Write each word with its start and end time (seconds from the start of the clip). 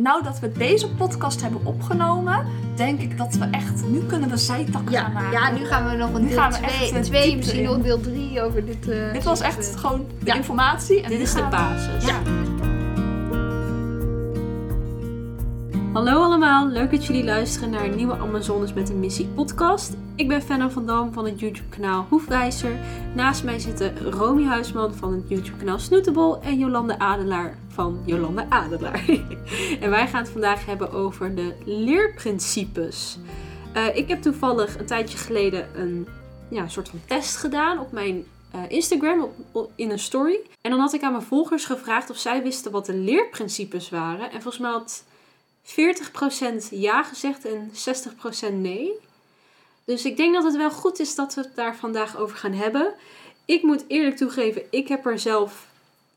nou 0.00 0.22
dat 0.22 0.38
we 0.40 0.52
deze 0.52 0.88
podcast 0.90 1.42
hebben 1.42 1.60
opgenomen, 1.64 2.46
denk 2.74 3.00
ik 3.00 3.18
dat 3.18 3.34
we 3.34 3.44
echt, 3.50 3.88
nu 3.88 3.98
kunnen 4.02 4.28
we 4.30 4.36
zijtakken 4.36 4.92
Ja, 4.92 5.02
gaan 5.02 5.12
maken. 5.12 5.30
ja, 5.32 5.50
nu 5.50 5.64
gaan 5.64 5.90
we 5.90 5.96
nog 5.96 6.14
een 6.14 6.22
Nu 6.22 6.28
deel 6.28 6.38
gaan 6.38 6.50
we 6.50 6.56
echt, 6.58 6.74
2, 6.88 6.92
eh, 6.92 7.00
twee, 7.00 7.36
misschien 7.36 7.62
nog 7.62 7.78
deel 7.82 8.00
3 8.00 8.42
over 8.42 8.64
dit. 8.66 8.88
eh, 8.88 9.12
Dit 9.12 9.24
was 9.24 9.40
echt 9.40 9.76
gewoon 9.76 10.06
de 10.18 10.26
Ja. 10.26 10.34
informatie. 10.34 11.02
En 11.02 11.10
Dit 11.10 11.20
is 11.20 11.34
de 11.34 11.46
basis. 11.50 12.06
Ja. 12.06 12.14
Hallo 15.96 16.22
allemaal, 16.22 16.66
leuk 16.68 16.90
dat 16.90 17.06
jullie 17.06 17.24
luisteren 17.24 17.70
naar 17.70 17.84
een 17.84 17.96
nieuwe 17.96 18.16
Amazones 18.16 18.72
met 18.72 18.88
een 18.88 19.00
missie 19.00 19.26
podcast. 19.26 19.96
Ik 20.16 20.28
ben 20.28 20.42
Fenna 20.42 20.70
van 20.70 20.86
Dam 20.86 21.12
van 21.12 21.24
het 21.24 21.40
YouTube 21.40 21.68
kanaal 21.68 22.06
Hoefwijzer. 22.08 22.78
Naast 23.14 23.44
mij 23.44 23.58
zitten 23.58 24.10
Romy 24.10 24.44
Huisman 24.44 24.94
van 24.94 25.12
het 25.12 25.28
YouTube 25.28 25.56
kanaal 25.56 25.78
Snootable 25.78 26.38
en 26.40 26.58
Jolande 26.58 26.98
Adelaar 26.98 27.58
van 27.68 28.02
Jolande 28.04 28.46
Adelaar. 28.48 29.04
en 29.80 29.90
wij 29.90 30.08
gaan 30.08 30.22
het 30.22 30.30
vandaag 30.30 30.66
hebben 30.66 30.92
over 30.92 31.34
de 31.34 31.54
leerprincipes. 31.64 33.18
Eh, 33.72 33.96
ik 33.96 34.08
heb 34.08 34.22
toevallig 34.22 34.78
een 34.78 34.86
tijdje 34.86 35.18
geleden 35.18 35.80
een 35.80 36.08
ja, 36.50 36.68
soort 36.68 36.88
van 36.88 37.00
test 37.06 37.36
gedaan 37.36 37.78
op 37.78 37.92
mijn 37.92 38.24
eh, 38.50 38.60
Instagram 38.68 39.28
in 39.74 39.90
een 39.90 39.98
story. 39.98 40.38
En 40.60 40.70
dan 40.70 40.80
had 40.80 40.92
ik 40.92 41.02
aan 41.02 41.12
mijn 41.12 41.24
volgers 41.24 41.64
gevraagd 41.64 42.10
of 42.10 42.16
zij 42.16 42.42
wisten 42.42 42.72
wat 42.72 42.86
de 42.86 42.94
leerprincipes 42.94 43.90
waren. 43.90 44.30
En 44.30 44.42
volgens 44.42 44.58
mij 44.58 44.70
had 44.70 45.04
40% 45.66 45.72
ja 46.70 47.02
gezegd 47.02 47.44
en 47.44 47.72
60% 48.50 48.52
nee. 48.52 48.92
Dus 49.84 50.04
ik 50.04 50.16
denk 50.16 50.34
dat 50.34 50.44
het 50.44 50.56
wel 50.56 50.70
goed 50.70 51.00
is 51.00 51.14
dat 51.14 51.34
we 51.34 51.40
het 51.40 51.56
daar 51.56 51.76
vandaag 51.76 52.16
over 52.16 52.36
gaan 52.36 52.52
hebben. 52.52 52.94
Ik 53.44 53.62
moet 53.62 53.84
eerlijk 53.88 54.16
toegeven, 54.16 54.62
ik 54.70 54.88
heb 54.88 55.06
er 55.06 55.18
zelf 55.18 55.66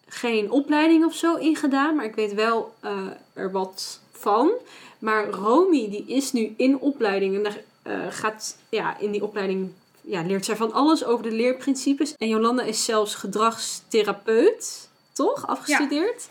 geen 0.08 0.52
opleiding 0.52 1.06
of 1.06 1.14
zo 1.14 1.36
in 1.36 1.56
gedaan. 1.56 1.96
Maar 1.96 2.06
ik 2.06 2.16
weet 2.16 2.34
wel 2.34 2.74
eh, 2.80 3.08
er 3.34 3.52
wat 3.52 4.00
van. 4.12 4.52
Maar 5.00 5.30
Romy 5.30 5.90
die 5.90 6.06
is 6.08 6.32
nu 6.32 6.54
in 6.58 6.80
opleiding. 6.80 7.36
En 7.36 7.44
daar 7.44 7.62
eh, 7.82 8.06
gaat 8.10 8.58
ja, 8.70 8.98
in 8.98 9.12
die 9.12 9.24
opleiding 9.24 9.72
ja, 10.02 10.22
leert 10.22 10.46
zij 10.46 10.56
van 10.56 10.74
alles 10.74 11.06
over 11.06 11.24
de 11.24 11.32
leerprincipes. 11.32 12.16
En 12.18 12.28
Jolanda 12.28 12.64
is 12.64 12.86
zelfs 12.86 13.16
gedragstherapeut, 13.16 14.90
toch? 15.14 15.48
Afgestudeerd. 15.48 16.28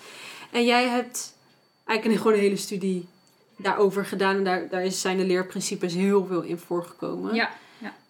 En 0.50 0.64
jij 0.64 0.88
hebt 0.88 1.34
eigenlijk 1.88 2.20
gewoon 2.20 2.36
een 2.36 2.42
hele 2.44 2.56
studie 2.56 3.08
daarover 3.56 4.04
gedaan. 4.04 4.36
En 4.36 4.44
daar, 4.44 4.68
daar 4.68 4.90
zijn 4.90 5.16
de 5.16 5.24
leerprincipes 5.24 5.94
heel 5.94 6.26
veel 6.26 6.42
in 6.42 6.58
voorgekomen. 6.58 7.34
Ja, 7.34 7.50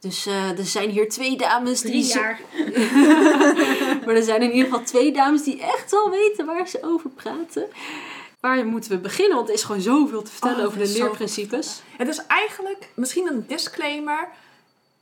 Dus 0.01 0.27
eh, 0.27 0.59
er 0.59 0.65
zijn 0.65 0.91
hier 0.91 1.09
twee 1.09 1.37
dames 1.37 1.81
die... 1.81 1.91
drie 1.91 2.05
zo- 2.05 2.19
jaar. 2.21 2.41
maar 4.07 4.15
er 4.15 4.23
zijn 4.23 4.43
in 4.43 4.53
ieder 4.53 4.69
geval 4.71 4.85
twee 4.85 5.13
dames 5.13 5.43
die 5.43 5.61
echt 5.63 5.91
wel 5.91 6.11
weten 6.11 6.47
waar 6.47 6.69
ze 6.69 6.79
over 6.83 7.11
praten. 7.11 7.67
Waar 8.41 8.67
moeten 8.67 8.91
we 8.91 8.99
beginnen? 8.99 9.37
Want 9.37 9.49
er 9.49 9.55
is 9.55 9.63
gewoon 9.63 9.81
zoveel 9.81 10.23
te 10.23 10.31
vertellen 10.31 10.59
Oh, 10.59 10.65
over 10.67 10.81
er 10.81 10.87
de 10.87 10.93
leerprincipes. 10.93 11.83
Het 11.97 12.09
is 12.09 12.27
eigenlijk 12.27 12.89
misschien 12.95 13.27
een 13.27 13.45
disclaimer. 13.47 14.29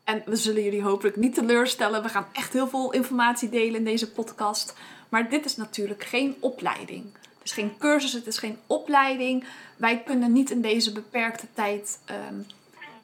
En 0.04 0.22
we 0.26 0.36
zullen 0.36 0.62
jullie 0.62 0.82
hopelijk 0.82 1.16
niet 1.16 1.34
teleurstellen. 1.34 2.02
We 2.02 2.08
gaan 2.08 2.26
echt 2.32 2.52
heel 2.52 2.68
veel 2.68 2.92
informatie 2.92 3.48
delen 3.48 3.74
in 3.74 3.84
deze 3.84 4.10
podcast. 4.10 4.74
Maar 5.08 5.30
dit 5.30 5.44
is 5.44 5.56
natuurlijk 5.56 6.04
geen 6.04 6.36
opleiding. 6.40 7.04
Is 7.46 7.52
geen 7.52 7.76
cursus, 7.78 8.12
het 8.12 8.26
is 8.26 8.38
geen 8.38 8.58
opleiding. 8.66 9.44
Wij 9.76 10.02
kunnen 10.02 10.32
niet 10.32 10.50
in 10.50 10.60
deze 10.60 10.92
beperkte 10.92 11.46
tijd 11.52 11.98
ehm, 12.04 12.34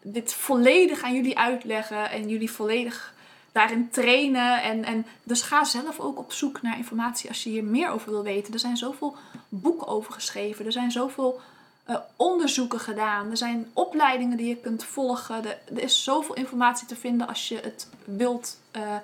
dit 0.02 0.34
volledig 0.34 1.02
aan 1.02 1.14
jullie 1.14 1.38
uitleggen 1.38 2.10
en 2.10 2.28
jullie 2.28 2.50
volledig 2.50 3.14
daarin 3.52 3.90
trainen. 3.90 4.62
En, 4.62 4.84
en 4.84 5.06
dus 5.22 5.42
ga 5.42 5.64
zelf 5.64 6.00
ook 6.00 6.18
op 6.18 6.32
zoek 6.32 6.62
naar 6.62 6.76
informatie 6.76 7.28
als 7.28 7.42
je 7.42 7.50
hier 7.50 7.64
meer 7.64 7.90
over 7.90 8.10
wil 8.10 8.22
weten. 8.22 8.52
Er 8.52 8.58
zijn 8.58 8.76
zoveel 8.76 9.16
boeken 9.48 9.86
over 9.86 10.12
geschreven. 10.12 10.66
Er 10.66 10.72
zijn 10.72 10.90
zoveel 10.90 11.40
eh, 11.84 11.96
onderzoeken 12.16 12.80
gedaan. 12.80 13.30
Er 13.30 13.36
zijn 13.36 13.70
opleidingen 13.72 14.36
die 14.36 14.48
je 14.48 14.56
kunt 14.56 14.84
volgen. 14.84 15.44
Er, 15.44 15.58
er 15.74 15.82
is 15.82 16.04
zoveel 16.04 16.34
informatie 16.34 16.86
te 16.86 16.96
vinden 16.96 17.28
als 17.28 17.48
je 17.48 17.60
het 17.62 17.88
wilt 18.04 18.58
eh, 18.70 18.96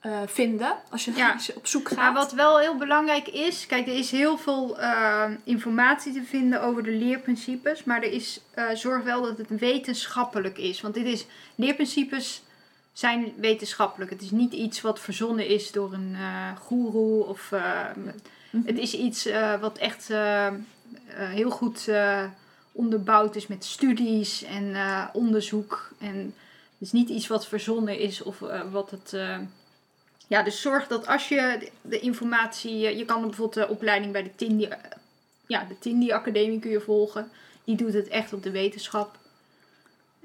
eh, 0.00 0.20
vinden. 0.26 0.76
Als 0.90 1.04
je, 1.04 1.12
Ja. 1.14 1.36
op 1.56 1.66
zoek 1.66 1.88
gaat. 1.88 1.96
Maar 1.96 2.12
wat 2.12 2.32
wel 2.32 2.58
heel 2.58 2.76
belangrijk 2.76 3.28
is, 3.28 3.66
kijk, 3.66 3.86
er 3.86 3.96
is 3.98 4.10
heel 4.10 4.38
veel 4.38 4.78
eh, 4.78 5.24
informatie 5.44 6.12
te 6.12 6.22
vinden 6.22 6.62
over 6.62 6.82
de 6.82 6.90
leerprincipes, 6.90 7.84
maar 7.84 8.02
er 8.02 8.12
is, 8.12 8.40
eh, 8.54 8.64
zorg 8.74 9.04
wel 9.04 9.22
dat 9.22 9.38
het 9.38 9.48
wetenschappelijk 9.58 10.58
is. 10.58 10.80
Want 10.80 10.94
dit 10.94 11.06
is, 11.06 11.26
leerprincipes 11.54 12.42
zijn 12.92 13.32
wetenschappelijk. 13.36 14.10
Het 14.10 14.22
is 14.22 14.30
niet 14.30 14.52
iets 14.52 14.80
wat 14.80 15.00
verzonnen 15.00 15.46
is 15.46 15.72
door 15.72 15.92
een 15.92 16.14
eh 16.16 16.56
goeroe 16.60 17.24
of 17.26 17.52
eh, 17.52 17.60
Mhm. 18.52 18.66
het 18.66 18.78
is 18.78 18.94
iets 18.94 19.28
wat 19.60 19.78
echt 19.78 20.08
heel 21.06 21.50
goed 21.50 21.90
onderbouwd 22.72 23.36
is 23.36 23.46
met 23.46 23.64
studies 23.64 24.42
en 24.44 24.76
onderzoek. 25.12 25.90
En 25.98 26.16
het 26.16 26.88
is 26.88 26.92
niet 26.92 27.08
iets 27.08 27.26
wat 27.26 27.46
verzonnen 27.46 27.98
is 27.98 28.22
of 28.22 28.38
wat 28.70 28.90
het. 28.90 29.16
Ja, 30.30 30.42
dus 30.42 30.60
zorg 30.60 30.86
dat 30.86 31.06
als 31.06 31.28
je 31.28 31.68
de- 31.82 32.00
informatie. 32.00 32.86
eh, 32.86 32.98
Je 32.98 33.04
kan 33.04 33.20
bijvoorbeeld 33.20 33.66
de 33.66 33.74
opleiding 33.74 34.12
bij 34.12 34.22
de 34.22 34.34
Tindi. 34.36 34.64
eh, 34.64 34.78
Ja, 35.46 35.64
de 35.68 35.78
Tindi 35.78 36.12
Academie 36.12 36.58
kun 36.60 36.70
je 36.70 36.80
volgen. 36.80 37.30
Die 37.64 37.76
doet 37.76 37.92
het 37.92 38.08
echt 38.08 38.32
op 38.32 38.42
de 38.42 38.50
wetenschap. 38.50 39.18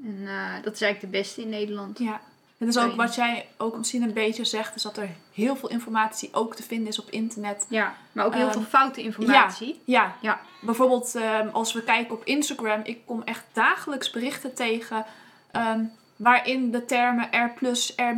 En 0.03 0.19
eh, 0.27 0.53
dat 0.63 0.73
is 0.73 0.81
eigenlijk 0.81 1.13
de 1.13 1.19
beste 1.19 1.41
in 1.41 1.49
Nederland. 1.49 1.99
Ja. 1.99 2.21
Het 2.57 2.67
is 2.67 2.77
ook 2.77 2.95
wat 2.95 3.15
jij 3.15 3.47
ook 3.57 3.77
misschien 3.77 4.01
een 4.01 4.13
beetje 4.13 4.45
zegt, 4.45 4.75
is 4.75 4.81
dat 4.81 4.97
er 4.97 5.09
heel 5.33 5.55
veel 5.55 5.69
informatie 5.69 6.29
ook 6.33 6.55
te 6.55 6.63
vinden 6.63 6.87
is 6.87 6.99
op 6.99 7.09
internet. 7.09 7.65
Ja, 7.69 7.95
maar 8.11 8.25
ook 8.25 8.33
heel 8.33 8.43
Ehm, 8.43 8.51
veel 8.51 8.61
foute 8.61 9.01
informatie. 9.01 9.79
Ja, 9.85 10.15
Ja. 10.21 10.39
bijvoorbeeld 10.61 11.15
ehm, 11.15 11.47
als 11.47 11.73
we 11.73 11.83
kijken 11.83 12.15
op 12.15 12.23
Instagram, 12.25 12.81
ik 12.83 12.99
kom 13.05 13.21
echt 13.23 13.43
dagelijks 13.53 14.09
berichten 14.09 14.53
tegen 14.53 15.05
ehm, 15.51 15.83
waarin 16.15 16.71
de 16.71 16.85
termen 16.85 17.27
R+, 17.31 17.53
R-, 17.95 18.15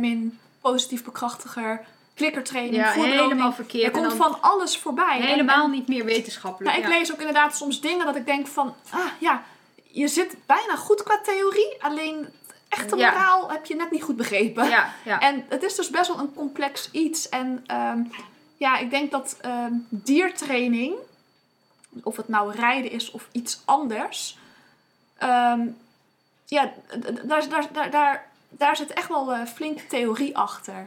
positief 0.70 1.04
bekrachtiger, 1.04 1.80
klikkertraining, 2.14 2.76
Ja, 2.76 2.90
helemaal 2.90 3.48
er 3.48 3.54
verkeerd. 3.54 3.96
En 3.96 4.00
komt 4.02 4.14
van 4.14 4.42
alles 4.42 4.78
voorbij. 4.78 5.20
Helemaal 5.20 5.64
en- 5.64 5.70
niet 5.70 5.88
meer 5.88 6.04
wetenschappelijk. 6.04 6.74
Nou, 6.74 6.84
ik 6.86 6.92
ja. 6.92 6.98
lees 6.98 7.12
ook 7.12 7.18
inderdaad 7.18 7.56
soms 7.56 7.80
dingen 7.80 8.06
dat 8.06 8.16
ik 8.16 8.26
denk 8.26 8.46
van, 8.46 8.74
ah 8.90 9.00
ja, 9.18 9.42
je 9.84 10.08
zit 10.08 10.36
bijna 10.46 10.76
goed 10.76 11.02
qua 11.02 11.20
theorie, 11.22 11.76
alleen 11.80 12.28
echte 12.68 12.96
Ja. 12.96 13.10
moraal 13.10 13.50
heb 13.50 13.66
je 13.66 13.74
net 13.76 13.90
niet 13.90 14.02
goed 14.02 14.16
begrepen. 14.16 14.68
Ja, 14.68 14.92
ja. 15.04 15.20
En 15.28 15.44
het 15.48 15.62
is 15.62 15.74
dus 15.74 15.90
best 15.90 16.08
wel 16.08 16.18
een 16.18 16.34
complex 16.34 16.90
iets. 16.90 17.28
En 17.28 17.64
ehm, 17.66 17.98
ja, 18.56 18.78
ik 18.78 18.90
denk 18.90 19.10
dat 19.10 19.36
ehm, 19.40 19.72
diertraining, 19.88 20.94
of 22.02 22.16
het 22.16 22.28
nou 22.28 22.52
rijden 22.52 22.90
is 22.90 23.10
of 23.10 23.28
iets 23.32 23.60
anders, 23.64 24.38
ehm, 25.18 25.60
ja, 26.46 26.72
daar, 27.22 27.48
daar, 27.48 27.66
daar, 27.72 27.90
daar, 27.90 28.27
daar 28.48 28.76
zit 28.76 28.92
echt 28.92 29.08
wel 29.08 29.32
eh, 29.32 29.46
flink 29.46 29.78
theorie 29.80 30.36
achter. 30.36 30.86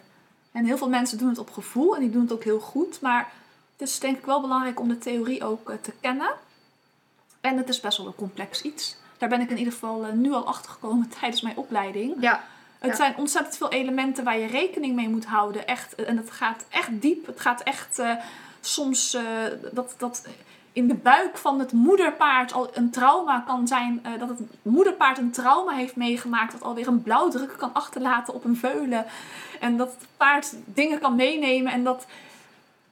En 0.51 0.65
heel 0.65 0.77
veel 0.77 0.89
mensen 0.89 1.17
doen 1.17 1.29
het 1.29 1.37
op 1.37 1.51
gevoel 1.51 1.95
en 1.95 2.01
die 2.01 2.09
doen 2.09 2.21
het 2.21 2.31
ook 2.31 2.43
heel 2.43 2.59
goed. 2.59 3.01
Maar 3.01 3.31
het 3.77 3.87
is 3.89 3.99
denk 3.99 4.17
ik 4.17 4.25
wel 4.25 4.41
belangrijk 4.41 4.79
om 4.79 4.87
de 4.87 4.97
theorie 4.97 5.43
ook 5.45 5.69
eh, 5.69 5.75
te 5.81 5.91
kennen. 6.01 6.31
En 7.41 7.57
het 7.57 7.69
is 7.69 7.79
best 7.79 7.97
wel 7.97 8.07
een 8.07 8.15
complex 8.15 8.61
iets. 8.61 8.95
Daar 9.17 9.29
ben 9.29 9.41
ik 9.41 9.49
in 9.49 9.57
ieder 9.57 9.73
geval 9.73 10.05
eh, 10.05 10.11
nu 10.11 10.31
al 10.33 10.45
achter 10.47 10.71
gekomen 10.71 11.09
tijdens 11.19 11.41
mijn 11.41 11.57
opleiding. 11.57 12.15
ja. 12.19 12.43
Het 12.79 12.89
Ja. 12.89 12.95
zijn 12.95 13.15
ontzettend 13.17 13.57
veel 13.57 13.71
elementen 13.71 14.23
waar 14.23 14.37
je 14.39 14.47
rekening 14.47 14.95
mee 14.95 15.09
moet 15.09 15.25
houden. 15.25 15.67
Echt, 15.67 15.95
en 15.95 16.17
het 16.17 16.31
gaat 16.31 16.65
echt 16.69 17.01
diep. 17.01 17.25
Het 17.25 17.39
gaat 17.39 17.61
echt 17.61 18.01
soms 18.61 19.17
dat, 19.71 19.93
dat 19.97 20.27
in 20.73 20.87
de 20.87 20.95
buik 20.95 21.37
van 21.37 21.59
het 21.59 21.71
moederpaard 21.71 22.53
al 22.53 22.69
een 22.73 22.89
trauma 22.89 23.39
kan 23.39 23.67
zijn. 23.67 23.99
eh, 24.03 24.11
dat 24.19 24.29
het 24.29 24.39
moederpaard 24.61 25.17
een 25.17 25.31
trauma 25.31 25.71
heeft 25.71 25.95
meegemaakt. 25.95 26.51
Dat 26.51 26.63
alweer 26.63 26.87
een 26.87 27.03
blauwdruk 27.03 27.53
kan 27.57 27.73
achterlaten 27.73 28.33
op 28.33 28.43
een 28.43 28.57
veulen. 28.57 29.05
En 29.59 29.77
dat 29.77 29.87
het 29.99 30.07
paard 30.17 30.53
dingen 30.65 30.99
kan 30.99 31.15
meenemen. 31.15 31.71
En 31.71 31.83
dat. 31.83 32.05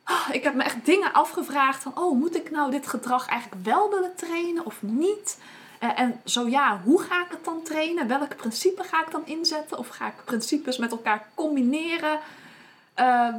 ah, 0.03 0.29
ik 0.31 0.43
heb 0.43 0.53
me 0.53 0.63
echt 0.63 0.85
dingen 0.85 1.13
afgevraagd 1.13 1.83
van, 1.83 1.97
oh, 1.97 2.19
moet 2.19 2.35
ik 2.35 2.51
nou 2.51 2.71
dit 2.71 2.87
gedrag 2.87 3.27
eigenlijk 3.27 3.65
wel 3.65 3.89
willen 3.89 4.15
trainen 4.15 4.65
of 4.65 4.81
niet? 4.81 5.37
Eh, 5.79 5.99
en 5.99 6.21
zo 6.25 6.47
ja, 6.47 6.81
hoe 6.83 7.01
ga 7.01 7.21
ik 7.25 7.31
het 7.31 7.45
dan 7.45 7.63
trainen? 7.63 8.07
Welke 8.07 8.35
principes 8.35 8.87
ga 8.87 9.01
ik 9.01 9.11
dan 9.11 9.25
inzetten? 9.25 9.77
Of 9.77 9.87
ga 9.87 10.07
ik 10.07 10.25
principes 10.25 10.77
met 10.77 10.91
elkaar 10.91 11.27
combineren? 11.35 12.19
Eh, 12.93 13.33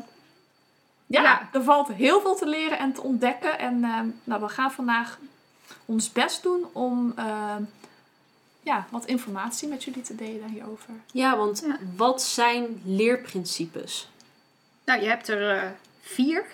ja, 1.10 1.22
Ja. 1.22 1.48
er 1.52 1.62
valt 1.62 1.88
heel 1.88 2.20
veel 2.20 2.34
te 2.34 2.46
leren 2.46 2.78
en 2.78 2.92
te 2.92 3.00
ontdekken. 3.02 3.58
En 3.58 3.84
eh, 3.84 4.00
nou, 4.24 4.40
we 4.42 4.48
gaan 4.48 4.72
vandaag 4.72 5.18
ons 5.84 6.12
best 6.12 6.42
doen 6.42 6.64
om 6.72 7.12
eh, 7.16 7.56
ja, 8.62 8.86
wat 8.90 9.04
informatie 9.06 9.68
met 9.68 9.84
jullie 9.84 10.02
te 10.02 10.14
delen 10.14 10.48
hierover. 10.48 10.94
Ja, 11.12 11.36
want 11.36 11.62
Ja. 11.66 11.76
wat 11.96 12.22
zijn 12.22 12.82
leerprincipes? 12.84 14.08
Nou, 14.84 15.00
je 15.02 15.08
hebt 15.08 15.28
er 15.28 15.56
eh, 15.56 15.68
vier. 16.00 16.44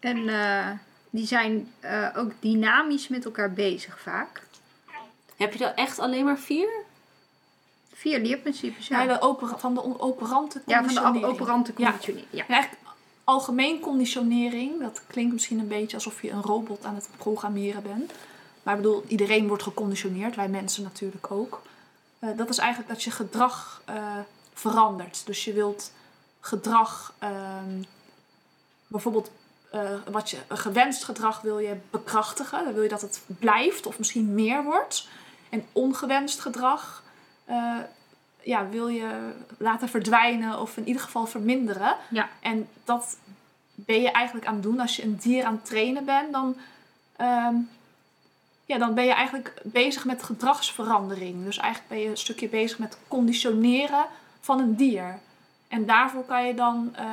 En 0.00 0.28
eh, 0.28 0.70
die 1.10 1.26
zijn 1.26 1.72
eh, 1.80 2.08
ook 2.16 2.32
dynamisch 2.40 3.08
met 3.08 3.24
elkaar 3.24 3.52
bezig 3.52 4.00
vaak. 4.00 4.42
Heb 5.36 5.54
je 5.54 5.64
er 5.64 5.74
echt 5.74 5.98
alleen 5.98 6.24
maar 6.24 6.38
vier? 6.38 6.68
Vier 7.94 8.20
leerprincipes, 8.20 8.88
Ja. 8.88 9.02
ja. 9.02 9.18
de 9.18 9.56
van 9.58 9.74
de 9.74 10.00
operante 10.00 10.62
Ja, 10.66 10.78
van 10.78 10.86
de 10.88 10.94
conditionering. 10.94 11.24
op- 11.24 11.30
operante 11.40 11.72
Ja. 11.76 11.84
conditionering. 11.88 12.28
Ja. 12.32 12.44
Eigenlijk 12.48 12.81
algemeen 13.24 13.80
conditionering, 13.80 14.80
dat 14.80 15.02
klinkt 15.06 15.32
misschien 15.32 15.58
een 15.58 15.68
beetje 15.68 15.96
alsof 15.96 16.22
je 16.22 16.30
een 16.30 16.42
robot 16.42 16.84
aan 16.84 16.94
het 16.94 17.08
programmeren 17.16 17.82
bent. 17.82 18.12
maar 18.62 18.74
ik 18.76 18.82
bedoel, 18.82 19.04
iedereen 19.06 19.48
wordt 19.48 19.62
geconditioneerd, 19.62 20.36
wij 20.36 20.48
mensen 20.48 20.82
natuurlijk 20.82 21.30
ook. 21.30 21.62
Eh, 22.18 22.28
dat 22.36 22.48
is 22.48 22.58
eigenlijk 22.58 22.90
dat 22.90 23.02
je 23.02 23.10
gedrag 23.10 23.82
eh, 23.84 24.18
verandert. 24.52 25.26
Dus 25.26 25.44
je 25.44 25.52
wilt 25.52 25.92
gedrag, 26.40 27.14
ehm, 27.18 27.82
bijvoorbeeld 28.86 29.30
eh, 29.70 29.90
wat 30.10 30.30
je, 30.30 30.38
gewenst 30.48 31.04
gedrag 31.04 31.40
wil 31.40 31.58
je 31.58 31.76
bekrachtigen. 31.90 32.64
Dan 32.64 32.72
wil 32.72 32.82
je 32.82 32.88
dat 32.88 33.00
het 33.00 33.20
blijft 33.26 33.86
of 33.86 33.98
misschien 33.98 34.34
meer 34.34 34.64
wordt. 34.64 35.08
En 35.48 35.66
ongewenst 35.72 36.40
gedrag 36.40 37.02
ja, 38.42 38.68
wil 38.68 38.88
je 38.88 39.32
laten 39.56 39.88
verdwijnen 39.88 40.60
of 40.60 40.76
in 40.76 40.86
ieder 40.86 41.02
geval 41.02 41.26
verminderen. 41.26 41.96
Ja. 42.10 42.28
En 42.40 42.68
dat 42.84 43.16
ben 43.74 44.02
je 44.02 44.10
eigenlijk 44.10 44.46
aan 44.46 44.54
het 44.54 44.62
doen 44.62 44.80
als 44.80 44.96
je 44.96 45.02
een 45.02 45.16
dier 45.16 45.44
aan 45.44 45.54
het 45.54 45.64
trainen 45.64 46.04
bent. 46.04 46.32
Dan, 46.32 46.56
ehm, 47.16 47.54
ja, 48.64 48.78
dan 48.78 48.94
ben 48.94 49.04
je 49.04 49.12
eigenlijk 49.12 49.54
bezig 49.62 50.04
met 50.04 50.22
gedragsverandering. 50.22 51.44
Dus 51.44 51.58
eigenlijk 51.58 51.88
ben 51.88 52.00
je 52.00 52.08
een 52.08 52.16
stukje 52.16 52.48
bezig 52.48 52.78
met 52.78 52.98
conditioneren 53.08 54.06
van 54.40 54.58
een 54.58 54.76
dier. 54.76 55.18
En 55.68 55.86
daarvoor 55.86 56.24
kan 56.24 56.46
je 56.46 56.54
dan, 56.54 56.90
eh, 56.94 57.06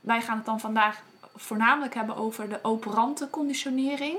wij 0.00 0.22
gaan 0.22 0.36
het 0.36 0.46
dan 0.46 0.60
vandaag 0.60 1.02
voornamelijk 1.36 1.94
hebben 1.94 2.16
over 2.16 2.48
de 2.48 2.58
operante 2.62 3.30
conditionering. 3.30 4.16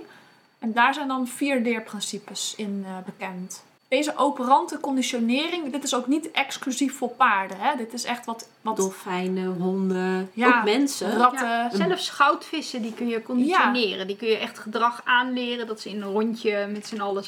En 0.60 0.74
daar 0.74 0.94
zijn 0.94 1.08
dan 1.08 1.28
vier 1.28 1.60
leerprincipes 1.60 2.56
in 2.56 2.84
eh, 2.86 2.98
bekend. 3.06 3.64
Deze 3.96 4.18
operante 4.18 4.80
conditionering, 4.80 5.72
dit 5.72 5.84
is 5.84 5.96
ook 5.96 6.08
niet 6.08 6.32
exclusief 6.32 6.98
voor 6.98 7.10
paarden. 7.10 7.58
Hè? 7.60 7.76
Dit 7.78 7.94
is 7.94 8.04
echt 8.04 8.26
wat, 8.26 8.50
wat 8.62 8.78
Dolfijnen, 8.78 9.48
honden, 9.62 10.30
Ja, 10.34 10.58
ook 10.58 10.64
mensen. 10.64 11.18
ratten. 11.18 11.48
Ja, 11.48 11.70
zelfs 11.76 12.10
goudvissen, 12.10 12.82
die 12.82 12.94
kun 12.94 13.08
je 13.08 13.22
conditioneren. 13.24 14.08
Die 14.08 14.16
kun 14.16 14.28
je 14.28 14.38
echt 14.38 14.60
gedrag 14.60 15.02
aanleren. 15.06 15.68
Dat 15.68 15.82
ze 15.82 15.90
in 15.90 16.02
een 16.02 16.12
rondje 16.12 16.68
met 16.72 16.88
z'n 16.88 17.00
allen 17.00 17.24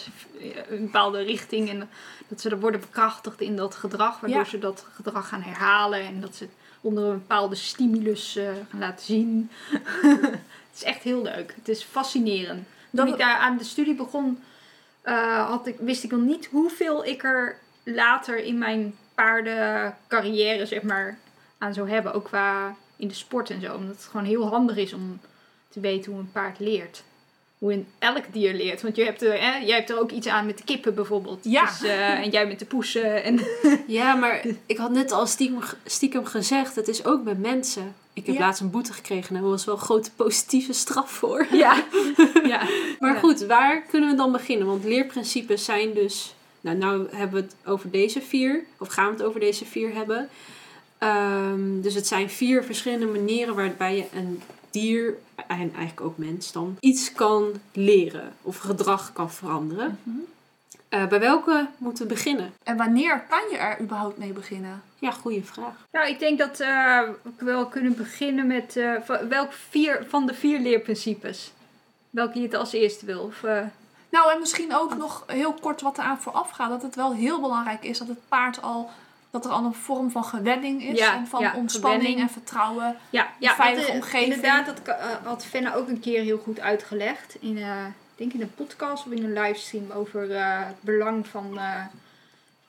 een 0.69 0.81
bepaalde 0.81 1.21
richting. 1.21 1.69
En 1.69 1.89
dat 2.27 2.41
ze 2.41 2.49
er 2.49 2.59
worden 2.59 2.79
bekrachtigd 2.79 3.41
in 3.41 3.55
dat 3.55 3.75
gedrag. 3.75 4.19
Waardoor 4.19 4.39
Ja. 4.39 4.45
ze 4.45 4.59
dat 4.59 4.85
gedrag 4.93 5.27
gaan 5.27 5.41
herhalen. 5.41 5.99
En 5.99 6.21
dat 6.21 6.35
ze 6.35 6.43
het 6.43 6.53
onder 6.81 7.03
een 7.03 7.11
bepaalde 7.17 7.55
stimulus 7.55 8.35
eh, 8.35 8.43
gaan 8.69 8.79
laten 8.79 9.05
zien. 9.05 9.49
het 10.01 10.75
is 10.75 10.83
echt 10.83 11.03
heel 11.03 11.21
leuk. 11.21 11.53
Het 11.55 11.67
is 11.69 11.83
fascinerend. 11.83 12.63
Toen 12.91 13.05
Dat- 13.05 13.07
ik 13.07 13.17
daar 13.17 13.37
aan 13.37 13.57
de 13.57 13.63
studie 13.63 13.95
begon, 13.95 14.39
eh, 15.07 15.49
had 15.49 15.67
ik, 15.67 15.75
wist 15.79 16.03
ik 16.03 16.11
nog 16.11 16.21
niet 16.21 16.45
hoeveel 16.45 17.05
ik 17.05 17.23
er 17.23 17.57
later 17.83 18.43
in 18.43 18.57
mijn 18.57 18.95
paardencarrière, 19.15 20.65
zeg 20.65 20.81
maar, 20.81 21.17
aan 21.57 21.73
zou 21.73 21.89
hebben. 21.89 22.13
Ook 22.13 22.23
qua 22.23 22.75
in 22.95 23.07
de 23.07 23.13
sport 23.13 23.49
en 23.49 23.61
zo. 23.61 23.75
Omdat 23.75 23.95
het 23.95 24.05
gewoon 24.05 24.25
heel 24.25 24.47
handig 24.47 24.77
is 24.77 24.93
om 24.93 25.19
te 25.69 25.79
weten 25.79 26.11
hoe 26.11 26.21
een 26.21 26.31
paard 26.31 26.59
leert. 26.59 27.03
Hoe 27.57 27.73
een 27.73 27.87
elk 27.99 28.23
dier 28.31 28.53
leert. 28.53 28.81
Want 28.81 28.95
je 28.95 29.03
hebt 29.03 29.21
er, 29.21 29.39
hè, 29.39 29.57
jij 29.57 29.75
hebt 29.75 29.89
er 29.89 29.99
ook 29.99 30.11
iets 30.11 30.27
aan 30.27 30.45
met 30.45 30.57
de 30.57 30.63
kippen 30.63 30.95
bijvoorbeeld. 30.95 31.39
Ja. 31.43 31.65
Dus, 31.65 31.83
eh, 31.83 32.11
en 32.11 32.29
jij 32.29 32.47
met 32.47 32.59
de 32.59 32.65
poesen. 32.65 33.23
En, 33.23 33.39
Ja, 33.87 34.15
maar 34.15 34.45
ik 34.65 34.77
had 34.77 34.91
net 34.91 35.11
al 35.11 35.27
stiekem, 35.27 35.59
stiekem 35.85 36.25
gezegd, 36.25 36.75
het 36.75 36.87
is 36.87 37.05
ook 37.05 37.23
met 37.23 37.39
mensen. 37.39 37.95
Ik 38.17 38.25
heb 38.25 38.35
Ja. 38.35 38.41
laatst 38.41 38.61
een 38.61 38.69
boete 38.69 38.93
gekregen 38.93 39.35
en 39.35 39.41
daar 39.41 39.49
was 39.51 39.65
wel 39.65 39.75
een 39.75 39.81
grote 39.81 40.11
positieve 40.15 40.73
straf 40.73 41.11
voor. 41.11 41.47
ja. 41.65 41.83
ja. 42.53 42.67
Maar 42.99 43.15
goed, 43.15 43.45
waar 43.45 43.81
kunnen 43.81 44.09
we 44.09 44.15
dan 44.15 44.31
beginnen? 44.31 44.67
Want 44.67 44.83
leerprincipes 44.83 45.65
zijn 45.65 45.93
dus. 45.93 46.35
Nou, 46.61 46.77
nou 46.77 47.07
hebben 47.11 47.41
we 47.41 47.47
het 47.47 47.55
over 47.65 47.91
deze 47.91 48.21
vier, 48.21 48.63
of 48.77 48.87
gaan 48.87 49.05
we 49.05 49.11
het 49.11 49.23
over 49.23 49.39
deze 49.39 49.65
vier 49.65 49.93
hebben. 49.93 50.29
Ehm, 50.97 51.81
dus 51.81 51.93
het 51.93 52.07
zijn 52.07 52.29
vier 52.29 52.63
verschillende 52.63 53.05
manieren 53.05 53.55
waarbij 53.55 53.95
je 53.95 54.05
een 54.13 54.41
dier, 54.71 55.17
en 55.47 55.59
eigenlijk 55.59 56.01
ook 56.01 56.17
mens 56.17 56.51
dan, 56.51 56.77
iets 56.79 57.11
kan 57.11 57.51
leren 57.73 58.33
of 58.41 58.57
gedrag 58.57 59.13
kan 59.13 59.31
veranderen. 59.31 59.99
Mhm. 60.03 60.17
Eh, 60.89 61.07
bij 61.07 61.19
welke 61.19 61.67
moeten 61.77 62.07
we 62.07 62.13
beginnen? 62.13 62.53
En 62.63 62.77
wanneer 62.77 63.23
kan 63.29 63.41
je 63.51 63.57
er 63.57 63.79
überhaupt 63.81 64.17
mee 64.17 64.31
beginnen? 64.33 64.81
Ja, 64.99 65.11
goede 65.11 65.43
vraag. 65.43 65.73
Nou, 65.91 66.07
ik 66.07 66.19
denk 66.19 66.37
dat 66.39 66.59
eh, 66.59 66.99
we 67.37 67.45
wel 67.45 67.65
kunnen 67.65 67.95
beginnen 67.95 68.47
met 68.47 68.75
eh, 68.77 68.91
van- 69.03 69.29
welk 69.29 69.53
vier 69.53 70.05
van 70.09 70.25
de 70.25 70.33
vier 70.33 70.59
leerprincipes. 70.59 71.51
Welke 72.09 72.37
je 72.39 72.45
het 72.45 72.55
als 72.55 72.73
eerste 72.73 73.05
wil. 73.05 73.19
Of, 73.21 73.43
eh, 73.43 73.59
Nou, 74.09 74.31
en 74.31 74.39
misschien 74.39 74.75
ook 74.75 74.97
nog 74.97 75.23
heel 75.27 75.53
kort 75.53 75.81
wat 75.81 75.97
eraan 75.97 76.19
vooraf 76.21 76.49
gaat. 76.49 76.69
Dat 76.69 76.81
het 76.81 76.95
wel 76.95 77.13
heel 77.13 77.41
belangrijk 77.41 77.83
is 77.83 77.97
dat 77.97 78.07
het 78.07 78.27
paard 78.27 78.61
al... 78.61 78.89
Dat 79.29 79.45
er 79.45 79.51
al 79.51 79.63
een 79.65 79.73
vorm 79.73 80.11
van 80.11 80.23
gewenning 80.23 80.83
is. 80.83 80.97
Ja, 80.99 81.13
en 81.15 81.27
van 81.27 81.41
ja, 81.41 81.53
ontspanning 81.55 82.01
gewenning. 82.01 82.27
en 82.27 82.33
vertrouwen. 82.33 82.95
Ja, 83.09 83.27
ja 83.39 83.55
veilige 83.55 83.81
dat, 83.81 83.89
eh, 83.89 83.95
omgeving. 83.95 84.33
Inderdaad, 84.33 84.65
dat 84.65 84.95
had 85.23 85.45
Fenna 85.45 85.73
ook 85.73 85.87
een 85.87 85.99
keer 85.99 86.21
heel 86.21 86.37
goed 86.37 86.59
uitgelegd. 86.59 87.35
In, 87.39 87.57
eh, 87.57 87.85
denk 88.17 88.33
in 88.33 88.41
een 88.41 88.55
podcast 88.55 89.05
of 89.05 89.11
in 89.11 89.23
een 89.23 89.33
livestream 89.33 89.91
over 89.91 90.31
eh, 90.31 90.67
het 90.67 90.81
belang 90.81 91.27
van 91.27 91.57
eh, 91.57 91.85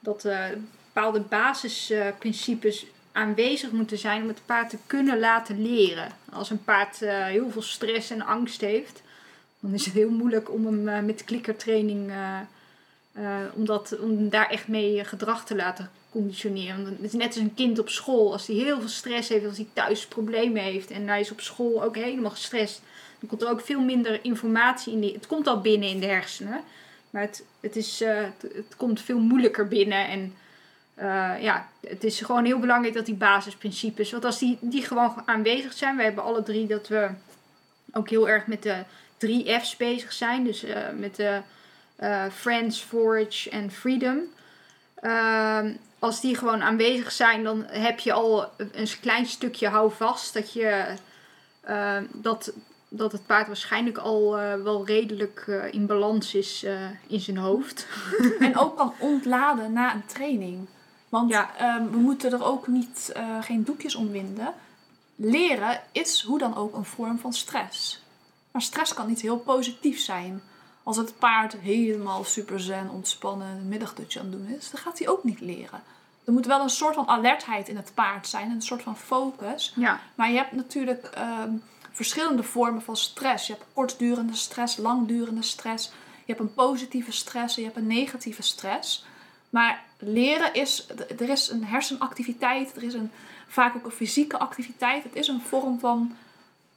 dat 0.00 0.25
eh, 0.25 0.45
bepaalde 0.93 1.21
basisprincipes 1.21 2.87
aanwezig 3.12 3.71
moeten 3.71 3.99
zijn 3.99 4.23
om 4.23 4.29
het 4.29 4.47
paard 4.47 4.71
te 4.71 4.79
kunnen 4.87 5.19
laten 5.19 5.62
leren. 5.62 6.09
Als 6.33 6.50
een 6.50 6.65
paard 6.65 6.99
heel 7.00 7.50
veel 7.50 7.62
stress 7.62 8.11
en 8.11 8.23
angst 8.23 8.61
heeft, 8.61 9.03
dan 9.61 9.73
is 9.73 9.85
het 9.85 9.95
heel 9.95 10.11
moeilijk 10.11 10.53
om 10.53 10.67
hem 10.67 11.06
met 11.06 11.25
klikkertraining, 11.25 12.12
om, 13.55 13.65
dat, 13.65 13.99
om 14.00 14.29
daar 14.29 14.49
echt 14.49 14.69
mee 14.69 15.05
gedrag 15.05 15.45
te 15.45 15.56
laten 15.56 15.91
conditioneren. 16.11 16.85
Het 16.85 16.97
is 17.00 17.12
net 17.12 17.27
als 17.27 17.37
een 17.37 17.55
kind 17.55 17.79
op 17.79 17.89
school. 17.89 18.33
Als 18.33 18.47
hij 18.47 18.56
heel 18.56 18.79
veel 18.79 18.89
stress 18.89 19.29
heeft, 19.29 19.47
als 19.47 19.56
hij 19.56 19.69
thuis 19.73 20.06
problemen 20.06 20.62
heeft 20.62 20.91
en 20.91 21.09
hij 21.09 21.21
is 21.21 21.31
op 21.31 21.41
school 21.41 21.83
ook 21.83 21.97
helemaal 21.97 22.31
gestrest, 22.31 22.83
dan 23.19 23.29
komt 23.29 23.43
er 23.43 23.49
ook 23.49 23.61
veel 23.61 23.81
minder 23.81 24.25
informatie 24.25 24.93
in. 24.93 25.00
Die, 25.00 25.12
het 25.12 25.26
komt 25.26 25.47
al 25.47 25.61
binnen 25.61 25.88
in 25.88 26.00
de 26.00 26.06
hersenen, 26.06 26.61
maar 27.11 27.23
het, 27.23 27.44
het, 27.61 27.76
is, 27.76 28.00
eh, 28.00 28.17
het, 28.41 28.76
komt 28.76 29.00
veel 29.00 29.19
moeilijker 29.19 29.69
binnen. 29.69 30.09
En 30.09 30.35
eh, 30.94 31.43
ja, 31.43 31.69
het 31.81 32.05
is 32.05 32.20
gewoon 32.20 32.44
heel 32.44 32.59
belangrijk 32.59 32.94
dat 32.94 33.06
die 33.06 33.15
basisprincipes, 33.15 34.11
want 34.11 34.25
als 34.25 34.38
die, 34.38 34.59
die 34.61 34.82
gewoon 34.82 35.23
aanwezig 35.25 35.73
zijn, 35.73 35.97
we 35.97 36.03
hebben 36.03 36.25
alle 36.25 36.43
drie 36.43 36.67
dat 36.67 36.88
we 36.88 37.09
ook 37.93 38.09
heel 38.09 38.29
erg 38.29 38.47
met 38.47 38.62
de 38.62 38.76
drie 39.17 39.61
F's 39.61 39.76
bezig 39.76 40.12
zijn. 40.12 40.44
Dus 40.44 40.62
eh, 40.64 40.82
met 40.97 41.17
de 41.17 41.41
Friends, 42.32 42.81
Forage 42.81 43.50
en 43.50 43.71
Freedom. 43.71 44.21
Ehm, 44.94 45.73
als 45.99 46.21
die 46.21 46.37
gewoon 46.37 46.62
aanwezig 46.62 47.12
zijn, 47.12 47.43
dan 47.43 47.64
heb 47.67 47.99
je 47.99 48.12
al 48.12 48.50
een 48.56 48.88
klein 49.00 49.26
stukje 49.26 49.69
houvast 49.69 50.35
dat 50.35 50.53
je 50.53 50.85
dat, 52.12 52.53
dat 52.88 53.12
het 53.12 53.26
paard 53.26 53.46
waarschijnlijk 53.46 53.99
al 53.99 54.38
eh, 54.38 54.62
wel 54.62 54.87
redelijk 54.87 55.44
eh, 55.46 55.73
in 55.73 55.87
balans 55.87 56.35
is 56.35 56.62
eh, 56.64 56.75
in 57.06 57.20
zijn 57.20 57.37
hoofd. 57.37 57.87
en 58.40 58.57
ook 58.57 58.76
kan 58.76 58.92
ontladen 58.99 59.73
na 59.73 59.95
een 59.95 60.07
training. 60.07 60.66
Want 61.09 61.30
Ja. 61.30 61.50
ehm, 61.57 61.90
we 61.90 61.97
moeten 61.97 62.33
er 62.33 62.45
ook 62.45 62.66
niet, 62.66 63.12
geen 63.40 63.64
doekjes 63.64 63.95
om 63.95 64.11
winden. 64.11 64.54
Leren 65.16 65.80
is 65.92 66.23
hoe 66.23 66.38
dan 66.38 66.57
ook 66.57 66.75
een 66.76 66.85
vorm 66.85 67.18
van 67.18 67.33
stress. 67.33 68.02
Maar 68.50 68.62
stress 68.62 68.95
kan 68.95 69.07
niet 69.07 69.21
heel 69.21 69.38
positief 69.38 70.00
zijn. 70.00 70.42
Als 70.83 70.97
het 70.97 71.18
paard 71.18 71.57
helemaal 71.57 72.25
super 72.25 72.61
zen, 72.61 72.90
ontspannen, 72.90 73.47
een 73.47 73.68
middagdutje 73.68 74.21
aan 74.21 74.26
het 74.26 74.35
doen 74.35 74.57
is, 74.59 74.71
dan 74.71 74.80
gaat 74.80 74.99
hij 74.99 75.09
ook 75.09 75.25
niet 75.25 75.40
leren. 75.40 75.83
Er 76.25 76.33
moet 76.33 76.47
wel 76.47 76.61
een 76.61 76.68
soort 76.71 76.95
van 76.95 77.09
alertheid 77.09 77.68
in 77.68 77.76
het 77.76 77.90
paard 77.95 78.28
zijn, 78.28 78.50
een 78.50 78.62
soort 78.62 78.83
van 78.83 78.97
focus. 78.97 79.73
Ja, 79.76 80.00
Maar 80.14 80.30
je 80.30 80.37
hebt 80.37 80.52
natuurlijk 80.52 81.04
ehm, 81.04 81.50
verschillende 81.99 82.43
vormen 82.43 82.83
van 82.83 82.97
stress. 82.97 83.47
Je 83.47 83.52
hebt 83.52 83.64
kortdurende 83.73 84.35
stress, 84.35 84.76
langdurende 84.76 85.43
stress. 85.43 85.87
Je 86.25 86.33
hebt 86.35 86.40
een 86.40 86.55
positieve 86.55 87.12
stress 87.12 87.57
en 87.57 87.62
je 87.62 87.69
hebt 87.69 87.81
een 87.81 87.87
negatieve 87.87 88.43
stress. 88.43 89.05
Maar 89.50 89.83
leren 89.99 90.55
is, 90.55 90.87
er 91.19 91.28
is 91.28 91.49
een 91.49 91.64
hersenactiviteit, 91.64 92.76
er 92.76 92.83
is 92.83 92.95
een, 92.95 93.11
vaak 93.49 93.76
ook 93.76 93.85
een 93.85 93.90
fysieke 93.90 94.38
activiteit. 94.38 95.02
Het 95.02 95.14
is 95.14 95.28
een 95.28 95.40
vorm 95.40 95.78
van 95.78 96.17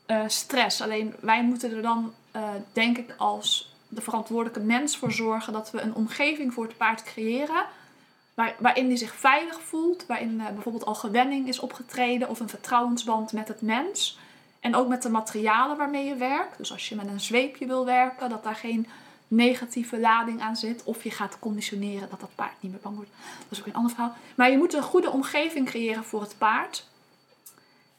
eh, 0.05 0.23
stress. 0.27 0.81
Alleen 0.81 1.15
wij 1.19 1.43
moeten 1.43 1.75
er 1.75 1.81
dan, 1.81 2.13
eh, 2.31 2.49
denk 2.73 2.97
ik, 2.97 3.13
als 3.17 3.73
de 3.87 4.01
verantwoordelijke 4.01 4.65
mens 4.65 4.97
voor 4.97 5.11
zorgen 5.11 5.53
dat 5.53 5.71
we 5.71 5.81
een 5.81 5.95
omgeving 5.95 6.53
voor 6.53 6.63
het 6.63 6.77
paard 6.77 7.03
creëren. 7.03 7.65
Waar, 8.33 8.55
waarin 8.59 8.87
hij 8.87 8.97
zich 8.97 9.15
veilig 9.15 9.61
voelt, 9.61 10.05
waarin 10.05 10.41
eh, 10.41 10.53
bijvoorbeeld 10.53 10.85
al 10.85 10.95
gewenning 10.95 11.47
is 11.47 11.59
opgetreden 11.59 12.29
of 12.29 12.39
een 12.39 12.49
vertrouwensband 12.49 13.33
met 13.33 13.47
het 13.47 13.61
mens. 13.61 14.19
En 14.61 14.75
ook 14.75 14.87
met 14.87 15.01
de 15.01 15.09
materialen 15.09 15.77
waarmee 15.77 16.05
je 16.05 16.15
werkt. 16.15 16.57
Dus 16.57 16.71
als 16.71 16.89
je 16.89 16.95
met 16.95 17.07
een 17.07 17.19
zweepje 17.19 17.65
wil 17.65 17.85
werken, 17.85 18.29
dat 18.29 18.43
daar 18.43 18.55
geen 18.55 18.87
negatieve 19.27 19.99
lading 19.99 20.41
aan 20.41 20.55
zit. 20.55 20.83
Of 20.83 21.03
je 21.03 21.11
gaat 21.11 21.39
conditioneren 21.39 22.09
dat 22.09 22.19
dat 22.19 22.35
paard 22.35 22.61
niet 22.61 22.71
meer 22.71 22.81
bang 22.81 22.95
wordt. 22.95 23.11
Dat 23.39 23.51
is 23.51 23.59
ook 23.59 23.65
een 23.65 23.73
ander 23.73 23.91
verhaal. 23.91 24.15
Maar 24.35 24.51
je 24.51 24.57
moet 24.57 24.73
een 24.73 24.83
goede 24.83 25.09
omgeving 25.09 25.65
creëren 25.65 26.03
voor 26.03 26.21
het 26.21 26.35
paard. 26.37 26.87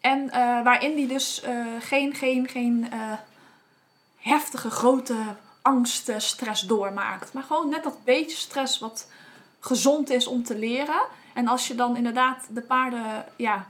En 0.01 0.31
eh, 0.31 0.63
waarin 0.63 0.95
die 0.95 1.07
dus 1.07 1.41
eh, 1.41 1.67
geen, 1.81 2.15
geen, 2.15 2.49
geen 2.49 2.91
eh, 2.91 3.13
heftige, 4.17 4.71
grote 4.71 5.17
angst, 5.63 6.09
eh, 6.09 6.19
stress 6.19 6.63
doormaakt. 6.63 7.33
Maar 7.33 7.43
gewoon 7.43 7.69
net 7.69 7.83
dat 7.83 8.05
beetje 8.05 8.37
stress 8.37 8.79
wat 8.79 9.11
gezond 9.61 10.11
is 10.11 10.27
om 10.27 10.45
te 10.45 10.59
leren. 10.59 11.03
En 11.35 11.49
als 11.49 11.69
je 11.69 11.75
dan 11.75 11.97
inderdaad 11.97 12.47
de 12.51 12.61
paarden 12.61 13.25
ja, 13.37 13.67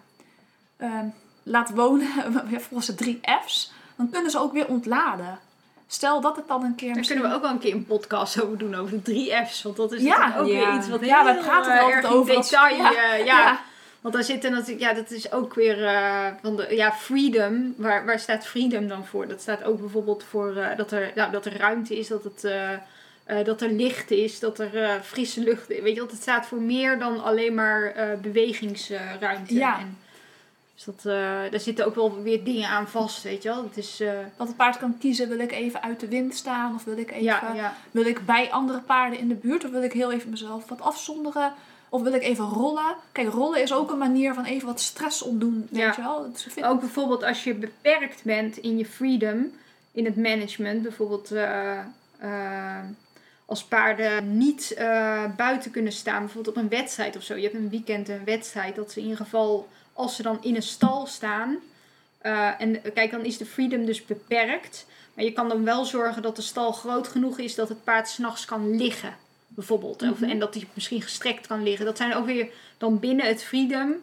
ehm, 0.77 1.07
laat 1.43 1.71
wonen 1.75 2.09
volgens 2.69 2.87
de 2.87 2.95
drie 2.95 3.21
F's, 3.47 3.73
dan 3.97 4.11
kunnen 4.11 4.31
ze 4.31 4.39
ook 4.41 4.53
weer 4.53 4.67
ontladen. 4.67 5.39
stel 5.87 6.21
dat 6.21 6.37
het 6.37 6.49
dan 6.49 6.65
een 6.65 6.75
keer 6.75 6.89
Daar 6.89 6.97
misschien... 6.97 7.21
kunnen 7.21 7.37
we 7.39 7.43
ook 7.43 7.47
wel 7.51 7.57
een 7.57 7.63
keer 7.65 7.75
een 7.75 7.87
podcast 7.87 8.43
over 8.43 8.59
doen, 8.59 8.75
over 8.75 8.91
de 8.91 9.03
drie 9.03 9.33
F's. 9.47 9.63
Want 9.63 9.77
dat 9.77 9.93
is 9.93 10.03
Ja. 10.03 10.09
natuurlijk 10.19 10.39
ook 10.41 10.47
Ja. 10.47 10.67
weer 10.71 10.79
iets 10.79 10.89
wat 10.89 11.01
heel 11.01 11.09
Ja, 11.09 11.25
we 11.25 11.41
praten 11.45 11.73
er 11.73 11.79
eh, 11.79 11.85
altijd 11.85 12.03
erg 12.05 12.13
in 12.13 12.19
over 12.19 12.37
als- 12.37 12.51
detail. 12.51 12.77
ja. 12.77 12.93
eh, 12.95 13.19
ja. 13.19 13.25
Ja. 13.25 13.61
Want 14.01 14.15
daar 14.15 14.25
zitten 14.25 14.53
natuurlijk, 14.53 14.81
ja, 14.81 14.93
dat 14.93 15.11
is 15.11 15.33
ook 15.33 15.55
weer 15.55 15.85
eh, 15.87 16.27
van 16.43 16.57
de, 16.57 16.67
ja, 16.71 16.93
freedom. 16.93 17.75
Waar, 17.77 18.05
waar 18.07 18.19
staat 18.19 18.47
freedom 18.47 18.89
dan 18.89 19.07
voor? 19.07 19.29
Dat 19.29 19.41
staat 19.41 19.65
ook 19.65 19.81
bijvoorbeeld 19.81 20.25
voor 20.31 20.57
eh, 20.57 20.77
dat, 20.77 20.93
er, 20.93 21.13
nou, 21.15 21.31
dat 21.33 21.47
er 21.47 21.57
ruimte 21.57 21.99
is, 21.99 22.09
dat, 22.09 22.25
het, 22.25 22.45
eh, 22.45 22.73
eh, 23.25 23.45
dat 23.45 23.61
er 23.61 23.71
licht 23.71 24.11
is, 24.11 24.39
dat 24.41 24.59
er 24.59 24.83
eh, 24.83 24.91
frisse 25.03 25.41
lucht 25.41 25.71
is. 25.71 25.81
Weet 25.81 25.93
je, 25.95 25.99
want 26.01 26.13
het 26.13 26.23
staat 26.23 26.47
voor 26.47 26.61
meer 26.61 26.99
dan 26.99 27.23
alleen 27.25 27.55
maar 27.55 27.83
eh, 27.85 28.07
bewegingsruimte. 28.19 29.55
Ja. 29.55 29.79
En, 29.79 29.99
dus 30.85 30.95
dat, 30.95 31.13
eh, 31.13 31.51
daar 31.51 31.61
zitten 31.61 31.87
ook 31.87 31.95
wel 31.95 32.23
weer 32.23 32.45
dingen 32.45 32.69
aan 32.69 32.89
vast, 32.89 33.23
weet 33.23 33.43
je 33.43 33.49
wel. 33.49 33.63
Het 33.63 33.77
is, 33.77 34.01
eh, 34.01 34.13
Dat 34.37 34.47
het 34.47 34.57
paard 34.57 34.79
kan 34.79 34.99
kiezen, 34.99 35.29
wil 35.29 35.39
ik 35.39 35.53
even 35.53 35.83
uit 35.83 36.01
de 36.01 36.09
wind 36.09 36.35
staan 36.35 36.75
of 36.75 36.85
wil 36.85 36.97
ik 36.99 37.11
even... 37.11 37.23
ja, 37.23 37.53
ja. 37.55 37.75
Wil 37.91 38.05
ik 38.07 38.27
bij 38.27 38.51
andere 38.51 38.81
paarden 38.81 39.19
in 39.19 39.29
de 39.29 39.35
buurt 39.35 39.65
of 39.65 39.71
wil 39.71 39.83
ik 39.83 39.93
heel 39.93 40.13
even 40.13 40.31
mezelf 40.31 40.69
wat 40.69 40.81
afzonderen? 40.81 41.53
Of 41.89 42.03
wil 42.03 42.13
ik 42.13 42.23
even 42.23 42.45
rollen? 42.45 42.95
Kijk, 43.13 43.29
rollen 43.33 43.63
is 43.63 43.73
ook 43.73 43.91
een 43.91 43.99
manier 43.99 44.35
van 44.35 44.45
even 44.45 44.67
wat 44.67 44.81
stress 44.81 45.23
ontdoen, 45.23 45.67
weet 45.71 45.81
Ja. 45.81 45.93
je 45.97 46.03
wel? 46.03 46.33
Dus 46.33 46.47
vind- 46.51 46.67
Ook 46.67 46.81
bijvoorbeeld 46.81 47.23
als 47.23 47.45
je 47.45 47.55
beperkt 47.55 48.23
bent 48.25 48.57
in 48.57 48.79
je 48.79 48.87
freedom, 48.87 49.51
in 49.93 50.05
het 50.05 50.17
management, 50.17 50.83
bijvoorbeeld 50.83 51.31
eh, 51.33 51.79
eh, 52.19 52.79
als 53.47 53.65
paarden 53.65 54.37
niet 54.39 54.73
eh, 54.75 55.25
buiten 55.37 55.71
kunnen 55.71 55.93
staan, 55.93 56.19
bijvoorbeeld 56.21 56.57
op 56.57 56.63
een 56.63 56.69
wedstrijd 56.69 57.17
of 57.17 57.23
zo. 57.23 57.35
Je 57.35 57.43
hebt 57.43 57.55
een 57.55 57.71
weekend 57.71 58.09
een 58.09 58.25
wedstrijd, 58.25 58.75
dat 58.77 58.93
ze 58.93 58.99
in 58.99 59.05
ieder 59.07 59.25
geval, 59.25 59.69
als 59.93 60.17
ze 60.17 60.23
dan 60.23 60.39
in 60.43 60.57
een 60.57 60.63
stal 60.63 61.07
staan, 61.07 61.57
eh, 62.19 62.61
en 62.61 62.81
kijk, 62.95 63.11
dan 63.11 63.25
is 63.25 63.37
de 63.37 63.47
freedom 63.47 63.85
dus 63.85 64.05
beperkt. 64.05 64.87
Maar 65.15 65.25
je 65.25 65.33
kan 65.33 65.49
dan 65.49 65.65
wel 65.65 65.85
zorgen 65.85 66.23
dat 66.23 66.37
de 66.37 66.43
stal 66.43 66.73
groot 66.73 67.09
genoeg 67.09 67.39
is 67.39 67.55
dat 67.55 67.69
het 67.69 67.85
paard 67.85 68.09
s'nachts 68.09 68.45
kan 68.45 68.77
liggen, 68.77 69.15
bijvoorbeeld. 69.49 70.03
Of, 70.03 70.21
Mhm. 70.21 70.31
en 70.31 70.39
dat 70.39 70.55
hij 70.55 70.67
misschien 70.75 71.03
gestrekt 71.03 71.47
kan 71.47 71.63
liggen. 71.63 71.85
Dat 71.87 71.97
zijn 71.97 72.15
ook 72.15 72.27
weer 72.27 72.49
dan 72.79 72.99
binnen 72.99 73.27
het 73.27 73.43
freedom 73.45 73.95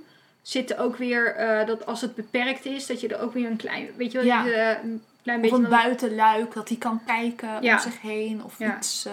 zitten 0.42 0.78
ook 0.78 0.98
weer 0.98 1.36
eh, 1.36 1.68
dat 1.68 1.86
als 1.86 2.02
het 2.02 2.16
beperkt 2.16 2.66
is, 2.66 2.86
dat 2.86 3.02
je 3.02 3.08
er 3.08 3.22
ook 3.22 3.34
weer 3.34 3.46
een 3.50 3.58
klein, 3.58 3.88
weet 3.96 4.12
je 4.12 4.18
wel, 4.18 4.28
Ja. 4.28 4.46
eh, 4.48 4.84
een 4.84 5.04
klein 5.24 5.38
of 5.38 5.42
beetje. 5.44 5.56
een 5.56 5.70
dan- 5.70 5.82
buitenluik, 5.82 6.54
dat 6.54 6.68
hij 6.70 6.78
kan 6.78 7.02
kijken 7.06 7.62
Ja. 7.62 7.74
om 7.76 7.80
zich 7.82 8.02
heen 8.02 8.44
of 8.44 8.60
Ja. 8.60 8.78
iets. 8.78 9.08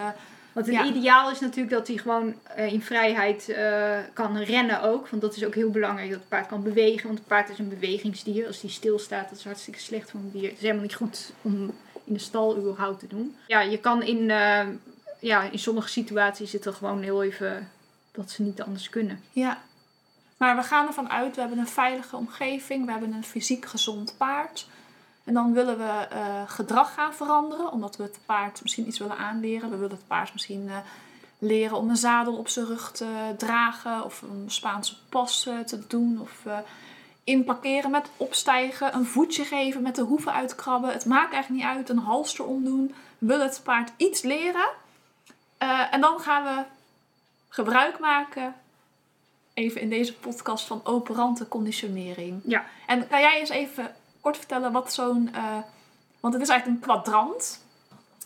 Want 0.56 0.68
het 0.68 0.76
Ja. 0.76 0.84
ideaal 0.84 1.30
is 1.30 1.40
natuurlijk 1.40 1.70
dat 1.70 1.86
hij 1.86 1.96
gewoon 1.96 2.34
eh, 2.44 2.72
in 2.72 2.82
vrijheid 2.82 3.48
eh, 3.48 3.98
kan 4.12 4.36
rennen 4.38 4.82
ook. 4.82 5.08
Want 5.08 5.22
dat 5.22 5.36
is 5.36 5.44
ook 5.44 5.54
heel 5.54 5.70
belangrijk 5.70 6.10
dat 6.10 6.18
het 6.18 6.28
paard 6.28 6.46
kan 6.46 6.62
bewegen. 6.62 7.06
Want 7.06 7.18
het 7.18 7.28
paard 7.28 7.48
is 7.50 7.58
een 7.58 7.68
bewegingsdier. 7.68 8.46
Als 8.46 8.60
die 8.60 8.70
stilstaat, 8.70 9.28
dat 9.28 9.38
is 9.38 9.44
hartstikke 9.44 9.80
slecht 9.80 10.10
voor 10.10 10.20
een 10.20 10.30
dier. 10.30 10.42
Het 10.42 10.52
is 10.52 10.60
helemaal 10.60 10.82
niet 10.82 10.94
goed 10.94 11.32
om 11.42 11.54
in 12.04 12.12
de 12.12 12.18
stal 12.18 12.56
überhaupt 12.56 12.98
te 12.98 13.06
doen. 13.06 13.36
Ja, 13.46 13.60
je 13.60 13.78
kan 13.78 14.02
in, 14.02 14.30
eh, 14.30 14.66
ja, 15.20 15.42
in 15.42 15.58
sommige 15.58 15.88
situaties 15.88 16.50
zitten 16.50 16.74
gewoon 16.74 17.02
heel 17.02 17.22
even 17.22 17.70
dat 18.12 18.30
ze 18.30 18.42
niet 18.42 18.62
anders 18.62 18.88
kunnen. 18.88 19.20
ja. 19.32 19.62
Maar 20.36 20.56
we 20.56 20.62
gaan 20.62 20.86
ervan 20.86 21.10
uit, 21.10 21.34
we 21.34 21.40
hebben 21.40 21.58
een 21.58 21.68
veilige 21.68 22.16
omgeving, 22.16 22.84
we 22.84 22.90
hebben 22.90 23.12
een 23.12 23.24
fysiek 23.24 23.66
gezond 23.66 24.14
paard. 24.16 24.66
En 25.26 25.34
dan 25.34 25.52
willen 25.52 25.78
we 25.78 26.06
eh, 26.10 26.42
gedrag 26.46 26.94
gaan 26.94 27.14
veranderen, 27.14 27.72
omdat 27.72 27.96
we 27.96 28.02
het 28.02 28.18
paard 28.26 28.62
misschien 28.62 28.86
iets 28.86 28.98
willen 28.98 29.18
aanleren. 29.18 29.70
We 29.70 29.76
willen 29.76 29.96
het 29.96 30.06
paard 30.06 30.32
misschien 30.32 30.68
eh, 30.68 30.76
leren 31.38 31.76
om 31.76 31.90
een 31.90 31.96
zadel 31.96 32.36
op 32.36 32.48
zijn 32.48 32.66
rug 32.66 32.92
te 32.92 33.34
dragen, 33.36 34.04
of 34.04 34.22
een 34.22 34.44
Spaanse 34.46 34.96
pas 35.08 35.46
eh, 35.46 35.58
te 35.58 35.86
doen, 35.86 36.20
of 36.20 36.44
inparkeren 37.24 37.90
met 37.90 38.10
opstijgen, 38.16 38.94
een 38.94 39.06
voetje 39.06 39.44
geven 39.44 39.82
met 39.82 39.94
de 39.94 40.02
hoeven 40.02 40.32
uitkrabben. 40.32 40.92
Het 40.92 41.04
maakt 41.04 41.32
eigenlijk 41.32 41.64
niet 41.64 41.76
uit, 41.76 41.88
een 41.88 41.98
halster 41.98 42.44
omdoen. 42.44 42.94
We 43.18 43.26
willen 43.26 43.46
het 43.46 43.60
paard 43.64 43.92
iets 43.96 44.22
leren. 44.22 44.68
En 45.90 46.00
dan 46.00 46.20
gaan 46.20 46.44
we 46.44 46.62
gebruik 47.48 47.98
maken, 47.98 48.54
even 49.54 49.80
in 49.80 49.88
deze 49.88 50.14
podcast, 50.14 50.66
van 50.66 50.80
operante 50.84 51.48
conditionering. 51.48 52.40
Ja. 52.44 52.64
En 52.86 53.08
kan 53.08 53.20
jij 53.20 53.38
eens 53.38 53.48
even 53.48 53.95
kort 54.26 54.38
vertellen 54.38 54.72
wat 54.72 54.92
zo'n... 54.92 55.30
eh, 55.34 55.56
want 56.20 56.34
het 56.34 56.42
is 56.42 56.48
eigenlijk 56.48 56.66
een 56.66 56.88
kwadrant. 56.88 57.64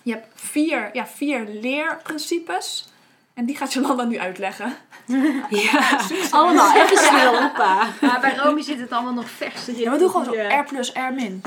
Je 0.02 0.12
hebt 0.12 0.26
vier, 0.34 0.90
ja, 0.92 1.06
vier 1.06 1.46
leerprincipes. 1.60 2.88
En 3.34 3.44
die 3.44 3.56
gaat 3.56 3.72
Jolanda 3.72 4.04
nu 4.04 4.18
uitleggen. 4.18 4.76
Ja, 5.50 5.98
allemaal 6.30 6.74
even 6.76 6.96
snel, 6.96 7.42
opa. 7.42 7.86
Maar 8.06 8.20
bij 8.20 8.36
Romy 8.36 8.62
zit 8.62 8.80
het 8.80 8.90
allemaal 8.90 9.12
nog 9.12 9.30
vers 9.30 9.66
erin. 9.66 9.80
Ja, 9.80 9.90
we 9.90 9.98
doen 9.98 10.10
gewoon 10.10 10.24
zo 10.24 10.32
R 10.32 10.64
plus, 10.68 10.92
R 10.92 11.12
min. 11.14 11.40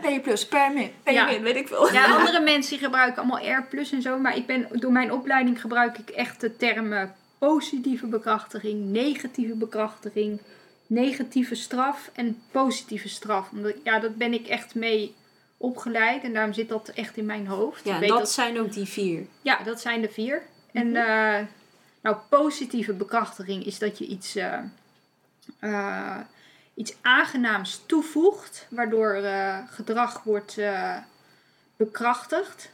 P 0.00 0.22
plus, 0.22 0.46
per 0.48 0.72
min. 0.72 0.92
P 1.02 1.08
Ja. 1.10 1.24
min, 1.24 1.42
weet 1.42 1.56
ik 1.56 1.68
veel. 1.68 1.92
Ja, 1.92 2.04
andere 2.04 2.40
mensen 2.40 2.70
die 2.70 2.84
gebruiken 2.84 3.22
allemaal 3.22 3.58
R 3.58 3.62
plus 3.70 3.92
en 3.92 4.02
zo. 4.02 4.18
Maar 4.18 4.36
ik 4.36 4.46
ben, 4.46 4.66
door 4.72 4.92
mijn 4.92 5.12
opleiding 5.12 5.60
gebruik 5.60 5.98
ik 5.98 6.08
echt 6.10 6.40
de 6.40 6.56
termen 6.56 7.14
positieve 7.38 8.06
bekrachtiging, 8.06 8.84
negatieve 8.84 9.54
bekrachtiging, 9.54 10.40
negatieve 10.90 11.54
straf 11.54 12.10
en 12.12 12.42
positieve 12.50 13.08
straf. 13.08 13.50
Omdat, 13.50 13.74
ja, 13.84 13.98
dat 13.98 14.16
ben 14.16 14.32
ik 14.32 14.46
echt 14.46 14.74
mee 14.74 15.14
opgeleid 15.56 16.22
en 16.22 16.32
daarom 16.32 16.52
zit 16.52 16.68
dat 16.68 16.88
echt 16.88 17.16
in 17.16 17.26
mijn 17.26 17.46
hoofd. 17.46 17.84
Ja, 17.84 17.94
Ik 17.94 18.00
weet 18.00 18.08
dat 18.08 18.30
zijn 18.30 18.60
ook 18.60 18.72
die 18.72 18.86
vier. 18.86 19.26
ja, 19.42 19.62
dat 19.62 19.80
zijn 19.80 20.00
de 20.00 20.08
vier. 20.08 20.42
En 20.72 20.96
eh, 20.96 21.46
nou, 22.00 22.16
positieve 22.28 22.92
bekrachtiging 22.92 23.64
is 23.64 23.78
dat 23.78 23.98
je 23.98 24.06
iets, 24.06 24.36
eh, 24.36 24.58
eh, 25.58 26.20
iets 26.74 26.96
aangenaams 27.00 27.82
toevoegt, 27.86 28.66
waardoor 28.70 29.22
gedrag 29.70 30.22
wordt 30.22 30.58
bekrachtigd. 31.76 32.70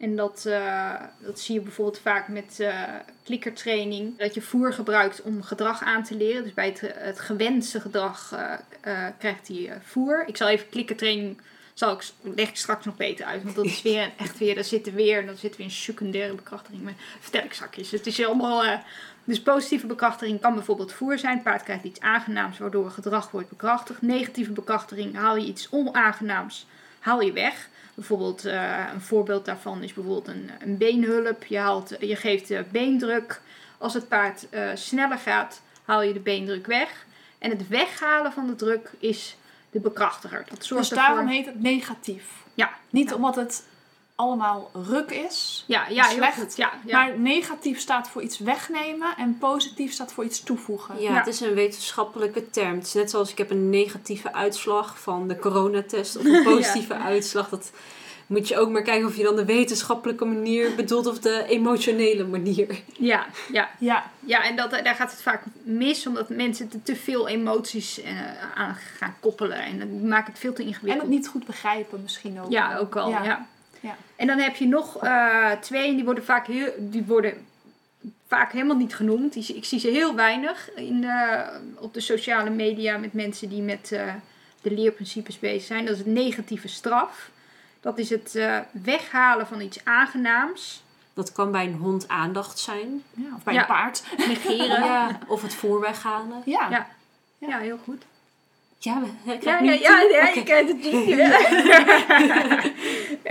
En 0.00 0.16
dat, 0.16 0.44
eh, 0.46 0.94
dat 1.18 1.40
zie 1.40 1.54
je 1.54 1.60
bijvoorbeeld 1.60 1.98
vaak 1.98 2.28
met 2.28 2.60
eh 2.60 2.84
klikkertraining. 3.24 4.18
Dat 4.18 4.34
je 4.34 4.42
voer 4.42 4.72
gebruikt 4.72 5.22
om 5.22 5.42
gedrag 5.42 5.82
aan 5.82 6.04
te 6.04 6.16
leren. 6.16 6.42
Dus 6.42 6.54
bij 6.54 6.66
het, 6.66 6.80
het 6.94 7.20
gewenste 7.20 7.80
gedrag 7.80 8.34
eh, 8.80 9.06
krijgt 9.18 9.48
hij 9.48 9.80
voer. 9.82 10.24
Ik 10.26 10.36
zal 10.36 10.48
even 10.48 10.68
klikkertraining 10.68 11.40
zal 11.74 11.92
ik, 11.92 12.04
leg 12.20 12.48
ik 12.48 12.56
straks 12.56 12.84
nog 12.84 12.96
beter 12.96 13.26
uit. 13.26 13.42
Want 13.42 13.56
dat 13.56 13.64
is 13.64 13.82
weer 13.82 14.10
echt 14.16 14.38
weer, 14.38 14.54
daar 14.54 14.64
zitten 14.64 14.94
weer, 14.94 15.26
dan 15.26 15.36
zit 15.36 15.56
weer 15.56 15.66
een 15.66 15.72
secundaire 15.72 16.34
bekrachtiging. 16.34 16.82
Maar 16.82 16.94
vertel 17.20 17.44
ik 17.44 17.52
straks. 17.52 17.90
Het 17.90 18.06
is 18.06 18.24
allemaal. 18.24 18.82
dus 19.24 19.42
positieve 19.42 19.86
bekrachtiging 19.86 20.40
kan 20.40 20.54
bijvoorbeeld 20.54 20.92
voer 20.92 21.18
zijn. 21.18 21.42
Paard 21.42 21.62
krijgt 21.62 21.84
iets 21.84 22.00
aangenaams 22.00 22.58
waardoor 22.58 22.90
gedrag 22.90 23.30
wordt 23.30 23.48
bekrachtigd. 23.48 24.02
Negatieve 24.02 24.52
bekrachtiging 24.52 25.16
haal 25.16 25.36
je 25.36 25.46
iets 25.46 25.68
onaangenaams, 25.70 26.66
haal 26.98 27.20
je 27.20 27.32
weg. 27.32 27.68
Bijvoorbeeld 28.00 28.44
eh, 28.44 28.86
een 28.92 29.00
voorbeeld 29.00 29.44
daarvan 29.44 29.82
is 29.82 29.92
bijvoorbeeld 29.92 30.28
een, 30.28 30.50
een 30.60 30.76
beenhulp. 30.76 31.44
Je, 31.44 31.58
haalt, 31.58 31.96
je 32.00 32.16
geeft 32.16 32.48
de 32.48 32.64
beendruk. 32.70 33.40
Als 33.78 33.94
het 33.94 34.08
paard 34.08 34.48
eh, 34.50 34.68
sneller 34.74 35.18
gaat, 35.18 35.60
haal 35.84 36.02
je 36.02 36.12
de 36.12 36.20
beendruk 36.20 36.66
weg. 36.66 37.06
En 37.38 37.50
het 37.50 37.68
weghalen 37.68 38.32
van 38.32 38.46
de 38.46 38.54
druk 38.54 38.90
is 38.98 39.36
de 39.70 39.80
bekrachtiger. 39.80 40.44
Dat 40.48 40.64
zorgt 40.64 40.88
Dus 40.88 40.98
daarom 40.98 41.18
ervoor... 41.18 41.32
heet 41.34 41.46
het 41.46 41.62
negatief. 41.62 42.24
Ja. 42.54 42.70
Niet 42.90 43.08
Ja. 43.08 43.14
omdat 43.14 43.36
het 43.36 43.64
allemaal 44.20 44.70
ruk 44.72 45.10
is. 45.10 45.64
Ja, 45.66 45.86
ja, 45.88 46.04
heel 46.04 46.16
slecht, 46.16 46.34
goed. 46.38 46.56
Ja, 46.56 46.72
ja. 46.86 46.98
Maar 46.98 47.18
negatief 47.18 47.80
staat 47.80 48.08
voor 48.08 48.22
iets 48.22 48.38
wegnemen 48.38 49.08
en 49.16 49.38
positief 49.38 49.92
staat 49.92 50.12
voor 50.12 50.24
iets 50.24 50.42
toevoegen. 50.42 51.00
Ja, 51.02 51.10
Ja. 51.10 51.16
het 51.18 51.26
is 51.26 51.40
een 51.40 51.54
wetenschappelijke 51.54 52.50
term. 52.50 52.74
Het 52.74 52.86
is 52.86 52.92
net 52.92 53.10
zoals 53.10 53.30
ik 53.30 53.38
heb 53.38 53.50
een 53.50 53.70
negatieve 53.70 54.32
uitslag 54.32 55.00
van 55.00 55.28
de 55.28 55.38
coronatest 55.38 56.16
of 56.16 56.24
een 56.24 56.42
positieve 56.54 56.94
uitslag. 56.94 57.48
Dat 57.48 57.70
moet 58.26 58.48
je 58.48 58.58
ook 58.58 58.70
maar 58.70 58.82
kijken 58.82 59.06
of 59.06 59.16
je 59.16 59.22
dan 59.22 59.36
de 59.36 59.44
wetenschappelijke 59.44 60.24
manier 60.24 60.74
bedoelt 60.74 61.06
of 61.06 61.18
de 61.18 61.44
emotionele 61.48 62.24
manier. 62.26 62.80
ja, 62.98 63.26
ja. 63.52 63.68
Ja, 63.78 64.10
ja 64.20 64.44
en 64.44 64.56
dat, 64.56 64.70
daar 64.70 64.94
gaat 64.94 65.10
het 65.10 65.22
vaak 65.22 65.42
mis, 65.62 66.06
omdat 66.06 66.28
mensen 66.28 66.70
er 66.72 66.82
te 66.82 66.96
veel 66.96 67.28
emoties 67.28 68.00
eh, 68.02 68.12
aan 68.54 68.74
gaan 68.74 69.14
koppelen. 69.20 69.58
En 69.64 69.78
dat 69.78 69.88
maakt 70.08 70.26
het 70.28 70.38
veel 70.38 70.52
te 70.52 70.62
en 70.62 70.68
ingewikkeld. 70.68 71.02
het 71.02 71.10
niet 71.10 71.28
goed 71.28 71.46
begrijpen 71.46 72.00
misschien 72.02 72.40
ook. 72.40 72.50
Ja, 72.50 72.76
ook 72.76 72.96
al. 72.96 73.08
Ja. 73.10 73.46
Ja. 73.80 73.96
En 74.16 74.26
dan 74.26 74.38
heb 74.38 74.56
je 74.56 74.66
nog 74.66 74.96
eh, 74.96 75.50
twee, 75.52 75.88
en 75.88 75.94
die 75.94 76.04
worden 76.04 76.24
vaak, 76.24 76.46
heel, 76.46 76.72
die 76.78 77.04
worden 77.04 77.46
vaak 78.26 78.52
helemaal 78.52 78.76
niet 78.76 78.94
genoemd. 78.94 79.32
Die, 79.32 79.56
ik 79.56 79.64
zie 79.64 79.78
ze 79.78 79.88
heel 79.88 80.14
weinig 80.14 80.70
in, 80.74 81.04
eh, 81.04 81.48
op 81.78 81.94
de 81.94 82.00
sociale 82.00 82.50
media 82.50 82.98
met 82.98 83.12
mensen 83.12 83.48
die 83.48 83.62
met 83.62 83.92
eh, 83.92 84.14
de 84.62 84.70
leerprincipes 84.70 85.38
bezig 85.38 85.62
zijn. 85.66 85.84
Dat 85.84 85.92
is 85.92 85.98
het 85.98 86.08
negatieve 86.08 86.68
straf. 86.68 87.30
Dat 87.80 87.98
is 87.98 88.10
het 88.10 88.34
eh, 88.34 88.58
weghalen 88.70 89.46
van 89.46 89.60
iets 89.60 89.84
aangenaams. 89.84 90.82
Dat 91.14 91.32
kan 91.32 91.50
bij 91.52 91.64
een 91.64 91.74
hond 91.74 92.08
aandacht 92.08 92.58
zijn. 92.58 93.02
Ja, 93.14 93.34
of 93.36 93.42
bij 93.42 93.54
Ja. 93.54 93.60
een 93.60 93.66
paard. 93.66 94.02
Negeren. 94.16 94.84
ja. 94.84 95.18
Of 95.26 95.42
het 95.42 95.54
voer 95.54 95.80
weghalen. 95.80 96.42
Ja. 96.44 96.70
Ja. 96.70 96.86
Ja. 97.38 97.58
heel 97.58 97.78
goed. 97.84 98.02
Ja, 98.82 99.02
ik 99.24 99.42
Ja, 99.42 99.58
ja, 99.58 99.72
ja, 99.72 100.00
ja 100.00 100.28
je 100.28 100.42
krijgt 100.42 100.68
het 100.68 100.82
niet. 100.82 101.08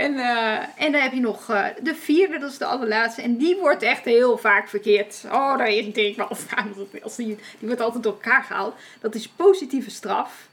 en, 0.04 0.18
eh, 0.18 0.84
en 0.84 0.92
dan 0.92 1.00
heb 1.00 1.12
je 1.12 1.20
nog 1.20 1.50
eh, 1.50 1.64
de 1.82 1.94
vierde, 1.94 2.38
dat 2.38 2.50
is 2.50 2.58
de 2.58 2.64
allerlaatste. 2.64 3.22
En 3.22 3.36
die 3.36 3.56
wordt 3.56 3.82
echt 3.82 4.04
heel 4.04 4.38
vaak 4.38 4.68
verkeerd. 4.68 5.22
Oh, 5.26 5.58
daar 5.58 5.68
irriteer 5.68 6.08
ik 6.08 6.16
me 6.16 6.22
al 6.22 6.36
aan. 6.54 6.74
Als 7.02 7.16
die, 7.16 7.26
die 7.26 7.68
wordt 7.68 7.80
altijd 7.80 8.02
door 8.02 8.12
elkaar 8.12 8.42
gehaald. 8.42 8.74
Dat 9.00 9.14
is 9.14 9.28
positieve 9.28 9.90
straf. 9.90 10.48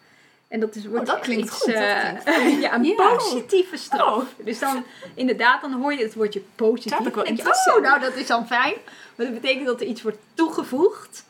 En 0.48 0.60
dat 0.60 0.76
is, 0.76 0.86
wordt 0.86 1.08
Oh, 1.08 1.14
dat 1.16 1.24
klinkt 1.24 1.46
iets, 1.46 1.62
goed, 1.62 1.74
dat 1.74 1.84
eh, 1.84 2.04
klinkt 2.24 2.62
ja, 2.68 2.74
een 2.74 2.84
Ja. 2.84 3.16
positieve 3.16 3.78
straf. 3.78 4.24
Dus 4.44 4.60
dan, 4.60 4.84
inderdaad, 5.14 5.62
dan 5.62 5.74
hoor 5.74 5.94
je 5.94 6.04
het 6.04 6.14
woordje 6.14 6.42
positief. 6.56 6.98
Dat 6.98 7.08
ik 7.08 7.16
wel 7.16 7.24
denk 7.24 7.38
je, 7.38 7.74
oh, 7.76 7.82
nou, 7.82 8.00
dat 8.00 8.16
is 8.16 8.28
dan 8.28 8.48
fijn. 8.48 8.74
Maar 9.16 9.26
dat 9.26 9.42
betekent 9.42 9.66
dat 9.66 9.82
er 9.82 9.88
iets 9.88 10.02
wordt 10.02 10.18
toegevoegd 10.34 11.26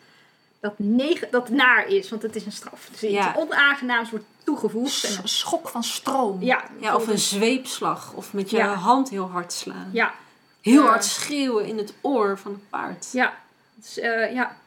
dat, 0.59 0.73
neg- 0.77 1.29
dat 1.31 1.49
naar 1.49 1.87
is, 1.87 2.09
want 2.09 2.21
het 2.21 2.35
is 2.35 2.45
een 2.45 2.51
straf. 2.51 2.87
Dus 2.91 3.03
iets 3.03 3.11
Ja. 3.11 3.33
onaangenaams 3.37 4.09
wordt 4.09 4.25
toegevoegd. 4.43 5.03
En, 5.03 5.17
Een 5.21 5.27
schok 5.29 5.69
van 5.69 5.83
stroom. 5.83 6.43
ja, 6.43 6.63
Ja, 6.79 6.95
of 6.95 7.07
een 7.07 7.17
zweepslag. 7.17 8.13
Of 8.13 8.33
met 8.33 8.49
je 8.49 8.57
Ja. 8.57 8.73
hand 8.73 9.09
heel 9.09 9.29
hard 9.29 9.53
slaan. 9.53 9.89
Ja, 9.93 10.13
Heel 10.61 10.83
hard 10.85 11.05
schreeuwen 11.05 11.65
in 11.65 11.77
het 11.77 11.93
oor 12.01 12.37
van 12.37 12.51
het 12.51 12.69
paard. 12.69 13.09
ja. 13.11 13.33
Dus, 13.75 13.99
eh, 13.99 14.33
ja. 14.33 14.57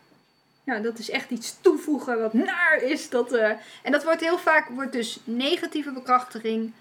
Ja, 0.65 0.79
dat 0.79 0.99
is 0.99 1.11
echt 1.11 1.31
iets 1.31 1.57
toevoegen 1.61 2.21
wat 2.21 2.33
naar 2.33 2.79
is. 2.83 3.09
Dat, 3.11 3.33
eh, 3.33 3.51
en 3.83 3.93
dat 3.93 4.05
wordt 4.05 4.21
heel 4.21 4.39
vaak, 4.39 4.69
wordt 4.69 4.93
dus 4.93 5.19
negatieve 5.25 5.91
bekrachtiging 5.93 6.73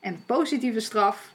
en 0.00 0.22
positieve 0.26 0.80
straf 0.80 1.30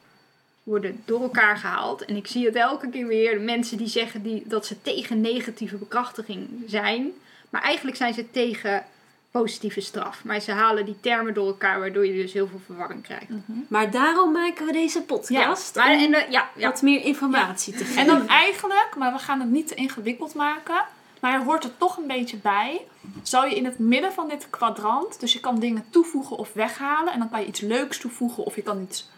worden 0.64 1.02
door 1.06 1.22
elkaar 1.22 1.58
gehaald. 1.58 2.06
En 2.06 2.16
ik 2.16 2.28
zie 2.28 2.46
het 2.46 2.56
elke 2.56 2.90
keer 2.90 3.08
weer. 3.08 3.42
Mensen 3.42 3.78
die 3.78 3.88
zeggen 3.88 4.24
die, 4.24 4.44
dat 4.46 4.66
ze 4.66 4.82
tegen 4.82 5.22
negatieve 5.22 5.76
bekrachtiging 5.76 6.48
zijn. 6.68 7.12
Maar 7.50 7.62
eigenlijk 7.62 7.98
zijn 7.98 8.14
ze 8.14 8.32
tegen 8.32 8.86
positieve 9.32 9.82
straf. 9.82 10.24
Maar 10.24 10.40
ze 10.40 10.52
halen 10.52 10.86
die 10.86 11.00
termen 11.00 11.34
door 11.34 11.48
elkaar, 11.48 11.80
waardoor 11.80 12.06
je 12.06 12.22
dus 12.22 12.34
heel 12.34 12.48
veel 12.48 12.62
verwarring 12.66 13.04
krijgt. 13.04 13.28
Maar 13.68 13.92
daarom 13.92 14.32
maken 14.32 14.66
we 14.66 14.72
deze 14.72 15.02
podcast. 15.02 15.76
Maar, 15.76 15.94
om 15.94 16.00
en, 16.00 16.14
eh, 16.14 16.32
ja, 16.32 16.50
ja. 16.56 16.70
wat 16.70 16.82
meer 16.82 17.02
informatie 17.02 17.74
te 17.74 17.86
geven. 17.86 18.02
En 18.02 18.08
dan 18.08 18.28
eigenlijk, 18.28 18.96
maar 18.98 19.14
we 19.14 19.20
gaan 19.20 19.40
het 19.40 19.50
niet 19.50 19.68
te 19.68 19.76
ingewikkeld 19.76 20.34
maken, 20.34 20.86
maar 21.20 21.34
er 21.34 21.44
hoort 21.44 21.64
er 21.64 21.78
toch 21.78 21.98
een 21.98 22.08
beetje 22.08 22.38
bij. 22.38 22.82
Zou 23.22 23.50
je 23.50 23.56
in 23.56 23.66
het 23.66 23.80
midden 23.80 24.14
van 24.14 24.28
dit 24.28 24.50
kwadrant, 24.50 25.20
dus 25.20 25.34
je 25.34 25.40
kan 25.40 25.60
dingen 25.60 25.86
toevoegen 25.90 26.38
of 26.38 26.54
weghalen. 26.54 27.14
En 27.14 27.20
dan 27.20 27.30
kan 27.30 27.40
je 27.40 27.48
iets 27.48 27.62
leuks 27.62 27.98
toevoegen 27.98 28.44
of 28.44 28.56
je 28.56 28.62
kan 28.62 28.82
iets 28.82 29.10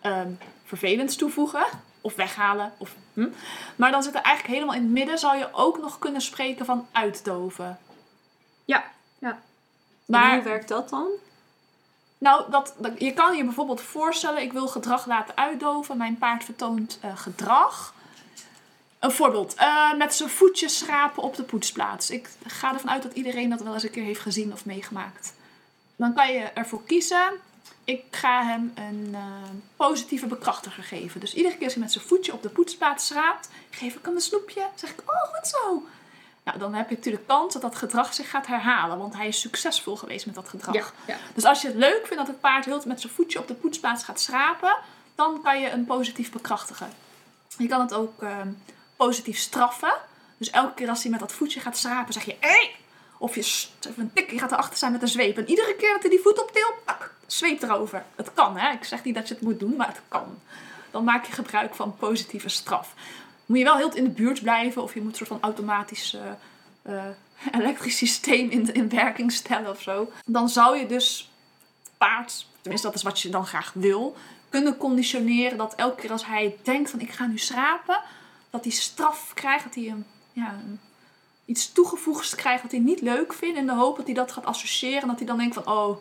ehm, 0.00 0.30
vervelends 0.78 1.16
toevoegen 1.16 1.64
of 2.00 2.14
weghalen. 2.14 2.72
Of, 2.78 2.94
hm. 3.14 3.28
Maar 3.76 3.90
dan 3.90 4.02
zit 4.02 4.14
er 4.14 4.20
eigenlijk 4.22 4.54
helemaal 4.54 4.76
in 4.76 4.82
het 4.82 4.90
midden, 4.92 5.18
zou 5.18 5.36
je 5.36 5.48
ook 5.52 5.78
nog 5.78 5.98
kunnen 5.98 6.20
spreken 6.20 6.64
van 6.64 6.86
uitdoven. 6.92 7.78
Ja, 8.64 8.84
Maar 10.06 10.34
hoe 10.34 10.42
werkt 10.42 10.68
dat 10.68 10.88
dan? 10.88 11.06
Nou, 12.18 12.50
dat, 12.50 12.74
dat- 12.78 13.00
je 13.00 13.12
kan 13.12 13.36
je 13.36 13.44
bijvoorbeeld 13.44 13.80
voorstellen, 13.80 14.42
ik 14.42 14.52
wil 14.52 14.68
gedrag 14.68 15.06
laten 15.06 15.36
uitdoven. 15.36 15.96
Mijn 15.96 16.18
paard 16.18 16.44
vertoont 16.44 16.98
eh, 17.02 17.16
gedrag. 17.16 17.94
Een 18.98 19.10
voorbeeld, 19.10 19.54
eh, 19.54 19.94
met 19.94 20.14
zijn 20.14 20.28
voetjes 20.30 20.78
schrapen 20.78 21.22
op 21.22 21.36
de 21.36 21.42
poetsplaats. 21.42 22.10
Ik 22.10 22.28
ga 22.46 22.72
ervan 22.72 22.90
uit 22.90 23.02
dat 23.02 23.12
iedereen 23.12 23.50
dat 23.50 23.60
wel 23.62 23.74
eens 23.74 23.82
een 23.82 23.90
keer 23.90 24.04
heeft 24.04 24.20
gezien 24.20 24.52
of 24.52 24.64
meegemaakt. 24.64 25.34
Dan 25.96 26.14
kan 26.14 26.32
je 26.32 26.38
ervoor 26.40 26.84
kiezen, 26.84 27.32
ik 27.84 28.04
ga 28.10 28.44
hem 28.44 28.72
een 28.74 29.10
eh, 29.14 29.20
positieve 29.76 30.26
bekrachtiger 30.26 30.82
geven. 30.82 31.20
Dus 31.20 31.34
iedere 31.34 31.54
keer 31.54 31.64
als 31.64 31.72
hij 31.72 31.82
met 31.82 31.92
zijn 31.92 32.04
voetje 32.04 32.32
op 32.32 32.42
de 32.42 32.48
poetsplaats 32.48 33.06
schraapt, 33.06 33.48
geef 33.70 33.94
ik 33.94 34.04
hem 34.04 34.14
een 34.14 34.20
snoepje. 34.20 34.66
zeg 34.74 34.90
ik, 34.90 35.00
oh 35.06 35.34
goed 35.34 35.46
zo. 35.48 35.86
Nou, 36.44 36.58
dan 36.58 36.74
heb 36.74 36.88
je 36.88 36.94
natuurlijk 36.94 37.26
kans 37.26 37.52
dat 37.52 37.62
dat 37.62 37.76
gedrag 37.76 38.14
zich 38.14 38.30
gaat 38.30 38.46
herhalen, 38.46 38.98
want 38.98 39.16
hij 39.16 39.28
is 39.28 39.40
succesvol 39.40 39.96
geweest 39.96 40.26
met 40.26 40.34
dat 40.34 40.48
gedrag. 40.48 40.74
ja, 40.74 40.84
ja. 41.06 41.16
Dus 41.34 41.44
als 41.44 41.62
je 41.62 41.68
het 41.68 41.76
leuk 41.76 42.06
vindt 42.06 42.16
dat 42.16 42.26
het 42.26 42.40
paard 42.40 42.64
heel 42.64 42.82
met 42.86 43.00
zijn 43.00 43.12
voetje 43.12 43.38
op 43.38 43.48
de 43.48 43.54
poetsplaats 43.54 44.04
gaat 44.04 44.20
schrapen, 44.20 44.76
dan 45.14 45.42
kan 45.42 45.60
je 45.60 45.70
een 45.70 45.84
positief 45.84 46.32
bekrachtigen. 46.32 46.92
Je 47.58 47.66
kan 47.66 47.80
het 47.80 47.94
ook 47.94 48.22
ehm, 48.22 48.48
positief 48.96 49.38
straffen. 49.38 49.94
Dus 50.36 50.50
elke 50.50 50.74
keer 50.74 50.88
als 50.88 51.02
hij 51.02 51.10
met 51.10 51.20
dat 51.20 51.32
voetje 51.32 51.60
gaat 51.60 51.78
schrapen, 51.78 52.12
zeg 52.12 52.24
je 52.24 52.36
hey! 52.40 52.74
Of 53.18 53.34
je 53.34 53.66
of 53.88 53.96
een 53.96 54.12
tik, 54.12 54.30
je 54.30 54.38
gaat 54.38 54.52
erachter 54.52 54.76
staan 54.76 54.92
met 54.92 55.02
een 55.02 55.08
zweep. 55.08 55.36
En 55.36 55.48
iedere 55.48 55.74
keer 55.76 55.92
dat 55.92 56.00
hij 56.00 56.10
die 56.10 56.20
voet 56.20 56.42
optilt, 56.42 56.84
pak, 56.84 57.11
zweep 57.32 57.62
erover. 57.62 58.04
Het 58.16 58.32
kan, 58.34 58.56
hè? 58.56 58.72
Ik 58.72 58.84
zeg 58.84 59.04
niet 59.04 59.14
dat 59.14 59.28
je 59.28 59.34
het 59.34 59.42
moet 59.42 59.58
doen, 59.58 59.76
maar 59.76 59.86
het 59.86 60.00
kan. 60.08 60.38
Dan 60.90 61.04
maak 61.04 61.24
je 61.26 61.32
gebruik 61.32 61.74
van 61.74 61.96
positieve 61.96 62.48
straf. 62.48 62.94
Moet 63.46 63.58
je 63.58 63.64
wel 63.64 63.76
heel 63.76 63.94
in 63.94 64.04
de 64.04 64.10
buurt 64.10 64.42
blijven, 64.42 64.82
of 64.82 64.94
je 64.94 65.00
moet 65.00 65.10
een 65.10 65.16
soort 65.16 65.28
van 65.28 65.40
automatisch 65.40 66.14
eh, 66.82 66.96
eh, 66.96 67.04
elektrisch 67.52 67.96
systeem 67.96 68.50
in, 68.50 68.74
in 68.74 68.88
werking 68.88 69.32
stellen 69.32 69.70
of 69.70 69.82
zo. 69.82 70.12
Dan 70.24 70.48
zou 70.48 70.78
je 70.78 70.86
dus 70.86 71.30
paard, 71.98 72.46
tenminste 72.60 72.86
dat 72.86 72.96
is 72.96 73.02
wat 73.02 73.20
je 73.20 73.28
dan 73.28 73.46
graag 73.46 73.72
wil, 73.74 74.16
kunnen 74.48 74.76
conditioneren 74.76 75.58
dat 75.58 75.74
elke 75.74 76.00
keer 76.00 76.10
als 76.12 76.26
hij 76.26 76.56
denkt 76.62 76.90
van 76.90 77.00
ik 77.00 77.10
ga 77.10 77.26
nu 77.26 77.38
schrapen, 77.38 78.00
dat 78.50 78.64
hij 78.64 78.72
straf 78.72 79.30
krijgt, 79.34 79.64
dat 79.64 79.74
hij 79.74 79.88
een, 79.88 80.06
ja, 80.32 80.60
iets 81.44 81.72
toegevoegd 81.72 82.34
krijgt 82.34 82.62
wat 82.62 82.70
hij 82.70 82.80
niet 82.80 83.00
leuk 83.00 83.32
vindt 83.32 83.58
in 83.58 83.66
de 83.66 83.74
hoop 83.74 83.96
dat 83.96 84.06
hij 84.06 84.14
dat 84.14 84.32
gaat 84.32 84.44
associëren 84.44 85.02
en 85.02 85.08
dat 85.08 85.18
hij 85.18 85.26
dan 85.26 85.38
denkt 85.38 85.54
van 85.54 85.66
oh, 85.66 85.96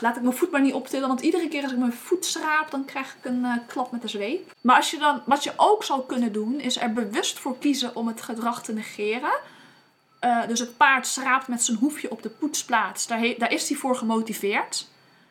laat 0.00 0.16
ik 0.16 0.22
mijn 0.22 0.36
voet 0.36 0.50
maar 0.50 0.60
niet 0.60 0.74
optillen, 0.74 1.08
want 1.08 1.20
iedere 1.20 1.48
keer 1.48 1.62
als 1.62 1.72
ik 1.72 1.78
mijn 1.78 1.92
voet 1.92 2.24
schraap, 2.24 2.70
dan 2.70 2.84
krijg 2.84 3.16
ik 3.18 3.24
een 3.24 3.44
eh, 3.44 3.56
klap 3.66 3.92
met 3.92 4.02
de 4.02 4.08
zweep. 4.08 4.52
Maar 4.60 4.76
als 4.76 4.90
je 4.90 4.98
dan, 4.98 5.22
wat 5.26 5.44
je 5.44 5.52
ook 5.56 5.84
zou 5.84 6.06
kunnen 6.06 6.32
doen, 6.32 6.60
is 6.60 6.80
er 6.80 6.92
bewust 6.92 7.38
voor 7.38 7.58
kiezen 7.58 7.96
om 7.96 8.06
het 8.06 8.22
gedrag 8.22 8.62
te 8.62 8.72
negeren. 8.72 9.32
Eh, 10.18 10.46
dus 10.46 10.58
het 10.60 10.76
paard 10.76 11.06
schraapt 11.06 11.48
met 11.48 11.62
zijn 11.62 11.78
hoefje 11.78 12.10
op 12.10 12.22
de 12.22 12.28
poetsplaats. 12.28 13.06
Daar, 13.06 13.34
daar 13.38 13.52
is 13.52 13.68
hij 13.68 13.78
voor 13.78 13.96
gemotiveerd. 13.96 14.86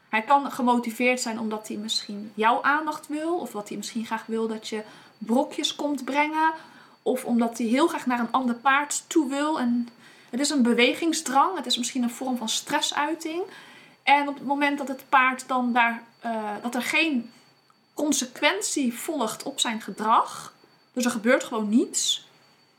Hij 0.10 0.22
kan 0.22 0.52
gemotiveerd 0.52 1.22
zijn 1.22 1.40
omdat 1.40 1.68
hij 1.68 1.78
misschien 1.78 2.32
jouw 2.34 2.62
aandacht 2.62 3.08
wil. 3.08 3.38
Of 3.38 3.52
wat 3.52 3.68
hij 3.68 3.78
misschien 3.78 4.06
graag 4.06 4.26
wil 4.26 4.48
dat 4.48 4.68
je 4.68 4.84
brokjes 5.18 5.76
komt 5.76 6.06
brengen. 6.06 6.52
Of 7.02 7.26
omdat 7.26 7.58
hij 7.58 7.68
heel 7.68 7.88
graag 7.88 8.06
naar 8.06 8.20
een 8.20 8.32
ander 8.32 8.56
paard 8.56 9.04
toe 9.08 9.30
wil. 9.30 9.60
En 9.60 9.88
het 10.30 10.40
is 10.40 10.50
een 10.50 10.62
bewegingsdrang. 10.62 11.56
Het 11.56 11.66
is 11.66 11.78
misschien 11.78 12.04
een 12.04 12.10
vorm 12.10 12.38
van 12.38 12.50
stressuiting. 12.50 13.44
En 14.04 14.28
op 14.28 14.36
het 14.36 14.46
moment 14.46 14.78
dat 14.78 14.88
het 14.88 15.04
paard 15.10 15.48
dan 15.48 15.74
daar... 15.74 16.04
eh, 16.20 16.52
dat 16.62 16.76
er 16.76 16.82
geen 16.82 17.32
consequentie 17.94 18.94
volgt 18.94 19.44
op 19.44 19.60
zijn 19.60 19.82
gedrag. 19.82 20.54
Dus 20.94 21.06
er 21.06 21.12
gebeurt 21.12 21.44
gewoon 21.44 21.70
niets. 21.70 22.28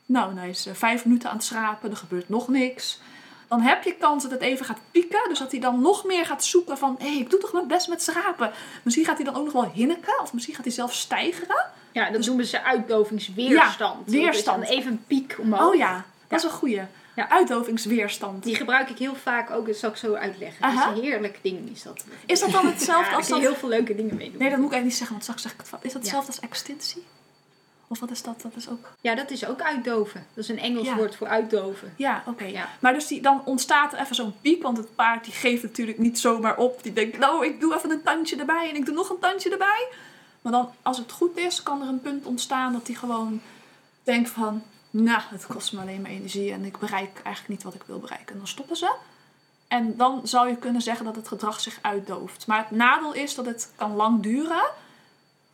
Nou, 0.05 0.35
dan 0.35 0.43
is 0.43 0.65
hij 0.65 0.75
vijf 0.75 1.05
minuten 1.05 1.29
aan 1.29 1.35
het 1.35 1.45
schrapen, 1.45 1.89
er 1.89 1.97
gebeurt 1.97 2.29
nog 2.29 2.47
niks. 2.47 2.99
Dan 3.47 3.61
heb 3.61 3.83
je 3.83 3.95
kans 3.95 4.23
dat 4.23 4.31
het 4.31 4.41
even 4.41 4.65
gaat 4.65 4.79
pieken. 4.91 5.29
Dus 5.29 5.39
dat 5.39 5.51
hij 5.51 5.59
dan 5.59 5.81
nog 5.81 6.03
meer 6.03 6.25
gaat 6.25 6.43
zoeken 6.43 6.77
van... 6.77 6.95
Hé, 6.99 7.11
hey, 7.11 7.19
ik 7.19 7.29
doe 7.29 7.39
toch 7.39 7.53
mijn 7.53 7.67
best 7.67 7.87
met 7.87 8.03
schrapen. 8.03 8.51
Misschien 8.83 9.05
gaat 9.05 9.15
hij 9.15 9.25
dan 9.25 9.35
ook 9.35 9.43
nog 9.43 9.53
wel 9.53 9.71
hinniken. 9.73 10.21
Of 10.21 10.33
misschien 10.33 10.55
gaat 10.55 10.63
hij 10.63 10.73
zelf 10.73 10.93
stijgeren. 10.93 11.65
Ja, 11.91 12.09
dat 12.09 12.25
noemen 12.25 12.45
ze 12.45 12.63
uitdovingsweerstand. 12.63 14.11
Ja, 14.11 14.19
weerstand. 14.19 14.63
Even 14.63 14.91
een 14.91 15.03
piek 15.07 15.35
omhoog. 15.39 15.67
Oh 15.67 15.75
ja, 15.75 16.05
dat 16.27 16.39
is 16.39 16.45
een 16.45 16.51
goeie. 16.51 16.81
Ja. 17.15 17.29
Uitdovingsweerstand. 17.29 18.43
Die 18.43 18.55
gebruik 18.55 18.89
ik 18.89 18.97
heel 18.97 19.15
vaak 19.15 19.51
ook, 19.51 19.67
dat 19.67 19.75
zal 19.75 19.89
ik 19.89 19.95
zo 19.95 20.13
uitleggen. 20.13 20.61
Dat 20.61 20.71
Aha. 20.71 20.91
is 20.91 20.97
een 20.97 21.03
heerlijk 21.03 21.39
ding, 21.41 21.71
is 21.71 21.83
dat. 21.83 22.05
Is 22.25 22.39
dat 22.39 22.51
dan 22.51 22.65
hetzelfde 22.65 23.09
ja, 23.09 23.15
als 23.15 23.27
dat... 23.27 23.39
heel 23.39 23.55
veel 23.55 23.69
leuke 23.69 23.95
dingen 23.95 24.15
mee 24.15 24.29
doen. 24.29 24.39
Nee, 24.39 24.49
dat 24.49 24.59
moet 24.59 24.67
ik 24.67 24.73
eigenlijk 24.73 24.83
niet 24.83 24.95
zeggen, 24.95 25.11
want 25.11 25.23
straks 25.23 25.41
zeg 25.41 25.51
ik 25.51 25.57
het 25.57 25.67
fout. 25.67 25.83
Is 25.83 25.93
dat 25.93 26.01
hetzelfde 26.01 26.27
als 26.31 26.39
extintie? 26.39 27.03
Of 27.87 27.99
wat 27.99 28.11
is 28.11 28.21
dat? 28.21 28.41
Dat 28.41 28.51
is 28.55 28.69
ook... 28.69 28.89
Ja, 29.01 29.15
dat 29.15 29.31
is 29.31 29.45
ook 29.45 29.61
uitdoven. 29.61 30.25
Dat 30.33 30.43
is 30.43 30.49
een 30.49 30.59
Engels 30.59 30.87
Ja. 30.87 30.95
woord 30.95 31.15
voor 31.15 31.27
uitdoven. 31.27 31.93
Ja, 31.97 32.23
oké. 32.27 32.43
Ja. 32.43 32.69
Maar 32.79 32.93
dus 32.93 33.07
die, 33.07 33.21
dan 33.21 33.41
ontstaat 33.45 33.93
er 33.93 33.99
even 33.99 34.15
zo'n 34.15 34.33
piek, 34.41 34.63
want 34.63 34.77
het 34.77 34.95
paard 34.95 35.23
die 35.23 35.33
geeft 35.33 35.63
natuurlijk 35.63 35.97
niet 35.97 36.19
zomaar 36.19 36.57
op. 36.57 36.83
Die 36.83 36.93
denkt, 36.93 37.17
nou, 37.17 37.45
ik 37.45 37.59
doe 37.59 37.75
even 37.75 37.91
een 37.91 38.03
tandje 38.03 38.35
erbij 38.35 38.69
en 38.69 38.75
ik 38.75 38.85
doe 38.85 38.95
nog 38.95 39.09
een 39.09 39.19
tandje 39.19 39.49
erbij. 39.49 39.87
Maar 40.41 40.51
dan, 40.51 40.69
als 40.81 40.97
het 40.97 41.11
goed 41.11 41.37
is, 41.37 41.63
kan 41.63 41.81
er 41.81 41.87
een 41.87 42.01
punt 42.01 42.25
ontstaan 42.25 42.73
dat 42.73 42.87
hij 42.87 42.95
gewoon 42.95 43.41
denkt 44.03 44.29
van, 44.29 44.63
nou, 44.95 45.21
het 45.29 45.45
kost 45.45 45.73
me 45.73 45.81
alleen 45.81 46.01
maar 46.01 46.11
energie 46.11 46.51
en 46.51 46.65
ik 46.65 46.77
bereik 46.77 47.19
eigenlijk 47.23 47.47
niet 47.47 47.63
wat 47.63 47.73
ik 47.73 47.83
wil 47.85 47.99
bereiken. 47.99 48.33
En 48.33 48.37
dan 48.37 48.47
stoppen 48.47 48.75
ze. 48.75 48.95
En 49.67 49.97
dan 49.97 50.27
zou 50.27 50.47
je 50.47 50.55
kunnen 50.55 50.81
zeggen 50.81 51.05
dat 51.05 51.15
het 51.15 51.27
gedrag 51.27 51.59
zich 51.59 51.79
uitdooft. 51.81 52.47
Maar 52.47 52.57
het 52.57 52.71
nadeel 52.71 53.13
is 53.13 53.35
dat 53.35 53.45
het 53.45 53.71
kan 53.75 53.95
lang 53.95 54.21
duren. 54.23 54.63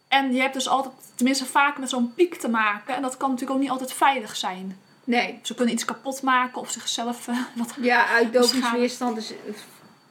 En 0.07 0.33
je 0.33 0.41
hebt 0.41 0.53
dus 0.53 0.67
altijd, 0.67 0.93
tenminste 1.15 1.45
vaak 1.45 1.77
met 1.77 1.89
zo'n 1.89 2.13
piek 2.13 2.35
te 2.35 2.49
maken. 2.49 2.95
En 2.95 3.01
dat 3.01 3.17
kan 3.17 3.29
natuurlijk 3.29 3.55
ook 3.55 3.61
niet 3.63 3.71
altijd 3.71 3.93
veilig 3.93 4.35
zijn. 4.35 4.79
Nee. 5.03 5.39
Ze 5.43 5.55
kunnen 5.55 5.73
iets 5.73 5.85
kapot 5.85 6.21
maken 6.21 6.61
of 6.61 6.71
zichzelf 6.71 7.27
eh, 7.27 7.37
wat. 7.55 7.73
Ja, 7.81 8.07
uitdovingsweerstand 8.07 9.17
is 9.17 9.33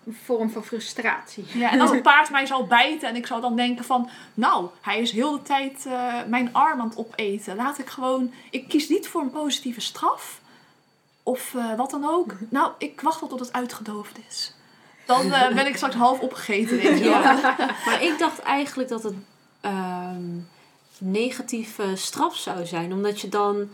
een 0.09 0.17
vorm 0.25 0.51
van 0.51 0.65
frustratie. 0.65 1.45
Ja, 1.53 1.71
en 1.71 1.81
als 1.81 1.91
een 1.97 2.03
paard 2.03 2.31
mij 2.31 2.47
zou 2.47 2.67
bijten 2.67 3.09
en 3.09 3.17
ik 3.17 3.27
zou 3.27 3.41
dan 3.41 3.57
denken 3.57 3.85
van, 3.85 4.09
nou, 4.35 4.69
hij 4.81 5.01
is 5.01 5.13
heel 5.13 5.33
de 5.33 5.43
tijd 5.43 5.87
eh, 5.87 6.15
mijn 6.27 6.53
arm 6.53 6.81
aan 6.81 6.89
het 6.89 6.99
opeten. 6.99 7.57
Laat 7.57 7.79
ik 7.79 7.89
gewoon, 7.89 8.33
ik 8.51 8.69
kies 8.69 8.89
niet 8.89 9.09
voor 9.09 9.21
een 9.21 9.31
positieve 9.31 9.81
straf 9.81 10.41
of 11.23 11.55
eh, 11.55 11.75
wat 11.77 11.91
dan 11.91 12.09
ook. 12.11 12.35
Nou, 12.49 12.73
ik 12.79 13.01
wacht 13.01 13.21
wel 13.21 13.29
tot 13.29 13.41
het 13.41 13.53
uitgedoofd 13.53 14.19
is. 14.29 14.55
Dan 15.07 15.33
eh, 15.33 15.55
ben 15.55 15.67
ik 15.67 15.77
straks 15.77 15.95
half 15.95 16.21
opgegeten, 16.21 16.77
weet 16.77 16.99
je 16.99 17.05
wel. 17.05 17.23
Ja. 17.23 17.57
Maar 17.87 18.03
ik 18.03 18.19
dacht 18.19 18.39
eigenlijk 18.39 18.89
dat 18.89 19.03
het 19.03 19.15
ehm, 19.61 20.39
negatieve 20.99 21.97
straf 21.97 22.37
zou 22.37 22.67
zijn. 22.67 22.93
Omdat 22.93 23.21
je 23.21 23.29
dan... 23.29 23.69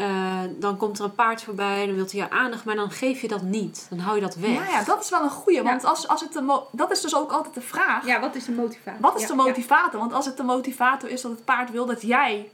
eh, 0.00 0.40
dan 0.58 0.76
komt 0.76 0.98
er 0.98 1.04
een 1.04 1.14
paard 1.14 1.42
voorbij 1.42 1.80
en 1.80 1.86
dan 1.86 1.94
wil 1.94 2.06
hij 2.10 2.20
je 2.20 2.30
aandacht, 2.30 2.64
maar 2.64 2.74
dan 2.74 2.90
geef 2.90 3.20
je 3.20 3.28
dat 3.28 3.42
niet. 3.42 3.86
Dan 3.90 3.98
hou 3.98 4.14
je 4.14 4.20
dat 4.22 4.34
weg. 4.34 4.68
Ja, 4.68 4.78
ja, 4.78 4.84
dat 4.84 5.02
is 5.02 5.10
wel 5.10 5.22
een 5.22 5.30
goeie. 5.30 5.62
Want 5.62 5.84
als, 5.84 6.08
als 6.08 6.20
het 6.20 6.32
de 6.32 6.40
mo- 6.40 6.68
dat 6.72 6.90
is 6.90 7.00
dus 7.00 7.14
ook 7.14 7.32
altijd 7.32 7.54
de 7.54 7.60
vraag. 7.60 8.06
Ja, 8.06 8.20
wat 8.20 8.34
is 8.34 8.44
de 8.44 8.52
motivatie? 8.52 9.00
Wat 9.00 9.14
is 9.14 9.20
Ja, 9.20 9.26
de 9.26 9.34
motivator? 9.34 10.00
Want 10.00 10.12
als 10.12 10.26
het 10.26 10.36
de 10.36 10.42
motivator 10.42 11.10
is 11.10 11.20
dat 11.22 11.30
het 11.30 11.44
paard 11.44 11.70
wil 11.70 11.86
dat 11.86 12.02
jij 12.02 12.50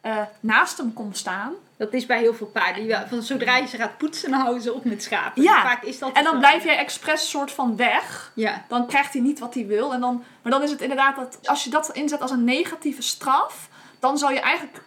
eh, 0.00 0.16
naast 0.40 0.78
hem 0.78 0.92
komt 0.92 1.16
staan. 1.16 1.52
Dat 1.76 1.92
is 1.92 2.06
bij 2.06 2.18
heel 2.18 2.34
veel 2.34 2.46
paarden. 2.46 2.82
Die, 2.82 2.96
van 3.08 3.22
zodra 3.22 3.56
je 3.56 3.66
ze 3.66 3.76
gaat 3.76 3.98
poetsen, 3.98 4.30
dan 4.30 4.40
houden 4.40 4.62
ze 4.62 4.72
op 4.72 4.84
met 4.84 5.02
schapen. 5.02 5.42
Ja. 5.42 5.62
Vaak 5.62 5.82
is 5.82 5.98
dat 5.98 6.12
En 6.12 6.24
dan 6.24 6.38
blijf 6.38 6.64
jij 6.64 6.76
expres 6.78 7.30
soort 7.30 7.52
van 7.52 7.76
weg. 7.76 8.32
Ja. 8.34 8.64
Dan 8.68 8.86
krijgt 8.86 9.12
hij 9.12 9.22
niet 9.22 9.38
wat 9.38 9.54
hij 9.54 9.66
wil. 9.66 9.92
En 9.92 10.00
dan, 10.00 10.24
maar 10.42 10.52
dan 10.52 10.62
is 10.62 10.70
het 10.70 10.80
inderdaad 10.80 11.16
dat 11.16 11.38
als 11.44 11.64
je 11.64 11.70
dat 11.70 11.90
inzet 11.92 12.20
als 12.20 12.30
een 12.30 12.44
negatieve 12.44 13.02
straf, 13.02 13.68
dan 13.98 14.18
zou 14.18 14.32
je 14.32 14.40
eigenlijk 14.40 14.82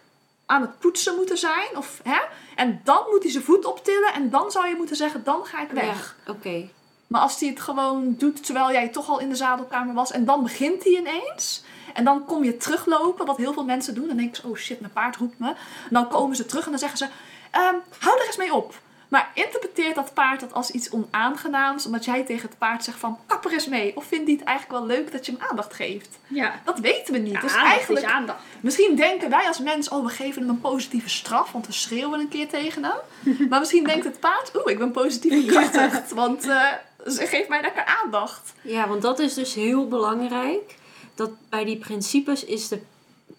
aan 0.46 0.60
het 0.60 0.78
poetsen 0.78 1.16
moeten 1.16 1.38
zijn. 1.38 1.76
Of, 1.76 2.00
hè? 2.02 2.18
En 2.54 2.80
dan 2.84 3.04
moet 3.10 3.22
hij 3.22 3.32
zijn 3.32 3.44
voet 3.44 3.64
optillen 3.64 4.12
en 4.14 4.30
dan 4.30 4.50
zou 4.50 4.68
je 4.68 4.74
moeten 4.76 4.96
zeggen, 4.96 5.24
dan 5.24 5.44
ga 5.44 5.62
ik 5.62 5.70
weg. 5.70 6.16
Ja, 6.26 6.32
oké. 6.32 6.68
Maar 7.06 7.20
als 7.20 7.40
hij 7.40 7.48
het 7.48 7.60
gewoon 7.60 8.14
doet 8.18 8.44
terwijl 8.44 8.72
jij 8.72 8.88
toch 8.88 9.08
al 9.08 9.20
in 9.20 9.28
de 9.28 9.34
zadelkamer 9.34 9.94
was 9.94 10.12
en 10.12 10.24
dan 10.24 10.42
begint 10.42 10.84
hij 10.84 10.92
ineens. 10.92 11.64
En 11.94 12.04
dan 12.04 12.24
kom 12.24 12.44
je 12.44 12.56
teruglopen, 12.56 13.26
wat 13.26 13.36
heel 13.36 13.52
veel 13.52 13.64
mensen 13.64 13.94
doen. 13.94 14.06
Dan 14.06 14.16
denk 14.16 14.36
je, 14.36 14.48
oh 14.48 14.56
shit, 14.56 14.80
mijn 14.80 14.92
paard 14.92 15.16
roept 15.16 15.38
me. 15.38 15.48
En 15.48 15.90
dan 15.90 16.08
komen 16.08 16.36
ze 16.36 16.46
terug 16.46 16.64
en 16.64 16.70
dan 16.70 16.78
zeggen 16.78 16.98
ze, 16.98 17.08
ehm, 17.50 17.74
hou 17.98 18.18
er 18.18 18.26
eens 18.26 18.36
mee 18.36 18.54
op. 18.54 18.74
Maar 19.08 19.30
interpreteert 19.34 19.94
dat 19.94 20.14
paard 20.14 20.40
dat 20.40 20.52
als 20.52 20.70
iets 20.70 20.90
onaangenaams, 20.90 21.86
omdat 21.86 22.04
jij 22.04 22.24
tegen 22.24 22.48
het 22.48 22.58
paard 22.58 22.84
zegt 22.84 22.98
van, 22.98 23.18
kap 23.26 23.44
er 23.44 23.52
eens 23.52 23.66
mee. 23.66 23.96
Of 23.96 24.04
vindt 24.04 24.26
hij 24.26 24.34
het 24.34 24.44
eigenlijk 24.44 24.78
wel 24.78 24.96
leuk 24.96 25.12
dat 25.12 25.26
je 25.26 25.32
hem 25.32 25.40
aandacht 25.48 25.74
geeft? 25.74 26.18
Ja. 26.26 26.60
Dat 26.64 26.78
weten 26.78 27.12
we 27.12 27.18
niet. 27.18 27.32
Ja, 27.32 27.40
dus 27.40 27.54
eigenlijk, 27.54 28.04
aandacht. 28.04 28.42
misschien 28.60 28.96
denken 28.96 29.30
wij 29.30 29.46
als 29.46 29.58
mens, 29.58 29.88
oh 29.88 30.04
we 30.04 30.10
geven 30.10 30.42
hem 30.42 30.50
een 30.50 30.60
positieve 30.60 31.08
straf, 31.08 31.52
want 31.52 31.66
we 31.66 31.72
schreeuwen 31.72 32.20
een 32.20 32.28
keer 32.28 32.48
tegen 32.48 32.84
hem. 32.84 32.98
Maar 33.48 33.60
misschien 33.60 33.84
denkt 33.84 34.04
het 34.04 34.20
paard, 34.20 34.50
oeh 34.56 34.70
ik 34.70 34.78
ben 34.78 34.90
positief 34.90 35.46
bekrachtigd, 35.46 36.12
want 36.12 36.48
eh, 36.48 36.72
ze 37.06 37.26
geeft 37.26 37.48
mij 37.48 37.60
lekker 37.60 37.84
aandacht. 37.84 38.52
Ja, 38.62 38.88
want 38.88 39.02
dat 39.02 39.18
is 39.18 39.34
dus 39.34 39.54
heel 39.54 39.88
belangrijk. 39.88 40.74
Dat 41.14 41.30
bij 41.48 41.64
die 41.64 41.78
principes 41.78 42.44
is 42.44 42.68
de 42.68 42.80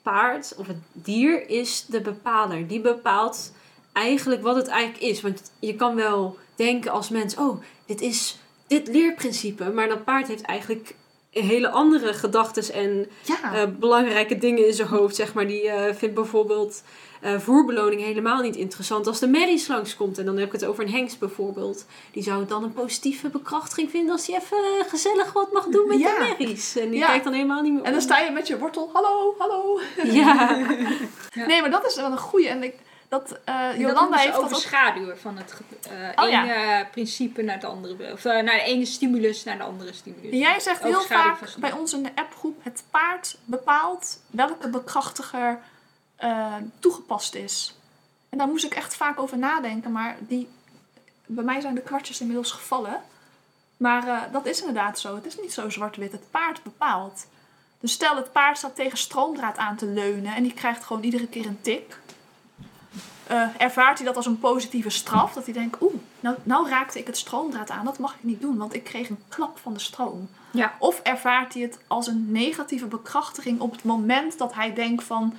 paard 0.01 0.53
of 0.57 0.67
het 0.67 0.77
dier 0.91 1.49
is 1.49 1.85
de 1.85 2.01
bepaler. 2.01 2.67
Die 2.67 2.81
bepaalt 2.81 3.51
eigenlijk 3.97 4.41
wat 4.41 4.55
het 4.55 4.67
eigenlijk 4.67 5.03
is. 5.03 5.21
Want 5.21 5.51
je 5.59 5.75
kan 5.75 5.95
wel 5.95 6.37
denken 6.55 6.91
als 6.91 7.09
mens, 7.09 7.35
oh, 7.35 7.61
dit 7.85 8.01
is 8.01 8.37
dit 8.67 8.87
leerprincipe. 8.87 9.69
Maar 9.71 9.87
dat 9.87 10.03
paard 10.03 10.27
heeft 10.27 10.41
eigenlijk 10.41 10.95
hele 11.31 11.69
andere 11.69 12.13
gedachten 12.13 12.73
en 12.73 13.07
Ja. 13.23 13.53
eh, 13.53 13.63
belangrijke 13.79 14.37
dingen 14.37 14.67
in 14.67 14.73
zijn 14.73 14.87
hoofd. 14.87 15.15
Zeg 15.15 15.33
maar. 15.33 15.47
Die 15.47 15.69
eh, 15.69 15.95
vindt 15.95 16.15
bijvoorbeeld 16.15 16.83
eh, 17.21 17.39
voerbeloning 17.39 18.01
helemaal 18.01 18.41
niet 18.41 18.55
interessant 18.55 19.07
als 19.07 19.19
de 19.19 19.27
merries 19.27 19.67
langskomt. 19.67 20.17
En 20.17 20.25
dan 20.25 20.37
heb 20.37 20.45
ik 20.45 20.51
het 20.51 20.65
over 20.65 20.83
een 20.83 20.91
hengst 20.91 21.19
bijvoorbeeld. 21.19 21.85
Die 22.11 22.23
zou 22.23 22.39
het 22.39 22.49
dan 22.49 22.63
een 22.63 22.73
positieve 22.73 23.29
bekrachtiging 23.29 23.89
vinden 23.89 24.11
als 24.11 24.27
hij 24.27 24.35
even 24.35 24.89
gezellig 24.89 25.33
wat 25.33 25.51
mag 25.53 25.65
doen 25.67 25.87
met 25.87 25.99
Ja. 25.99 26.13
de 26.19 26.35
merries. 26.37 26.75
En 26.75 26.89
die 26.89 26.99
Ja. 26.99 27.05
kijkt 27.07 27.23
dan 27.23 27.33
helemaal 27.33 27.61
niet 27.61 27.73
meer 27.73 27.83
En 27.83 27.91
dan 27.91 28.01
sta 28.01 28.19
je 28.19 28.31
met 28.31 28.47
je 28.47 28.57
wortel, 28.57 28.89
hallo, 28.93 29.35
hallo. 29.37 29.79
Ja, 30.03 30.11
Ja. 30.13 30.65
Nee, 31.47 31.61
maar 31.61 31.71
dat 31.71 31.85
is 31.85 31.95
wel 31.95 32.11
een 32.11 32.17
goeie. 32.17 32.47
En 32.47 32.63
ik, 32.63 32.73
dat, 33.07 33.29
dat 33.29 33.75
Jolanda 33.77 34.17
heeft 34.17 34.33
dat 34.33 34.63
van 35.17 35.37
het 35.37 35.53
eh 35.89 36.23
Oh, 36.23 36.29
ja. 36.29 36.43
ene 36.43 36.87
principe 36.91 37.41
naar 37.41 37.55
het 37.55 37.63
andere. 37.63 38.13
Of 38.13 38.25
eh, 38.25 38.43
naar 38.43 38.55
de 38.55 38.61
ene 38.61 38.85
stimulus 38.85 39.43
naar 39.43 39.57
de 39.57 39.63
andere 39.63 39.93
stimulus. 39.93 40.39
Jij 40.39 40.59
zegt 40.59 40.83
heel 40.83 41.01
vaak 41.01 41.55
bij 41.57 41.71
ons 41.71 41.93
in 41.93 42.03
de 42.03 42.11
appgroep, 42.15 42.63
het 42.63 42.83
paard 42.91 43.37
bepaalt 43.45 44.21
welke 44.29 44.69
bekrachtiger 44.69 45.59
toegepast 46.79 47.35
is. 47.35 47.75
En 48.29 48.37
daar 48.37 48.47
moest 48.47 48.65
ik 48.65 48.73
echt 48.73 48.95
vaak 48.95 49.19
over 49.19 49.37
nadenken, 49.37 49.91
maar 49.91 50.17
die, 50.19 50.49
bij 51.25 51.43
mij 51.43 51.61
zijn 51.61 51.75
de 51.75 51.81
kwartjes 51.81 52.19
inmiddels 52.19 52.51
gevallen. 52.51 53.01
Maar 53.77 54.31
dat 54.31 54.45
is 54.45 54.59
inderdaad 54.59 54.99
zo. 54.99 55.15
Het 55.15 55.25
is 55.25 55.37
niet 55.39 55.53
zo 55.53 55.69
zwart-wit. 55.69 56.11
Het 56.11 56.31
paard 56.31 56.63
bepaalt. 56.63 57.27
Dus 57.79 57.91
stel 57.91 58.15
het 58.15 58.31
paard 58.31 58.57
staat 58.57 58.75
tegen 58.75 58.97
stroomdraad 58.97 59.57
aan 59.57 59.75
te 59.75 59.85
leunen 59.85 60.35
en 60.35 60.43
die 60.43 60.53
krijgt 60.53 60.83
gewoon 60.83 61.03
iedere 61.03 61.27
keer 61.27 61.45
een 61.45 61.61
tik. 61.61 61.99
Eh, 63.27 63.47
ervaart 63.57 63.97
hij 63.97 64.07
dat 64.07 64.15
als 64.15 64.25
een 64.25 64.39
positieve 64.39 64.89
straf? 64.89 65.33
Dat 65.33 65.45
hij 65.45 65.53
denkt, 65.53 65.81
oeh, 65.81 65.93
nou, 66.19 66.35
nou 66.43 66.69
raakte 66.69 66.99
ik 66.99 67.07
het 67.07 67.17
stroomdraad 67.17 67.69
aan. 67.69 67.85
Dat 67.85 67.99
mag 67.99 68.13
ik 68.13 68.23
niet 68.23 68.41
doen, 68.41 68.57
want 68.57 68.73
ik 68.73 68.83
kreeg 68.83 69.09
een 69.09 69.23
klap 69.29 69.57
van 69.57 69.73
de 69.73 69.79
stroom. 69.79 70.29
Ja. 70.51 70.73
Of 70.79 70.99
ervaart 71.03 71.53
hij 71.53 71.61
het 71.63 71.77
als 71.87 72.07
een 72.07 72.31
negatieve 72.31 72.85
bekrachtiging 72.85 73.59
op 73.59 73.71
het 73.71 73.83
moment 73.83 74.37
dat 74.37 74.53
hij 74.53 74.73
denkt 74.73 75.03
van... 75.03 75.33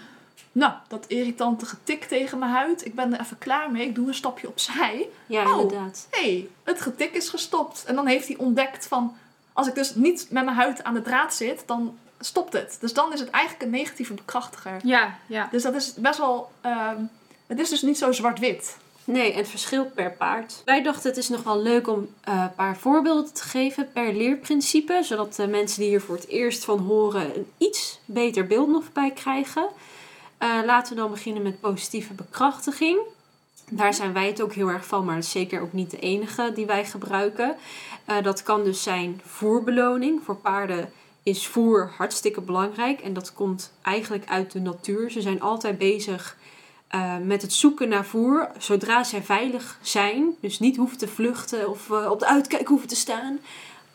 Nou, 0.53 0.73
dat 0.89 1.05
irritante 1.07 1.67
getik 1.67 2.05
tegen 2.05 2.39
mijn 2.39 2.51
huid. 2.53 2.85
Ik 2.87 2.95
ben 2.95 3.13
er 3.15 3.21
even 3.21 3.39
klaar 3.39 3.71
mee. 3.71 3.87
Ik 3.87 3.95
doe 3.95 4.09
een 4.09 4.15
stapje 4.15 4.49
opzij. 4.49 5.09
ja 5.27 5.53
Oh. 5.55 5.61
inderdaad. 5.61 6.07
Hey, 6.11 6.49
het 6.65 6.81
getik 6.81 7.13
is 7.15 7.29
gestopt. 7.29 7.85
En 7.85 7.95
dan 7.95 8.07
heeft 8.07 8.27
hij 8.29 8.37
ontdekt 8.37 8.87
van... 8.87 9.17
Als 9.53 9.67
ik 9.67 9.75
dus 9.75 9.95
niet 9.95 10.27
met 10.31 10.45
mijn 10.45 10.57
huid 10.57 10.85
aan 10.85 10.95
de 10.95 11.03
draad 11.03 11.35
zit, 11.35 11.63
dan 11.67 11.99
stopt 12.21 12.53
het. 12.53 12.77
Dus 12.81 12.93
dan 12.93 13.13
is 13.13 13.21
het 13.21 13.31
eigenlijk 13.31 13.65
een 13.65 13.71
negatieve 13.71 14.15
bekrachtiger. 14.15 14.81
Ja, 14.85 15.15
ja. 15.27 15.49
Dus 15.51 15.63
dat 15.63 15.75
is 15.75 15.95
best 15.95 16.19
wel... 16.19 16.51
ehm, 16.61 17.03
het 17.49 17.59
is 17.59 17.69
dus 17.69 17.83
niet 17.83 17.99
zo 17.99 18.13
zwart-wit. 18.13 18.77
Nee, 19.05 19.35
het 19.35 19.49
verschilt 19.49 19.95
per 19.95 20.13
paard. 20.13 20.63
Wij 20.65 20.83
dachten 20.83 21.09
het 21.09 21.19
is 21.19 21.29
nog 21.29 21.43
wel 21.43 21.63
leuk 21.63 21.89
om 21.89 22.09
eh, 22.21 22.35
een 22.35 22.55
paar 22.55 22.77
voorbeelden 22.77 23.33
te 23.33 23.43
geven 23.43 23.89
per 23.93 24.13
leerprincipe. 24.13 25.01
Zodat 25.03 25.35
de 25.35 25.47
mensen 25.47 25.81
die 25.81 25.89
hier 25.89 26.01
voor 26.01 26.15
het 26.15 26.29
eerst 26.29 26.65
van 26.65 26.79
horen 26.79 27.37
een 27.37 27.47
iets 27.59 28.01
beter 28.05 28.47
beeld 28.47 28.69
nog 28.69 28.93
bij 28.93 29.11
krijgen. 29.11 29.69
Eh, 30.39 30.59
laten 30.65 30.95
we 30.95 31.01
dan 31.01 31.11
beginnen 31.11 31.43
met 31.43 31.61
positieve 31.61 32.13
bekrachtiging. 32.13 32.99
Daar 33.71 33.95
zijn 33.95 34.13
wij 34.13 34.27
het 34.27 34.43
ook 34.43 34.53
heel 34.53 34.69
erg 34.69 34.87
van, 34.87 35.05
maar 35.05 35.19
is 35.19 35.31
zeker 35.31 35.61
ook 35.61 35.73
niet 35.73 35.91
de 35.91 35.99
enige 35.99 36.53
die 36.55 36.67
wij 36.67 36.85
gebruiken. 36.85 37.57
Eh, 38.05 38.23
dat 38.23 38.43
kan 38.43 38.65
dus 38.65 38.83
zijn 38.83 39.21
voerbeloning. 39.25 40.21
Voor 40.25 40.37
paarden 40.37 40.93
is 41.23 41.47
voer 41.47 41.93
hartstikke 41.97 42.41
belangrijk 42.41 43.01
en 43.01 43.13
dat 43.13 43.33
komt 43.33 43.73
eigenlijk 43.83 44.29
uit 44.29 44.53
de 44.53 44.61
natuur. 44.61 45.11
Ze 45.11 45.21
zijn 45.21 45.41
altijd 45.41 45.79
bezig 45.79 46.37
eh, 46.89 47.17
met 47.19 47.43
het 47.43 47.53
zoeken 47.53 47.89
naar 47.89 48.05
voer. 48.05 48.51
Zodra 48.59 49.05
zij 49.05 49.23
veilig 49.23 49.79
zijn, 49.83 50.35
dus 50.41 50.59
niet 50.59 50.77
hoeven 50.77 50.99
te 50.99 51.09
vluchten 51.09 51.69
of 51.69 51.91
eh, 51.91 52.11
op 52.11 52.19
de 52.19 52.27
uitkijk 52.27 52.69
hoeven 52.69 52.89
te 52.89 52.97
staan, 52.97 53.39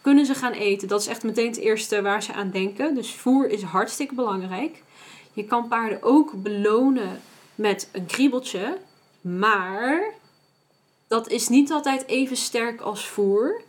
kunnen 0.02 0.26
ze 0.26 0.36
gaan 0.36 0.52
eten. 0.52 0.88
Dat 0.88 1.02
is 1.02 1.08
echt 1.08 1.24
meteen 1.24 1.48
het 1.48 1.58
eerste 1.58 2.02
waar 2.02 2.24
ze 2.24 2.34
aan 2.34 2.52
denken. 2.52 2.96
Dus 2.96 3.14
voer 3.14 3.50
is 3.50 3.62
hartstikke 3.62 4.16
belangrijk. 4.16 4.84
Je 5.34 5.44
kan 5.44 5.68
paarden 5.68 6.04
ook 6.04 6.32
belonen 6.36 7.22
met 7.56 7.90
een 7.92 8.06
kriebeltje, 8.06 8.78
maar 9.22 10.04
dat 11.08 11.30
is 11.30 11.48
niet 11.48 11.72
altijd 11.72 12.08
even 12.08 12.38
sterk 12.38 12.82
als 12.82 13.08
voer. 13.08 13.62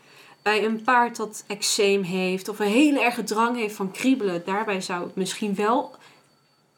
Bij 0.43 0.65
een 0.65 0.83
paard 0.83 1.17
dat 1.17 1.45
eczeem 1.47 2.03
heeft 2.03 2.49
of 2.49 2.59
een 2.59 2.67
hele 2.67 3.01
erge 3.01 3.25
drang 3.25 3.57
heeft 3.57 3.75
van 3.75 3.91
kriebelen, 3.91 4.43
daarbij 4.45 4.81
zou 4.81 5.05
het 5.05 5.15
misschien 5.15 5.55
wel 5.55 5.95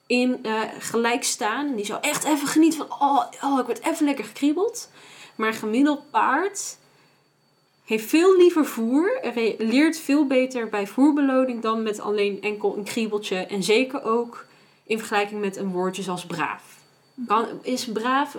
in 0.06 0.38
eh, 0.42 0.60
gelijk 0.78 1.24
staan. 1.24 1.66
En 1.66 1.76
die 1.76 1.84
zou 1.84 2.00
echt 2.00 2.24
even 2.24 2.48
genieten 2.48 2.78
van, 2.78 2.90
oh, 3.00 3.24
oh, 3.42 3.58
ik 3.58 3.66
word 3.66 3.84
even 3.84 4.06
lekker 4.06 4.24
gekriebeld. 4.24 4.90
Maar 5.34 5.52
gemiddeld 5.52 6.10
paard 6.10 6.78
heeft 7.84 8.08
veel 8.08 8.36
liever 8.36 8.66
voer. 8.66 9.20
leert 9.58 9.98
veel 9.98 10.26
beter 10.26 10.68
bij 10.68 10.86
voerbeloning 10.86 11.62
dan 11.62 11.82
met 11.82 12.00
alleen 12.00 12.42
enkel 12.42 12.76
een 12.76 12.84
kriebeltje. 12.84 13.36
En 13.36 13.62
zeker 13.62 14.04
ook 14.04 14.46
in 14.84 14.98
vergelijking 14.98 15.40
met 15.40 15.56
een 15.56 15.72
woordje 15.72 16.02
zoals 16.02 16.26
braaf. 16.26 16.62
Kan, 17.26 17.46
is 17.62 17.84
braaf, 17.84 18.36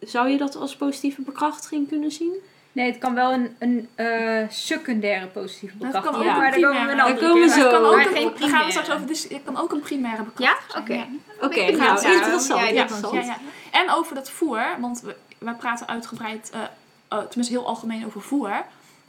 zou 0.00 0.28
je 0.28 0.38
dat 0.38 0.56
als 0.56 0.76
positieve 0.76 1.22
bekrachtiging 1.22 1.88
kunnen 1.88 2.12
zien? 2.12 2.34
Nee, 2.76 2.86
het 2.90 2.98
kan 2.98 3.14
wel 3.14 3.32
een, 3.32 3.56
een 3.58 3.88
eh, 3.94 4.48
secundaire 4.48 5.26
positieve 5.26 5.78
Dat 5.78 5.92
kan 5.92 6.02
bekrachtiging. 6.02 6.34
ook 6.34 6.40
maar 6.40 6.50
daar 6.50 6.60
komen 6.60 6.86
we 6.86 6.92
een 6.92 7.00
andere 7.00 7.28
komen 7.28 7.48
zo. 7.50 7.70
kan 7.70 7.84
ook 7.84 7.96
Maar 7.96 8.06
een, 8.06 8.12
geen 8.12 8.32
daar 8.38 8.48
gaan 8.48 8.64
we 8.64 8.70
straks 8.70 8.90
over. 8.90 9.06
Dus 9.06 9.22
het 9.28 9.40
kan 9.44 9.56
ook 9.56 9.72
een 9.72 9.80
primaire 9.80 10.22
Ja? 10.22 10.24
bekrachtiging 10.24 10.82
Oké. 10.84 10.92
zijn. 10.94 11.20
Oké, 11.40 11.60
Ik 11.60 11.76
ben 11.76 11.86
nou, 11.86 12.12
interessant. 12.14 12.60
Ja, 12.60 12.66
Ja, 12.68 12.80
interessant. 12.80 13.14
ja, 13.14 13.20
ja. 13.20 13.36
En 13.72 13.90
over 13.90 14.14
dat 14.14 14.30
voer, 14.30 14.62
want 14.80 15.00
we, 15.00 15.16
wij 15.38 15.54
praten 15.54 15.88
uitgebreid, 15.88 16.50
eh, 16.52 16.60
eh, 17.08 17.18
tenminste 17.18 17.52
heel 17.54 17.66
algemeen 17.66 18.06
over 18.06 18.20
voer. 18.22 18.64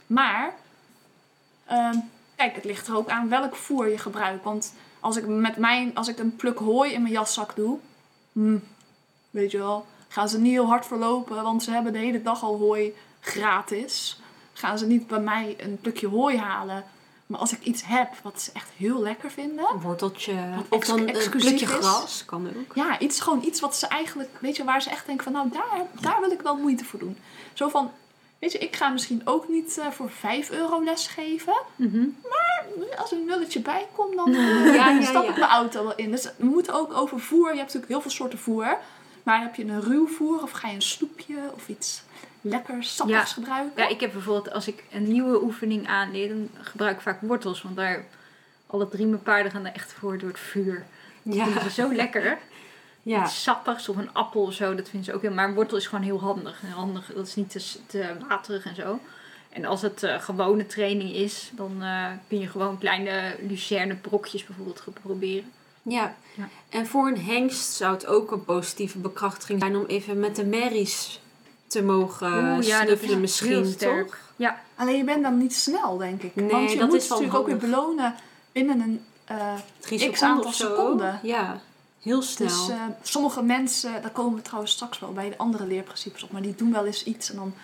Maar, 0.06 0.54
ehm, 1.66 1.96
kijk, 2.36 2.54
het 2.54 2.64
ligt 2.64 2.86
er 2.86 2.96
ook 2.96 3.08
aan 3.08 3.28
welk 3.28 3.56
voer 3.56 3.88
je 3.88 3.98
gebruikt. 3.98 4.44
Want 4.44 4.74
als 5.00 5.16
ik, 5.16 5.26
met 5.26 5.56
mijn, 5.56 5.94
als 5.94 6.08
ik 6.08 6.18
een 6.18 6.36
pluk 6.36 6.58
hooi 6.58 6.92
in 6.92 7.02
mijn 7.02 7.14
jaszak 7.14 7.56
doe, 7.56 7.78
hmm, 8.32 8.62
weet 9.30 9.50
je 9.50 9.58
wel, 9.58 9.86
gaan 10.08 10.28
ze 10.28 10.40
niet 10.40 10.52
heel 10.52 10.66
hard 10.66 10.86
verlopen, 10.86 11.42
want 11.42 11.62
ze 11.62 11.70
hebben 11.70 11.92
de 11.92 11.98
hele 11.98 12.22
dag 12.22 12.42
al 12.42 12.56
hooi 12.58 12.94
gratis. 13.28 14.20
Gaan 14.52 14.78
ze 14.78 14.86
niet 14.86 15.06
bij 15.06 15.20
mij 15.20 15.56
een 15.58 15.78
plukje 15.80 16.08
hooi 16.08 16.38
halen. 16.38 16.84
Maar 17.28 17.40
als 17.40 17.52
ik 17.52 17.62
iets 17.62 17.82
heb 17.84 18.08
wat 18.22 18.40
ze 18.40 18.50
echt 18.52 18.68
heel 18.76 19.02
lekker 19.02 19.30
vinden, 19.30 19.70
Een 19.72 19.80
worteltje. 19.80 20.34
Of 20.68 20.84
dan 20.84 20.98
een 20.98 21.28
plukje 21.30 21.66
gras. 21.66 22.24
Kan 22.24 22.48
ook. 22.56 22.74
ja, 22.74 22.98
iets, 22.98 23.20
gewoon 23.20 23.42
iets 23.44 23.60
wat 23.60 23.76
ze 23.76 23.86
eigenlijk, 23.86 24.30
weet 24.40 24.56
je, 24.56 24.64
waar 24.64 24.82
ze 24.82 24.90
echt 24.90 25.06
denken 25.06 25.24
van, 25.24 25.32
nou, 25.32 25.48
daar, 25.50 25.86
daar 26.00 26.20
wil 26.20 26.30
ik 26.30 26.40
wel 26.40 26.56
moeite 26.56 26.84
voor 26.84 26.98
doen. 26.98 27.16
Zo 27.52 27.68
van, 27.68 27.90
weet 28.38 28.52
je, 28.52 28.58
ik 28.58 28.76
ga 28.76 28.88
misschien 28.88 29.22
ook 29.24 29.48
niet 29.48 29.78
eh, 29.78 29.90
voor 29.90 30.10
5 30.10 30.50
euro 30.50 30.84
lesgeven. 30.84 31.56
Mhm. 31.76 32.04
Als 32.98 33.12
er 33.12 33.18
een 33.18 33.24
nulletje 33.24 33.60
bij 33.60 33.86
komt, 33.96 34.16
dan 34.16 34.34
eh, 34.34 34.74
Ja, 34.74 34.90
ja, 34.90 35.02
stap 35.02 35.24
ja. 35.24 35.30
ik 35.30 35.36
mijn 35.36 35.50
auto 35.50 35.82
wel 35.82 35.94
in. 35.94 36.10
Dus 36.10 36.24
we 36.36 36.46
moeten 36.46 36.74
ook 36.74 36.92
over 36.92 37.20
voer, 37.20 37.50
je 37.50 37.58
hebt 37.58 37.74
natuurlijk 37.74 37.92
heel 37.92 38.00
veel 38.00 38.10
soorten 38.10 38.38
voer. 38.38 38.78
Maar 39.22 39.40
heb 39.40 39.54
je 39.54 39.64
een 39.64 39.80
ruw 39.80 40.06
voer 40.06 40.42
of 40.42 40.50
ga 40.50 40.68
je 40.68 40.74
een 40.74 40.82
snoepje 40.82 41.36
of 41.54 41.68
iets 41.68 42.02
lekkers, 42.40 42.94
sappigs 42.96 43.18
Ja. 43.18 43.24
gebruiken? 43.24 43.82
Ja, 43.82 43.88
ik 43.88 44.00
heb 44.00 44.12
bijvoorbeeld, 44.12 44.52
als 44.54 44.68
ik 44.68 44.84
een 44.92 45.08
nieuwe 45.12 45.42
oefening 45.42 45.88
aanleer, 45.88 46.28
dan 46.28 46.48
gebruik 46.62 46.96
ik 46.96 47.02
vaak 47.02 47.20
wortels. 47.20 47.62
Want 47.62 47.76
daar, 47.76 48.04
alle 48.66 48.88
drie 48.88 49.06
mijn 49.06 49.22
paarden 49.22 49.52
gaan 49.52 49.66
er 49.66 49.72
echt 49.74 49.92
voor 49.92 50.18
door 50.18 50.28
het 50.28 50.38
vuur. 50.40 50.86
Dat 51.22 51.34
Ja. 51.34 51.44
vinden 51.44 51.62
ze 51.62 51.70
zo 51.70 51.94
lekker. 51.94 52.38
Ja. 53.02 53.24
iets 53.24 53.42
sappigs 53.42 53.88
of 53.88 53.96
een 53.96 54.12
appel 54.14 54.42
of 54.42 54.52
zo. 54.54 54.74
Dat 54.74 54.88
vinden 54.88 55.04
ze 55.04 55.14
ook 55.14 55.22
heel. 55.22 55.32
Maar 55.32 55.48
een 55.48 55.54
wortel 55.54 55.76
is 55.76 55.86
gewoon 55.86 56.04
heel 56.04 56.20
handig. 56.20 56.60
Handig 56.74 57.12
dat 57.14 57.26
is 57.26 57.34
niet 57.34 57.50
te, 57.50 57.78
te 57.86 58.14
waterig 58.28 58.64
en 58.66 58.74
zo. 58.74 59.00
En 59.48 59.64
als 59.64 59.82
het 59.82 60.02
eh, 60.02 60.20
gewone 60.22 60.66
training 60.66 61.12
is, 61.14 61.50
dan 61.54 61.82
eh, 61.82 62.06
kun 62.28 62.38
je 62.38 62.46
gewoon 62.48 62.78
kleine 62.78 63.36
lucerne 63.48 63.94
brokjes 63.94 64.44
bijvoorbeeld 64.46 64.84
proberen. 65.02 65.52
Ja. 65.82 66.14
Ja. 66.34 66.48
En 66.68 66.86
voor 66.86 67.06
een 67.08 67.20
hengst 67.24 67.72
zou 67.72 67.92
het 67.94 68.06
ook 68.06 68.30
een 68.30 68.44
positieve 68.44 68.98
bekrachtiging 68.98 69.60
zijn 69.60 69.76
om 69.76 69.84
even 69.86 70.20
met 70.20 70.36
de 70.36 70.44
merries 70.44 71.20
te 71.68 71.82
mogen 71.82 72.32
Oeh, 72.32 72.42
ja, 72.42 72.54
dat 72.54 72.62
is 72.62 72.66
snuffelen 72.84 73.10
heel 73.10 73.18
misschien, 73.20 73.66
sterk. 73.66 74.06
toch? 74.06 74.16
Ja, 74.36 74.58
Alleen 74.76 74.96
je 74.96 75.04
bent 75.04 75.22
dan 75.22 75.38
niet 75.38 75.54
snel, 75.54 75.96
denk 75.96 76.22
ik. 76.22 76.34
Nee, 76.34 76.48
Want 76.50 76.70
je 76.72 76.78
dat 76.78 76.88
moet 76.88 76.96
is 77.02 77.08
natuurlijk 77.08 77.36
ook 77.36 77.46
weer 77.46 77.56
belonen 77.56 78.14
binnen 78.52 78.80
een... 78.80 79.04
eh, 79.24 79.36
Drie 79.80 79.98
X 79.98 80.04
seconden 80.04 80.28
aantal 80.28 80.44
of 80.50 80.54
zo. 80.54 80.68
seconden. 80.68 81.20
Ja, 81.22 81.60
heel 82.02 82.22
snel. 82.22 82.48
dus 82.48 82.68
eh, 82.68 82.80
sommige 83.02 83.42
mensen, 83.42 84.02
daar 84.02 84.10
komen 84.10 84.36
we 84.36 84.42
trouwens 84.42 84.72
straks 84.72 84.98
wel 84.98 85.12
bij 85.12 85.28
de 85.28 85.38
andere 85.38 85.66
leerprincipes 85.66 86.22
op, 86.24 86.32
maar 86.32 86.42
die 86.42 86.54
doen 86.54 86.72
wel 86.72 86.86
eens 86.86 87.04
iets 87.04 87.30
en 87.30 87.36
dan 87.36 87.54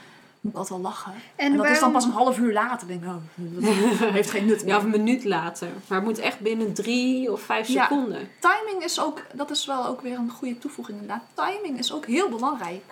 moet 0.40 0.52
ik 0.52 0.58
altijd 0.58 0.80
wel 0.80 0.90
lachen. 0.90 1.12
En, 1.36 1.50
En 1.52 1.56
dat 1.56 1.66
is 1.68 1.80
dan 1.80 1.92
pas 1.92 2.04
een 2.04 2.10
half 2.10 2.38
uur 2.38 2.52
later. 2.52 2.86
denk 2.86 3.02
ik, 3.02 3.08
oh, 3.08 3.14
dat 3.34 3.64
heeft 4.18 4.30
geen 4.30 4.46
nut 4.46 4.58
meer. 4.60 4.68
ja, 4.68 4.76
of 4.76 4.82
een 4.84 4.90
minuut 4.90 5.24
later. 5.24 5.68
Maar 5.86 5.98
het 5.98 6.06
moet 6.06 6.18
echt 6.18 6.40
binnen 6.40 6.72
drie 6.74 7.32
of 7.32 7.40
vijf 7.40 7.68
Ja. 7.68 7.82
seconden. 7.82 8.28
Timing 8.40 8.84
is 8.84 9.00
ook, 9.00 9.22
dat 9.32 9.50
is 9.50 9.66
wel 9.66 9.86
ook 9.86 10.00
weer 10.00 10.16
een 10.18 10.30
goede 10.30 10.58
toevoeging 10.58 11.00
inderdaad. 11.00 11.22
Timing 11.34 11.78
is 11.78 11.92
ook 11.92 12.06
heel 12.06 12.28
belangrijk. 12.28 12.82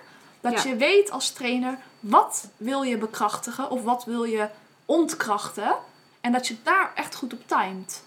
Dat 0.43 0.63
Ja. 0.63 0.69
je 0.71 0.77
weet 0.77 1.11
als 1.11 1.31
trainer, 1.31 1.79
wat 2.01 2.49
wil 2.57 2.83
je 2.83 2.99
bekrachtigen 2.99 3.71
of 3.71 3.83
wat 3.83 4.05
wil 4.05 4.25
je 4.25 4.49
ontkrachten. 4.85 5.75
En 6.21 6.33
dat 6.33 6.47
je 6.49 6.57
daar 6.63 6.93
echt 6.95 7.15
goed 7.15 7.33
op 7.33 7.43
timed. 7.47 8.03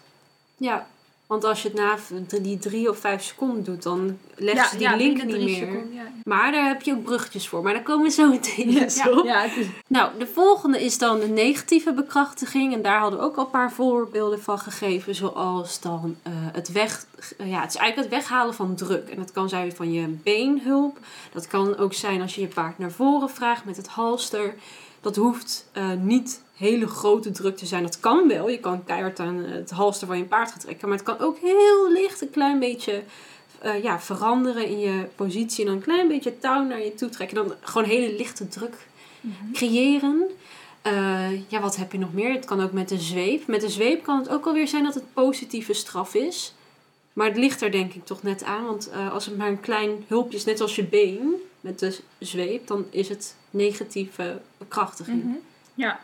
Ja, 0.57 0.87
want 1.27 1.43
als 1.43 1.61
je 1.61 1.67
het 1.67 1.77
na 1.77 1.97
die 2.41 2.57
drie 2.57 2.89
of 2.89 2.97
vijf 2.97 3.23
seconden 3.23 3.63
doet, 3.63 3.83
dan 3.83 4.17
legt 4.35 4.69
ze 4.69 4.77
die 4.77 4.95
link 4.95 5.23
niet 5.23 5.35
meer. 5.35 5.55
seconden, 5.55 5.93
ja. 5.93 6.03
Maar 6.23 6.51
daar 6.51 6.67
heb 6.67 6.81
je 6.81 6.93
ook 6.93 7.03
bruggetjes 7.03 7.47
voor. 7.47 7.63
Maar 7.63 7.73
daar 7.73 7.83
komen 7.83 8.05
we 8.05 8.11
zo 8.11 8.29
meteen 8.29 8.77
eens 8.77 9.07
op. 9.07 9.25
is, 9.25 9.67
Nou, 9.87 10.11
de 10.19 10.27
volgende 10.27 10.83
is 10.83 10.97
dan 10.97 11.19
de 11.19 11.27
negatieve 11.27 11.93
bekrachtiging. 11.93 12.73
En 12.73 12.81
daar 12.81 12.99
hadden 12.99 13.19
we 13.19 13.25
ook 13.25 13.35
al 13.35 13.43
een 13.43 13.49
paar 13.49 13.71
voorbeelden 13.71 14.41
van 14.41 14.59
gegeven. 14.59 15.15
Zoals 15.15 15.81
dan 15.81 16.15
eh, 16.23 16.31
het 16.35 16.71
weg... 16.71 17.05
eh, 17.37 17.49
ja, 17.49 17.61
het 17.61 17.69
is 17.69 17.75
eigenlijk 17.75 18.11
het 18.11 18.19
weghalen 18.19 18.53
van 18.53 18.75
druk. 18.75 19.09
En 19.09 19.17
dat 19.17 19.31
kan 19.31 19.49
zijn 19.49 19.75
van 19.75 19.93
je 19.93 20.07
beenhulp. 20.07 20.97
Dat 21.33 21.47
kan 21.47 21.77
ook 21.77 21.93
zijn 21.93 22.21
als 22.21 22.35
je 22.35 22.41
je 22.41 22.47
paard 22.47 22.77
naar 22.77 22.91
voren 22.91 23.29
vraagt 23.29 23.65
met 23.65 23.77
het 23.77 23.87
halster. 23.87 24.55
Dat 25.05 25.15
hoeft 25.15 25.65
eh, 25.71 25.91
niet 26.01 26.41
hele 26.55 26.87
grote 26.87 27.31
druk 27.31 27.57
te 27.57 27.65
zijn. 27.65 27.83
Dat 27.83 27.99
kan 27.99 28.27
wel. 28.27 28.49
Je 28.49 28.59
kan 28.59 28.83
keihard 28.83 29.19
aan 29.19 29.37
het 29.37 29.69
halster 29.69 30.07
van 30.07 30.17
je 30.17 30.23
paard 30.23 30.51
gaan 30.51 30.59
trekken. 30.59 30.87
Maar 30.87 30.97
het 30.97 31.05
kan 31.05 31.19
ook 31.19 31.37
heel 31.37 31.91
licht 31.91 32.21
een 32.21 32.29
klein 32.29 32.59
beetje 32.59 33.03
eh, 33.59 33.83
ja, 33.83 33.99
veranderen 33.99 34.67
in 34.67 34.79
je 34.79 35.05
positie. 35.15 35.59
En 35.59 35.65
dan 35.65 35.75
een 35.75 35.83
klein 35.83 36.07
beetje 36.07 36.39
touw 36.39 36.63
naar 36.63 36.83
je 36.83 36.95
toe 36.95 37.09
trekken. 37.09 37.37
En 37.37 37.47
dan 37.47 37.55
gewoon 37.61 37.87
hele 37.87 38.15
lichte 38.15 38.47
druk 38.47 38.87
creëren. 39.53 40.23
Eh, 40.81 41.49
ja, 41.49 41.59
wat 41.59 41.75
heb 41.75 41.91
je 41.91 41.97
nog 41.97 42.13
meer? 42.13 42.33
Het 42.33 42.45
kan 42.45 42.61
ook 42.61 42.71
met 42.71 42.89
de 42.89 42.99
zweep. 42.99 43.47
Met 43.47 43.61
de 43.61 43.69
zweep 43.69 44.03
kan 44.03 44.19
het 44.19 44.29
ook 44.29 44.45
alweer 44.45 44.67
zijn 44.67 44.83
dat 44.83 44.93
het 44.93 45.13
positieve 45.13 45.73
straf 45.73 46.13
is. 46.13 46.53
Maar 47.13 47.27
het 47.27 47.37
ligt 47.37 47.61
er 47.61 47.71
denk 47.71 47.93
ik 47.93 48.05
toch 48.05 48.23
net 48.23 48.43
aan. 48.43 48.65
Want 48.65 48.91
als 49.11 49.25
het 49.25 49.37
maar 49.37 49.47
een 49.47 49.59
klein 49.59 50.05
hulpje 50.07 50.37
is, 50.37 50.45
net 50.45 50.61
als 50.61 50.75
je 50.75 50.83
been 50.83 51.35
met 51.65 51.79
de 51.79 51.99
zweep, 52.19 52.67
dan 52.67 52.85
is 52.89 53.09
het 53.09 53.35
negatieve 53.49 54.41
bekrachtiging. 54.57 55.23
Mhm. 55.23 55.35
ja. 55.73 55.99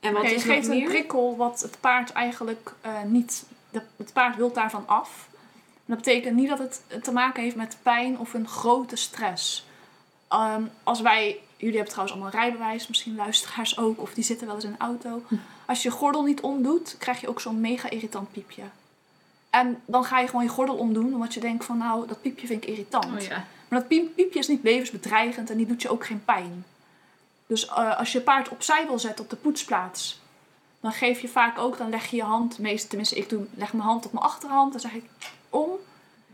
En 0.00 0.12
wat 0.12 0.24
is 0.24 0.32
nog 0.32 0.42
geeft 0.42 0.68
een 0.68 0.84
prikkel 0.84 1.36
wat 1.36 1.60
het 1.60 1.76
paard 1.80 2.12
eigenlijk 2.12 2.74
eh, 2.80 3.02
niet... 3.02 3.44
de- 3.70 3.82
het 3.96 4.12
paard 4.12 4.36
wil 4.36 4.52
daarvan 4.52 4.86
af. 4.86 5.28
Dat 5.84 5.96
betekent 5.96 6.36
niet 6.36 6.48
dat 6.48 6.58
het 6.58 7.04
te 7.04 7.12
maken 7.12 7.42
heeft 7.42 7.56
met 7.56 7.76
pijn 7.82 8.18
of 8.18 8.34
een 8.34 8.48
grote 8.48 8.96
stress. 8.96 9.66
Ehm, 10.28 10.62
als 10.82 11.00
wij... 11.00 11.40
Jullie 11.56 11.76
hebben 11.76 11.92
trouwens 11.92 12.18
allemaal 12.18 12.34
een 12.34 12.40
rijbewijs, 12.40 12.88
misschien 12.88 13.16
luisteraars 13.16 13.78
ook, 13.78 14.00
of 14.00 14.14
die 14.14 14.24
zitten 14.24 14.46
wel 14.46 14.56
eens 14.56 14.64
in 14.64 14.70
een 14.70 14.78
auto. 14.78 15.22
Als 15.66 15.82
je 15.82 15.88
je 15.88 15.94
gordel 15.94 16.22
niet 16.22 16.40
omdoet, 16.40 16.96
krijg 16.98 17.20
je 17.20 17.28
ook 17.28 17.40
zo'n 17.40 17.60
mega 17.60 17.90
irritant 17.90 18.32
piepje. 18.32 18.62
En 19.50 19.80
dan 19.86 20.04
ga 20.04 20.18
je 20.18 20.26
gewoon 20.26 20.42
je 20.44 20.48
gordel 20.48 20.76
omdoen, 20.76 21.14
omdat 21.14 21.34
je 21.34 21.40
denkt 21.40 21.64
van 21.64 21.78
nou, 21.78 22.06
dat 22.06 22.20
piepje 22.22 22.46
vind 22.46 22.62
ik 22.62 22.68
irritant. 22.68 23.04
Oh, 23.04 23.20
ja. 23.20 23.44
Maar 23.72 23.80
dat 23.80 23.88
piep- 23.88 24.14
piepje 24.14 24.38
is 24.38 24.48
niet 24.48 24.62
levensbedreigend 24.62 25.50
en 25.50 25.56
die 25.56 25.66
doet 25.66 25.82
je 25.82 25.88
ook 25.88 26.06
geen 26.06 26.24
pijn. 26.24 26.64
Dus 27.46 27.68
eh, 27.68 27.98
als 27.98 28.12
je 28.12 28.20
paard 28.20 28.48
opzij 28.48 28.86
wil 28.86 28.98
zetten 28.98 29.24
op 29.24 29.30
de 29.30 29.36
poetsplaats, 29.36 30.20
dan 30.80 30.92
geef 30.92 31.20
je 31.20 31.28
vaak 31.28 31.58
ook, 31.58 31.78
dan 31.78 31.90
leg 31.90 32.06
je 32.06 32.16
je 32.16 32.22
hand, 32.22 32.58
meest, 32.58 32.88
tenminste 32.88 33.16
ik 33.16 33.28
doe, 33.28 33.44
leg 33.54 33.72
mijn 33.72 33.84
hand 33.84 34.06
op 34.06 34.12
mijn 34.12 34.24
achterhand, 34.24 34.72
dan 34.72 34.80
zeg 34.80 34.92
ik 34.92 35.04
om. 35.50 35.70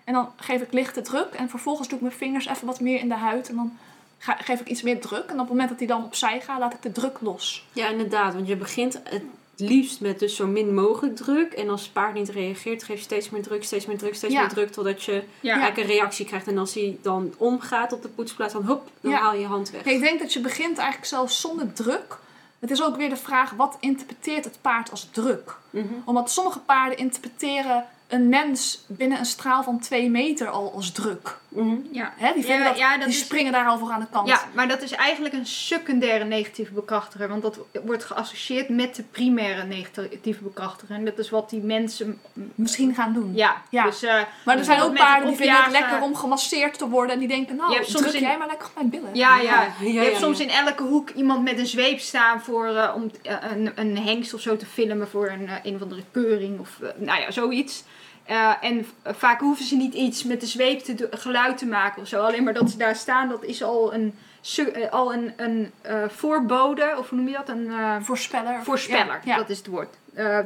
En 0.05 0.13
dan 0.13 0.33
geef 0.37 0.63
ik 0.63 0.73
lichte 0.73 1.03
druk 1.03 1.35
en 1.35 1.49
vervolgens 1.49 1.89
doe 1.89 1.97
ik 1.97 2.05
mijn 2.05 2.17
vingers 2.17 2.47
even 2.47 2.67
wat 2.67 2.81
meer 2.81 3.01
in 3.01 3.09
de 3.09 3.15
huid 3.15 3.49
en 3.49 3.57
dan 3.57 3.79
geef 4.19 4.61
ik 4.61 4.69
iets 4.69 4.83
meer 4.83 5.01
druk. 5.01 5.25
En 5.25 5.33
op 5.33 5.39
het 5.39 5.49
moment 5.49 5.69
dat 5.69 5.79
hij 5.79 5.87
dan 5.87 6.05
opzij 6.05 6.41
gaat, 6.41 6.59
laat 6.59 6.75
ik 6.75 6.83
de 6.83 6.93
druk 6.93 7.21
los. 7.21 7.67
Ja, 7.73 7.89
inderdaad. 7.89 8.35
Want 8.35 8.49
je 8.49 8.57
begint 8.57 9.01
het 9.05 9.23
liefst 9.61 10.01
met 10.01 10.19
dus 10.19 10.37
zo 10.37 10.47
min 10.47 10.75
mogelijk 10.75 11.17
druk. 11.17 11.53
En 11.53 11.69
als 11.69 11.83
het 11.83 11.93
paard 11.93 12.15
niet 12.15 12.29
reageert, 12.29 12.83
geef 12.83 12.97
je 12.97 13.03
steeds 13.03 13.31
meer 13.31 13.43
druk, 13.43 13.65
steeds 13.65 13.87
meer 13.87 13.99
druk, 13.99 14.15
steeds 14.15 14.33
Ja. 14.33 14.41
meer 14.41 14.49
druk. 14.49 14.73
Totdat 14.73 15.03
je 15.03 15.23
Ja. 15.41 15.53
eigenlijk 15.53 15.89
een 15.89 15.95
reactie 15.97 16.27
krijgt. 16.27 16.47
En 16.47 16.59
als 16.59 16.75
hij 16.75 16.99
dan 17.03 17.35
omgaat 17.37 17.93
op 17.93 18.03
de 18.03 18.09
poetsplaats, 18.09 18.53
dan 18.53 18.65
hop, 18.65 18.91
dan 19.01 19.11
Ja. 19.11 19.19
haal 19.19 19.33
je 19.35 19.41
je 19.41 19.47
hand 19.47 19.71
weg. 19.71 19.85
Ik 19.85 20.01
denk 20.01 20.21
dat 20.21 20.33
je 20.33 20.41
begint 20.41 20.79
eigenlijk 20.79 21.09
zelfs 21.09 21.41
zonder 21.41 21.73
druk. 21.73 22.19
Het 22.59 22.71
is 22.71 22.83
ook 22.83 22.97
weer 22.97 23.09
de 23.09 23.17
vraag, 23.17 23.51
wat 23.51 23.77
interpreteert 23.81 24.45
het 24.45 24.59
paard 24.61 24.91
als 24.91 25.09
druk? 25.13 25.57
Mhm. 25.71 25.85
Omdat 26.05 26.31
sommige 26.31 26.59
paarden 26.61 26.99
interpreteren 26.99 27.85
een 28.09 28.29
mens 28.29 28.85
binnen 28.87 29.19
een 29.19 29.25
straal 29.27 29.63
van 29.63 29.81
twee 29.81 30.11
meter 30.11 30.49
al 30.49 30.73
als 30.75 30.93
druk. 30.93 31.37
Mhm. 31.49 31.77
Ja. 31.93 32.13
Hè, 32.17 32.33
die 32.35 32.47
Ja, 32.47 32.65
dat, 32.65 32.79
ja, 32.79 32.97
dat 32.97 33.07
die 33.09 33.15
is- 33.17 33.21
springen 33.25 33.53
daar 33.53 33.67
al 33.67 33.79
voor 33.79 33.91
aan 33.91 34.01
de 34.01 34.07
kant. 34.11 34.29
ja, 34.29 34.41
maar 34.55 34.69
dat 34.69 34.83
is 34.83 34.93
eigenlijk 34.93 35.35
een 35.35 35.47
secundaire 35.47 36.25
negatieve 36.25 36.73
bekrachtiger. 36.73 37.29
Want 37.29 37.43
dat 37.43 37.59
wordt 37.85 38.05
geassocieerd 38.05 38.69
met 38.69 38.95
de 38.95 39.03
primaire 39.03 39.65
negatieve 39.65 40.43
bekrachtiger. 40.43 40.95
En 40.95 41.05
dat 41.05 41.19
is 41.19 41.31
wat 41.31 41.51
die 41.51 41.61
mensen... 41.61 42.21
Misschien 42.55 42.95
gaan 42.95 43.13
doen. 43.13 43.33
Ja, 43.35 43.63
Ja. 43.71 43.85
dus... 43.85 44.03
eh, 44.03 44.23
Maar 44.45 44.59
er 44.59 44.65
zijn 44.65 44.81
ook 44.81 44.95
paarden 44.95 45.29
die 45.29 45.37
vinden 45.37 45.63
het 45.63 45.73
lekker 45.73 46.03
om 46.03 46.15
gemasseerd 46.15 46.79
te 46.79 46.89
worden. 46.89 47.13
En 47.15 47.19
die 47.19 47.29
denken, 47.29 47.57
nou, 47.57 47.73
soms 47.75 47.93
druk 47.93 48.13
in- 48.13 48.21
jij 48.21 48.39
maar 48.39 48.47
lekker 48.49 48.67
op 48.67 48.75
mijn 48.75 48.91
billen. 48.91 49.11
ja, 49.15 49.37
ja. 49.39 49.43
Ja, 49.63 49.73
Je 49.81 49.93
ja, 49.93 50.03
hebt 50.03 50.13
ja, 50.15 50.19
soms 50.19 50.39
ja. 50.39 50.45
in 50.45 50.51
elke 50.51 50.83
hoek 50.83 51.11
iemand 51.11 51.43
met 51.45 51.59
een 51.59 51.67
zweep 51.67 52.01
staan 52.01 52.41
voor, 52.43 52.67
eh, 52.67 52.93
om 52.95 53.11
eh, 53.23 53.37
een, 53.51 53.73
een 53.75 53.99
hengst 53.99 54.35
of 54.35 54.41
zo 54.41 54.57
te 54.57 54.67
filmen 54.67 55.09
voor 55.09 55.29
een, 55.29 55.49
een 55.63 55.75
of 55.75 55.83
andere 55.83 56.03
keuring 56.11 56.59
of 56.61 56.79
nou 56.97 57.21
ja, 57.21 57.31
zoiets. 57.31 57.85
Eh, 58.29 58.53
en 58.61 58.87
vaak 59.05 59.41
hoeven 59.41 59.65
ze 59.65 59.77
niet 59.77 59.95
iets 59.95 60.25
met 60.25 60.41
de 60.41 60.47
zweep 60.47 60.81
te 60.81 61.09
geluid 61.11 61.59
te 61.59 61.67
maken 61.67 62.03
of 62.03 62.09
zo. 62.09 62.23
Alleen 62.25 62.45
maar 62.45 62.55
dat 62.55 62.71
ze 62.71 62.77
daar 62.77 62.97
staan, 62.97 63.29
dat 63.29 63.45
is 63.45 63.63
al 63.63 63.95
een, 63.95 64.15
eh, 64.57 64.91
al 64.91 65.13
een, 65.13 65.33
een 65.37 65.73
eh, 65.81 66.03
voorbode, 66.09 66.95
of 66.99 67.09
hoe 67.09 67.19
noem 67.19 67.29
je 67.29 67.37
dat? 67.37 67.49
Een 67.49 67.71
Voorspeller. 68.05 68.63
voorspeller, 68.63 69.21
Ja, 69.25 69.33
ja. 69.33 69.37
dat 69.37 69.49
is 69.51 69.59
het 69.59 69.67
woord. 69.67 69.95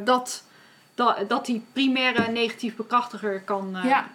Dat, 0.05 0.43
dat, 0.95 1.29
dat 1.29 1.47
die 1.47 1.65
primaire 1.73 2.31
negatief 2.31 2.77
bekrachtiger 2.77 3.41
kan, 3.41 3.77
Ja. 3.85 4.07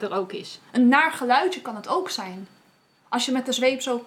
er 0.00 0.12
ook 0.12 0.32
is. 0.32 0.60
Een 0.72 0.88
naar 0.88 1.12
geluidje 1.12 1.60
kan 1.62 1.76
het 1.76 1.88
ook 1.88 2.10
zijn. 2.10 2.48
Als 3.08 3.24
je 3.26 3.32
met 3.32 3.46
de 3.46 3.52
zweep 3.52 3.80
zo, 3.82 4.04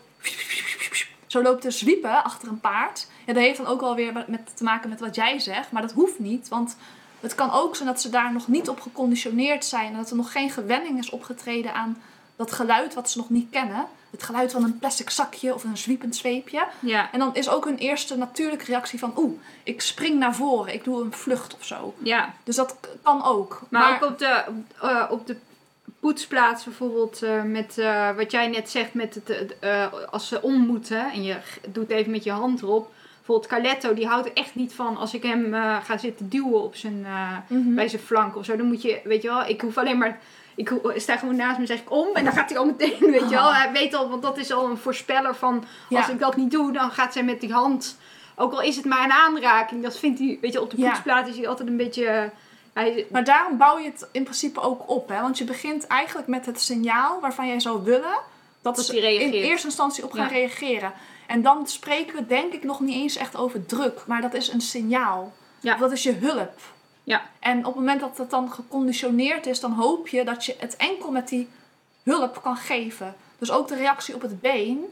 zo 1.28 1.42
loopt 1.42 1.62
te 1.62 1.72
zwiepen 1.72 2.24
achter 2.24 2.48
een 2.48 2.60
paard. 2.60 3.08
Ja, 3.26 3.34
dat 3.34 3.44
heeft 3.44 3.58
dan 3.58 3.68
ook 3.68 3.82
alweer 3.82 4.14
met 4.28 4.58
te 4.58 4.64
maken 4.64 4.90
met 4.90 5.00
wat 5.00 5.16
jij 5.16 5.40
zegt. 5.40 5.72
Maar 5.72 5.82
dat 5.82 5.92
hoeft 5.92 6.20
niet. 6.20 6.48
Want 6.48 6.78
het 7.20 7.36
kan 7.36 7.52
ook 7.52 7.76
zijn 7.76 7.88
dat 7.88 8.02
ze 8.02 8.10
daar 8.10 8.34
nog 8.34 8.48
niet 8.48 8.70
op 8.70 8.80
geconditioneerd 8.80 9.66
zijn. 9.66 9.92
En 9.92 9.98
dat 9.98 10.10
er 10.10 10.16
nog 10.16 10.32
geen 10.32 10.50
gewenning 10.50 11.00
is 11.00 11.10
opgetreden 11.10 11.74
aan 11.74 11.98
dat 12.38 12.52
geluid 12.52 12.94
wat 12.94 13.10
ze 13.10 13.18
nog 13.18 13.30
niet 13.30 13.50
kennen. 13.50 13.86
Het 14.12 14.24
geluid 14.24 14.52
van 14.52 14.64
een 14.64 14.80
plastic 14.80 15.10
zakje 15.10 15.54
of 15.54 15.64
een 15.64 15.78
zwiepend 15.78 16.16
zweepje. 16.16 16.68
Ja, 16.80 17.12
En 17.12 17.20
dan 17.20 17.36
is 17.36 17.50
ook 17.50 17.66
hun 17.66 17.78
eerste 17.78 18.18
natuurlijke 18.18 18.66
reactie 18.66 19.00
van... 19.00 19.14
Oeh, 19.18 19.40
ik 19.64 19.82
spring 19.82 20.20
naar 20.20 20.36
voren. 20.36 20.74
Ik 20.74 20.84
doe 20.84 21.04
een 21.04 21.14
vlucht 21.14 21.56
of 21.56 21.66
zo. 21.66 21.94
ja. 21.98 22.34
Dus 22.44 22.56
dat 22.56 22.76
kan 23.02 23.24
ook. 23.24 23.62
Maar, 23.70 23.96
ook 23.96 24.10
op 24.10 24.20
de, 24.20 24.44
eh, 24.82 25.04
op 25.10 25.28
de 25.28 25.38
poetsplaats 26.00 26.64
bijvoorbeeld 26.64 27.22
eh, 27.24 27.44
met 27.44 27.78
eh, 27.78 28.16
wat 28.16 28.32
jij 28.32 28.48
net 28.48 28.70
zegt 28.70 28.94
met 28.94 29.20
het, 29.24 29.56
als 30.12 30.28
ze 30.28 30.42
om 30.42 30.66
moeten 30.66 31.12
en 31.12 31.24
je 31.24 31.38
doet 31.68 31.90
even 31.90 32.12
met 32.12 32.24
je 32.24 32.32
hand 32.32 32.62
erop. 32.62 32.92
Bijvoorbeeld 33.28 33.52
Carletto, 33.64 33.94
die 33.94 34.08
houdt 34.08 34.26
er 34.28 34.34
echt 34.34 34.56
niet 34.56 34.74
van 34.74 34.98
als 34.98 35.14
ik 35.14 35.24
hem 35.24 35.54
eh, 35.54 35.76
ga 35.84 35.98
zitten 35.98 36.30
duwen 36.30 36.64
op 36.64 36.76
zijn, 36.76 37.06
eh, 37.06 37.32
Mhm. 37.48 37.76
bij 37.76 37.88
zijn 37.88 38.02
flank 38.02 38.36
of 38.36 38.46
zo. 38.46 38.56
Dan 38.56 38.66
moet 38.66 38.82
je, 38.82 39.00
weet 39.04 39.22
je 39.22 39.28
wel, 39.28 39.46
ik 39.48 39.62
hoef 39.62 39.78
alleen 39.78 39.98
maar, 39.98 40.20
ik 40.56 40.72
sta 40.96 41.18
gewoon 41.18 41.36
naast 41.36 41.54
me 41.56 41.62
en 41.62 41.68
zeg 41.68 41.80
ik 41.80 41.92
om 41.92 42.08
en 42.14 42.24
dan 42.24 42.34
gaat 42.34 42.50
hij 42.50 42.58
al 42.58 42.66
meteen, 42.66 43.00
weet 43.12 43.20
je 43.20 43.30
wel. 43.36 43.48
Oh. 43.48 43.62
Hij 43.62 43.72
weet 43.72 43.94
al, 43.94 44.10
want 44.10 44.22
dat 44.22 44.38
is 44.38 44.52
al 44.52 44.70
een 44.70 44.78
voorspeller 44.78 45.36
van 45.36 45.64
Ja. 45.90 45.98
als 45.98 46.10
ik 46.10 46.20
dat 46.20 46.36
niet 46.36 46.52
doe, 46.52 46.72
dan 46.72 46.92
gaat 46.92 47.14
zij 47.14 47.24
met 47.24 47.42
die 47.42 47.54
hand, 47.54 47.98
ook 48.36 48.52
al 48.52 48.62
is 48.62 48.76
het 48.76 48.86
maar 48.86 49.04
een 49.04 49.12
aanraking, 49.12 49.84
dat 49.84 49.98
vindt 49.98 50.20
hij, 50.20 50.38
weet 50.42 50.54
je, 50.54 50.62
op 50.62 50.70
de 50.72 50.78
Ja. 50.82 50.88
poetsplaats 50.90 51.30
is 51.30 51.38
hij 51.38 51.48
altijd 51.48 51.68
een 51.70 51.78
beetje... 51.78 52.30
hij, 52.74 53.06
Maar 53.12 53.24
daarom 53.24 53.58
bouw 53.58 53.78
je 53.78 53.86
het 53.90 54.08
in 54.12 54.24
principe 54.24 54.60
ook 54.60 54.90
op. 54.90 55.10
Hè? 55.10 55.22
Want 55.22 55.38
je 55.38 55.44
begint 55.44 55.88
eigenlijk 55.88 56.28
met 56.28 56.46
het 56.46 56.62
signaal 56.62 57.20
waarvan 57.22 57.48
jij 57.48 57.60
zou 57.60 57.84
willen 57.84 58.18
dat, 58.62 58.76
Dat 58.76 58.86
ze 58.86 59.14
in 59.20 59.32
eerste 59.32 59.68
instantie 59.68 60.04
op 60.04 60.12
gaan 60.12 60.24
Ja. 60.28 60.32
reageren. 60.32 60.92
En 61.28 61.42
dan 61.42 61.68
spreken 61.68 62.16
we 62.16 62.26
denk 62.26 62.54
ik 62.54 62.64
nog 62.64 62.80
niet 62.80 62.96
eens 62.96 63.16
echt 63.16 63.36
over 63.36 63.66
druk. 63.66 64.04
Maar 64.08 64.22
dat 64.22 64.34
is 64.34 64.48
een 64.48 64.62
signaal. 64.62 65.34
Ja. 65.60 65.74
Of 65.74 65.80
dat 65.80 65.92
is 65.92 66.04
je 66.04 66.14
hulp. 66.14 66.60
Ja. 67.04 67.22
En 67.40 67.58
op 67.58 67.66
het 67.66 67.76
moment 67.76 68.00
dat 68.00 68.18
het 68.18 68.30
dan 68.30 68.52
geconditioneerd 68.52 69.46
is, 69.46 69.60
dan 69.60 69.72
hoop 69.72 70.08
je 70.08 70.24
dat 70.24 70.46
je 70.46 70.56
het 70.60 70.76
enkel 70.76 71.12
met 71.12 71.28
die 71.28 71.50
hulp 72.04 72.42
kan 72.42 72.58
geven. 72.58 73.16
Dus 73.38 73.52
ook 73.52 73.68
de 73.68 73.76
reactie 73.76 74.16
op 74.16 74.22
het 74.22 74.42
been, 74.42 74.86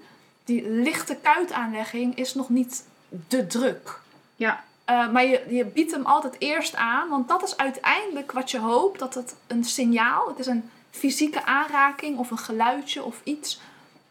die 0.43 0.69
lichte 0.69 1.15
kuitaanlegging, 1.15 2.17
is 2.17 2.33
nog 2.33 2.49
niet 2.49 2.85
de 3.27 3.47
druk. 3.47 3.99
Ja. 4.35 4.63
Uh, 4.89 5.11
maar 5.11 5.25
je, 5.25 5.45
je 5.49 5.65
biedt 5.65 5.91
hem 5.91 6.05
altijd 6.05 6.35
eerst 6.39 6.75
aan, 6.75 7.09
want 7.09 7.27
dat 7.27 7.43
is 7.43 7.57
uiteindelijk 7.57 8.31
wat 8.31 8.51
je 8.51 8.59
hoopt, 8.59 8.99
dat 8.99 9.13
het 9.13 9.35
een 9.47 9.63
signaal, 9.63 10.27
het 10.27 10.39
is 10.39 10.45
een 10.47 10.69
fysieke 10.91 11.45
aanraking 11.45 12.17
of 12.17 12.31
een 12.31 12.37
geluidje 12.37 13.03
of 13.03 13.21
iets. 13.23 13.59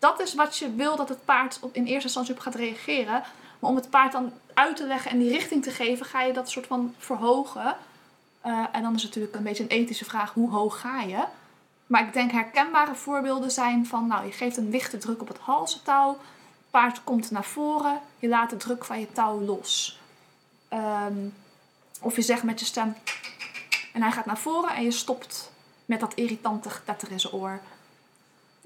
Dat 0.04 0.20
is 0.20 0.34
wat 0.34 0.56
je 0.56 0.74
wil 0.74 0.96
dat 0.96 1.08
het 1.08 1.24
paard 1.24 1.58
op, 1.60 1.74
in 1.74 1.84
eerste 1.84 2.02
instantie 2.02 2.34
op 2.34 2.40
gaat 2.40 2.54
reageren. 2.54 3.22
Maar 3.58 3.70
om 3.70 3.76
het 3.76 3.90
paard 3.90 4.12
dan 4.12 4.32
uit 4.54 4.76
te 4.76 4.86
leggen 4.86 5.10
en 5.10 5.18
die 5.18 5.30
richting 5.30 5.62
te 5.62 5.70
geven, 5.70 6.06
ga 6.06 6.22
je 6.22 6.32
dat 6.32 6.50
soort 6.50 6.66
van 6.66 6.94
verhogen. 6.98 7.76
Uh, 8.46 8.66
en 8.72 8.82
dan 8.82 8.94
is 8.94 9.02
het 9.02 9.10
natuurlijk 9.10 9.34
een 9.34 9.42
beetje 9.42 9.62
een 9.62 9.68
ethische 9.68 10.04
vraag, 10.04 10.32
hoe 10.32 10.50
hoog 10.50 10.80
ga 10.80 11.00
je? 11.00 11.24
Maar 11.86 12.06
ik 12.06 12.12
denk 12.12 12.30
herkenbare 12.30 12.94
voorbeelden 12.94 13.50
zijn 13.50 13.86
van, 13.86 14.06
nou, 14.06 14.26
je 14.26 14.32
geeft 14.32 14.56
een 14.56 14.70
lichte 14.70 14.98
druk 14.98 15.20
op 15.20 15.28
het 15.28 15.38
halstouw, 15.38 16.10
het 16.10 16.70
paard 16.70 17.04
komt 17.04 17.30
naar 17.30 17.44
voren, 17.44 18.00
je 18.18 18.28
laat 18.28 18.50
de 18.50 18.56
druk 18.56 18.84
van 18.84 19.00
je 19.00 19.12
touw 19.12 19.40
los. 19.40 20.00
Um, 20.72 21.34
of 22.00 22.16
je 22.16 22.22
zegt 22.22 22.42
met 22.42 22.60
je 22.60 22.66
stem, 22.66 22.96
en 23.92 24.02
hij 24.02 24.12
gaat 24.12 24.26
naar 24.26 24.38
voren 24.38 24.74
en 24.74 24.82
je 24.82 24.90
stopt 24.90 25.50
met 25.84 26.00
dat 26.00 26.14
irritante 26.14 26.70
getetter 26.70 27.10
in 27.10 27.20
zijn 27.20 27.32
oor. 27.32 27.60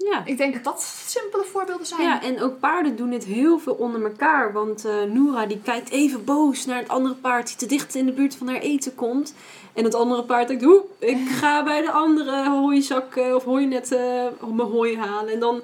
Ja. 0.05 0.25
Ik 0.25 0.37
denk 0.37 0.53
dat 0.53 0.63
dat 0.63 0.81
simpele 1.07 1.43
voorbeelden 1.43 1.85
zijn. 1.85 2.01
Ja, 2.01 2.21
en 2.21 2.41
ook 2.41 2.59
paarden 2.59 2.95
doen 2.95 3.11
het 3.11 3.23
heel 3.23 3.59
veel 3.59 3.73
onder 3.73 4.03
elkaar. 4.03 4.53
Want 4.53 4.85
uh, 4.85 5.03
Noora 5.03 5.45
die 5.45 5.61
kijkt 5.63 5.89
even 5.89 6.23
boos 6.23 6.65
naar 6.65 6.77
het 6.77 6.87
andere 6.87 7.15
paard 7.15 7.47
die 7.47 7.55
te 7.55 7.65
dicht 7.65 7.95
in 7.95 8.05
de 8.05 8.11
buurt 8.11 8.35
van 8.35 8.47
haar 8.47 8.59
eten 8.59 8.95
komt. 8.95 9.33
En 9.73 9.83
het 9.83 9.95
andere 9.95 10.23
paard 10.23 10.47
denkt, 10.47 10.63
hoe, 10.63 10.83
ik 10.99 11.29
ga 11.29 11.63
bij 11.63 11.81
de 11.81 11.91
andere 11.91 12.49
hooizak 12.49 13.15
uh, 13.15 13.35
of 13.35 13.43
hooinetten 13.43 14.33
uh, 14.43 14.49
mijn 14.49 14.67
hooi 14.69 14.97
halen. 14.97 15.33
En 15.33 15.39
dan 15.39 15.61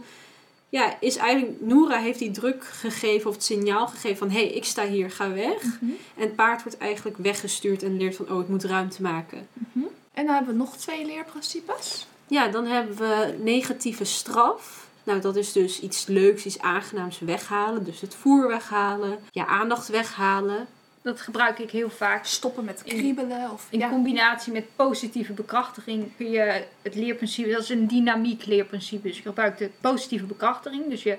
ja, 0.70 0.98
is 1.00 1.16
eigenlijk, 1.16 1.62
Noora 1.62 1.98
heeft 1.98 2.20
die 2.20 2.32
druk 2.32 2.64
gegeven 2.64 3.30
of 3.30 3.36
het 3.36 3.44
signaal 3.44 3.88
gegeven 3.88 4.18
van, 4.18 4.30
hé, 4.30 4.46
hey, 4.46 4.48
ik 4.48 4.66
sta 4.66 4.86
hier, 4.86 5.12
ga 5.12 5.34
weg. 5.34 5.64
Mm 5.64 5.78
-hmm. 5.80 5.98
En 6.16 6.22
het 6.22 6.36
paard 6.36 6.64
wordt 6.64 6.78
eigenlijk 6.78 7.18
weggestuurd 7.18 7.84
en 7.84 7.98
leert 7.98 8.16
van, 8.16 8.32
oh, 8.32 8.42
ik 8.42 8.48
moet 8.48 8.64
ruimte 8.64 9.02
maken. 9.02 9.48
Mm 9.54 9.66
-hmm. 9.74 9.88
En 10.14 10.26
dan 10.26 10.36
hebben 10.36 10.54
we 10.54 10.60
nog 10.60 10.78
twee 10.78 11.06
leerprincipes. 11.06 12.08
Ja, 12.28 12.48
dan 12.48 12.66
hebben 12.66 12.98
we 12.98 13.36
negatieve 13.40 14.04
straf. 14.04 14.88
Nou, 15.04 15.22
dat 15.22 15.36
is 15.36 15.52
dus 15.52 15.80
iets 15.80 16.06
leuks, 16.06 16.46
iets 16.46 16.60
aangenaams 16.60 17.20
weghalen. 17.20 17.84
Dus 17.84 18.02
het 18.02 18.16
voer 18.16 18.48
weghalen, 18.48 19.20
ja, 19.32 19.46
aandacht 19.46 19.88
weghalen. 19.88 20.68
Dat 21.02 21.22
gebruik 21.22 21.60
ik 21.60 21.72
heel 21.72 21.90
vaak. 21.90 22.26
Stoppen 22.26 22.66
met 22.66 22.84
kriebelen. 22.84 23.52
Of, 23.52 23.68
in 23.70 23.80
ja. 23.80 23.90
combinatie 23.90 24.54
met 24.54 24.76
positieve 24.76 25.34
bekrachtiging 25.34 26.12
kun 26.18 26.30
je 26.30 26.64
het 26.82 26.96
leerprincipe, 26.96 27.52
dat 27.52 27.62
is 27.62 27.70
een 27.70 27.88
dynamiek 27.88 28.46
leerprincipe. 28.46 29.08
Dus 29.08 29.18
je 29.18 29.24
gebruikt 29.24 29.60
de 29.60 29.70
positieve 29.82 30.26
bekrachtiging. 30.26 30.90
Dus 30.90 31.04
je 31.04 31.18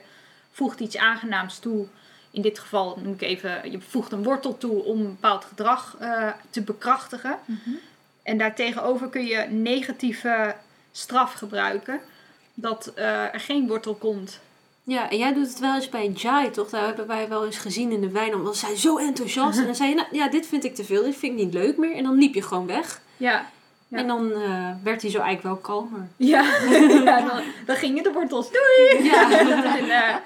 voegt 0.51 0.81
iets 0.81 0.97
aangenaams 0.97 1.59
toe. 1.59 1.87
In 2.31 2.43
dit 2.43 2.59
geval 2.59 2.99
noem 3.03 3.13
ik 3.13 3.23
even, 3.23 3.71
je 3.71 3.81
voegt 3.81 4.13
een 4.13 4.23
wortel 4.23 4.59
toe 4.59 4.85
om 4.85 5.01
een 5.01 5.07
bepaald 5.07 5.45
gedrag 5.45 5.97
uh, 6.01 6.29
te 6.51 6.63
bekrachtigen. 6.63 7.39
Mm 7.45 7.61
-hmm. 7.65 7.79
En 8.23 8.39
daartegenover 8.39 9.09
kun 9.09 9.27
je 9.27 9.47
negatieve 9.51 10.55
straf 10.97 11.33
gebruiken. 11.33 12.01
Dat 12.55 12.93
uh, 12.99 13.35
er 13.35 13.41
geen 13.41 13.69
wortel 13.69 13.95
komt. 13.95 14.41
Ja, 14.85 15.11
en 15.11 15.19
jij 15.19 15.33
doet 15.33 15.49
het 15.49 15.59
wel 15.59 15.75
eens 15.75 15.89
bij 15.89 16.09
Jai, 16.09 16.51
toch? 16.51 16.71
Daar 16.71 16.87
hebben 16.87 17.07
wij 17.07 17.29
wel 17.29 17.45
eens 17.45 17.59
gezien 17.59 17.91
in 17.91 18.01
de 18.01 18.11
wijn. 18.11 18.43
Want 18.43 18.57
ze 18.57 18.67
zijn 18.67 18.77
zo 18.77 18.99
enthousiast. 18.99 19.59
en 19.59 19.65
dan 19.65 19.75
zei 19.75 19.89
je, 19.89 19.95
nou 19.95 20.09
ja, 20.11 20.29
dit 20.29 20.47
vind 20.47 20.65
ik 20.65 20.75
te 20.75 20.85
veel. 20.85 21.03
Dit 21.03 21.17
vind 21.17 21.33
ik 21.33 21.45
niet 21.45 21.55
leuk 21.55 21.77
meer. 21.77 21.97
En 21.97 22.03
dan 22.03 22.15
liep 22.15 22.35
je 22.35 22.43
gewoon 22.43 22.67
weg. 22.67 23.01
Ja. 23.17 23.51
ja. 23.89 23.99
En 23.99 24.07
dan 24.07 24.31
uh, 24.31 24.71
werd 24.83 25.03
hij 25.03 25.11
zo 25.11 25.21
eigenlijk 25.21 25.43
wel 25.43 25.57
kalmer. 25.57 26.09
Ja, 26.17 26.43
ja 27.05 27.21
dan, 27.21 27.43
dan 27.67 27.77
gingen 27.77 28.03
de 28.03 28.13
wortels. 28.13 28.51
Doei! 28.51 29.05
Ja. 29.05 29.31
en, 29.79 29.85
uh, 29.85 30.17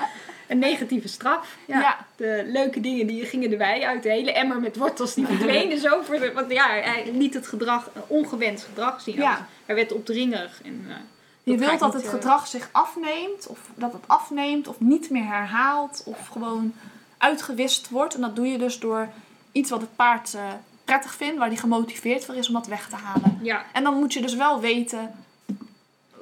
een 0.50 0.58
negatieve 0.58 1.08
straf. 1.08 1.56
Ja. 1.66 1.80
ja. 1.80 2.06
De 2.16 2.44
leuke 2.46 2.80
dingen 2.80 3.06
die 3.06 3.24
gingen 3.24 3.58
wei 3.58 3.82
uit. 3.82 4.02
De 4.02 4.08
hele 4.08 4.32
emmer 4.32 4.60
met 4.60 4.76
wortels 4.76 5.14
die 5.14 5.26
verdwenen 5.26 5.78
zo. 5.88 6.02
Voor 6.02 6.18
de, 6.18 6.32
want 6.32 6.52
ja, 6.52 6.68
hij 6.68 7.10
liet 7.12 7.34
het 7.34 7.46
gedrag, 7.46 7.90
ongewenst 8.06 8.64
gedrag 8.64 9.00
zien. 9.00 9.16
Ja. 9.16 9.46
Hij 9.66 9.74
werd 9.74 9.92
opdringerig. 9.92 10.60
En, 10.64 10.84
uh, 10.88 10.94
je 11.42 11.56
wilt 11.56 11.78
dat 11.78 11.92
het 11.92 12.08
gedrag 12.08 12.46
zich 12.46 12.68
afneemt, 12.72 13.46
of 13.46 13.58
dat 13.74 13.92
het 13.92 14.02
afneemt, 14.06 14.68
of 14.68 14.80
niet 14.80 15.10
meer 15.10 15.24
herhaalt, 15.24 16.02
of 16.06 16.26
gewoon 16.26 16.74
uitgewist 17.18 17.88
wordt. 17.88 18.14
En 18.14 18.20
dat 18.20 18.36
doe 18.36 18.46
je 18.46 18.58
dus 18.58 18.78
door 18.78 19.08
iets 19.52 19.70
wat 19.70 19.80
het 19.80 19.96
paard 19.96 20.34
uh, 20.34 20.42
prettig 20.84 21.14
vindt, 21.14 21.38
waar 21.38 21.48
hij 21.48 21.56
gemotiveerd 21.56 22.24
voor 22.24 22.34
is 22.34 22.48
om 22.48 22.54
dat 22.54 22.66
weg 22.66 22.88
te 22.88 22.96
halen. 22.96 23.38
Ja. 23.42 23.64
En 23.72 23.82
dan 23.82 23.94
moet 23.94 24.12
je 24.12 24.20
dus 24.20 24.34
wel 24.34 24.60
weten 24.60 25.14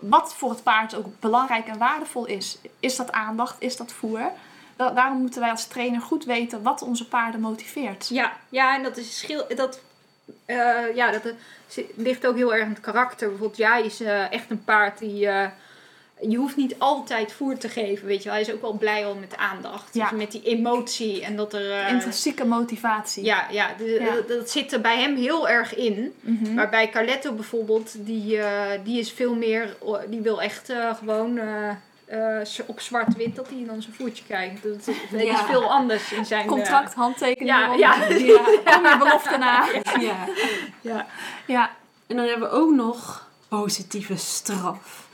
wat 0.00 0.34
voor 0.34 0.50
het 0.50 0.62
paard 0.62 0.94
ook 0.94 1.06
belangrijk 1.20 1.66
en 1.66 1.78
waardevol 1.78 2.26
is. 2.26 2.58
Is 2.80 2.96
dat 2.96 3.12
aandacht? 3.12 3.56
Is 3.58 3.76
dat 3.76 3.92
voer? 3.92 4.30
Da 4.76 4.90
daarom 4.90 5.20
moeten 5.20 5.40
wij 5.40 5.50
als 5.50 5.66
trainer 5.66 6.00
goed 6.00 6.24
weten 6.24 6.62
wat 6.62 6.82
onze 6.82 7.08
paarden 7.08 7.40
motiveert. 7.40 8.08
Ja, 8.08 8.32
ja 8.48 8.76
en 8.76 8.82
dat 8.82 8.96
is 8.96 9.18
schil. 9.18 9.44
Dat, 9.56 9.80
uh, 10.46 10.94
ja, 10.94 11.10
dat 11.10 11.24
uh, 11.24 11.84
ligt 11.94 12.26
ook 12.26 12.36
heel 12.36 12.54
erg 12.54 12.64
in 12.64 12.70
het 12.70 12.80
karakter. 12.80 13.28
Bijvoorbeeld, 13.28 13.58
jij 13.58 13.82
is 13.82 14.00
uh, 14.00 14.32
echt 14.32 14.50
een 14.50 14.64
paard 14.64 14.98
die. 14.98 15.28
Je 16.20 16.36
hoeft 16.36 16.56
niet 16.56 16.78
altijd 16.78 17.32
voer 17.32 17.58
te 17.58 17.68
geven, 17.68 18.06
weet 18.06 18.18
je 18.18 18.24
wel. 18.24 18.32
Hij 18.32 18.42
is 18.42 18.52
ook 18.52 18.60
wel 18.60 18.72
blij 18.72 19.06
al 19.06 19.14
met 19.14 19.36
aandacht. 19.36 19.94
Ja. 19.94 20.08
Dus 20.08 20.18
met 20.18 20.32
die 20.32 20.42
emotie 20.42 21.24
en 21.24 21.36
dat 21.36 21.54
er... 21.54 21.88
Intrinsieke 21.88 22.44
motivatie. 22.44 23.24
Ja, 23.24 23.46
ja, 23.50 23.74
de, 23.78 23.84
ja, 23.84 24.34
dat 24.34 24.50
zit 24.50 24.72
er 24.72 24.80
bij 24.80 24.98
hem 24.98 25.16
heel 25.16 25.48
erg 25.48 25.74
in. 25.74 26.14
Mm 26.20 26.38
-hmm. 26.42 26.54
Maar 26.54 26.68
bij 26.68 26.88
Carletto 26.88 27.32
bijvoorbeeld, 27.32 27.94
die, 27.98 28.40
die 28.84 28.98
is 28.98 29.12
veel 29.12 29.34
meer... 29.34 29.76
Die 30.08 30.20
wil 30.20 30.42
echt 30.42 30.72
gewoon... 30.98 31.36
Uh, 32.10 32.40
op 32.66 32.80
zwart-wit 32.80 33.36
dat 33.36 33.48
hij 33.48 33.64
dan 33.66 33.82
zijn 33.82 33.94
voetje 33.94 34.24
krijgt. 34.24 34.62
Dat, 34.62 34.84
dat 35.10 35.22
ja. 35.22 35.32
is 35.32 35.46
veel 35.46 35.70
anders 35.70 36.12
in 36.12 36.24
zijn... 36.24 36.46
Contract, 36.46 36.94
handtekening. 36.94 37.50
Ja, 37.50 37.74
ja. 37.74 37.94
ja. 38.08 38.42
Kom 38.64 38.86
je 38.86 38.96
belofte 38.98 39.36
na. 39.36 39.66
Ja. 40.00 40.28
Ja. 40.80 41.06
ja. 41.46 41.70
En 42.06 42.16
dan 42.16 42.26
hebben 42.26 42.50
we 42.50 42.54
ook 42.54 42.74
nog 42.74 43.28
positieve 43.48 44.16
straf. 44.16 45.07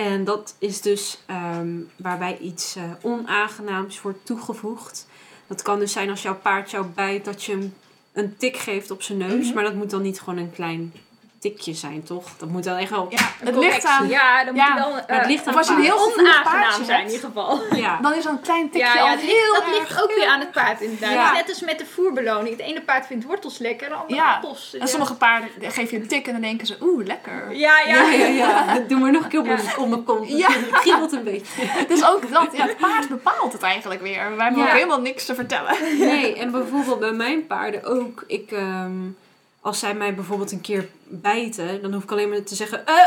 En 0.00 0.24
dat 0.24 0.54
is 0.58 0.80
dus 0.80 1.18
um, 1.56 1.90
waarbij 1.96 2.38
iets 2.38 2.76
uh, 2.76 2.82
onaangenaams 3.02 4.02
wordt 4.02 4.26
toegevoegd. 4.26 5.06
Dat 5.46 5.62
kan 5.62 5.78
dus 5.78 5.92
zijn 5.92 6.10
als 6.10 6.22
jouw 6.22 6.36
paard 6.36 6.70
jou 6.70 6.86
bijt 6.86 7.24
dat 7.24 7.44
je 7.44 7.52
hem 7.52 7.74
een 8.12 8.36
tik 8.36 8.56
geeft 8.56 8.90
op 8.90 9.02
zijn 9.02 9.18
neus. 9.18 9.32
Mm 9.32 9.42
-hmm. 9.42 9.54
Maar 9.54 9.64
dat 9.64 9.74
moet 9.74 9.90
dan 9.90 10.02
niet 10.02 10.20
gewoon 10.20 10.38
een 10.38 10.52
klein 10.52 10.92
tikje 11.40 11.74
zijn, 11.74 12.02
toch? 12.02 12.28
Dat 12.36 12.48
moet 12.48 12.64
wel 12.64 12.76
echt 12.76 12.90
wel... 12.90 13.06
Ja, 13.10 13.30
het 13.44 13.56
ligt 13.56 13.84
aan... 13.84 14.08
Ja, 14.08 14.44
dan 14.44 14.54
moet 14.54 14.62
ja, 14.62 14.74
je 14.74 14.80
wel... 14.80 14.90
Uh, 14.90 15.02
het 15.06 15.26
ligt 15.26 15.46
aan 15.46 15.54
als 15.54 15.66
je 15.66 15.74
een 15.74 15.80
heel 15.80 16.12
onaangenaam 16.16 16.84
zijn 16.84 17.06
in 17.06 17.12
ieder 17.12 17.26
geval. 17.26 17.60
Ja. 17.80 17.98
Dan 18.02 18.14
is 18.14 18.24
zo'n 18.24 18.40
klein 18.40 18.70
tikje 18.70 18.86
ja, 18.86 18.94
ja, 18.94 19.00
al 19.00 19.08
het 19.08 19.20
heel 19.20 19.54
Dat 19.54 19.62
erg, 19.62 19.78
ligt 19.78 20.02
ook 20.02 20.14
weer 20.14 20.26
aan 20.26 20.40
het 20.40 20.50
paard 20.50 20.80
inderdaad. 20.80 21.12
Ja. 21.12 21.32
Net 21.32 21.48
als 21.48 21.60
met 21.60 21.78
de 21.78 21.86
voerbeloning. 21.86 22.56
Het 22.56 22.66
ene 22.66 22.82
paard 22.82 23.06
vindt 23.06 23.24
wortels 23.24 23.58
lekker, 23.58 23.88
de 23.88 23.94
andere 23.94 24.20
ja. 24.20 24.34
appels. 24.34 24.76
En 24.76 24.88
sommige 24.88 25.14
paarden 25.14 25.48
geef 25.58 25.90
je 25.90 25.96
een 25.96 26.08
tik 26.08 26.26
en 26.26 26.32
dan 26.32 26.40
denken 26.40 26.66
ze, 26.66 26.76
oeh, 26.80 27.06
lekker. 27.06 27.54
Ja, 27.54 27.80
ja. 27.86 27.94
Ja, 27.94 28.10
ja, 28.10 28.26
ja. 28.26 28.78
Doe 28.88 28.98
maar 28.98 29.12
nog 29.12 29.22
een 29.22 29.28
keer 29.28 29.40
op 29.40 29.46
mijn, 29.46 29.78
op 29.78 29.88
mijn 29.88 30.04
kont. 30.04 30.28
Ja. 30.28 30.50
Het 30.50 30.70
kriebelt 30.70 31.12
een 31.12 31.24
beetje. 31.24 31.68
Dus 31.88 32.04
ook 32.04 32.32
dat, 32.32 32.48
ja, 32.52 32.66
het 32.66 32.76
paard 32.76 33.08
bepaalt 33.08 33.52
het 33.52 33.62
eigenlijk 33.62 34.02
weer. 34.02 34.36
Wij 34.36 34.44
hebben 34.44 34.62
ook 34.62 34.70
helemaal 34.70 35.00
niks 35.00 35.24
te 35.24 35.34
vertellen. 35.34 35.76
Nee, 35.98 36.36
en 36.36 36.50
bijvoorbeeld 36.50 36.98
bij 36.98 37.12
mijn 37.12 37.46
paarden 37.46 37.84
ook. 37.84 38.24
Ik... 38.26 38.50
Um, 38.50 39.16
als 39.60 39.78
zij 39.78 39.94
mij 39.94 40.14
bijvoorbeeld 40.14 40.52
een 40.52 40.60
keer 40.60 40.88
bijten, 41.04 41.82
dan 41.82 41.92
hoef 41.92 42.02
ik 42.02 42.10
alleen 42.10 42.28
maar 42.28 42.42
te 42.42 42.54
zeggen, 42.54 42.86
eh. 42.86 43.04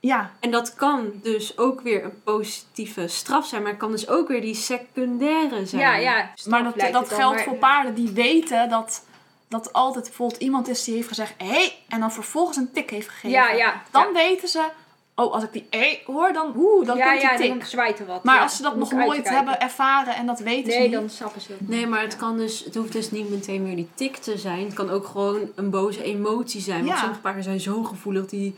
Ja. 0.00 0.30
En 0.40 0.50
dat 0.50 0.74
kan 0.74 1.10
dus 1.22 1.58
ook 1.58 1.80
weer 1.80 2.04
een 2.04 2.22
positieve 2.22 3.08
straf 3.08 3.46
zijn, 3.46 3.62
maar 3.62 3.70
het 3.70 3.80
kan 3.80 3.90
dus 3.90 4.08
ook 4.08 4.28
weer 4.28 4.40
die 4.40 4.54
secundaire 4.54 5.66
zijn. 5.66 5.82
Ja, 5.82 5.96
ja. 5.96 6.30
Maar 6.46 6.62
dat, 6.62 6.92
dat 6.92 7.08
geldt 7.12 7.36
maar... 7.36 7.44
voor 7.44 7.56
paarden 7.56 7.94
die 7.94 8.10
weten 8.10 8.68
dat, 8.68 9.04
dat 9.48 9.72
altijd 9.72 10.04
bijvoorbeeld 10.04 10.40
iemand 10.40 10.68
is 10.68 10.84
die 10.84 10.94
heeft 10.94 11.08
gezegd, 11.08 11.34
hé, 11.38 11.46
hey, 11.46 11.78
en 11.88 12.00
dan 12.00 12.12
vervolgens 12.12 12.56
een 12.56 12.72
tik 12.72 12.90
heeft 12.90 13.08
gegeven. 13.08 13.30
Ja, 13.30 13.50
ja. 13.50 13.82
Dan 13.90 14.06
ja. 14.06 14.12
weten 14.12 14.48
ze, 14.48 14.68
oh, 15.18 15.32
als 15.32 15.42
ik 15.42 15.52
die 15.52 15.66
hé 15.70 16.00
hoor, 16.04 16.32
dan, 16.32 16.52
oeh, 16.56 16.86
dan 16.86 16.96
ja, 16.96 17.08
komt 17.08 17.20
die 17.20 17.30
ja, 17.30 17.36
tik. 17.36 17.48
dan 17.58 17.66
zwaait 17.66 17.98
er 17.98 18.06
wat. 18.06 18.24
Maar 18.24 18.34
ja, 18.34 18.42
als 18.42 18.56
ze 18.56 18.62
dat 18.62 18.76
nog 18.76 18.92
nooit 18.92 19.28
hebben 19.28 19.60
ervaren 19.60 20.14
en 20.16 20.26
dat 20.26 20.38
weten 20.38 20.66
nee, 20.68 20.76
ze 20.76 20.82
niet. 20.82 20.92
dan 20.92 21.10
snappen 21.10 21.40
ze 21.40 21.48
dat 21.48 21.58
Nee, 21.60 21.86
maar 21.86 22.00
het, 22.00 22.16
kan 22.16 22.36
dus, 22.36 22.64
het 22.64 22.74
hoeft 22.74 22.92
dus 22.92 23.10
niet 23.10 23.30
meteen 23.30 23.64
weer 23.64 23.76
die 23.76 23.88
tik 23.94 24.16
te 24.16 24.38
zijn. 24.38 24.64
Het 24.64 24.74
kan 24.74 24.90
ook 24.90 25.06
gewoon 25.06 25.40
een 25.54 25.70
boze 25.70 26.02
emotie 26.02 26.60
zijn. 26.60 26.78
Want 26.78 26.88
Ja. 26.90 26.98
sommige 26.98 27.20
paarden 27.20 27.42
zijn 27.42 27.60
zo 27.60 27.82
gevoelig, 27.82 28.26
die 28.26 28.54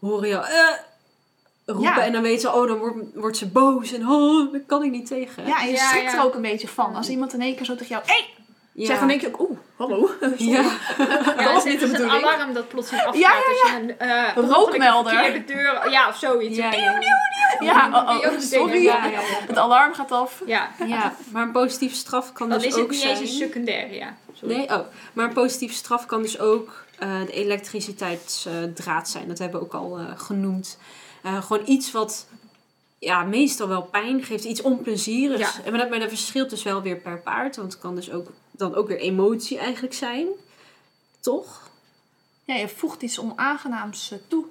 horen 0.00 0.28
jou 0.28 0.44
eh, 0.44 0.52
roepen. 1.64 1.84
Ja. 1.94 2.04
En 2.04 2.12
dan 2.12 2.22
weten 2.22 2.40
ze, 2.40 2.52
oh, 2.52 2.68
dan 2.68 2.78
wordt, 2.78 2.96
wordt 3.14 3.36
ze 3.36 3.46
boos. 3.48 3.92
En 3.92 4.08
oh, 4.08 4.52
daar 4.52 4.60
kan 4.60 4.82
ik 4.82 4.90
niet 4.90 5.06
tegen. 5.06 5.46
Ja, 5.46 5.60
en 5.60 5.66
je 5.66 5.72
Ja, 5.72 5.88
schrikt 5.88 6.12
ja. 6.12 6.18
er 6.18 6.24
ook 6.24 6.34
een 6.34 6.42
beetje 6.42 6.68
van. 6.68 6.94
Als 6.94 7.08
iemand 7.08 7.32
in 7.34 7.40
één 7.40 7.54
keer 7.56 7.64
zo 7.64 7.74
tegen 7.74 7.88
jou, 7.88 8.02
hé, 8.06 8.24
Ja. 8.72 8.86
zegt, 8.86 8.98
dan 8.98 9.08
denk 9.08 9.20
je 9.20 9.26
ook, 9.26 9.40
oeh, 9.40 9.58
hallo. 9.80 10.10
Ja. 10.36 10.62
Ja, 11.36 11.52
was 11.52 11.64
het 11.64 11.64
niet 11.64 11.64
de 11.64 11.70
is 11.70 11.82
een 11.82 11.90
bedoeling. 11.92 12.24
alarm 12.24 12.52
dat 12.52 12.68
plotseling 12.68 13.06
afgaat 13.06 13.20
Ja, 13.22 13.30
ja, 13.30 13.36
als 13.36 13.70
je 13.70 13.96
een 13.98 14.08
uh, 14.08 14.50
Rookmelder. 14.50 15.32
de 15.32 15.44
deur, 15.44 15.90
ja 15.90 16.08
of 16.08 16.16
zoiets. 16.16 16.56
Ja, 16.56 16.72
Ja, 16.72 16.98
ja. 17.00 17.28
Ja, 17.60 17.88
oh, 17.92 18.16
ook 18.16 18.24
oh, 18.24 18.38
sorry. 18.38 18.82
ja, 18.82 19.04
ja, 19.04 19.10
ja. 19.10 19.20
Het 19.46 19.58
alarm 19.58 19.94
gaat 19.94 20.12
af. 20.12 20.42
ja. 20.46 20.70
Ja, 20.86 21.14
maar 21.32 21.42
een 21.42 21.52
positieve 21.52 21.94
straf 21.94 22.32
kan 22.32 22.48
Dan 22.48 22.58
dus 22.58 22.66
is 22.66 22.74
het 22.74 22.82
ook 22.82 22.90
niet 22.90 23.00
zijn... 23.00 23.16
eens 23.16 23.20
een 23.30 23.36
secundair, 23.36 23.94
ja. 23.94 24.16
Sorry. 24.32 24.56
Nee, 24.56 24.68
oh. 24.68 24.86
Maar 25.12 25.24
een 25.24 25.32
positieve 25.32 25.74
straf 25.74 26.06
kan 26.06 26.22
dus 26.22 26.38
ook 26.38 26.84
eh, 26.98 27.20
de 27.26 27.32
elektriciteitsdraad 27.32 29.08
zijn. 29.08 29.28
Dat 29.28 29.38
hebben 29.38 29.60
we 29.60 29.66
ook 29.66 29.74
al 29.74 29.98
eh, 29.98 30.04
genoemd. 30.16 30.78
Eh, 31.22 31.42
gewoon 31.42 31.62
iets 31.66 31.92
wat 31.92 32.26
ja, 33.00 33.22
meestal 33.22 33.68
wel 33.68 33.82
pijn, 33.82 34.22
geeft 34.22 34.44
iets 34.44 34.62
onplezierigs. 34.62 35.56
Ja. 35.56 35.64
En 35.64 35.70
maar 35.70 35.80
dat, 35.80 35.90
maar 35.90 35.98
dat 35.98 36.08
verschilt 36.08 36.50
dus 36.50 36.62
wel 36.62 36.82
weer 36.82 36.96
per 36.96 37.18
paard. 37.20 37.56
Want 37.56 37.72
het 37.72 37.80
kan 37.82 37.94
dus 37.94 38.10
ook 38.10 38.28
dan 38.50 38.74
ook 38.74 38.88
weer 38.88 38.98
emotie 38.98 39.58
eigenlijk 39.58 39.94
zijn. 39.94 40.26
Toch? 41.20 41.70
Ja, 42.44 42.54
je 42.54 42.68
voegt 42.68 43.02
iets 43.02 43.18
onaangenaams 43.20 44.10
eh, 44.10 44.18
toe. 44.28 44.44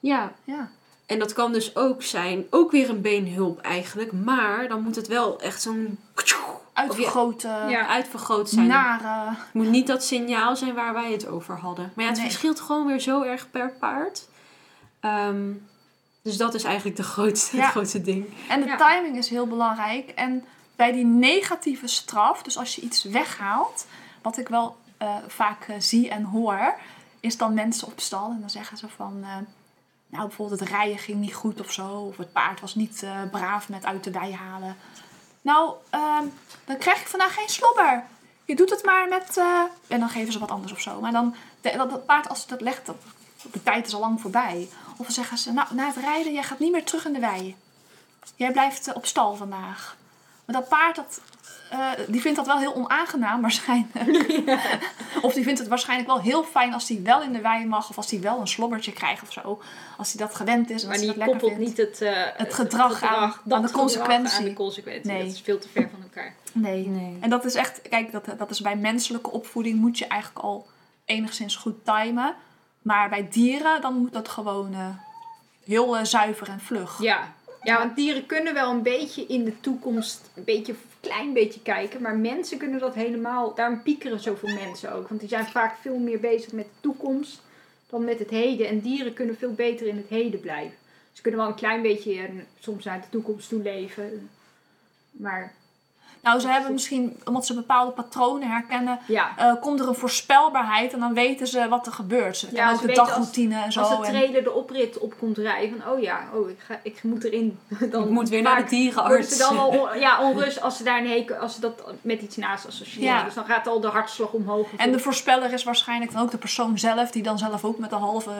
Ja. 0.00 0.32
Ja. 0.44 0.70
En 1.06 1.18
dat 1.18 1.32
kan 1.32 1.52
dus 1.52 1.76
ook 1.76 2.02
zijn, 2.02 2.46
ook 2.50 2.70
weer 2.70 2.88
een 2.90 3.00
beenhulp 3.00 3.60
eigenlijk. 3.60 4.12
Maar 4.12 4.68
dan 4.68 4.82
moet 4.82 4.96
het 4.96 5.06
wel 5.06 5.40
echt 5.40 5.62
zo'n 5.62 5.98
Uitvergroten, 6.72 7.68
Ja. 7.68 7.86
uitvergroot 7.86 8.50
zijn. 8.50 8.66
nare... 8.66 9.30
Het 9.30 9.54
moet 9.54 9.68
niet 9.68 9.86
dat 9.86 10.04
signaal 10.04 10.56
zijn 10.56 10.74
waar 10.74 10.92
wij 10.92 11.12
het 11.12 11.26
over 11.26 11.54
hadden. 11.58 11.92
Maar 11.94 12.04
ja, 12.04 12.10
het 12.10 12.20
Nee. 12.20 12.28
verschilt 12.30 12.60
gewoon 12.60 12.86
weer 12.86 13.00
zo 13.00 13.22
erg 13.22 13.50
per 13.50 13.72
paard. 13.80 14.28
Ehm, 15.00 15.52
dus 16.22 16.36
dat 16.36 16.54
is 16.54 16.64
eigenlijk 16.64 16.96
de 16.96 17.02
grootste, 17.02 17.56
Ja. 17.56 17.62
het 17.62 17.70
grootste 17.70 18.02
ding. 18.02 18.26
En 18.48 18.60
de 18.60 18.66
Ja. 18.66 18.76
timing 18.76 19.16
is 19.16 19.28
heel 19.28 19.46
belangrijk. 19.46 20.08
En 20.08 20.44
bij 20.76 20.92
die 20.92 21.04
negatieve 21.04 21.86
straf, 21.86 22.42
dus 22.42 22.58
als 22.58 22.74
je 22.74 22.80
iets 22.82 23.02
weghaalt, 23.04 23.86
wat 24.22 24.38
ik 24.38 24.48
wel 24.48 24.76
eh, 24.98 25.16
vaak 25.26 25.68
eh, 25.68 25.74
zie 25.78 26.08
en 26.10 26.22
hoor, 26.24 26.74
is 27.20 27.36
dan 27.36 27.54
mensen 27.54 27.86
op 27.86 28.00
stal 28.00 28.30
en 28.30 28.40
dan 28.40 28.50
zeggen 28.50 28.76
ze 28.78 28.88
van, 28.96 29.18
eh, 29.22 29.28
nou 30.06 30.26
bijvoorbeeld 30.26 30.60
het 30.60 30.68
rijden 30.68 30.98
ging 30.98 31.18
niet 31.20 31.34
goed 31.34 31.60
of 31.60 31.72
zo, 31.72 31.88
of 31.88 32.16
het 32.16 32.32
paard 32.32 32.60
was 32.60 32.74
niet 32.74 33.02
eh, 33.02 33.10
braaf 33.30 33.68
met 33.68 33.84
uit 33.84 34.04
de 34.04 34.10
wei 34.10 34.34
halen. 34.34 34.76
Nou, 35.42 35.72
ehm, 35.90 36.24
dan 36.64 36.76
krijg 36.78 37.00
ik 37.00 37.06
vandaag 37.06 37.34
geen 37.34 37.48
slobber. 37.48 38.04
Je 38.44 38.56
doet 38.56 38.70
het 38.70 38.84
maar 38.84 39.08
met, 39.08 39.36
eh, 39.36 39.62
en 39.86 40.00
dan 40.00 40.08
geven 40.08 40.32
ze 40.32 40.38
wat 40.38 40.50
anders 40.50 40.72
of 40.72 40.80
zo. 40.80 41.00
Maar 41.00 41.12
dan, 41.12 41.34
de, 41.60 41.74
dat, 41.76 41.90
dat 41.90 42.06
paard 42.06 42.28
als 42.28 42.40
het 42.40 42.48
dat 42.48 42.60
legt, 42.60 42.86
dat, 42.86 42.96
de 43.52 43.62
tijd 43.62 43.86
is 43.86 43.94
al 43.94 44.00
lang 44.00 44.20
voorbij. 44.20 44.68
Of 45.00 45.06
dan 45.06 45.14
zeggen 45.14 45.38
ze, 45.38 45.52
nou 45.52 45.74
na 45.74 45.86
het 45.86 45.96
rijden, 45.96 46.32
jij 46.32 46.42
gaat 46.42 46.58
niet 46.58 46.72
meer 46.72 46.84
terug 46.84 47.06
in 47.06 47.12
de 47.12 47.18
wei. 47.20 47.56
Jij 48.36 48.52
blijft 48.52 48.88
eh, 48.88 48.96
op 48.96 49.06
stal 49.06 49.34
vandaag. 49.34 49.96
Maar 50.44 50.56
dat 50.60 50.68
paard, 50.68 50.96
dat, 50.96 51.20
eh, 51.70 51.88
die 52.08 52.20
vindt 52.20 52.36
dat 52.36 52.46
wel 52.46 52.58
heel 52.58 52.74
onaangenaam 52.74 53.40
waarschijnlijk. 53.40 54.42
Of 55.22 55.32
die 55.34 55.44
vindt 55.44 55.58
het 55.58 55.68
waarschijnlijk 55.68 56.08
wel 56.08 56.20
heel 56.20 56.44
fijn 56.44 56.72
als 56.74 56.88
hij 56.88 57.00
wel 57.02 57.22
in 57.22 57.32
de 57.32 57.40
wei 57.40 57.66
mag. 57.66 57.90
Of 57.90 57.96
als 57.96 58.10
hij 58.10 58.20
wel 58.20 58.40
een 58.40 58.48
slobbertje 58.48 58.92
krijgt 58.92 59.22
of 59.22 59.32
zo. 59.32 59.62
Als 59.96 60.12
hij 60.12 60.26
dat 60.26 60.34
gewend 60.36 60.70
is 60.70 60.82
en 60.82 60.88
Maar 60.88 60.98
die 60.98 61.06
dat 61.14 61.24
koppelt 61.28 61.52
vindt. 61.52 61.66
niet 61.66 61.76
het, 61.76 62.00
eh, 62.02 62.12
Het 62.36 62.54
gedrag 62.54 63.02
aan- 63.02 63.20
dat 63.44 63.56
aan 63.56 63.62
de 63.62 63.66
gedrag 63.68 63.70
consequentie. 63.72 64.38
aan 64.38 64.44
de 64.44 64.52
consequentie. 64.52 65.10
Nee. 65.10 65.22
Dat 65.24 65.32
is 65.32 65.40
veel 65.40 65.58
te 65.58 65.68
ver 65.68 65.88
van 65.90 66.02
elkaar. 66.02 66.34
Nee. 66.52 66.86
Nee. 66.88 67.16
En 67.20 67.30
dat 67.30 67.44
is 67.44 67.54
echt, 67.54 67.82
kijk, 67.88 68.12
dat, 68.12 68.24
dat 68.38 68.50
is 68.50 68.60
bij 68.60 68.76
menselijke 68.76 69.30
opvoeding 69.30 69.78
moet 69.78 69.98
je 69.98 70.06
eigenlijk 70.06 70.44
al 70.44 70.66
enigszins 71.04 71.56
goed 71.56 71.84
timen. 71.84 72.34
Maar 72.82 73.08
bij 73.08 73.28
dieren, 73.30 73.80
dan 73.80 73.94
moet 73.94 74.12
dat 74.12 74.28
gewoon 74.28 74.74
eh, 74.74 74.88
heel 75.64 75.96
eh, 75.96 76.04
zuiver 76.04 76.48
en 76.48 76.60
vlug. 76.60 77.02
Ja. 77.02 77.34
ja, 77.62 77.78
want 77.78 77.96
dieren 77.96 78.26
kunnen 78.26 78.54
wel 78.54 78.70
een 78.70 78.82
beetje 78.82 79.26
in 79.26 79.44
de 79.44 79.60
toekomst, 79.60 80.30
een 80.34 80.44
beetje, 80.44 80.74
klein 81.00 81.32
beetje 81.32 81.62
kijken. 81.62 82.02
Maar 82.02 82.16
mensen 82.16 82.58
kunnen 82.58 82.80
dat 82.80 82.94
helemaal, 82.94 83.54
daarom 83.54 83.82
piekeren 83.82 84.20
zoveel 84.20 84.54
mensen 84.54 84.92
ook. 84.92 85.08
Want 85.08 85.20
die 85.20 85.28
zijn 85.28 85.46
vaak 85.46 85.76
veel 85.80 85.98
meer 85.98 86.20
bezig 86.20 86.52
met 86.52 86.64
de 86.64 86.80
toekomst 86.80 87.42
dan 87.90 88.04
met 88.04 88.18
het 88.18 88.30
heden. 88.30 88.68
En 88.68 88.80
dieren 88.80 89.12
kunnen 89.12 89.36
veel 89.36 89.52
beter 89.52 89.86
in 89.86 89.96
het 89.96 90.08
heden 90.08 90.40
blijven. 90.40 90.76
Ze 91.12 91.22
kunnen 91.22 91.40
wel 91.40 91.48
een 91.48 91.54
klein 91.56 91.82
beetje 91.82 92.12
eh, 92.12 92.28
soms 92.58 92.84
naar 92.84 93.00
de 93.00 93.08
toekomst 93.10 93.48
toe 93.48 93.62
leven. 93.62 94.30
Maar 95.10 95.52
Nou, 96.22 96.40
ze 96.40 96.48
hebben 96.48 96.72
misschien, 96.72 97.20
omdat 97.24 97.46
ze 97.46 97.54
bepaalde 97.54 97.90
patronen 97.92 98.48
herkennen, 98.50 98.98
ja, 99.06 99.30
eh, 99.36 99.52
komt 99.60 99.80
er 99.80 99.88
een 99.88 99.94
voorspelbaarheid 99.94 100.92
en 100.92 101.00
dan 101.00 101.14
weten 101.14 101.46
ze 101.46 101.68
wat 101.68 101.86
er 101.86 101.92
gebeurt. 101.92 102.36
Ze 102.36 102.46
ook 102.46 102.52
ze 102.52 102.80
de 102.80 102.86
weten 102.86 103.02
als- 103.02 103.08
dagroutine 103.08 103.62
en 103.62 103.72
zo. 103.72 103.80
als 103.80 103.88
de 103.88 103.94
en- 103.96 104.02
trailer 104.12 104.44
de 104.44 104.52
oprit 104.52 104.98
op 104.98 105.14
komt 105.18 105.38
rijden, 105.38 105.80
van 105.82 105.92
oh 105.92 106.00
ja, 106.00 106.20
oh, 106.34 106.48
ik, 106.50 106.58
ga, 106.66 106.80
ik 106.82 107.02
moet 107.02 107.24
erin. 107.24 107.58
Dan 107.90 108.02
Ik 108.02 108.10
moet 108.10 108.28
weer 108.28 108.42
naar 108.42 108.62
de 108.62 108.68
dierenarts. 108.68 109.38
dan 109.38 109.58
al 109.58 109.68
on- 109.68 109.98
ja, 110.06 110.22
onrust 110.22 110.60
als 110.60 110.76
ze 110.76 110.82
daar 110.84 110.98
een 110.98 111.08
hekel, 111.10 111.36
als 111.36 111.54
ze 111.54 111.60
dat 111.60 111.92
met 112.02 112.22
iets 112.22 112.36
naast 112.36 112.66
associëren. 112.66 113.04
Ja. 113.14 113.24
Dus 113.24 113.34
dan 113.34 113.44
gaat 113.44 113.66
al 113.66 113.80
de 113.80 113.88
hartslag 113.88 114.32
omhoog. 114.32 114.66
En 114.76 114.92
de 114.92 114.98
voorspeller 114.98 115.52
is 115.52 115.64
waarschijnlijk 115.64 116.12
dan 116.12 116.22
ook 116.22 116.30
de 116.30 116.38
persoon 116.38 116.78
zelf, 116.78 117.10
die 117.10 117.22
dan 117.22 117.38
zelf 117.38 117.64
ook 117.64 117.78
met 117.78 117.92
een 117.92 117.98
halve 117.98 118.30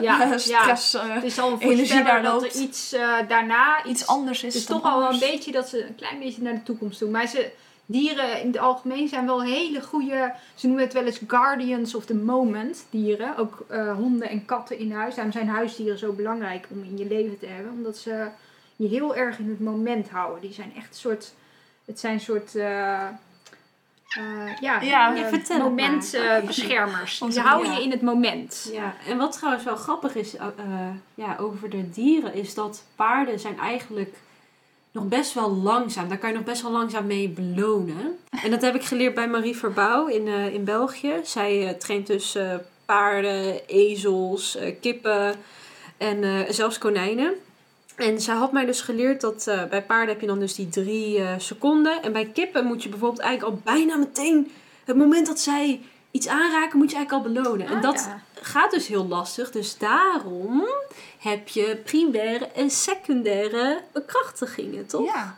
ja, 0.00 0.20
eh, 0.22 0.30
ja. 0.30 0.38
stress 0.38 0.94
eh, 0.94 1.02
Het 1.06 1.24
is 1.24 1.38
al 1.38 1.52
een 1.52 1.58
energie 1.58 1.76
voorspeller 1.78 2.22
daar 2.22 2.32
dat 2.32 2.42
er 2.44 2.54
iets 2.60 2.94
daarna 3.28 3.78
iets, 3.78 3.88
iets 4.00 4.06
anders 4.06 4.42
is. 4.42 4.52
Het 4.54 4.62
is 4.62 4.68
dan 4.68 4.80
toch 4.80 4.92
al 4.92 4.98
wel 4.98 5.12
een 5.12 5.18
beetje 5.18 5.52
dat 5.52 5.68
ze 5.68 5.86
een 5.86 5.94
klein 5.94 6.18
beetje 6.18 6.42
naar 6.42 6.54
de 6.54 6.62
toekomst 6.62 6.98
doen. 6.98 7.10
Maar 7.16 7.26
ze, 7.26 7.50
dieren 7.86 8.40
in 8.40 8.46
het 8.46 8.58
algemeen 8.58 9.08
zijn 9.08 9.26
wel 9.26 9.42
hele 9.42 9.82
goede. 9.82 10.32
Ze 10.54 10.66
noemen 10.66 10.84
het 10.84 10.92
wel 10.92 11.04
eens 11.04 11.20
guardians 11.26 11.94
of 11.94 12.04
the 12.04 12.14
moment 12.14 12.86
dieren. 12.90 13.36
Ook 13.36 13.64
eh, 13.68 13.94
honden 13.94 14.28
en 14.28 14.44
katten 14.44 14.78
in 14.78 14.92
huis. 14.92 15.14
Daarom 15.14 15.32
zijn 15.32 15.48
huisdieren 15.48 15.98
zo 15.98 16.12
belangrijk 16.12 16.66
om 16.70 16.82
in 16.82 16.98
je 16.98 17.06
leven 17.06 17.38
te 17.38 17.46
hebben. 17.46 17.72
Omdat 17.72 17.96
ze 17.96 18.26
je 18.76 18.88
heel 18.88 19.16
erg 19.16 19.38
in 19.38 19.48
het 19.48 19.60
moment 19.60 20.10
houden. 20.10 20.40
Die 20.40 20.52
zijn 20.52 20.72
echt 20.76 20.88
een 20.88 20.94
soort. 20.94 21.34
Het 21.84 22.00
zijn 22.00 22.14
een 22.14 22.20
soort. 22.20 22.54
eh, 22.54 23.02
eh, 23.04 24.56
ja, 24.60 24.80
Ja, 24.80 25.08
maar. 25.10 25.58
momentbeschermers. 25.58 27.20
Onze- 27.22 27.38
die 27.40 27.48
houden 27.48 27.72
ja. 27.72 27.78
je 27.78 27.84
in 27.84 27.90
het 27.90 28.02
moment. 28.02 28.70
Ja, 28.72 28.94
en 29.06 29.16
wat 29.18 29.32
trouwens 29.32 29.64
wel 29.64 29.76
grappig 29.76 30.14
is 30.14 30.34
ja, 31.14 31.36
over 31.40 31.70
de 31.70 31.90
dieren, 31.90 32.34
is 32.34 32.54
dat 32.54 32.84
paarden 32.96 33.40
zijn 33.40 33.58
eigenlijk 33.58 34.14
nog 34.96 35.08
best 35.08 35.34
wel 35.34 35.50
langzaam. 35.50 36.08
Daar 36.08 36.18
kan 36.18 36.30
je 36.30 36.36
nog 36.36 36.44
best 36.44 36.62
wel 36.62 36.70
langzaam 36.70 37.06
mee 37.06 37.28
belonen. 37.28 38.18
En 38.42 38.50
dat 38.50 38.62
heb 38.62 38.74
ik 38.74 38.82
geleerd 38.82 39.14
bij 39.14 39.28
Marie 39.28 39.56
Verbouw 39.56 40.06
in, 40.06 40.28
eh, 40.28 40.54
in 40.54 40.64
België. 40.64 41.12
Zij 41.24 41.68
eh, 41.68 41.74
traint 41.74 42.06
dus 42.06 42.34
eh, 42.34 42.54
paarden, 42.84 43.66
ezels, 43.66 44.58
kippen 44.80 45.34
en 45.96 46.46
zelfs 46.54 46.78
konijnen. 46.78 47.34
En 47.96 48.20
zij 48.20 48.34
had 48.34 48.52
mij 48.52 48.64
dus 48.64 48.80
geleerd 48.80 49.20
dat 49.20 49.44
bij 49.70 49.82
paarden 49.82 50.08
heb 50.08 50.20
je 50.20 50.26
dan 50.26 50.38
dus 50.38 50.54
die 50.54 50.68
drie 50.68 51.20
seconden. 51.38 52.02
En 52.02 52.12
bij 52.12 52.24
kippen 52.24 52.64
moet 52.64 52.82
je 52.82 52.88
bijvoorbeeld 52.88 53.22
eigenlijk 53.22 53.54
al 53.56 53.72
bijna 53.74 53.96
meteen... 53.96 54.50
Het 54.84 54.96
moment 54.96 55.26
dat 55.26 55.40
zij 55.40 55.80
iets 56.10 56.28
aanraken, 56.28 56.78
moet 56.78 56.90
je 56.90 56.96
eigenlijk 56.96 57.26
al 57.26 57.32
belonen. 57.32 57.66
en 57.66 57.76
Ah, 57.76 57.82
dat 57.82 58.08
ja. 58.08 58.22
Gaat 58.42 58.70
dus 58.70 58.86
heel 58.86 59.06
lastig. 59.06 59.50
Dus 59.50 59.78
daarom 59.78 60.66
heb 61.18 61.48
je 61.48 61.76
primaire 61.84 62.46
en 62.46 62.70
secundaire 62.70 63.82
bekrachtigingen, 63.92 64.86
toch? 64.86 65.04
Ja, 65.14 65.36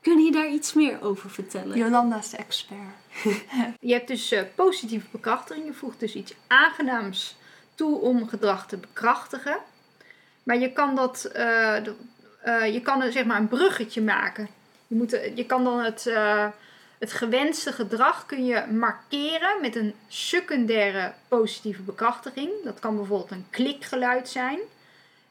Kun 0.00 0.18
je 0.20 0.32
daar 0.32 0.48
iets 0.48 0.72
meer 0.72 1.02
over 1.02 1.30
vertellen? 1.30 1.76
Jolanda 1.78 2.18
is 2.18 2.30
de 2.30 2.36
expert. 2.36 2.78
Je 3.80 3.92
hebt 3.92 4.08
dus 4.08 4.32
eh, 4.32 4.42
positieve 4.54 5.06
bekrachtiging. 5.10 5.66
Je 5.66 5.72
voegt 5.72 6.00
dus 6.00 6.14
iets 6.14 6.34
aangenaams 6.46 7.36
toe 7.74 7.98
om 8.00 8.28
gedrag 8.28 8.66
te 8.66 8.76
bekrachtigen. 8.76 9.58
Maar 10.42 10.58
je 10.58 10.72
kan 10.72 10.94
dat, 10.94 11.24
eh, 11.24 11.84
de- 11.84 11.94
eh, 12.42 12.72
je 12.72 12.80
kan 12.80 13.02
er 13.02 13.12
zeg 13.12 13.24
maar 13.24 13.38
een 13.40 13.48
bruggetje 13.48 14.02
maken. 14.02 14.48
Je, 14.86 14.94
moet, 14.96 15.10
je 15.34 15.44
kan 15.46 15.64
dan 15.64 15.78
het, 15.84 16.06
eh, 16.06 16.46
het 16.98 17.12
gewenste 17.12 17.72
gedrag 17.72 18.26
kun 18.26 18.44
je 18.44 18.64
markeren 18.70 19.60
met 19.60 19.76
een 19.76 19.94
secundaire 20.08 21.12
positieve 21.28 21.82
bekrachtiging. 21.82 22.50
Dat 22.64 22.78
kan 22.78 22.96
bijvoorbeeld 22.96 23.30
een 23.30 23.46
klikgeluid 23.50 24.28
zijn. 24.28 24.58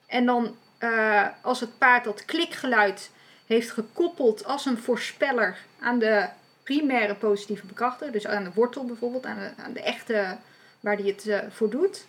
En 0.05 0.25
dan 0.25 0.55
eh, 0.77 1.25
als 1.41 1.59
het 1.59 1.77
paard 1.77 2.03
dat 2.03 2.25
klikgeluid 2.25 3.11
heeft 3.45 3.71
gekoppeld 3.71 4.45
als 4.45 4.65
een 4.65 4.77
voorspeller 4.77 5.57
aan 5.79 5.99
de 5.99 6.27
primaire 6.63 7.15
positieve 7.15 7.65
bekrachtiger, 7.65 8.13
dus 8.13 8.27
aan 8.27 8.43
de 8.43 8.51
wortel 8.53 8.85
bijvoorbeeld, 8.85 9.25
aan 9.25 9.73
de, 9.73 9.81
echte 9.81 10.37
waar 10.79 10.97
die 10.97 11.11
het 11.11 11.27
eh, 11.27 11.39
voor 11.49 11.69
doet, 11.69 12.05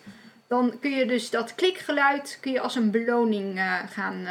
dan 0.47 0.79
kun 0.79 0.91
je 0.91 1.05
dus 1.05 1.29
dat 1.29 1.55
klikgeluid 1.55 2.37
kun 2.41 2.51
je 2.51 2.59
als 2.59 2.75
een 2.75 2.91
beloning 2.91 3.57
eh, 3.57 3.79
gaan 3.89 4.27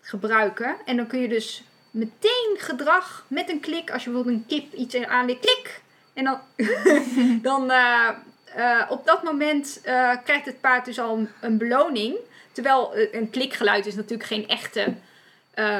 gebruiken. 0.00 0.76
En 0.84 0.96
dan 0.96 1.06
kun 1.06 1.20
je 1.20 1.28
dus 1.28 1.64
meteen 1.98 2.56
gedrag 2.56 3.24
met 3.28 3.50
een 3.50 3.60
klik, 3.60 3.90
als 3.90 4.04
je 4.04 4.10
bijvoorbeeld 4.10 4.36
een 4.36 4.46
kip 4.46 4.72
iets 4.72 4.96
aanlegt, 4.96 5.40
klik! 5.40 5.82
En 6.18 6.24
dan, 6.24 6.40
dan 7.50 7.70
eh, 7.70 8.08
eh, 8.54 8.90
op 8.90 9.06
dat 9.06 9.22
moment 9.22 9.80
eh, 9.82 10.10
krijgt 10.24 10.46
het 10.46 10.60
paard 10.60 10.84
dus 10.84 10.98
al 10.98 11.16
een, 11.16 11.28
een 11.40 11.58
beloning. 11.58 12.16
Terwijl 12.52 12.92
een 13.12 13.30
klikgeluid 13.30 13.86
is 13.86 13.94
natuurlijk 13.94 14.28
geen 14.28 14.48
echte 14.48 14.94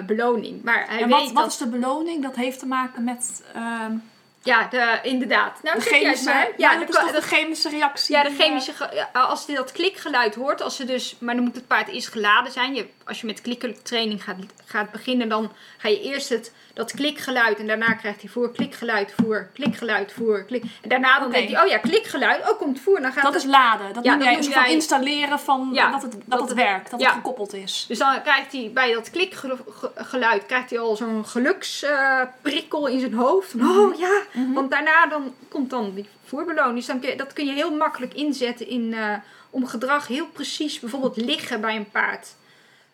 beloning. 0.06 0.62
Maar 0.62 0.86
hij 0.88 1.02
en 1.02 1.08
weet 1.08 1.18
wat, 1.18 1.32
wat 1.32 1.42
dat... 1.42 1.52
is 1.52 1.56
de 1.56 1.68
beloning? 1.68 2.22
Dat 2.22 2.36
heeft 2.36 2.58
te 2.58 2.66
maken 2.66 3.04
met 3.04 3.44
ehm, 3.54 3.96
Ja, 4.42 4.66
de, 4.70 4.98
inderdaad. 5.02 5.62
Nou, 5.62 5.78
de 5.78 5.84
chemische... 5.84 6.24
maar. 6.24 6.48
Ja, 6.56 6.72
Ja, 6.72 6.78
dat 6.78 6.86
de, 6.86 6.92
is 6.92 6.98
toch 7.00 7.10
de- 7.12 7.20
chemische 7.36 7.68
reactie? 7.68 8.14
ja, 8.16 8.22
de 8.22 8.28
eh, 8.28 8.34
chemische... 8.38 8.72
ja, 8.92 9.20
als 9.20 9.46
hij 9.46 9.56
dat 9.56 9.72
klikgeluid 9.72 10.34
hoort, 10.34 10.62
als 10.62 10.76
ze 10.76 10.84
dus... 10.84 11.16
Maar 11.18 11.34
dan 11.34 11.44
moet 11.44 11.54
het 11.54 11.66
paard 11.66 11.88
eerst 11.88 12.08
geladen 12.08 12.52
zijn. 12.52 12.74
Je, 12.74 12.86
als 13.04 13.20
je 13.20 13.26
met 13.26 13.40
kliktraining 13.40 14.24
gaat, 14.24 14.36
gaat 14.64 14.90
beginnen, 14.90 15.28
dan 15.28 15.52
ga 15.78 15.88
je 15.88 16.00
eerst 16.00 16.28
het, 16.28 16.52
dat 16.74 16.92
klikgeluid... 16.92 17.58
En 17.58 17.66
daarna 17.66 17.92
krijgt 17.94 18.20
hij 18.20 18.30
voor 18.30 18.52
klikgeluid, 18.52 19.12
voer, 19.22 19.48
klikgeluid, 19.54 20.12
voer, 20.12 20.44
klik... 20.44 20.62
En 20.82 20.88
daarna 20.88 21.18
dan 21.18 21.30
denkt 21.30 21.52
hij, 21.52 21.62
oh 21.62 21.68
ja, 21.68 21.78
klikgeluid, 21.78 22.50
oh, 22.50 22.58
komt 22.58 22.80
voer. 22.80 23.00
Dan 23.00 23.12
gaat 23.12 23.22
Dat 23.24 23.34
het- 23.34 23.42
is 23.42 23.48
laden. 23.48 23.92
Dat 23.94 24.04
Ja, 24.04 24.10
noem 24.14 24.22
jij 24.22 24.28
noem 24.28 24.38
een 24.38 24.42
soort 24.44 24.54
van 24.56 24.64
jij- 24.64 24.72
installeren 24.74 25.40
van 25.40 25.70
Ja, 25.72 25.90
dat 25.90 26.02
het, 26.02 26.12
dat 26.12 26.22
dat 26.26 26.40
het 26.48 26.52
werkt. 26.58 26.90
Dat 26.90 27.00
ja. 27.00 27.06
het 27.06 27.14
gekoppeld 27.14 27.54
is. 27.54 27.84
Dus 27.88 27.98
dan 27.98 28.22
krijgt 28.22 28.52
hij 28.52 28.70
bij 28.74 28.92
dat 28.92 29.10
klikgeluid 29.10 30.46
krijgt 30.46 30.70
hij 30.70 30.78
al 30.78 30.96
zo'n 30.96 31.26
geluksprikkel 31.26 32.86
in 32.86 33.00
zijn 33.00 33.14
hoofd. 33.14 33.54
Oh 33.54 33.98
ja, 33.98 34.22
Mhm. 34.32 34.52
want 34.52 34.70
daarna 34.70 35.06
dan 35.06 35.34
komt 35.48 35.70
dan 35.70 35.94
die 35.94 36.08
voerbeloning. 36.24 36.76
Dus 36.76 36.86
dan 36.86 37.00
kun 37.00 37.08
je, 37.10 37.16
dat 37.16 37.32
kun 37.32 37.46
je 37.46 37.52
heel 37.52 37.76
makkelijk 37.76 38.14
inzetten 38.14 38.68
in, 38.68 38.94
eh, 38.94 39.14
om 39.50 39.66
gedrag 39.66 40.06
heel 40.06 40.26
precies, 40.26 40.80
bijvoorbeeld 40.80 41.16
liggen 41.16 41.60
bij 41.60 41.76
een 41.76 41.90
paard. 41.90 42.36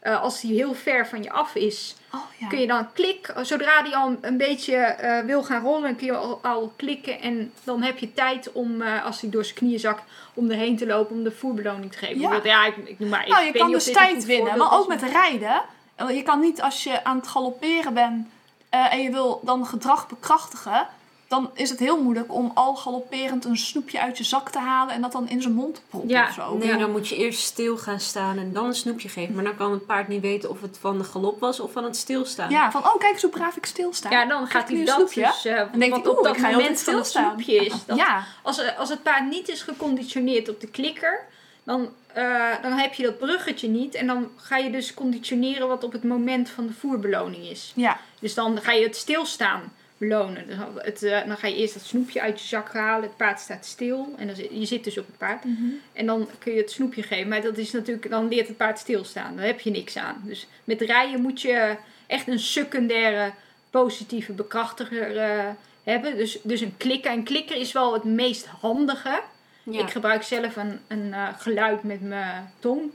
eh, 0.01 0.21
als 0.23 0.41
die 0.41 0.55
heel 0.55 0.75
ver 0.75 1.07
van 1.07 1.23
je 1.23 1.31
af 1.31 1.55
is, 1.55 1.97
Oh, 2.15 2.21
ja. 2.39 2.47
kun 2.49 2.61
je 2.61 2.67
dan 2.67 2.93
klik. 2.93 3.33
Zodra 3.43 3.83
die 3.83 3.97
al 3.97 4.17
een 4.21 4.37
beetje 4.37 4.77
eh, 4.77 5.25
wil 5.25 5.43
gaan 5.43 5.63
rollen, 5.63 5.97
kun 5.97 6.07
je 6.07 6.17
al, 6.17 6.39
al 6.43 6.73
klikken. 6.77 7.21
En 7.21 7.53
dan 7.65 7.83
heb 7.83 7.99
je 7.99 8.13
tijd 8.13 8.53
om, 8.53 8.83
als 8.83 9.21
hij 9.21 9.31
door 9.31 9.45
zijn 9.45 9.57
knieën 9.57 9.79
zakt, 9.81 10.03
om 10.35 10.51
erheen 10.51 10.77
te 10.77 10.87
lopen 10.87 11.17
om 11.17 11.25
de 11.25 11.31
voerbeloning 11.31 11.93
te 11.93 11.99
geven. 11.99 12.21
Ja. 12.21 12.41
Ja 12.43 12.67
ik, 12.67 12.77
ik 12.77 12.99
noem 12.99 13.09
maar 13.09 13.21
even. 13.21 13.33
Nou, 13.33 13.45
je 13.47 13.53
kan 13.53 13.71
dus 13.71 13.93
tijd 13.93 14.25
winnen, 14.25 14.59
maar 14.59 14.73
ook 14.79 14.89
met 14.89 15.03
rijden. 15.03 15.63
Je 16.09 16.23
kan 16.23 16.41
niet 16.41 16.63
als 16.63 16.85
je 16.85 17.05
aan 17.05 17.17
het 17.17 17.29
galopperen 17.29 17.95
bent 17.95 18.27
en 18.71 19.03
je 19.03 19.11
wil 19.11 19.41
dan 19.45 19.67
gedrag 19.67 20.09
bekrachtigen, 20.09 20.87
dan 21.29 21.51
is 21.55 21.71
het 21.71 21.79
heel 21.79 22.03
moeilijk 22.03 22.33
om 22.35 22.51
al 22.55 22.75
galopperend 22.75 23.45
een 23.45 23.57
snoepje 23.57 24.01
uit 24.01 24.19
je 24.19 24.25
zak 24.25 24.51
te 24.51 24.59
halen 24.59 24.95
en 24.95 25.01
dat 25.01 25.13
dan 25.13 25.29
in 25.29 25.43
zijn 25.43 25.55
mond 25.55 25.75
te 25.75 25.81
proppen 25.89 26.11
Ja, 26.11 26.27
of 26.29 26.35
zo. 26.35 26.57
Nee, 26.57 26.77
dan 26.77 26.91
moet 26.91 27.09
je 27.09 27.17
eerst 27.17 27.41
stil 27.41 27.77
gaan 27.77 28.01
staan 28.01 28.39
en 28.39 28.53
dan 28.53 28.67
een 28.67 28.75
snoepje 28.75 29.09
geven. 29.09 29.35
Maar 29.35 29.45
dan 29.45 29.57
kan 29.57 29.73
het 29.73 29.87
paard 29.87 30.09
niet 30.09 30.21
weten 30.21 30.51
of 30.51 30.61
het 30.61 30.79
van 30.81 30.99
de 30.99 31.05
galop 31.05 31.41
was 31.41 31.61
of 31.61 31.73
van 31.73 31.85
het 31.85 31.97
stilstaan. 31.97 32.51
Ja, 32.51 32.71
van 32.71 32.85
oh 32.85 32.99
kijk 32.99 33.13
eens 33.13 33.23
hoe 33.23 33.31
braaf 33.31 33.57
ik 33.57 33.67
stilsta. 33.67 34.11
Ja, 34.11 34.27
dan 34.27 34.47
gaat 34.47 34.69
hij 34.69 34.79
een 34.79 34.85
dat 34.85 34.95
snoepje? 34.95 35.21
dus, 35.23 35.45
eh, 35.45 35.57
Dan 35.57 35.79
denkt 35.79 35.97
wat 35.97 36.05
hij, 36.05 36.13
op 36.13 36.19
oeh, 36.19 36.27
dat 36.27 36.37
ik 36.37 36.43
ga 36.43 36.49
heel 36.49 36.59
moment 36.59 36.81
van 36.83 36.95
het 36.95 37.07
snoepje 37.07 37.55
is. 37.55 37.73
Dat, 37.87 37.97
ja. 37.97 38.25
als, 38.43 38.59
eh, 38.59 38.79
als 38.79 38.89
het 38.89 39.03
paard 39.03 39.31
niet 39.31 39.49
is 39.49 39.63
geconditioneerd 39.63 40.49
op 40.49 40.61
de 40.61 40.67
klikker, 40.67 41.21
dan, 41.63 41.89
eh, 42.13 42.51
dan 42.63 42.73
heb 42.73 42.95
je 42.95 43.03
dat 43.03 43.19
bruggetje 43.19 43.69
niet. 43.69 43.95
En 43.95 44.07
dan 44.07 44.29
ga 44.37 44.57
je 44.57 44.71
dus 44.71 44.95
conditioneren 44.95 45.69
wat 45.69 45.85
op 45.85 45.93
het 45.93 46.05
moment 46.05 46.51
van 46.51 46.67
de 46.67 46.73
voerbeloning 46.73 47.45
is. 47.45 47.73
ja. 47.75 47.99
Dus 48.21 48.35
dan 48.35 48.61
ga 48.61 48.73
je 48.73 48.83
het 48.83 48.97
stilstaan 48.97 49.73
belonen. 49.99 50.47
Dus 50.47 50.57
het, 50.77 51.03
eh, 51.03 51.27
dan 51.27 51.37
ga 51.37 51.47
je 51.47 51.57
eerst 51.57 51.75
dat 51.75 51.83
snoepje 51.83 52.21
uit 52.21 52.41
je 52.41 52.47
zak 52.47 52.73
halen. 52.73 53.09
Het 53.09 53.17
paard 53.17 53.41
staat 53.41 53.67
stil. 53.67 54.15
En 54.17 54.27
dan 54.27 54.37
zit, 54.37 54.49
je 54.51 54.65
zit 54.65 54.85
dus 54.85 54.99
op 54.99 55.07
het 55.07 55.19
paard. 55.19 55.45
En 55.93 56.07
dan 56.07 56.29
kun 56.39 56.53
je 56.53 56.61
het 56.61 56.71
snoepje 56.71 57.03
geven. 57.03 57.29
Maar 57.29 57.43
dat 57.43 57.59
is 57.59 57.71
natuurlijk, 57.73 58.11
dan 58.11 58.29
leert 58.29 58.49
het 58.49 58.57
paard 58.57 58.79
stilstaan. 58.79 59.37
Daar 59.37 59.47
heb 59.47 59.61
je 59.61 59.71
niks 59.71 59.97
aan. 59.97 60.23
Dus 60.25 60.47
met 60.65 60.81
rijden 60.81 61.21
moet 61.21 61.41
je 61.41 61.77
echt 62.07 62.29
een 62.29 62.39
secundaire 62.39 63.33
positieve 63.71 64.33
bekrachtiger 64.33 65.17
eh, 65.17 65.49
hebben. 65.83 66.17
Dus, 66.17 66.39
dus 66.43 66.61
een 66.61 66.77
klikker. 66.77 67.13
Een 67.13 67.25
klikker 67.25 67.57
is 67.57 67.73
wel 67.73 67.93
het 67.93 68.05
meest 68.05 68.47
handige. 68.47 69.23
Ja. 69.63 69.81
Ik 69.81 69.91
gebruik 69.91 70.23
zelf 70.23 70.57
een, 70.57 70.81
een 70.87 71.13
eh, 71.13 71.29
geluid 71.39 71.83
met 71.83 72.01
mijn 72.01 72.53
tong. 72.59 72.91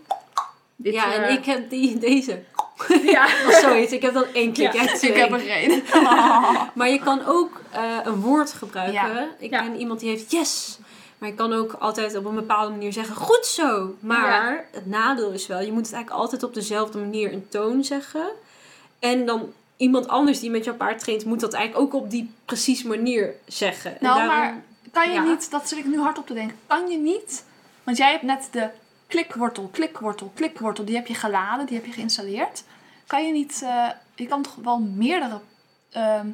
Dit, 0.76 0.93
ja, 0.93 1.14
en 1.14 1.38
ik 1.38 1.45
heb 1.45 1.70
die, 1.70 1.97
deze. 1.97 2.39
ja. 3.16 3.24
Of 3.48 3.54
zoiets. 3.62 3.92
Ik 3.92 4.02
heb 4.02 4.14
dan 4.14 4.26
één 4.34 4.54
klik 4.54 4.74
Ja. 4.74 4.82
Ik 5.02 5.16
heb 5.16 5.32
er 5.32 5.40
geen. 5.40 5.84
Maar 6.78 6.90
je 6.90 7.00
kan 7.00 7.26
ook 7.26 7.62
eh, 7.72 7.98
een 8.04 8.22
woord 8.22 8.52
gebruiken. 8.54 8.94
Ja. 8.94 9.28
Ik 9.40 9.50
ken 9.52 9.76
iemand 9.76 10.00
die 10.00 10.10
heeft 10.10 10.32
yes. 10.32 10.78
Maar 11.18 11.30
je 11.30 11.36
kan 11.36 11.54
ook 11.54 11.74
altijd 11.80 12.16
op 12.16 12.26
een 12.26 12.36
bepaalde 12.36 12.72
manier 12.72 12.94
zeggen 12.94 13.16
goed 13.16 13.46
zo. 13.46 13.96
Maar 14.00 14.66
het 14.72 14.86
nadeel 14.86 15.32
is 15.32 15.48
wel, 15.48 15.60
je 15.62 15.72
moet 15.72 15.86
het 15.86 15.94
eigenlijk 15.94 16.24
altijd 16.24 16.44
op 16.44 16.54
dezelfde 16.54 16.98
manier 16.98 17.34
een 17.34 17.48
toon 17.50 17.84
zeggen. 17.84 18.30
En 19.00 19.26
dan 19.26 19.54
iemand 19.78 20.08
anders 20.08 20.40
die 20.40 20.50
met 20.50 20.64
jouw 20.66 20.76
paard 20.76 21.00
traint, 21.00 21.26
moet 21.26 21.40
dat 21.40 21.54
eigenlijk 21.54 21.86
ook 21.96 22.02
op 22.04 22.10
die 22.10 22.34
precieze 22.46 22.88
manier 22.88 23.34
zeggen. 23.46 23.92
En 23.92 23.98
Nou, 24.00 24.16
daarom- 24.18 24.38
maar 24.38 24.62
kan 24.92 25.12
je 25.14 25.20
niet, 25.20 25.52
dat 25.52 25.68
zit 25.70 25.78
ik 25.78 25.86
nu 25.86 26.00
hard 26.00 26.18
op 26.18 26.28
te 26.28 26.34
denken, 26.34 26.58
kan 26.68 26.88
je 26.90 26.98
niet, 26.98 27.44
want 27.84 27.98
jij 27.98 28.12
hebt 28.12 28.24
net 28.24 28.48
de 28.52 28.68
klikwortel, 29.10 29.70
klikwortel, 29.72 30.32
klikwortel, 30.36 30.86
die 30.86 30.95
heb 30.95 31.07
je 31.07 31.14
geladen, 31.16 31.66
die 31.66 31.76
heb 31.76 31.86
je 31.86 31.91
geïnstalleerd. 31.91 32.64
Kan 33.07 33.26
je 33.26 33.32
niet, 33.34 33.62
eh, 33.64 33.88
je 34.16 34.28
kan 34.28 34.41
toch 34.41 34.55
wel 34.64 34.80
meerdere 34.80 35.39
ehm 35.91 36.28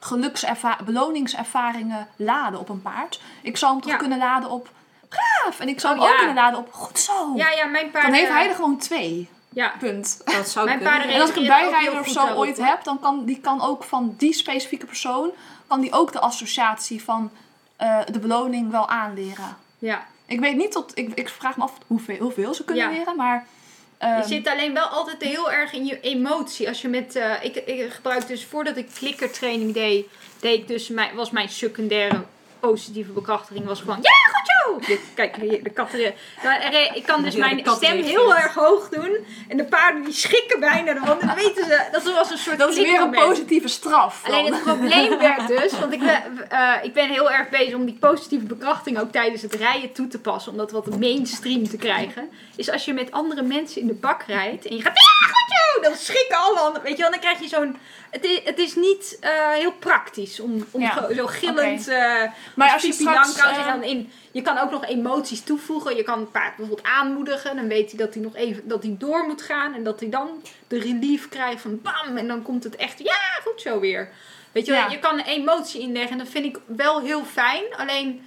gelukserva- 0.00 0.78
beloningservaringen 0.84 2.08
laden 2.16 2.60
op 2.60 2.68
een 2.68 2.82
paard? 2.82 3.20
Ik 3.42 3.56
zou 3.56 3.72
hem 3.72 3.80
toch 3.80 3.90
Ja. 3.90 3.96
kunnen 3.96 4.18
laden 4.18 4.50
op 4.50 4.68
braaf 5.08 5.60
en 5.60 5.68
ik 5.68 5.80
zou 5.80 5.94
Oh, 5.94 6.00
hem 6.00 6.08
ook 6.08 6.14
ja. 6.18 6.24
kunnen 6.24 6.42
laden 6.42 6.58
op 6.58 6.72
goed 6.72 6.98
zo. 6.98 7.32
Ja, 7.36 7.50
ja, 7.50 7.64
mijn 7.66 7.90
paard... 7.90 8.04
Dan 8.04 8.12
heeft 8.14 8.28
hij 8.30 8.48
er 8.48 8.54
gewoon 8.54 8.78
twee, 8.78 9.28
Ja, 9.48 9.72
punt. 9.78 10.20
dat 10.36 10.48
zou 10.48 10.64
Mijn 10.66 10.78
kunnen. 10.78 10.94
paarden 10.96 11.14
En 11.14 11.20
als 11.20 11.30
ik 11.30 11.36
een 11.36 11.42
ook 11.42 11.48
bijrijder 11.48 11.98
of 12.00 12.08
zo 12.08 12.14
daarop, 12.14 12.36
ooit 12.36 12.56
hoor. 12.58 12.66
heb, 12.66 12.84
dan 12.84 12.98
kan 13.00 13.24
die 13.24 13.40
kan 13.40 13.60
ook 13.62 13.84
van 13.84 14.14
die 14.18 14.32
specifieke 14.32 14.86
persoon, 14.86 15.30
kan 15.66 15.80
die 15.80 15.92
ook 15.92 16.12
de 16.12 16.20
associatie 16.20 17.04
van 17.04 17.30
eh, 17.76 17.98
de 18.12 18.18
beloning 18.18 18.70
wel 18.70 18.88
aanleren. 18.88 19.56
ja. 19.78 20.06
Ik 20.28 20.40
weet 20.40 20.56
niet 20.56 20.72
tot, 20.72 20.92
ik, 20.94 21.10
ik 21.14 21.28
vraag 21.28 21.56
me 21.56 21.62
af 21.62 21.72
hoeveel, 21.86 22.16
hoeveel 22.16 22.54
ze 22.54 22.64
kunnen 22.64 22.84
Ja. 22.90 22.96
leren, 22.98 23.16
maar... 23.16 23.46
ehm, 23.98 24.16
Je 24.18 24.24
zit 24.26 24.48
alleen 24.48 24.74
wel 24.74 24.84
altijd 24.86 25.22
heel 25.22 25.50
erg 25.52 25.72
in 25.72 25.86
je 25.86 26.00
emotie. 26.00 26.68
Als 26.68 26.80
je 26.82 26.88
met, 26.88 27.16
eh, 27.16 27.32
ik, 27.44 27.56
ik 27.56 27.92
gebruik 27.92 28.26
dus 28.26 28.44
voordat 28.44 28.76
ik 28.76 28.88
klikkertraining 28.94 29.72
deed, 29.74 30.06
deed 30.40 30.58
ik 30.58 30.68
dus 30.68 30.88
mijn, 30.88 31.14
was 31.14 31.30
mijn 31.30 31.48
secundaire 31.48 32.22
positieve 32.60 33.12
bekrachtiging 33.12 33.64
was 33.66 33.80
gewoon 33.80 33.98
ja 34.02 34.37
kijk 35.14 35.36
hier, 35.36 35.62
de 35.62 35.70
katten. 35.70 36.14
Nou, 36.42 36.76
ik 36.94 37.06
kan 37.06 37.22
dus 37.22 37.36
mijn 37.36 37.62
stem 37.66 38.02
heel 38.02 38.36
erg 38.36 38.54
hoog 38.54 38.88
doen 38.88 39.16
en 39.48 39.56
de 39.56 39.64
paarden 39.64 40.04
die 40.04 40.12
schrikken 40.12 40.60
bijna, 40.60 41.04
want 41.04 41.20
dan 41.20 41.34
weten 41.34 41.64
ze 41.64 41.88
dat 41.92 42.02
was 42.02 42.30
een 42.30 42.38
soort 42.38 42.58
dat 42.58 42.70
is 42.70 42.76
weer 42.76 43.00
een 43.00 43.10
positieve 43.10 43.68
straf. 43.68 44.22
dan. 44.22 44.34
Alleen 44.34 44.52
het 44.52 44.62
probleem 44.62 45.18
werd 45.18 45.46
dus, 45.46 45.78
want 45.78 45.92
ik 45.92 46.00
ben, 46.00 46.50
eh, 46.50 46.72
ik 46.82 46.92
ben 46.92 47.08
heel 47.10 47.30
erg 47.30 47.48
bezig 47.48 47.74
om 47.74 47.84
die 47.84 47.96
positieve 48.00 48.46
bekrachting 48.46 48.98
ook 48.98 49.12
tijdens 49.12 49.42
het 49.42 49.54
rijden 49.54 49.92
toe 49.92 50.08
te 50.08 50.20
passen, 50.20 50.52
om 50.52 50.58
dat 50.58 50.70
wat 50.70 50.98
mainstream 50.98 51.68
te 51.68 51.76
krijgen. 51.76 52.30
Is 52.56 52.70
als 52.70 52.84
je 52.84 52.92
met 52.92 53.12
andere 53.12 53.42
mensen 53.42 53.80
in 53.80 53.86
de 53.86 53.94
bak 53.94 54.22
rijdt 54.26 54.66
en 54.66 54.76
je 54.76 54.82
gaat, 54.82 54.96
ja, 54.96 55.26
goed 55.26 55.47
zo, 55.82 55.88
dan 55.88 55.98
schrikken 55.98 56.36
alle 56.36 56.58
anderen. 56.58 56.82
Weet 56.82 56.96
je 56.96 57.02
wel, 57.02 57.10
dan 57.10 57.20
krijg 57.20 57.40
je 57.40 57.48
zo'n. 57.48 57.76
Het 58.10 58.24
is, 58.24 58.40
het 58.44 58.58
is 58.58 58.74
niet 58.74 59.16
eh, 59.20 59.50
heel 59.52 59.72
praktisch 59.72 60.40
om, 60.40 60.66
om 60.70 60.80
Ja, 60.80 61.06
zo, 61.08 61.14
zo 61.14 61.26
gillend. 61.26 61.88
eh 61.88 62.22
maar 62.54 62.72
als 62.72 62.82
je 62.82 62.92
straks... 62.92 63.36
Langkous 63.36 63.56
en 63.56 63.62
eh, 63.64 63.66
dan 63.72 63.82
in, 63.82 64.12
je 64.30 64.42
kan 64.42 64.58
ook 64.58 64.70
nog 64.70 64.84
emoties 64.86 65.40
toevoegen. 65.42 65.96
Je 65.96 66.02
kan 66.02 66.20
het 66.20 66.32
paard 66.32 66.56
bijvoorbeeld 66.56 66.86
aanmoedigen. 66.86 67.56
Dan 67.56 67.68
weet 67.68 67.90
hij 67.90 67.98
dat 68.04 68.14
hij 68.14 68.22
nog 68.22 68.34
even 68.36 68.68
dat 68.68 68.82
hij 68.82 68.94
door 68.98 69.24
moet 69.26 69.42
gaan. 69.42 69.74
En 69.74 69.84
dat 69.84 70.00
hij 70.00 70.08
dan 70.10 70.42
de 70.68 70.78
relief 70.80 71.28
krijgt 71.28 71.60
van 71.62 71.80
bam. 71.82 72.16
En 72.16 72.28
dan 72.28 72.42
komt 72.42 72.64
het 72.64 72.76
echt, 72.76 72.98
ja, 72.98 73.16
goed 73.44 73.60
zo 73.60 73.80
weer. 73.80 74.08
Weet 74.52 74.66
je 74.66 74.72
wel, 74.72 74.80
Ja. 74.80 74.88
je 74.90 74.98
kan 74.98 75.18
een 75.18 75.24
emotie 75.24 75.80
inleggen. 75.80 76.12
En 76.12 76.18
dat 76.18 76.28
vind 76.28 76.44
ik 76.44 76.58
wel 76.66 77.00
heel 77.00 77.24
fijn. 77.24 77.62
Alleen 77.76 78.26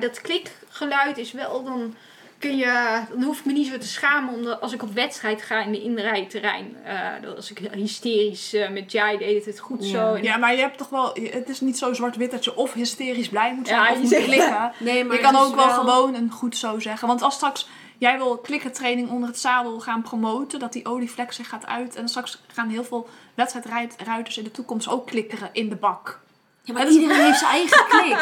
dat 0.00 0.20
klikgeluid 0.20 1.18
is 1.18 1.32
wel 1.32 1.64
dan. 1.64 1.94
Kun 2.42 2.56
je, 2.56 3.00
dan 3.10 3.22
hoef 3.22 3.38
ik 3.38 3.44
me 3.44 3.52
niet 3.52 3.66
zo 3.66 3.78
te 3.78 3.86
schamen 3.86 4.34
omdat 4.34 4.60
als 4.60 4.72
ik 4.72 4.82
op 4.82 4.92
wedstrijd 4.94 5.42
ga 5.42 5.62
in 5.64 5.72
de 5.72 5.82
inrijterrein. 5.82 6.76
eh 6.84 6.98
dat 7.22 7.36
als 7.36 7.50
ik 7.50 7.58
hysterisch 7.72 8.52
eh, 8.54 8.70
met 8.70 8.92
Jai 8.92 9.18
deed 9.18 9.44
het 9.44 9.58
goed 9.58 9.84
Ja. 9.84 9.90
zo. 9.90 10.14
En 10.14 10.22
ja, 10.22 10.36
maar 10.36 10.54
je 10.54 10.60
hebt 10.60 10.78
toch 10.78 10.88
wel... 10.88 11.12
Het 11.30 11.48
is 11.48 11.60
niet 11.60 11.78
zo 11.78 11.92
zwart-wit 11.92 12.30
dat 12.30 12.44
je 12.44 12.56
of 12.56 12.72
hysterisch 12.72 13.28
blij 13.28 13.54
moet 13.54 13.66
zijn 13.68 13.80
Ja, 13.80 13.86
of 13.88 13.92
je 13.94 13.98
moet 14.00 14.08
zegt- 14.08 14.24
klikken. 14.24 14.72
Nee, 14.78 15.04
maar 15.04 15.16
Je 15.16 15.22
kan 15.22 15.34
het 15.34 15.44
ook 15.44 15.54
wel, 15.54 15.68
gewoon 15.70 16.14
een 16.14 16.30
goed 16.30 16.56
zo 16.56 16.78
zeggen. 16.78 17.08
Want 17.08 17.22
als 17.22 17.34
straks 17.34 17.68
jij 17.98 18.16
wil 18.16 18.36
klikkertraining 18.38 19.10
onder 19.10 19.28
het 19.28 19.38
zadel 19.38 19.80
gaan 19.80 20.02
promoten, 20.02 20.58
dat 20.58 20.72
die 20.72 20.86
olieflex 20.86 21.36
zich 21.36 21.48
gaat 21.48 21.66
uit. 21.66 21.96
En 21.96 22.08
straks 22.08 22.42
gaan 22.52 22.68
heel 22.68 22.84
veel 22.84 23.08
wedstrijdruiters 23.34 24.38
in 24.38 24.44
de 24.44 24.50
toekomst 24.50 24.88
ook 24.88 25.06
klikkeren 25.06 25.50
in 25.52 25.68
de 25.68 25.76
bak. 25.76 26.20
Ja, 26.64 26.72
maar 26.74 26.88
iedereen 26.88 27.24
heeft 27.24 27.38
zijn 27.38 27.50
eigen 27.50 27.84
klik. 27.88 28.16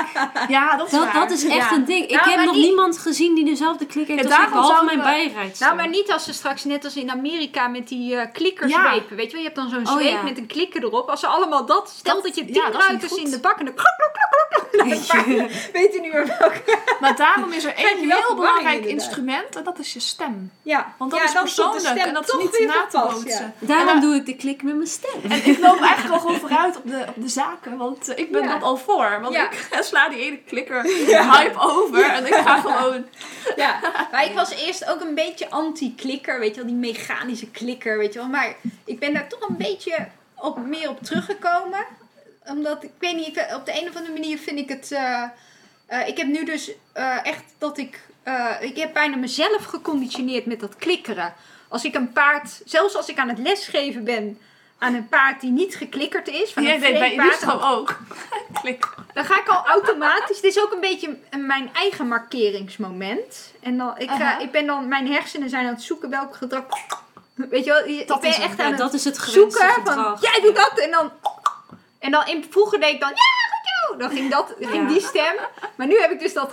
Ja, 0.48 0.76
dat 0.76 0.86
is 0.86 0.92
Dat, 0.92 1.04
waar. 1.04 1.12
dat 1.14 1.30
is 1.30 1.44
echt 1.44 1.54
Ja. 1.70 1.72
een 1.72 1.84
ding. 1.84 2.04
Ik 2.08 2.16
Nou, 2.16 2.30
heb 2.30 2.44
nog 2.44 2.54
niet- 2.54 2.64
niemand 2.64 2.98
gezien 2.98 3.34
die 3.34 3.44
dezelfde 3.44 3.86
klik 3.86 4.08
heeft 4.08 4.28
Ja, 4.28 4.48
als 4.52 4.70
ik, 4.70 4.82
mijn 4.84 4.98
we- 4.98 5.04
bijrijdster. 5.04 5.66
Nou, 5.66 5.78
maar 5.78 5.88
niet 5.88 6.12
als 6.12 6.24
ze 6.24 6.32
straks 6.32 6.64
net 6.64 6.84
als 6.84 6.96
in 6.96 7.10
Amerika 7.10 7.68
met 7.68 7.88
die 7.88 8.16
eh 8.16 8.26
klikkerzwepen. 8.32 9.16
Weet 9.16 9.26
je 9.26 9.32
wel, 9.32 9.40
je 9.40 9.46
hebt 9.52 9.54
dan 9.54 9.68
zo'n 9.68 9.86
Oh, 9.86 9.92
zweep 9.92 10.12
ja. 10.12 10.22
met 10.22 10.38
een 10.38 10.46
klikker 10.46 10.82
erop. 10.84 11.08
Als 11.08 11.20
ze 11.20 11.26
allemaal 11.26 11.66
dat, 11.66 11.88
stel 11.98 12.14
dat, 12.14 12.24
Dat- 12.24 12.34
je 12.36 12.46
ja, 12.52 12.70
tien 12.70 12.80
ruiters 12.80 13.12
in 13.12 13.30
de 13.30 13.40
bak 13.40 13.58
en 13.58 13.64
dan 13.64 13.74
klok, 13.74 13.94
klok, 13.96 14.12
klok, 14.12 14.28
weet 15.72 15.94
je 15.94 15.98
niet 16.02 16.12
meer 16.12 16.36
welke. 16.38 16.78
Maar 17.00 17.16
daarom 17.16 17.52
is 17.52 17.64
er 17.64 17.74
één 17.86 17.98
heel 18.10 18.34
belangrijk 18.34 18.84
instrument 18.84 19.56
en 19.56 19.64
dat 19.64 19.78
is 19.78 19.92
je 19.92 20.00
stem. 20.00 20.52
Ja, 20.62 20.94
Want 20.98 21.10
dat 21.10 21.20
ja, 21.20 21.26
is 21.26 21.32
persoonlijk 21.32 21.80
stem 21.80 21.96
en 21.96 22.14
dat 22.14 22.22
is 22.22 22.30
toch 22.30 22.40
niet 22.58 22.66
na 22.66 22.86
te 22.90 23.08
bootsen. 23.12 23.54
Daarom 23.58 24.00
doe 24.00 24.14
ik 24.14 24.26
de 24.26 24.36
klik 24.36 24.62
met 24.62 24.74
mijn 24.74 24.86
stem. 24.88 25.20
En 25.30 25.46
ik 25.46 25.58
loop 25.58 25.80
eigenlijk 25.80 26.08
wel 26.08 26.18
gewoon 26.18 26.40
vooruit 26.40 26.76
op 26.76 26.82
de, 26.86 27.04
op 27.08 27.14
de 27.22 27.28
zaken, 27.28 27.76
want 27.76 28.08
eh, 28.14 28.29
ik 28.30 28.36
ben 28.36 28.44
Ja. 28.48 28.52
dat 28.52 28.62
al 28.62 28.76
voor. 28.76 29.18
Want 29.20 29.34
Ja. 29.34 29.50
ik 29.50 29.68
sla 29.90 30.08
die 30.08 30.18
ene 30.20 30.38
klikker 30.46 30.82
hype 31.32 31.58
over 31.58 32.04
en 32.10 32.26
ik 32.26 32.34
ga 32.34 32.60
gewoon... 32.60 33.06
Ja, 33.56 33.80
maar 34.12 34.24
ik 34.24 34.34
was 34.34 34.50
eerst 34.50 34.86
ook 34.90 35.00
een 35.00 35.14
beetje 35.14 35.50
anti-klikker, 35.50 36.38
weet 36.40 36.54
je 36.54 36.60
wel, 36.60 36.70
die 36.70 36.92
mechanische 36.92 37.50
klikker, 37.50 37.98
weet 37.98 38.12
je 38.12 38.18
wel. 38.18 38.28
Maar 38.28 38.54
ik 38.84 38.98
ben 38.98 39.12
daar 39.12 39.28
toch 39.28 39.48
een 39.48 39.56
beetje 39.56 40.06
op, 40.36 40.58
meer 40.66 40.88
op 40.88 41.02
teruggekomen. 41.02 41.84
Omdat, 42.46 42.82
ik 42.82 42.92
weet 42.98 43.16
niet, 43.16 43.46
op 43.54 43.66
de 43.66 43.80
een 43.80 43.88
of 43.88 43.96
andere 43.96 44.12
manier 44.12 44.38
vind 44.38 44.58
ik 44.58 44.68
het... 44.68 44.92
eh, 44.92 45.22
eh, 45.86 46.08
ik 46.08 46.16
heb 46.16 46.26
nu 46.26 46.44
dus 46.44 46.70
eh, 46.92 47.26
echt 47.26 47.42
dat 47.58 47.78
ik... 47.78 48.00
ik 48.60 48.76
heb 48.76 48.92
bijna 48.92 49.16
mezelf 49.16 49.64
geconditioneerd 49.64 50.46
met 50.46 50.60
dat 50.60 50.76
klikkeren. 50.76 51.34
Als 51.68 51.84
ik 51.84 51.94
een 51.94 52.12
paard, 52.12 52.60
zelfs 52.64 52.94
als 52.96 53.08
ik 53.08 53.18
aan 53.18 53.28
het 53.28 53.38
lesgeven 53.38 54.04
ben 54.04 54.38
aan 54.80 54.94
een 54.94 55.08
paard 55.08 55.40
die 55.40 55.50
niet 55.50 55.74
geklikkerd 55.76 56.28
is, 56.28 56.52
van 56.52 56.62
Jij 56.62 56.74
een 56.74 56.80
deed 56.80 56.98
bij 56.98 57.14
paard, 57.14 57.62
ook. 57.62 57.98
Klik. 58.60 58.88
dan 59.14 59.24
ga 59.24 59.38
ik 59.40 59.48
al 59.48 59.66
automatisch. 59.66 60.36
Het 60.36 60.44
is 60.44 60.60
ook 60.62 60.72
een 60.72 60.80
beetje 60.80 61.16
mijn 61.36 61.70
eigen 61.74 62.08
markeringsmoment. 62.08 63.52
En 63.62 63.78
dan, 63.78 63.98
ik, 63.98 64.08
ga, 64.10 64.14
Aha. 64.16 64.38
ik 64.38 64.50
ben 64.50 64.66
dan, 64.66 64.88
mijn 64.88 65.12
hersenen 65.12 65.48
zijn 65.50 65.66
aan 65.66 65.72
het 65.74 65.82
zoeken 65.82 66.10
welk 66.10 66.36
gedrag. 66.36 66.64
Weet 67.34 67.64
je 67.64 67.70
wel, 67.70 67.86
je- 67.88 68.04
Dat 68.06 68.20
ben 68.20 68.30
is 68.30 68.36
het. 68.36 68.44
echt 68.44 68.56
Ja, 68.56 68.64
aan 68.64 68.70
het 68.70 68.78
dat 68.80 68.94
is 68.94 69.04
het 69.04 69.16
zoeken 69.16 69.52
van, 69.60 69.70
gedrag. 69.72 70.20
jij 70.22 70.40
doet 70.42 70.56
dat 70.56 70.78
en 70.78 70.90
dan. 70.90 71.10
En 71.98 72.10
dan 72.10 72.26
in, 72.26 72.46
vroeger 72.50 72.80
deed 72.80 72.94
ik 72.94 73.00
dan, 73.00 73.08
ja, 73.08 73.14
goed 73.14 73.88
zo. 73.90 73.96
Dan 73.96 74.10
ging, 74.10 74.30
dat, 74.30 74.54
ging 74.60 74.88
Ja. 74.88 74.94
die 74.94 75.00
stem. 75.00 75.34
Maar 75.74 75.86
nu 75.86 76.00
heb 76.00 76.10
ik 76.10 76.18
dus 76.20 76.32
dat, 76.32 76.52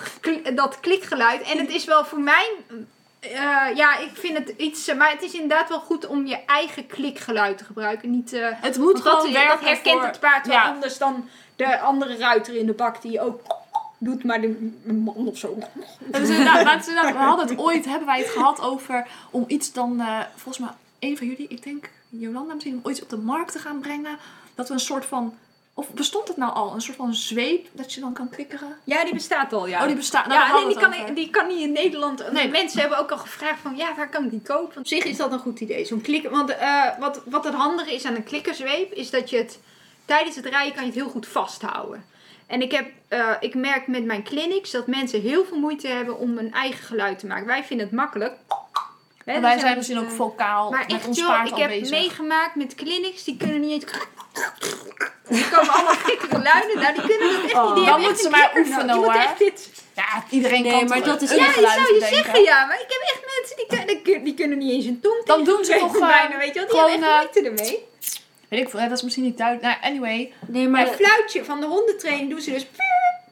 dat 0.53 0.79
klikgeluid. 0.79 1.41
En 1.41 1.57
het 1.57 1.69
is 1.69 1.85
wel 1.85 2.05
voor 2.05 2.19
mij 2.19 2.51
eh, 3.29 3.75
ja, 3.75 3.97
ik 3.97 4.11
vind 4.13 4.37
het 4.37 4.53
iets... 4.57 4.93
maar 4.93 5.11
het 5.11 5.21
is 5.21 5.33
inderdaad 5.33 5.69
wel 5.69 5.79
goed 5.79 6.07
om 6.07 6.25
je 6.25 6.45
eigen 6.45 6.87
klikgeluid 6.87 7.57
te 7.57 7.63
gebruiken. 7.63 8.11
Niet, 8.11 8.33
eh, 8.33 8.47
Het 8.51 8.77
moet 8.77 9.03
dat, 9.03 9.03
gewoon 9.03 9.33
dat 9.33 9.59
herkent 9.59 9.97
voor... 9.97 10.05
het 10.05 10.19
paard 10.19 10.47
wel 10.47 10.55
ja. 10.55 10.69
anders 10.69 10.97
dan 10.97 11.29
de 11.55 11.79
andere 11.79 12.17
ruiter 12.17 12.55
in 12.55 12.65
de 12.65 12.73
bak 12.73 13.01
die 13.01 13.21
ook 13.21 13.41
doet, 13.97 14.23
maar 14.23 14.41
de 14.41 14.73
man 14.93 15.27
of 15.27 15.37
zo. 15.37 15.57
Inderdaad, 16.11 16.85
we 16.85 17.13
hadden 17.17 17.47
het 17.47 17.57
ooit, 17.57 17.85
hebben 17.85 18.07
wij 18.07 18.19
het 18.19 18.29
gehad 18.29 18.61
over 18.61 19.07
om 19.31 19.43
iets 19.47 19.73
dan, 19.73 19.99
eh, 19.99 20.19
volgens 20.35 20.57
mij, 20.57 20.69
een 20.99 21.17
van 21.17 21.27
jullie, 21.27 21.47
ik 21.47 21.63
denk 21.63 21.89
Jolanda 22.09 22.53
misschien, 22.53 22.75
om 22.75 22.79
ooit 22.83 23.01
op 23.01 23.09
de 23.09 23.17
markt 23.17 23.51
te 23.51 23.59
gaan 23.59 23.79
brengen. 23.79 24.17
Dat 24.55 24.67
we 24.67 24.73
een 24.73 24.79
soort 24.79 25.05
van, 25.05 25.33
of 25.77 25.89
bestond 25.89 26.27
het 26.27 26.37
nou 26.37 26.53
al, 26.53 26.73
een 26.73 26.81
soort 26.81 26.97
van 26.97 27.13
zweep 27.13 27.67
dat 27.71 27.93
je 27.93 27.99
dan 27.99 28.13
kan 28.13 28.29
klikkeren? 28.29 28.77
Ja, 28.83 29.03
die 29.03 29.13
bestaat 29.13 29.53
al, 29.53 29.67
ja. 29.67 29.81
Oh, 29.81 29.87
die 29.87 29.95
bestaat, 29.95 30.27
nou, 30.27 30.39
ja, 30.39 30.67
die 30.67 30.77
kan, 30.77 30.93
over. 30.93 31.15
die 31.15 31.29
kan 31.29 31.47
niet 31.47 31.59
in 31.59 31.71
Nederland. 31.71 32.31
Nee. 32.31 32.49
Mensen 32.49 32.79
hebben 32.79 32.97
ook 32.97 33.11
al 33.11 33.17
gevraagd 33.17 33.59
van, 33.59 33.75
ja, 33.75 33.95
waar 33.95 34.09
kan 34.09 34.23
ik 34.23 34.29
die 34.29 34.41
kopen? 34.41 34.77
Op 34.77 34.87
zich 34.87 35.03
is 35.03 35.17
dat 35.17 35.31
een 35.31 35.39
goed 35.39 35.59
idee, 35.59 35.85
zo'n 35.85 36.01
klikker. 36.01 36.31
Want 36.31 36.49
eh, 36.49 36.83
wat, 36.99 37.21
wat 37.25 37.43
het 37.43 37.53
handige 37.53 37.93
is 37.93 38.05
aan 38.05 38.15
een 38.15 38.23
klikkerzweep, 38.23 38.91
is 38.91 39.09
dat 39.09 39.29
je 39.29 39.37
het 39.37 39.59
tijdens 40.05 40.35
het 40.35 40.45
rijden 40.45 40.73
kan 40.73 40.83
je 40.83 40.89
het 40.89 40.99
heel 40.99 41.09
goed 41.09 41.27
vasthouden. 41.27 42.05
En 42.47 42.61
ik, 42.61 42.71
heb, 42.71 42.87
eh, 43.07 43.31
ik 43.39 43.55
merk 43.55 43.87
met 43.87 44.05
mijn 44.05 44.23
clinics 44.23 44.71
dat 44.71 44.87
mensen 44.87 45.21
heel 45.21 45.45
veel 45.45 45.59
moeite 45.59 45.87
hebben 45.87 46.17
om 46.17 46.37
een 46.37 46.53
eigen 46.53 46.85
geluid 46.85 47.19
te 47.19 47.27
maken. 47.27 47.45
Wij 47.45 47.63
vinden 47.63 47.85
het 47.85 47.95
makkelijk. 47.95 48.33
Hè, 49.25 49.39
wij 49.39 49.59
zijn 49.59 49.77
misschien 49.77 49.99
ook 49.99 50.05
eh, 50.05 50.11
vocaal 50.11 50.71
maar 50.71 50.79
met 50.79 50.91
echt 50.91 51.07
ons 51.07 51.17
joh, 51.17 51.27
paard 51.27 51.47
ik 51.47 51.53
al 51.53 51.59
heb 51.59 51.69
bezig. 51.69 51.89
meegemaakt 51.89 52.55
met 52.55 52.75
clinics, 52.75 53.23
die 53.23 53.37
kunnen 53.37 53.59
niet 53.59 53.71
eens... 53.71 53.93
Die 55.29 55.49
komen 55.49 55.73
allemaal 55.73 55.93
gekke 55.95 56.27
geluiden. 56.35 56.81
Nou, 56.81 56.93
die 56.93 57.01
kunnen 57.17 57.33
dat 57.33 57.43
echt 57.43 57.53
Oh. 57.53 57.65
niet. 57.65 57.75
Die 57.75 57.85
Dan 57.85 58.01
moeten 58.01 58.23
ze 58.23 58.29
maar 58.29 58.51
oefenen, 58.57 58.95
hoor. 58.95 59.13
echt 59.13 59.37
dit... 59.39 59.69
Ja, 59.95 60.23
iedereen 60.29 60.61
Nee, 60.61 60.71
kan 60.71 60.87
maar 60.87 61.03
dat 61.03 61.21
is- 61.21 61.29
een 61.29 61.37
Ja, 61.37 61.45
je 61.45 61.51
zou 61.53 61.93
je 61.95 62.07
zeggen 62.13 62.41
ja, 62.43 62.65
maar 62.65 62.79
ik 62.81 62.85
heb 62.87 63.01
echt 63.01 63.21
mensen 63.39 63.55
die, 63.55 63.65
kun- 63.67 63.87
die, 63.87 64.01
kun- 64.15 64.23
die 64.23 64.33
kunnen 64.33 64.57
niet 64.57 64.71
eens 64.71 64.85
een 64.85 64.99
tong 64.99 65.25
Dan 65.25 65.43
doen 65.43 65.65
ze 65.65 65.77
toch, 65.79 65.95
eh, 65.95 66.07
bijna, 66.07 66.37
weet 66.37 66.47
je 66.47 66.53
wel. 66.53 66.63
Die 66.69 66.77
gewoon, 66.77 66.89
hebben 66.91 67.09
echt 67.09 67.33
moeite 67.33 67.49
ermee. 67.49 67.85
Weet 68.49 68.59
ik 68.61 68.69
veel, 68.69 68.79
dat 68.79 68.91
is 68.91 69.01
misschien 69.03 69.23
niet 69.23 69.37
duidelijk. 69.37 69.67
Nou, 69.67 69.91
anyway. 69.93 70.33
Nee, 70.47 70.67
Maar 70.67 70.87
een 70.87 70.93
fluitje 70.93 71.45
van 71.45 71.59
de 71.59 71.65
hondentraining 71.65 72.29
doen 72.29 72.41
ze 72.41 72.51
dus... 72.51 72.67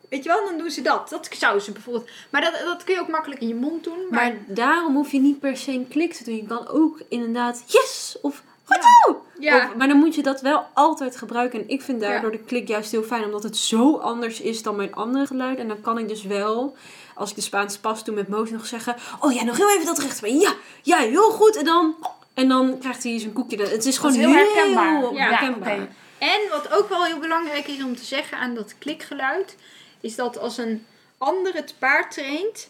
Weet 0.09 0.23
je 0.23 0.29
wel, 0.29 0.45
dan 0.45 0.57
doen 0.57 0.71
ze 0.71 0.81
dat. 0.81 1.09
Dat 1.09 1.29
zouden 1.31 1.61
ze 1.63 1.71
bijvoorbeeld... 1.71 2.09
Maar 2.29 2.41
dat, 2.41 2.53
dat 2.65 2.83
kun 2.83 2.93
je 2.93 2.99
ook 3.01 3.07
makkelijk 3.07 3.41
in 3.41 3.47
je 3.47 3.55
mond 3.55 3.83
doen. 3.83 3.97
Maar, 4.09 4.23
Maar 4.23 4.33
daarom 4.47 4.95
hoef 4.95 5.11
je 5.11 5.19
niet 5.19 5.39
per 5.39 5.57
se 5.57 5.71
een 5.71 5.87
klik 5.87 6.13
te 6.13 6.23
doen. 6.23 6.35
Je 6.35 6.45
kan 6.47 6.67
ook 6.67 6.99
inderdaad 7.09 7.63
yes 7.67 8.17
of. 8.21 8.41
Goed 8.65 8.83
zo. 9.05 9.25
ja, 9.39 9.65
Of- 9.69 9.75
maar 9.75 9.87
dan 9.87 9.97
moet 9.97 10.15
je 10.15 10.23
dat 10.23 10.41
wel 10.41 10.65
altijd 10.73 11.17
gebruiken. 11.17 11.59
En 11.59 11.69
ik 11.69 11.81
vind 11.81 11.99
daardoor 11.99 12.31
Ja. 12.31 12.37
de 12.37 12.43
klik 12.43 12.67
juist 12.67 12.91
heel 12.91 13.03
fijn. 13.03 13.23
Omdat 13.23 13.43
het 13.43 13.57
zo 13.57 13.97
anders 13.97 14.41
is 14.41 14.63
dan 14.63 14.75
mijn 14.75 14.93
andere 14.95 15.25
geluiden. 15.27 15.59
En 15.61 15.67
dan 15.67 15.81
kan 15.81 15.97
ik 15.97 16.07
dus 16.07 16.23
wel, 16.23 16.75
als 17.15 17.29
ik 17.29 17.35
de 17.35 17.41
Spaanse 17.41 17.79
pas 17.79 18.03
doe 18.03 18.15
met 18.15 18.27
Moos 18.27 18.49
nog 18.49 18.65
zeggen... 18.65 18.95
Oh 19.19 19.33
ja, 19.33 19.43
nog 19.43 19.57
heel 19.57 19.69
even 19.71 19.85
dat 19.85 19.99
rechtsbeen. 19.99 20.39
Ja, 20.39 20.53
ja, 20.81 20.97
heel 20.97 21.31
goed. 21.31 21.55
En 21.55 21.65
dan, 21.65 21.95
en 22.33 22.47
dan 22.47 22.77
krijgt 22.79 23.03
hij 23.03 23.19
zijn 23.19 23.33
koekje. 23.33 23.61
Het 23.63 23.85
is 23.85 23.97
gewoon 23.97 24.15
heel 24.15 24.33
heel, 24.33 24.53
herkenbaar. 24.53 25.13
Ja, 25.13 25.29
herkenbaar. 25.29 25.87
En 26.17 26.39
wat 26.51 26.71
ook 26.73 26.89
wel 26.89 27.03
heel 27.05 27.19
belangrijk 27.19 27.67
is 27.67 27.83
om 27.83 27.95
te 27.95 28.03
zeggen 28.05 28.37
aan 28.37 28.55
dat 28.55 28.75
klikgeluid, 28.77 29.55
is 30.01 30.15
dat 30.15 30.37
als 30.39 30.57
een 30.57 30.85
ander 31.17 31.53
het 31.53 31.75
paard 31.79 32.11
traint, 32.11 32.69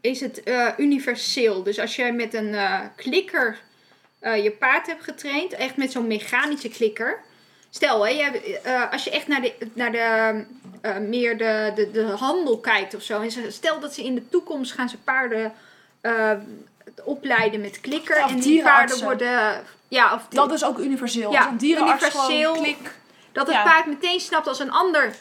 is 0.00 0.20
het 0.20 0.42
eh, 0.42 0.68
universeel. 0.76 1.62
Dus 1.62 1.78
als 1.78 1.96
jij 1.96 2.12
met 2.12 2.34
een 2.34 2.54
eh, 2.54 2.80
klikker 2.96 3.60
eh, 4.22 4.42
je 4.42 4.50
paard 4.50 4.86
hebt 4.86 5.04
getraind, 5.04 5.52
echt 5.52 5.76
met 5.76 5.92
zo'n 5.92 6.06
mechanische 6.06 6.68
klikker. 6.68 7.18
Stel, 7.70 8.06
hè, 8.06 8.10
je 8.12 8.22
hebt, 8.22 8.60
eh, 8.62 8.92
als 8.92 9.04
je 9.04 9.10
echt 9.10 9.28
naar 9.28 9.40
de, 9.42 9.54
naar 9.72 9.92
de, 9.92 10.44
eh, 10.80 10.96
meer 10.96 11.38
de, 11.38 11.72
de, 11.74 11.90
de 11.90 12.02
handel 12.04 12.58
kijkt 12.58 12.94
of 12.94 13.02
zo. 13.02 13.20
En 13.20 13.30
ze- 13.30 13.50
stel 13.50 13.80
dat 13.80 13.94
ze 13.94 14.02
in 14.04 14.14
de 14.14 14.28
toekomst 14.28 14.72
gaan 14.72 14.88
ze 14.88 14.96
paarden 14.98 15.52
opleiden 17.04 17.60
met 17.60 17.80
klikker. 17.80 18.24
Of 18.24 18.30
en 18.30 18.40
die 18.40 18.62
paarden 18.62 19.02
worden... 19.02 19.62
Ja, 19.88 20.14
of 20.14 20.26
Dat 20.28 20.52
is 20.52 20.64
ook 20.64 20.78
universeel. 20.78 21.32
Ja, 21.32 21.54
dierenarts 21.58 22.02
universeel. 22.04 22.52
klik. 22.52 22.94
dat 23.32 23.46
het 23.46 23.56
Ja. 23.56 23.62
paard 23.62 23.86
meteen 23.86 24.20
snapt 24.20 24.46
als 24.46 24.58
een 24.58 24.70
ander 24.70 25.14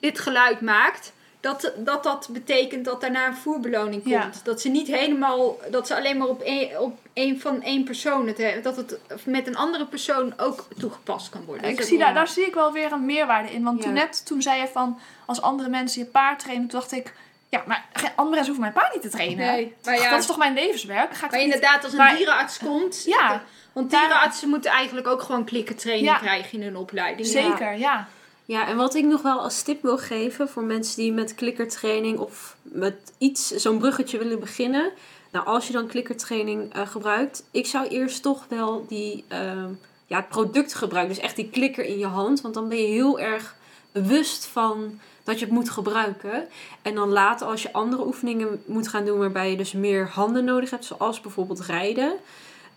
dit 0.00 0.18
geluid 0.18 0.60
maakt. 0.60 1.12
Dat 1.40 1.72
dat, 1.76 2.02
dat 2.02 2.28
betekent 2.30 2.84
dat 2.84 3.00
daarna 3.00 3.26
een 3.26 3.36
voerbeloning 3.36 4.02
komt. 4.02 4.14
Ja. 4.14 4.30
Dat 4.44 4.60
ze 4.60 4.68
niet 4.68 4.86
helemaal, 4.86 5.56
dat 5.70 5.86
ze 5.86 5.96
alleen 5.96 6.16
maar 6.18 6.26
op 6.28 6.40
één, 6.40 6.80
op 6.80 6.98
één 7.12 7.40
van 7.40 7.62
één 7.62 7.84
persoon 7.84 8.26
het 8.26 8.38
hebben. 8.38 8.62
Dat 8.62 8.76
het 8.76 8.98
met 9.24 9.46
een 9.46 9.56
andere 9.56 9.86
persoon 9.86 10.32
ook 10.38 10.66
toegepast 10.78 11.28
kan 11.28 11.44
worden. 11.44 11.70
Ik 11.70 11.82
zie 11.82 11.98
daar, 11.98 12.14
daar 12.14 12.28
zie 12.28 12.46
ik 12.46 12.54
wel 12.54 12.72
weer 12.72 12.92
een 12.92 13.04
meerwaarde 13.06 13.52
in. 13.52 13.62
Want 13.62 13.78
Ja. 13.78 13.84
toen 13.84 13.92
net, 13.92 14.26
toen 14.26 14.42
zei 14.42 14.60
je 14.60 14.66
van, 14.68 14.98
als 15.26 15.42
andere 15.42 15.68
mensen 15.68 16.02
je 16.02 16.06
paard 16.08 16.38
trainen, 16.38 16.68
toen 16.68 16.78
dacht 16.80 16.92
ik, 16.92 17.12
ja, 17.48 17.62
maar 17.66 17.84
geen 17.92 18.10
andere 18.16 18.36
mensen 18.36 18.54
hoeven 18.54 18.60
mijn 18.60 18.72
paard 18.72 18.92
niet 18.94 19.02
te 19.02 19.08
trainen. 19.16 19.46
Nee, 19.46 19.74
maar 19.84 19.94
ja, 20.00 20.10
Dat 20.10 20.20
is 20.20 20.26
toch 20.26 20.38
mijn 20.38 20.54
levenswerk? 20.54 21.14
Ga 21.14 21.24
ik 21.24 21.30
maar 21.30 21.40
niet- 21.40 21.54
inderdaad, 21.54 21.82
als 21.84 21.92
een 21.92 21.98
maar- 21.98 22.16
dierenarts 22.16 22.58
komt. 22.58 23.04
Ja. 23.04 23.42
Want 23.72 23.90
Daar- 23.90 24.00
dierenartsen 24.00 24.48
moeten 24.48 24.70
eigenlijk 24.70 25.06
ook 25.06 25.22
gewoon 25.22 25.44
klikkentraining 25.44 26.08
Ja. 26.08 26.16
krijgen 26.18 26.58
in 26.58 26.62
hun 26.64 26.76
opleiding. 26.76 27.26
Zeker, 27.28 27.78
ja. 27.78 28.08
Ja, 28.50 28.66
en 28.66 28.76
wat 28.76 28.94
ik 28.94 29.04
nog 29.04 29.22
wel 29.22 29.40
als 29.40 29.62
tip 29.62 29.82
wil 29.82 29.98
geven 29.98 30.48
voor 30.48 30.62
mensen 30.62 30.96
die 30.96 31.12
met 31.12 31.34
klikkertraining 31.34 32.18
of 32.18 32.56
met 32.62 33.12
iets, 33.18 33.50
zo'n 33.50 33.78
bruggetje 33.78 34.18
willen 34.18 34.40
beginnen. 34.40 34.92
Nou, 35.32 35.46
als 35.46 35.66
je 35.66 35.72
dan 35.72 35.86
klikkertraining 35.86 36.74
eh, 36.74 36.86
gebruikt, 36.86 37.44
ik 37.50 37.66
zou 37.66 37.86
eerst 37.86 38.22
toch 38.22 38.44
wel 38.48 38.84
die, 38.88 39.24
ehm, 39.28 39.68
ja, 40.06 40.16
het 40.16 40.28
product 40.28 40.74
gebruiken. 40.74 41.14
Dus 41.14 41.24
echt 41.24 41.36
die 41.36 41.50
klikker 41.50 41.84
in 41.84 41.98
je 41.98 42.06
hand, 42.06 42.40
want 42.40 42.54
dan 42.54 42.68
ben 42.68 42.78
je 42.78 42.86
heel 42.86 43.20
erg 43.20 43.56
bewust 43.92 44.46
van 44.46 45.00
dat 45.24 45.38
je 45.38 45.44
het 45.44 45.54
moet 45.54 45.70
gebruiken. 45.70 46.48
En 46.82 46.94
dan 46.94 47.08
later, 47.08 47.46
als 47.46 47.62
je 47.62 47.72
andere 47.72 48.06
oefeningen 48.06 48.62
moet 48.66 48.88
gaan 48.88 49.04
doen 49.04 49.18
waarbij 49.18 49.50
je 49.50 49.56
dus 49.56 49.72
meer 49.72 50.08
handen 50.08 50.44
nodig 50.44 50.70
hebt, 50.70 50.84
zoals 50.84 51.20
bijvoorbeeld 51.20 51.60
rijden. 51.60 52.12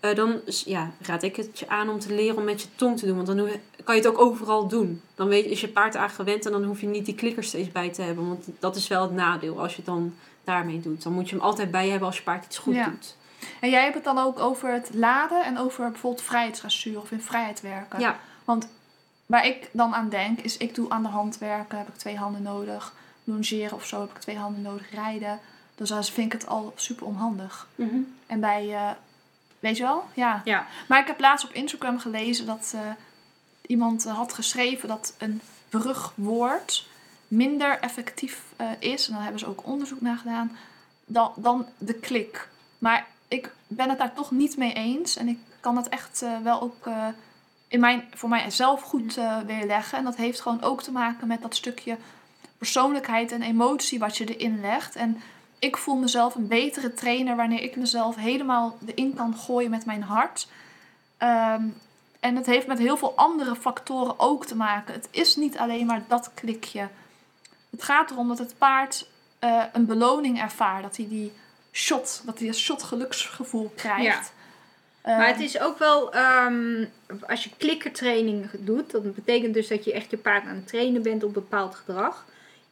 Eh, 0.04 0.14
dan 0.14 0.40
ja, 0.64 0.90
raad 1.00 1.22
ik 1.22 1.36
het 1.36 1.58
je 1.58 1.68
aan 1.68 1.88
om 1.88 1.98
te 1.98 2.14
leren 2.14 2.36
om 2.36 2.44
met 2.44 2.62
je 2.62 2.68
tong 2.74 2.98
te 2.98 3.06
doen. 3.06 3.14
Want 3.16 3.26
dan 3.26 3.48
kan 3.84 3.94
je 3.94 4.00
het 4.00 4.10
ook 4.10 4.18
overal 4.20 4.68
doen. 4.68 5.02
Dan 5.14 5.28
weet, 5.28 5.44
is 5.44 5.60
je 5.60 5.68
paard 5.68 5.96
aan 5.96 6.10
gewend 6.10 6.46
en 6.46 6.52
dan 6.52 6.64
hoef 6.64 6.80
je 6.80 6.86
niet 6.86 7.04
die 7.04 7.14
klikker 7.14 7.44
steeds 7.44 7.72
bij 7.72 7.90
te 7.90 8.02
hebben. 8.02 8.28
Want 8.28 8.48
dat 8.58 8.76
is 8.76 8.88
wel 8.88 9.02
het 9.02 9.12
nadeel 9.12 9.60
als 9.60 9.70
je 9.70 9.76
het 9.76 9.86
dan 9.86 10.14
daarmee 10.44 10.80
doet. 10.80 11.02
Dan 11.02 11.12
moet 11.12 11.28
je 11.28 11.34
hem 11.36 11.44
altijd 11.44 11.70
bij 11.70 11.88
hebben 11.88 12.08
als 12.08 12.16
je 12.16 12.22
paard 12.22 12.44
iets 12.44 12.58
goed 12.58 12.74
Ja. 12.74 12.84
doet. 12.84 13.16
En 13.60 13.70
jij 13.70 13.82
hebt 13.82 13.94
het 13.94 14.04
dan 14.04 14.18
ook 14.18 14.38
over 14.38 14.72
het 14.72 14.90
laden 14.94 15.44
en 15.44 15.58
over 15.58 15.90
bijvoorbeeld 15.90 16.22
vrijheidsdressuur 16.24 17.00
of 17.00 17.10
in 17.10 17.20
vrijheid 17.20 17.60
werken. 17.60 18.00
Ja, 18.00 18.18
Waar 19.26 19.46
ik 19.46 19.68
dan 19.72 19.94
aan 19.94 20.08
denk, 20.08 20.40
is 20.40 20.56
ik 20.56 20.74
doe 20.74 20.90
aan 20.90 21.02
de 21.02 21.08
hand 21.08 21.38
werken, 21.38 21.78
heb 21.78 21.88
ik 21.88 21.96
twee 21.96 22.16
handen 22.16 22.42
nodig. 22.42 22.94
Longeren 23.24 23.72
of 23.72 23.86
zo 23.86 24.00
heb 24.00 24.10
ik 24.10 24.18
twee 24.18 24.36
handen 24.36 24.62
nodig. 24.62 24.90
Rijden. 24.90 25.38
Dus 25.74 25.88
dan 25.88 26.04
vind 26.04 26.32
ik 26.34 26.40
het 26.40 26.48
al 26.48 26.72
super 26.76 27.06
onhandig. 27.06 27.68
Mhm. 27.74 27.96
En 28.26 28.40
bij, 28.40 28.74
eh, 28.74 28.90
weet 29.64 29.76
je 29.76 29.82
wel? 29.82 30.04
Ja. 30.14 30.40
Ja. 30.44 30.66
Maar 30.88 31.00
ik 31.00 31.06
heb 31.06 31.20
laatst 31.20 31.46
op 31.46 31.52
Instagram 31.52 31.98
gelezen 31.98 32.46
dat 32.46 32.72
eh, 32.74 32.80
iemand 33.66 34.06
eh, 34.06 34.16
had 34.16 34.32
geschreven 34.32 34.88
dat 34.88 35.14
een 35.18 35.40
brugwoord 35.68 36.86
minder 37.28 37.78
effectief 37.78 38.42
eh, 38.56 38.66
is. 38.78 39.06
En 39.06 39.12
daar 39.12 39.22
hebben 39.22 39.40
ze 39.40 39.46
ook 39.46 39.66
onderzoek 39.66 40.00
naar 40.00 40.16
gedaan. 40.16 40.56
Dan, 41.06 41.32
dan 41.36 41.66
de 41.78 41.94
klik. 41.94 42.48
Maar 42.78 43.06
ik 43.28 43.54
ben 43.66 43.88
het 43.88 43.98
daar 43.98 44.14
toch 44.14 44.30
niet 44.30 44.56
mee 44.56 44.72
eens. 44.72 45.16
En 45.16 45.28
ik 45.28 45.38
kan 45.60 45.76
het 45.76 45.88
echt 45.88 46.24
wel 46.42 46.60
ook 46.60 46.88
in 47.68 47.80
mijn, 47.80 48.04
voor 48.14 48.28
mijzelf 48.28 48.82
goed 48.82 49.18
weerleggen. 49.46 49.98
En 49.98 50.04
dat 50.04 50.16
heeft 50.16 50.40
gewoon 50.40 50.62
ook 50.62 50.82
te 50.82 50.92
maken 50.92 51.26
met 51.26 51.42
dat 51.42 51.56
stukje 51.56 51.96
persoonlijkheid 52.58 53.32
en 53.32 53.42
emotie 53.42 53.98
wat 53.98 54.16
je 54.16 54.36
erin 54.36 54.60
legt. 54.60 54.96
En 54.96 55.20
ik 55.58 55.76
voel 55.76 55.96
mezelf 55.96 56.34
een 56.34 56.48
betere 56.48 56.94
trainer 56.94 57.36
wanneer 57.36 57.62
ik 57.62 57.76
mezelf 57.76 58.16
helemaal 58.16 58.78
erin 58.86 59.14
kan 59.14 59.36
gooien 59.36 59.70
met 59.70 59.84
mijn 59.84 60.02
hart. 60.02 60.48
Ehm, 61.16 61.62
en 62.20 62.36
het 62.36 62.46
heeft 62.46 62.66
met 62.66 62.78
heel 62.78 62.96
veel 62.96 63.12
andere 63.16 63.56
factoren 63.56 64.14
ook 64.16 64.46
te 64.46 64.56
maken. 64.56 64.94
Het 64.94 65.08
is 65.10 65.36
niet 65.36 65.58
alleen 65.58 65.86
maar 65.86 66.02
dat 66.08 66.30
klikje. 66.34 66.88
Het 67.70 67.82
gaat 67.82 68.10
erom 68.10 68.28
dat 68.28 68.38
het 68.38 68.54
paard 68.58 69.08
eh, 69.38 69.62
een 69.72 69.86
beloning 69.86 70.40
ervaart. 70.40 70.82
Dat 70.82 70.96
hij 70.96 71.08
die 71.08 71.32
shot, 71.72 72.22
dat 72.24 72.38
hij 72.38 72.48
een 72.48 72.54
shot 72.54 72.82
geluksgevoel 72.82 73.72
krijgt. 73.76 74.32
Maar 75.04 75.18
Ehm, 75.18 75.32
het 75.32 75.40
is 75.40 75.60
ook 75.60 75.78
wel, 75.78 76.12
ehm, 76.12 76.84
als 77.26 77.44
je 77.44 77.50
klikkertraining 77.56 78.50
doet, 78.58 78.90
dat 78.90 79.14
betekent 79.14 79.54
dus 79.54 79.68
dat 79.68 79.84
je 79.84 79.92
echt 79.92 80.10
je 80.10 80.16
paard 80.16 80.44
aan 80.46 80.54
het 80.54 80.68
trainen 80.68 81.02
bent 81.02 81.24
op 81.24 81.34
bepaald 81.34 81.74
gedrag. 81.74 82.24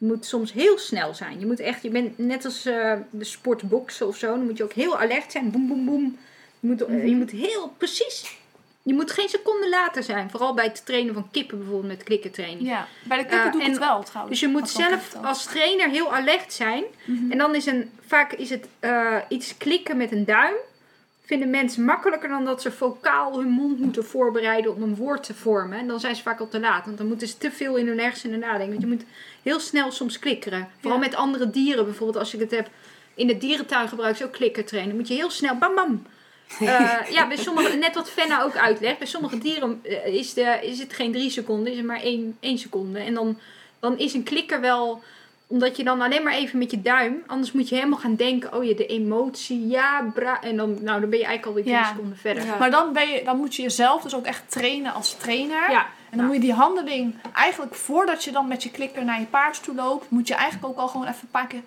Je 0.03 0.09
moet 0.09 0.25
soms 0.25 0.53
heel 0.53 0.77
snel 0.77 1.13
zijn. 1.13 1.39
Je 1.39 1.45
moet 1.45 1.59
echt, 1.59 1.83
je 1.83 1.89
bent 1.89 2.17
net 2.17 2.45
als 2.45 2.65
eh, 2.65 2.93
de 3.09 3.23
sportboksen 3.23 4.07
of 4.07 4.17
zo, 4.17 4.27
dan 4.27 4.45
moet 4.45 4.57
je 4.57 4.63
ook 4.63 4.73
heel 4.73 4.97
alert 4.99 5.31
zijn. 5.31 5.51
Boem, 5.51 5.67
boem, 5.67 5.85
boem. 5.85 6.17
Je 6.59 6.67
moet, 6.67 6.81
eh, 6.85 7.07
je 7.07 7.15
moet 7.15 7.31
heel 7.31 7.73
precies, 7.77 8.37
je 8.81 8.93
moet 8.93 9.11
geen 9.11 9.29
seconde 9.29 9.69
later 9.69 10.03
zijn. 10.03 10.29
Vooral 10.29 10.53
bij 10.53 10.65
het 10.65 10.85
trainen 10.85 11.13
van 11.13 11.27
kippen 11.31 11.57
bijvoorbeeld 11.57 11.87
met 11.97 12.03
klikkertraining. 12.03 12.67
ja, 12.67 12.87
bij 13.03 13.17
de 13.17 13.23
kippen 13.23 13.45
Eh, 13.45 13.51
doe 13.51 13.61
ik 13.61 13.67
en- 13.67 13.73
het 13.73 13.79
wel 13.83 14.03
trouwens. 14.03 14.39
Dus 14.39 14.49
je 14.49 14.55
moet 14.55 14.69
zelf 14.69 15.15
als 15.23 15.43
trainer 15.45 15.89
heel 15.89 16.13
alert 16.15 16.53
zijn. 16.53 16.83
Mhm. 17.05 17.31
En 17.31 17.37
dan 17.37 17.55
is 17.55 17.65
een, 17.65 17.89
vaak 18.07 18.33
is 18.33 18.49
het 18.49 18.67
iets 19.29 19.57
klikken 19.57 19.97
met 19.97 20.11
een 20.11 20.25
duim. 20.25 20.53
Vinden 21.25 21.49
mensen 21.49 21.83
makkelijker 21.85 22.29
dan 22.29 22.45
dat 22.45 22.61
ze 22.61 22.71
vocaal 22.71 23.39
hun 23.39 23.49
mond 23.49 23.79
moeten 23.79 24.05
voorbereiden 24.05 24.75
om 24.75 24.81
een 24.83 24.95
woord 24.95 25.23
te 25.23 25.33
vormen. 25.33 25.79
En 25.79 25.87
dan 25.87 25.99
zijn 25.99 26.15
ze 26.15 26.21
vaak 26.21 26.39
al 26.39 26.47
te 26.47 26.59
laat. 26.59 26.85
Want 26.85 26.97
dan 26.97 27.07
moeten 27.07 27.27
ze 27.27 27.37
te 27.37 27.51
veel 27.51 27.75
in 27.75 27.87
hun 27.87 27.99
hersenen 27.99 28.39
nadenken. 28.39 28.69
Want 28.69 28.81
je 28.81 28.87
moet 28.87 29.03
heel 29.43 29.59
snel 29.59 29.91
soms 29.91 30.19
klikkeren. 30.19 30.69
Vooral 30.79 30.99
Ja. 30.99 31.05
met 31.05 31.15
andere 31.15 31.49
dieren. 31.49 31.85
Bijvoorbeeld 31.85 32.17
als 32.19 32.33
ik 32.33 32.39
het 32.39 32.51
heb 32.51 32.69
in 33.15 33.27
de 33.27 33.37
dierentuin 33.37 33.87
gebruiken 33.87 34.19
ze 34.19 34.25
ook 34.25 34.31
klikkertraining. 34.31 34.97
moet 34.97 35.07
je 35.07 35.13
heel 35.13 35.29
snel 35.29 35.55
bam 35.55 35.75
bam. 35.75 36.05
Eh, 36.59 36.95
ja, 37.15 37.27
bij 37.27 37.37
sommige, 37.37 37.77
net 37.77 37.95
wat 37.95 38.09
Fenna 38.09 38.43
ook 38.43 38.55
uitlegt, 38.57 38.97
bij 38.97 39.07
sommige 39.07 39.37
dieren 39.37 39.79
eh, 39.83 40.05
is, 40.13 40.33
de, 40.33 40.59
is 40.61 40.79
het 40.79 40.93
geen 40.93 41.11
drie 41.11 41.29
seconden, 41.29 41.71
is 41.71 41.77
het 41.77 41.87
maar 41.87 42.01
één, 42.01 42.37
één 42.39 42.57
seconde. 42.57 42.99
En 42.99 43.13
dan, 43.13 43.39
dan 43.79 43.97
is 43.97 44.13
een 44.13 44.23
klikker 44.23 44.61
wel, 44.61 45.03
omdat 45.53 45.77
je 45.77 45.83
dan 45.83 46.01
alleen 46.01 46.23
maar 46.23 46.33
even 46.33 46.59
met 46.59 46.71
je 46.71 46.81
duim, 46.81 47.23
anders 47.27 47.51
moet 47.51 47.69
je 47.69 47.75
helemaal 47.75 47.99
gaan 47.99 48.15
denken, 48.15 48.53
oh 48.55 48.63
ja, 48.63 48.75
de 48.75 48.85
emotie, 48.85 49.67
ja, 49.67 50.11
bra. 50.13 50.41
En 50.41 50.57
dan, 50.57 50.77
nou, 50.81 50.99
dan 51.01 51.09
ben 51.09 51.19
je 51.19 51.25
eigenlijk 51.25 51.45
alweer 51.45 51.63
drie 51.63 51.75
Ja. 51.75 51.87
seconden 51.87 52.17
verder. 52.17 52.45
Ja. 52.45 52.57
Maar 52.57 52.71
dan, 52.71 52.93
ben 52.93 53.07
je, 53.09 53.23
dan 53.23 53.37
moet 53.37 53.55
je 53.55 53.61
jezelf 53.61 54.01
dus 54.01 54.15
ook 54.15 54.25
echt 54.25 54.51
trainen 54.51 54.93
als 54.93 55.13
trainer. 55.17 55.71
Ja, 55.71 55.85
En 56.09 56.17
dan 56.17 56.25
moet 56.25 56.35
je 56.35 56.41
die 56.41 56.53
handeling 56.53 57.15
eigenlijk 57.33 57.75
voordat 57.75 58.23
je 58.23 58.31
dan 58.31 58.47
met 58.47 58.63
je 58.63 58.71
klikker 58.71 59.05
naar 59.05 59.19
je 59.19 59.25
paard 59.25 59.63
toe 59.63 59.75
loopt, 59.75 60.09
moet 60.09 60.27
je 60.27 60.33
eigenlijk 60.35 60.65
ook 60.73 60.77
al 60.77 60.87
gewoon 60.87 61.07
even 61.07 61.19
een 61.21 61.27
paar 61.31 61.47
keer 61.47 61.61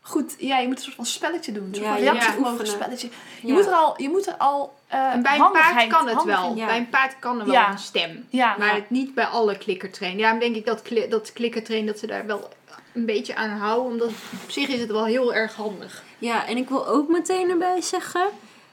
goed. 0.00 0.34
Ja, 0.38 0.58
je 0.58 0.66
moet 0.66 0.76
een 0.76 0.82
soort 0.82 0.96
van 0.96 1.06
spelletje 1.06 1.52
doen. 1.52 1.64
Een 1.68 1.74
soort 1.74 2.00
Ja, 2.00 2.20
van 2.32 2.66
spelletje. 2.66 3.08
Je 3.40 3.46
Ja. 3.48 3.52
moet 3.54 3.66
er 3.66 3.72
al, 3.72 3.94
je 4.02 4.08
moet 4.08 4.26
er 4.26 4.34
al 4.36 4.74
eh, 4.86 5.12
En 5.12 5.22
bij 5.22 5.38
een 5.38 5.50
paard 5.52 5.86
kan 5.86 6.08
het 6.08 6.24
wel. 6.24 6.54
Bij 6.54 6.76
een 6.76 6.88
paard 6.88 7.18
kan 7.18 7.38
er 7.40 7.44
wel 7.44 7.54
Ja. 7.54 7.70
een 7.70 7.78
stem. 7.78 8.26
Ja, 8.28 8.54
Maar 8.58 8.68
ja. 8.68 8.74
het 8.74 8.90
niet 8.90 9.14
bij 9.14 9.24
alle 9.24 9.58
klikkertrainen. 9.58 10.20
Ja, 10.20 10.30
dan 10.30 10.38
denk 10.38 10.56
ik 10.56 10.66
dat, 10.66 10.82
kli 10.82 11.08
dat 11.08 11.32
klikkertrainen, 11.32 11.86
dat 11.86 11.98
ze 11.98 12.06
daar 12.06 12.26
wel 12.26 12.48
een 12.92 13.06
beetje 13.06 13.34
aan 13.34 13.50
houden. 13.58 13.92
Omdat 13.92 14.08
op 14.44 14.50
zich 14.50 14.68
is 14.68 14.80
het 14.80 14.90
wel 14.90 15.04
heel 15.04 15.34
erg 15.34 15.54
handig. 15.54 16.02
Ja, 16.18 16.46
en 16.46 16.56
ik 16.56 16.68
wil 16.68 16.86
ook 16.88 17.08
meteen 17.08 17.50
erbij 17.50 17.80
zeggen: 17.80 18.26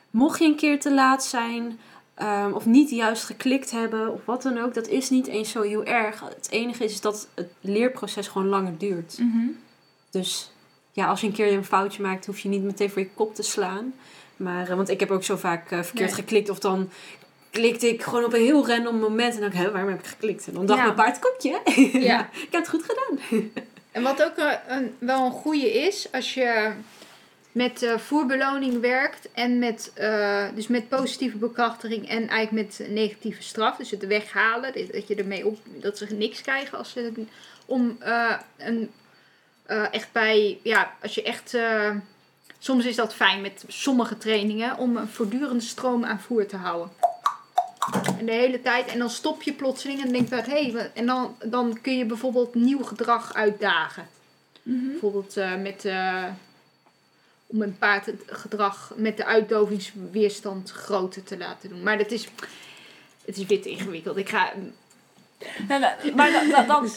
mocht 0.09 0.39
je 0.39 0.45
een 0.45 0.55
keer 0.55 0.79
te 0.79 0.93
laat 0.93 1.23
zijn 1.25 1.79
ehm, 2.13 2.51
of 2.51 2.65
niet 2.65 2.89
juist 2.89 3.23
geklikt 3.23 3.71
hebben 3.71 4.13
of 4.13 4.19
wat 4.25 4.41
dan 4.41 4.57
ook, 4.57 4.73
dat 4.73 4.87
is 4.87 5.09
niet 5.09 5.27
eens 5.27 5.51
zo 5.51 5.61
heel 5.61 5.83
erg. 5.83 6.19
Het 6.19 6.47
enige 6.49 6.83
is 6.83 7.01
dat 7.01 7.27
het 7.33 7.49
leerproces 7.61 8.27
gewoon 8.27 8.47
langer 8.47 8.77
duurt. 8.77 9.17
Mhm. 9.19 9.45
Dus 10.09 10.51
ja, 10.91 11.07
als 11.07 11.21
je 11.21 11.27
een 11.27 11.33
keer 11.33 11.53
een 11.53 11.65
foutje 11.65 12.01
maakt, 12.01 12.25
hoef 12.25 12.39
je 12.39 12.49
niet 12.49 12.63
meteen 12.63 12.89
voor 12.89 13.01
je 13.01 13.09
kop 13.13 13.35
te 13.35 13.43
slaan. 13.43 13.93
Maar, 14.37 14.69
eh, 14.69 14.75
want 14.75 14.89
ik 14.89 14.99
heb 14.99 15.11
ook 15.11 15.23
zo 15.23 15.35
vaak 15.35 15.71
eh, 15.71 15.81
verkeerd 15.83 16.09
Nee. 16.09 16.19
geklikt 16.19 16.49
of 16.49 16.59
dan 16.59 16.89
klikte 17.51 17.87
ik 17.89 18.03
gewoon 18.03 18.23
op 18.23 18.33
een 18.33 18.41
heel 18.41 18.67
random 18.67 18.99
moment 18.99 19.33
en 19.35 19.41
dan 19.41 19.49
dacht 19.49 19.65
ik, 19.65 19.71
waarom 19.71 19.89
heb 19.91 19.99
ik 19.99 20.07
geklikt? 20.07 20.47
En 20.47 20.53
dan 20.53 20.65
dacht 20.65 20.79
Ja. 20.79 20.85
mijn 20.85 20.95
paard, 20.95 21.19
kopje. 21.19 21.61
Ja. 21.99 22.29
ik 22.45 22.47
heb 22.51 22.61
het 22.61 22.69
goed 22.69 22.83
gedaan. 22.83 23.19
En 23.91 24.01
wat 24.03 24.23
ook 24.23 24.37
een, 24.37 24.57
een- 24.67 24.95
wel 24.99 25.25
een 25.25 25.31
goede 25.31 25.71
is, 25.73 26.11
als 26.11 26.33
je 26.33 26.71
met 27.51 27.83
eh, 27.83 27.97
voerbeloning 27.97 28.79
werkt 28.81 29.31
en 29.31 29.59
met, 29.59 29.91
eh, 29.95 30.45
dus 30.55 30.67
met 30.67 30.89
positieve 30.89 31.37
bekrachtiging 31.37 32.09
en 32.09 32.27
eigenlijk 32.27 32.51
met 32.77 32.87
negatieve 32.89 33.41
straf, 33.43 33.77
dus 33.77 33.91
het 33.91 34.07
weghalen, 34.07 34.73
dat 34.91 35.07
je 35.07 35.15
ermee 35.15 35.45
op, 35.47 35.57
dat 35.65 35.97
ze 35.97 36.05
niks 36.13 36.41
krijgen 36.41 36.77
als 36.77 36.91
ze 36.91 37.25
om 37.65 37.95
eh, 37.99 38.35
een, 38.57 38.91
eh, 39.65 39.93
echt 39.93 40.11
bij, 40.11 40.59
ja, 40.63 40.93
als 41.01 41.15
je 41.15 41.23
echt, 41.23 41.53
eh, 41.53 41.91
soms 42.59 42.85
is 42.85 42.95
dat 42.95 43.13
fijn 43.13 43.41
met 43.41 43.63
sommige 43.67 44.17
trainingen, 44.17 44.77
om 44.77 44.97
een 44.97 45.07
voortdurende 45.07 45.63
stroom 45.63 46.05
aan 46.05 46.19
voer 46.21 46.45
te 46.47 46.57
houden. 46.57 46.91
En 48.17 48.25
de 48.25 48.31
hele 48.31 48.61
tijd. 48.61 48.87
En 48.87 48.99
dan 48.99 49.09
stop 49.09 49.41
je 49.41 49.53
plotseling 49.53 50.01
en 50.03 50.11
denk 50.11 50.29
je, 50.29 50.35
hé, 50.35 50.71
hey, 50.71 50.91
en 50.93 51.05
dan, 51.05 51.35
dan 51.43 51.81
kun 51.81 51.97
je 51.97 52.05
bijvoorbeeld 52.05 52.55
nieuw 52.55 52.83
gedrag 52.83 53.33
uitdagen. 53.33 54.07
Mhm. 54.63 54.87
Bijvoorbeeld 54.91 55.37
eh, 55.37 55.55
met, 55.55 55.85
eh, 55.85 56.23
om 57.47 57.61
een 57.61 57.77
paard 57.77 58.05
het 58.05 58.21
gedrag 58.27 58.91
met 58.95 59.17
de 59.17 59.25
uitdovingsweerstand 59.25 60.71
groter 60.71 61.23
te 61.23 61.37
laten 61.37 61.69
doen. 61.69 61.83
Maar 61.83 61.97
dat 61.97 62.11
is, 62.11 62.27
het 63.25 63.37
is 63.37 63.45
wit 63.45 63.65
ingewikkeld. 63.65 64.17
Ik 64.17 64.29
ga, 64.29 64.51
Nee, 65.67 65.79
nee, 65.79 66.13
maar 66.15 66.31
da- 66.31 66.43
da- 66.43 66.63
dan, 66.63 66.89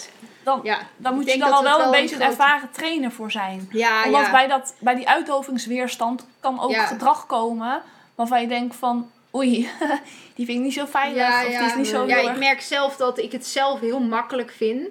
dan, 0.45 0.61
ja. 0.62 0.78
dan 0.97 1.14
moet 1.14 1.30
je 1.33 1.39
dan 1.39 1.53
al 1.53 1.62
dat 1.62 1.76
wel 1.76 1.85
een 1.85 1.91
beetje 1.91 2.14
een 2.14 2.22
ervaren 2.22 2.70
trainer 2.70 3.11
voor 3.12 3.30
zijn. 3.30 3.68
Ja, 3.70 4.05
Omdat 4.05 4.20
ja. 4.20 4.30
bij, 4.30 4.47
dat, 4.47 4.74
bij 4.78 4.95
die 4.95 5.09
uitdovingsweerstand 5.09 6.26
kan 6.41 6.61
ook 6.61 6.70
Ja. 6.70 6.87
gedrag 6.87 7.26
komen 7.26 7.83
waarvan 8.14 8.41
je 8.41 8.49
denkt 8.49 8.76
van 8.76 9.11
oei, 9.35 9.68
die 10.35 10.47
vind 10.47 10.59
ik 10.59 10.64
niet 10.64 10.72
zo 10.72 10.87
veilig. 10.87 11.16
Ja, 11.16 11.47
of 11.47 11.53
ja. 11.53 11.59
die 11.59 11.68
is 11.68 11.76
niet 11.76 11.87
zo 11.87 12.07
ja, 12.07 12.30
ik 12.30 12.39
merk 12.39 12.61
zelf 12.61 12.97
dat 12.97 13.18
ik 13.18 13.33
het 13.33 13.47
zelf 13.47 13.80
heel 13.80 14.01
makkelijk 14.01 14.51
vind. 14.51 14.89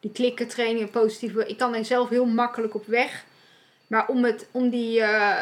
Die 0.00 0.12
klikkertrainingen, 0.12 0.90
positieve. 0.90 1.46
Ik 1.46 1.56
kan 1.58 1.74
er 1.74 1.84
zelf 1.84 2.08
heel 2.08 2.26
makkelijk 2.26 2.74
op 2.74 2.86
weg. 2.86 3.24
Maar 3.86 4.08
om, 4.08 4.24
het, 4.24 4.46
om 4.50 4.68
die 4.68 5.00
eh, 5.00 5.40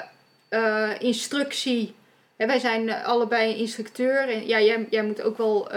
eh, 0.48 0.90
instructie. 1.00 1.94
Hè, 2.36 2.46
wij 2.46 2.58
zijn 2.58 2.88
eh, 2.88 3.04
allebei 3.04 3.56
instructeur. 3.56 4.28
En 4.28 4.46
ja, 4.46 4.60
jij, 4.60 4.86
jij 4.90 5.04
moet 5.04 5.22
ook 5.22 5.36
wel 5.36 5.68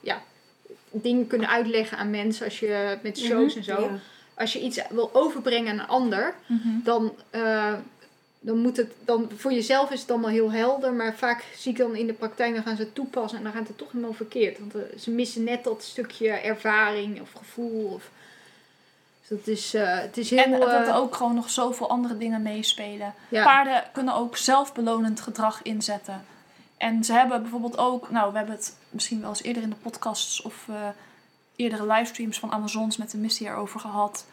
ja, 0.00 0.22
dingen 0.90 1.26
kunnen 1.26 1.48
uitleggen 1.48 1.98
aan 1.98 2.10
mensen 2.10 2.44
als 2.44 2.60
je 2.60 2.98
met 3.02 3.18
shows 3.18 3.56
en 3.56 3.64
zo. 3.64 3.80
Mhm. 3.80 3.92
Ja. 3.94 4.00
Als 4.34 4.52
je 4.52 4.60
iets 4.60 4.80
wil 4.90 5.10
overbrengen 5.12 5.72
aan 5.72 5.78
een 5.78 5.86
ander, 5.86 6.34
Mhm. 6.46 6.68
dan, 6.82 7.14
dan 8.40 8.58
moet 8.58 8.76
het 8.76 8.92
dan 9.04 9.30
voor 9.36 9.52
jezelf 9.52 9.90
is 9.90 10.00
het 10.00 10.10
allemaal 10.10 10.30
heel 10.30 10.52
helder, 10.52 10.92
maar 10.92 11.14
vaak 11.14 11.44
zie 11.56 11.72
ik 11.72 11.78
dan 11.78 11.96
in 11.96 12.06
de 12.06 12.12
praktijk 12.12 12.54
dan 12.54 12.62
gaan 12.62 12.76
ze 12.76 12.82
het 12.82 12.94
toepassen 12.94 13.38
en 13.38 13.44
dan 13.44 13.52
gaat 13.52 13.68
het 13.68 13.78
toch 13.78 13.92
helemaal 13.92 14.12
verkeerd, 14.12 14.58
want 14.58 14.74
eh, 14.74 14.98
ze 14.98 15.10
missen 15.10 15.44
net 15.44 15.64
dat 15.64 15.82
stukje 15.82 16.28
ervaring 16.28 17.20
of 17.20 17.32
gevoel 17.32 17.92
of 17.92 18.10
dus 19.28 19.38
dat 19.38 19.46
is 19.46 19.74
eh, 19.74 19.98
het 19.98 20.16
is 20.16 20.30
heel 20.30 20.38
En 20.38 20.50
dat 20.50 20.68
er 20.68 20.88
eh, 20.88 20.96
ook 20.96 21.14
gewoon 21.14 21.34
nog 21.34 21.50
zoveel 21.50 21.88
andere 21.88 22.18
dingen 22.18 22.42
meespelen. 22.42 23.14
ja, 23.28 23.44
Paarden 23.44 23.84
kunnen 23.92 24.14
ook 24.14 24.36
zelfbelonend 24.36 25.20
gedrag 25.20 25.62
inzetten. 25.62 26.24
En 26.76 27.04
ze 27.04 27.12
hebben 27.12 27.42
bijvoorbeeld 27.42 27.78
ook, 27.78 28.10
nou, 28.10 28.30
we 28.32 28.38
hebben 28.38 28.54
het 28.54 28.76
misschien 28.90 29.20
wel 29.20 29.28
eens 29.28 29.42
eerder 29.42 29.62
in 29.62 29.70
de 29.70 29.76
podcasts 29.76 30.42
of 30.42 30.66
eerdere 31.56 31.86
livestreams 31.86 32.38
van 32.38 32.52
Amazons 32.52 32.96
met 32.96 33.10
de 33.10 33.18
missie 33.18 33.46
erover 33.46 33.80
gehad. 33.80 34.26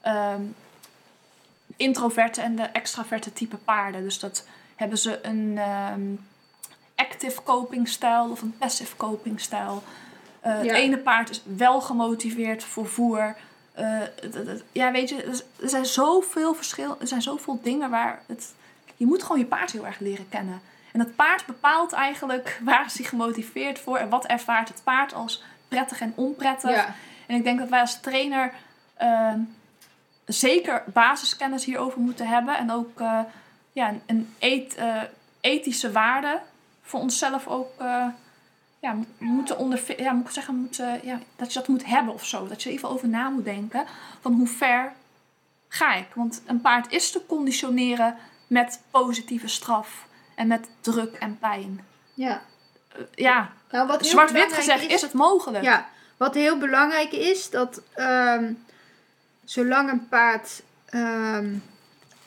Ehm, 0.00 0.42
introverte 1.76 2.40
en 2.40 2.56
de 2.56 2.62
extraverte 2.62 3.32
type 3.32 3.56
paarden. 3.56 4.02
Dus 4.02 4.18
dat 4.18 4.46
hebben 4.76 4.98
ze 4.98 5.18
een 5.26 5.58
ehm, 5.58 6.00
active 6.96 7.42
coping 7.42 7.88
stijl 7.88 8.30
of 8.30 8.42
een 8.42 8.54
passive 8.58 8.96
coping 8.96 9.40
stijl. 9.40 9.82
Eh, 10.40 10.56
Het 10.58 10.70
ene 10.70 10.98
paard 10.98 11.30
is 11.30 11.42
wel 11.56 11.80
gemotiveerd 11.80 12.64
voor 12.64 12.86
voer. 12.86 13.36
Eh, 13.72 14.00
ja, 14.72 14.90
weet 14.92 15.08
je, 15.08 15.22
er 15.22 15.28
is- 15.30 15.44
er 15.62 15.68
zijn 15.68 15.86
zoveel 15.86 16.54
verschil, 16.54 16.96
er 17.00 17.06
zijn 17.06 17.22
zoveel 17.22 17.60
dingen 17.62 17.90
waar 17.90 18.22
het. 18.26 18.54
Je 18.96 19.06
moet 19.06 19.22
gewoon 19.22 19.38
je 19.38 19.46
paard 19.46 19.70
heel 19.72 19.86
erg 19.86 19.98
leren 19.98 20.28
kennen. 20.28 20.60
En 20.92 21.00
het 21.00 21.16
paard 21.16 21.46
bepaalt 21.46 21.92
eigenlijk 21.92 22.58
waar 22.64 22.86
is 22.86 22.98
hij 22.98 23.06
gemotiveerd 23.06 23.78
voor 23.78 23.96
en 23.96 24.08
wat 24.08 24.26
ervaart 24.26 24.68
het 24.68 24.80
paard 24.84 25.14
als 25.14 25.42
prettig 25.68 26.00
en 26.00 26.12
onprettig. 26.16 26.70
ja, 26.70 26.94
En 27.26 27.36
ik 27.36 27.44
denk 27.44 27.58
dat 27.58 27.68
wij 27.68 27.80
als 27.80 28.00
trainer 28.00 28.52
ehm, 28.96 29.38
zeker 30.26 30.82
basiskennis 30.86 31.64
hierover 31.64 32.00
moeten 32.00 32.26
hebben. 32.26 32.56
En 32.58 32.70
ook 32.72 33.00
eh, 33.00 33.20
ja, 33.72 33.94
een- 34.06 34.34
eh, 34.38 35.02
ethische 35.40 35.92
waarde 35.92 36.40
voor 36.82 37.00
onszelf 37.00 37.46
ook 37.48 37.70
eh, 37.78 38.06
ja, 38.80 38.92
mo- 38.92 39.04
moeten 39.18 39.58
ondervinden. 39.58 40.04
Ja, 40.04 40.12
moet 40.12 40.26
ik 40.26 40.32
zeggen, 40.32 40.54
moeten, 40.54 41.00
ja, 41.02 41.18
dat 41.36 41.52
je 41.52 41.58
dat 41.58 41.68
moet 41.68 41.84
hebben 41.86 42.14
of 42.14 42.24
zo. 42.26 42.46
Dat 42.46 42.62
je 42.62 42.68
er 42.68 42.74
even 42.74 42.88
over 42.88 43.08
na 43.08 43.28
moet 43.28 43.44
denken 43.44 43.84
van 44.20 44.32
hoe 44.32 44.46
ver 44.46 44.92
ga 45.68 45.94
ik. 45.94 46.06
Want 46.14 46.42
een 46.46 46.60
paard 46.60 46.92
is 46.92 47.10
te 47.10 47.26
conditioneren 47.26 48.16
met 48.46 48.80
positieve 48.90 49.48
straf 49.48 50.06
en 50.34 50.46
met 50.46 50.68
druk 50.80 51.14
en 51.16 51.38
pijn. 51.38 51.84
ja. 52.14 52.42
Ja, 53.14 53.50
Nou, 53.70 53.86
zwart-wit 54.04 54.52
gezegd 54.52 54.86
is 54.86 55.00
het 55.00 55.12
mogelijk. 55.12 55.64
Ja, 55.64 55.86
wat 56.16 56.34
heel 56.34 56.58
belangrijk 56.58 57.12
is, 57.12 57.50
dat 57.50 57.80
ehm, 57.94 58.52
zolang 59.44 59.90
een 59.90 60.08
paard 60.08 60.62
ehm, 60.86 61.54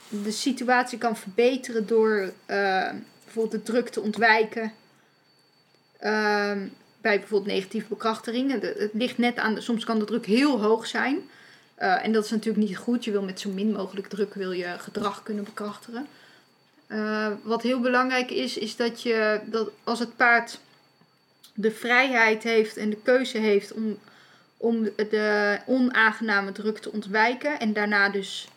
de 0.10 0.32
situatie 0.32 0.98
kan 0.98 1.18
verbeteren 1.18 1.88
door 1.88 2.32
ehm, 2.46 2.96
bijvoorbeeld 3.24 3.66
de 3.66 3.72
druk 3.72 3.90
te 3.90 4.02
ontwijken, 4.02 4.72
ehm, 6.00 6.68
bij 7.02 7.20
bijvoorbeeld 7.20 7.52
negatieve 7.56 7.88
bekrachtigingen. 7.88 8.60
De- 8.60 8.76
Het 8.78 8.94
ligt 8.94 9.18
net 9.18 9.38
aan, 9.38 9.62
soms 9.62 9.86
kan 9.86 10.00
de 10.00 10.06
druk 10.06 10.26
heel 10.26 10.62
hoog 10.62 10.88
zijn. 10.88 11.30
Eh, 11.76 12.06
en 12.06 12.12
dat 12.12 12.26
is 12.26 12.32
natuurlijk 12.32 12.68
niet 12.68 12.78
goed. 12.78 13.04
Je 13.06 13.12
wil 13.12 13.24
met 13.24 13.40
zo 13.40 13.50
min 13.50 13.72
mogelijk 13.72 14.08
druk 14.08 14.34
wil 14.34 14.52
je 14.52 14.76
gedrag 14.78 15.24
kunnen 15.24 15.44
bekrachtigen. 15.44 16.08
Eh, 16.88 17.28
wat 17.44 17.62
heel 17.62 17.80
belangrijk 17.80 18.32
is, 18.32 18.58
is 18.58 18.76
dat 18.76 19.02
je 19.02 19.40
dat 19.46 19.70
als 19.84 20.00
het 20.00 20.16
paard 20.16 20.60
de 21.54 21.72
vrijheid 21.72 22.44
heeft 22.44 22.78
en 22.78 22.90
de 22.90 23.02
keuze 23.04 23.38
heeft 23.38 23.74
om, 23.74 23.98
om 24.58 24.84
de 24.84 25.60
onaangename 25.66 26.52
druk 26.52 26.78
te 26.78 26.92
ontwijken. 26.92 27.60
En 27.60 27.74
daarna 27.74 28.10
dus 28.10 28.48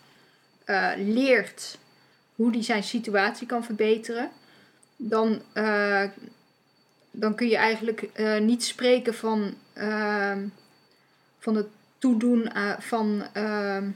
eh, 0.65 0.93
leert 0.97 1.79
hoe 2.35 2.51
hij 2.51 2.63
zijn 2.63 2.83
situatie 2.83 3.47
kan 3.47 3.65
verbeteren. 3.65 4.31
Dan, 4.97 5.43
eh, 5.53 6.05
dan 7.11 7.35
kun 7.35 7.49
je 7.49 7.57
eigenlijk 7.57 8.03
eh, 8.03 8.41
niet 8.41 8.65
spreken 8.65 9.15
van, 9.15 9.55
ehm, 9.73 10.47
van 11.39 11.55
het 11.57 11.67
toedoen 11.99 12.51
van 12.79 13.23
ehm, 13.33 13.91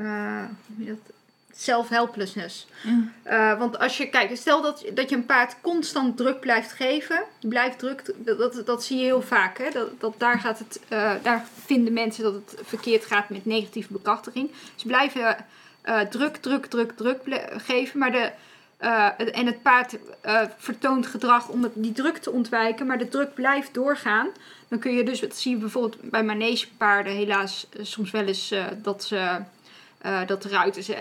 eh, 0.00 0.44
hoe 0.66 0.84
je 0.84 0.86
dat? 0.86 1.19
Self-helplessness. 1.62 2.66
Mm. 2.82 3.12
Uh, 3.26 3.58
want 3.58 3.78
als 3.78 3.96
je 3.96 4.08
kijkt, 4.08 4.38
stel 4.38 4.62
dat, 4.62 4.84
dat 4.94 5.10
je 5.10 5.16
een 5.16 5.26
paard 5.26 5.56
constant 5.60 6.16
druk 6.16 6.40
blijft 6.40 6.72
geven, 6.72 7.22
blijft 7.40 7.78
druk, 7.78 8.14
dat, 8.16 8.62
dat, 8.66 8.84
zie 8.84 8.98
je 8.98 9.04
heel 9.04 9.22
vaak. 9.22 9.58
Hè? 9.58 9.70
Dat, 9.70 10.00
dat 10.00 10.14
daar, 10.18 10.38
gaat 10.38 10.58
het, 10.58 10.80
uh, 10.92 11.12
daar 11.22 11.44
vinden 11.64 11.92
mensen 11.92 12.22
dat 12.22 12.34
het 12.34 12.54
verkeerd 12.62 13.04
gaat 13.04 13.28
met 13.28 13.46
negatieve 13.46 13.92
bekrachtiging. 13.92 14.50
Ze 14.74 14.86
blijven 14.86 15.36
eh, 15.82 16.00
druk, 16.00 16.36
druk, 16.36 16.66
druk, 16.66 16.92
druk 16.96 17.20
geven. 17.56 17.98
Maar 17.98 18.12
de, 18.12 18.32
eh, 18.80 19.38
en 19.38 19.46
het 19.46 19.62
paard 19.62 19.98
eh, 20.20 20.42
vertoont 20.56 21.06
gedrag 21.06 21.48
om 21.48 21.70
die 21.74 21.92
druk 21.92 22.16
te 22.16 22.30
ontwijken, 22.30 22.86
maar 22.86 22.98
de 22.98 23.08
druk 23.08 23.34
blijft 23.34 23.74
doorgaan. 23.74 24.28
Dan 24.68 24.78
kun 24.78 24.92
je 24.92 25.04
dus, 25.04 25.20
dat 25.20 25.36
zie 25.36 25.52
je 25.52 25.60
bijvoorbeeld 25.60 26.10
bij 26.10 26.24
manegepaarden 26.24 27.12
helaas 27.12 27.66
eh, 27.70 27.84
soms 27.84 28.10
wel 28.10 28.26
eens 28.26 28.50
eh, 28.50 28.64
dat 28.82 29.04
ze... 29.04 29.38
eh, 30.00 30.26
dat, 30.26 30.44
ruiters, 30.44 30.88
eh, 30.88 30.98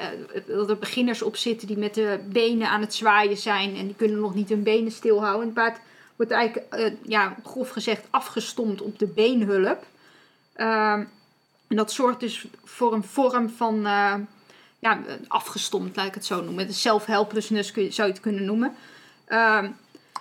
dat 0.47 0.70
er 0.70 0.78
beginners 0.78 1.22
op 1.22 1.36
zitten 1.36 1.68
die 1.68 1.78
met 1.78 1.93
de 1.93 2.20
benen 2.26 2.70
aan 2.70 2.82
het 2.82 2.93
zwaaien 2.93 3.38
zijn 3.38 3.76
en 3.76 3.86
die 3.86 3.95
kunnen 3.95 4.20
nog 4.20 4.34
niet 4.36 4.50
hun 4.50 4.64
benen 4.64 4.91
stilhouden. 4.91 5.41
En 5.41 5.45
het 5.45 5.54
paard 5.56 5.80
wordt 6.16 6.32
eigenlijk, 6.32 6.74
eh, 6.74 6.91
ja, 7.06 7.36
grof 7.43 7.70
gezegd, 7.70 8.06
afgestompt 8.10 8.82
op 8.82 9.00
de 9.00 9.08
beenhulp. 9.08 9.86
Ehm, 10.54 11.04
en 11.68 11.76
dat 11.76 11.91
zorgt 11.91 12.20
dus 12.20 12.45
voor 12.64 12.93
een 12.93 13.04
vorm 13.04 13.50
van 13.50 13.82
ja, 14.82 15.00
afgestompt, 15.28 15.95
laat 15.95 16.06
ik 16.08 16.14
het 16.14 16.26
zo 16.26 16.43
noemen. 16.43 16.68
De 16.68 16.74
self-helplessness 16.74 17.72
kun 17.72 17.84
je- 17.84 17.91
zou 17.91 18.08
je 18.08 18.14
het 18.14 18.24
kunnen 18.24 18.43
noemen. 18.45 18.76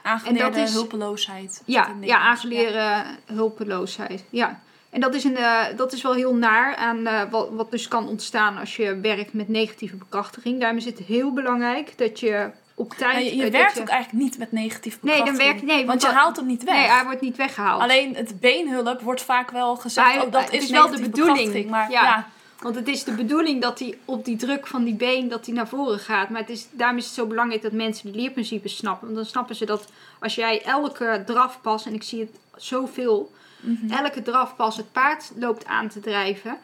Aangeleerde 0.03 0.45
En 0.45 0.53
dat 0.53 0.57
is- 0.68 0.72
hulpeloosheid. 0.72 1.62
ja, 1.64 1.95
ja, 2.01 2.18
aangeleerde 2.18 3.05
hulpeloosheid. 3.26 4.24
Ja. 4.31 4.61
En 4.91 5.01
dat 5.01 5.14
is, 5.14 5.24
een, 5.24 5.36
eh, 5.36 5.64
dat 5.76 5.93
is 5.93 6.03
wel 6.03 6.12
heel 6.14 6.34
naar 6.34 6.76
aan 6.76 7.07
eh, 7.07 7.22
wat, 7.30 7.49
wat 7.51 7.70
dus 7.70 7.89
kan 7.89 8.09
ontstaan 8.09 8.57
als 8.59 8.76
je 8.76 9.01
werkt 9.01 9.32
met 9.32 9.49
negatieve 9.49 9.97
bekrachtiging. 9.97 10.61
Daarom 10.61 10.78
is 10.78 10.84
het 10.84 10.99
heel 10.99 11.32
belangrijk 11.32 11.99
dat 11.99 12.20
je 12.20 12.51
op 12.74 12.93
Ja, 12.93 12.99
tijd... 12.99 13.26
je 13.28 13.36
je 13.36 13.45
eh, 13.45 13.51
werkt 13.51 13.80
ook 13.80 13.89
eigenlijk 13.89 14.24
niet 14.24 14.39
met 14.39 14.53
negatief 14.53 14.99
Nee, 15.03 15.14
dan 15.16 15.24
bekrachtiging. 15.24 15.53
werkt- 15.61 15.66
nee, 15.76 15.86
want 15.86 16.03
want 16.03 16.14
je 16.14 16.18
haalt 16.20 16.36
hem 16.36 16.47
niet 16.47 16.64
weg. 16.64 16.74
Nee, 16.74 16.86
hij 16.86 17.05
wordt 17.05 17.20
niet 17.20 17.36
weggehaald. 17.36 17.82
Alleen 17.82 18.14
het 18.16 18.41
beenhulp 18.41 19.01
wordt 19.01 19.22
vaak 19.22 19.51
wel 19.51 19.76
gezegd, 19.76 20.24
oh, 20.24 20.32
dat 20.32 20.53
is, 20.53 20.62
is 20.64 20.70
wel 20.70 20.82
de 20.82 20.89
negatieve 20.89 21.11
bedoeling. 21.11 21.36
bekrachtiging, 21.36 21.70
Maar 21.70 21.91
Ja. 21.91 22.03
ja. 22.03 22.28
Want 22.59 22.74
het 22.74 22.89
is 22.89 23.05
de 23.05 23.12
bedoeling 23.12 23.62
dat 23.62 23.78
hij 23.78 23.99
op 24.05 24.24
die 24.24 24.36
druk 24.36 24.66
van 24.66 24.84
die 24.84 24.95
been 24.95 25.28
dat 25.28 25.47
hij 25.47 25.55
naar 25.55 25.68
voren 25.68 25.99
gaat. 25.99 26.28
Maar 26.28 26.41
het 26.41 26.51
is, 26.51 26.66
daarom 26.70 26.97
is 26.99 27.05
het 27.05 27.14
zo 27.14 27.26
belangrijk 27.26 27.62
dat 27.62 27.72
mensen 27.72 28.12
de 28.12 28.18
leerprincipes 28.18 28.76
snappen. 28.76 29.05
Want 29.07 29.16
dan 29.18 29.26
snappen 29.26 29.55
ze 29.57 29.64
dat 29.66 29.84
als 30.20 30.34
jij 30.34 30.62
elke 30.62 31.22
drafpas, 31.26 31.86
en 31.86 31.95
ik 31.95 32.03
zie 32.03 32.20
het 32.20 32.30
zoveel, 32.57 33.32
Mhm. 33.61 33.93
elke 33.93 34.23
drafpas 34.23 34.77
het 34.77 34.93
paard 34.93 35.31
loopt 35.37 35.67
aan 35.67 35.89
te 35.89 36.01
drijven, 36.01 36.59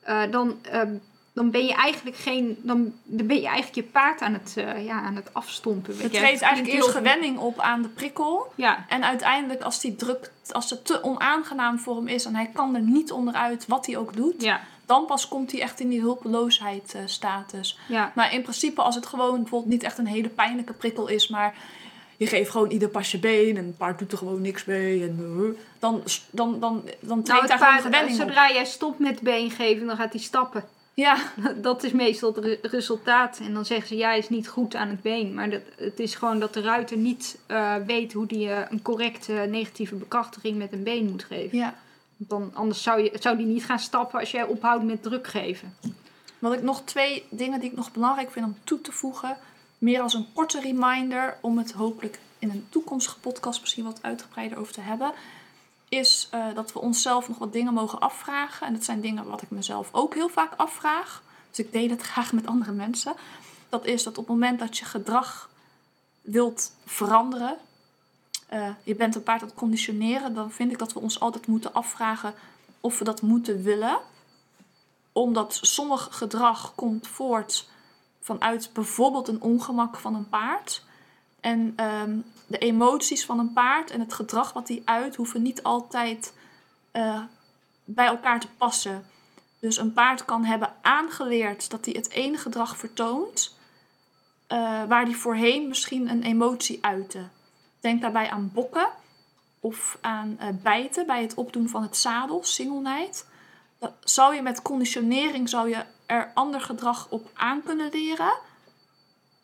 eh, 0.00 0.22
dan, 0.30 0.58
ehm, 0.62 0.94
dan 1.32 1.50
ben 1.50 1.66
je 1.66 1.74
eigenlijk 1.74 2.16
geen, 2.16 2.58
dan, 2.62 2.92
dan 3.04 3.26
ben 3.26 3.36
je 3.36 3.46
eigenlijk 3.46 3.74
je 3.74 3.82
paard 3.92 4.20
aan 4.20 4.32
het, 4.32 4.54
eh, 4.56 4.84
ja, 4.84 5.00
aan 5.00 5.16
het 5.16 5.34
afstompen. 5.34 5.92
weet 5.92 6.02
Het 6.02 6.12
treedt 6.12 6.42
eigenlijk 6.42 6.74
eerst 6.74 6.88
gewenning 6.88 7.38
op 7.38 7.60
aan 7.60 7.82
de 7.82 7.88
prikkel. 7.88 8.52
Ja, 8.54 8.84
En 8.88 9.04
uiteindelijk 9.04 9.62
als 9.62 9.80
die 9.80 9.96
druk, 9.96 10.32
als 10.50 10.70
het 10.70 10.84
te 10.84 11.02
onaangenaam 11.02 11.78
voor 11.78 11.96
hem 11.96 12.08
is 12.08 12.24
en 12.24 12.34
hij 12.34 12.50
kan 12.52 12.74
er 12.74 12.80
niet 12.80 13.12
onderuit 13.12 13.66
wat 13.66 13.86
hij 13.86 13.96
ook 13.96 14.16
doet, 14.16 14.42
ja, 14.42 14.60
dan 14.86 15.06
pas 15.06 15.28
komt 15.28 15.52
hij 15.52 15.60
echt 15.60 15.80
in 15.80 15.88
die 15.88 16.00
hulpeloosheid 16.00 16.94
eh, 16.94 17.02
status. 17.06 17.78
ja. 17.88 18.12
Maar 18.14 18.32
in 18.32 18.42
principe 18.42 18.82
als 18.82 18.94
het 18.94 19.06
gewoon 19.06 19.40
bijvoorbeeld 19.40 19.72
niet 19.72 19.82
echt 19.82 19.98
een 19.98 20.06
hele 20.06 20.28
pijnlijke 20.28 20.72
prikkel 20.72 21.08
is, 21.08 21.28
maar 21.28 21.54
je 22.18 22.26
geeft 22.26 22.50
gewoon 22.50 22.70
ieder 22.70 22.88
pasje 22.88 23.18
been 23.18 23.56
en 23.56 23.64
het 23.66 23.76
paard 23.76 23.98
doet 23.98 24.12
er 24.12 24.18
gewoon 24.18 24.40
niks 24.40 24.64
mee. 24.64 25.02
En, 25.02 25.16
uh, 25.20 25.54
dan, 25.78 26.02
dan, 26.30 26.60
dan, 26.60 26.60
dan 26.60 26.82
Nou, 27.08 27.22
treedt 27.22 27.40
het 27.40 27.60
daar 27.60 27.80
gewoon 27.82 28.04
op. 28.04 28.10
zodra 28.10 28.50
jij 28.52 28.64
stopt 28.64 28.98
met 28.98 29.20
been 29.20 29.50
geven, 29.50 29.86
dan 29.86 29.96
gaat 29.96 30.12
hij 30.12 30.20
stappen. 30.20 30.64
Ja, 30.94 31.16
Dat 31.56 31.82
is 31.82 31.92
meestal 31.92 32.34
het 32.34 32.44
re- 32.44 32.58
resultaat. 32.62 33.38
En 33.42 33.54
dan 33.54 33.64
zeggen 33.64 33.88
ze, 33.88 33.96
ja, 33.96 34.08
hij 34.08 34.18
is 34.18 34.28
niet 34.28 34.48
goed 34.48 34.74
aan 34.74 34.88
het 34.88 35.02
been. 35.02 35.34
Maar 35.34 35.50
dat, 35.50 35.60
het 35.76 36.00
is 36.00 36.14
gewoon 36.14 36.38
dat 36.40 36.54
de 36.54 36.60
ruiter 36.60 36.96
niet 36.96 37.38
eh, 37.46 37.74
weet 37.86 38.12
hoe 38.12 38.24
hij 38.28 38.66
een 38.70 38.82
correcte 38.82 39.32
negatieve 39.32 39.94
bekrachtiging 39.94 40.56
met 40.58 40.72
een 40.72 40.82
been 40.82 41.10
moet 41.10 41.24
geven. 41.24 41.58
ja. 41.58 41.74
Dan, 42.20 42.50
anders 42.54 42.82
zou, 42.82 43.02
je, 43.02 43.12
zou 43.20 43.36
die 43.36 43.46
niet 43.46 43.64
gaan 43.64 43.78
stappen 43.78 44.20
als 44.20 44.30
jij 44.30 44.44
ophoudt 44.44 44.84
met 44.84 45.02
druk 45.02 45.26
geven. 45.26 45.74
Wat 46.38 46.52
ik 46.52 46.62
nog 46.62 46.82
twee 46.84 47.24
dingen 47.30 47.60
die 47.60 47.70
ik 47.70 47.76
nog 47.76 47.92
belangrijk 47.92 48.30
vind 48.30 48.46
om 48.46 48.56
toe 48.64 48.80
te 48.80 48.92
voegen. 48.92 49.36
Meer 49.78 50.00
als 50.00 50.14
een 50.14 50.32
korte 50.32 50.60
reminder 50.60 51.38
om 51.40 51.58
het 51.58 51.72
hopelijk 51.72 52.18
in 52.38 52.50
een 52.50 52.66
toekomstige 52.68 53.18
podcast 53.18 53.60
misschien 53.60 53.84
wat 53.84 54.02
uitgebreider 54.02 54.58
over 54.58 54.72
te 54.72 54.80
hebben. 54.80 55.12
Is 55.88 56.28
eh, 56.30 56.46
dat 56.54 56.72
we 56.72 56.78
onszelf 56.78 57.28
nog 57.28 57.38
wat 57.38 57.52
dingen 57.52 57.74
mogen 57.74 58.00
afvragen. 58.00 58.66
En 58.66 58.72
dat 58.72 58.84
zijn 58.84 59.00
dingen 59.00 59.26
wat 59.28 59.42
ik 59.42 59.50
mezelf 59.50 59.88
ook 59.92 60.14
heel 60.14 60.28
vaak 60.28 60.52
afvraag. 60.56 61.22
Dus 61.50 61.58
ik 61.58 61.72
deel 61.72 61.88
het 61.88 62.02
graag 62.12 62.32
met 62.32 62.46
andere 62.46 62.72
mensen. 62.72 63.14
Dat 63.68 63.86
is 63.86 64.02
dat 64.02 64.18
op 64.18 64.26
het 64.26 64.34
moment 64.34 64.58
dat 64.58 64.78
je 64.78 64.84
gedrag 64.84 65.50
wilt 66.20 66.72
veranderen. 66.84 67.56
eh, 68.48 68.70
je 68.82 68.94
bent 68.94 69.14
een 69.14 69.22
paard 69.22 69.40
aan 69.42 69.48
het 69.48 69.56
conditioneren. 69.56 70.34
Dan 70.34 70.50
vind 70.50 70.72
ik 70.72 70.78
dat 70.78 70.92
we 70.92 71.00
ons 71.00 71.20
altijd 71.20 71.46
moeten 71.46 71.72
afvragen 71.72 72.34
of 72.80 72.98
we 72.98 73.04
dat 73.04 73.22
moeten 73.22 73.62
willen 73.62 73.98
omdat 75.18 75.58
sommig 75.62 76.08
gedrag 76.10 76.72
komt 76.74 77.06
voort 77.06 77.68
vanuit 78.20 78.70
bijvoorbeeld 78.72 79.28
een 79.28 79.42
ongemak 79.42 79.96
van 79.96 80.14
een 80.14 80.28
paard. 80.28 80.84
En 81.40 81.72
ehm, 81.76 82.18
de 82.46 82.58
emoties 82.58 83.24
van 83.24 83.38
een 83.38 83.52
paard 83.52 83.90
en 83.90 84.00
het 84.00 84.12
gedrag 84.12 84.52
wat 84.52 84.66
die 84.66 84.82
uit 84.84 85.16
hoeven 85.16 85.42
niet 85.42 85.62
altijd 85.62 86.34
eh, 86.90 87.22
bij 87.84 88.06
elkaar 88.06 88.40
te 88.40 88.48
passen. 88.58 89.06
Dus 89.58 89.76
een 89.76 89.92
paard 89.92 90.24
kan 90.24 90.44
hebben 90.44 90.74
aangeleerd 90.82 91.70
dat 91.70 91.84
hij 91.84 91.94
het 91.96 92.10
ene 92.10 92.36
gedrag 92.36 92.76
vertoont, 92.76 93.56
eh, 94.46 94.84
waar 94.84 95.04
die 95.04 95.16
voorheen 95.16 95.68
misschien 95.68 96.10
een 96.10 96.22
emotie 96.22 96.78
uitte. 96.80 97.28
Denk 97.80 98.00
daarbij 98.00 98.30
aan 98.30 98.50
bokken 98.54 98.88
of 99.60 99.98
aan 100.00 100.36
eh, 100.38 100.48
bijten 100.62 101.06
bij 101.06 101.22
het 101.22 101.34
opdoen 101.34 101.68
van 101.68 101.82
het 101.82 101.96
zadel, 101.96 102.44
singelnijd. 102.44 103.26
Dat 103.78 103.92
zou 104.00 104.34
je 104.34 104.42
met 104.42 104.62
conditionering 104.62 105.48
zou 105.48 105.68
je 105.68 105.84
er 106.08 106.30
ander 106.34 106.60
gedrag 106.60 107.06
op 107.08 107.30
aan 107.34 107.62
kunnen 107.62 107.90
leren. 107.92 108.32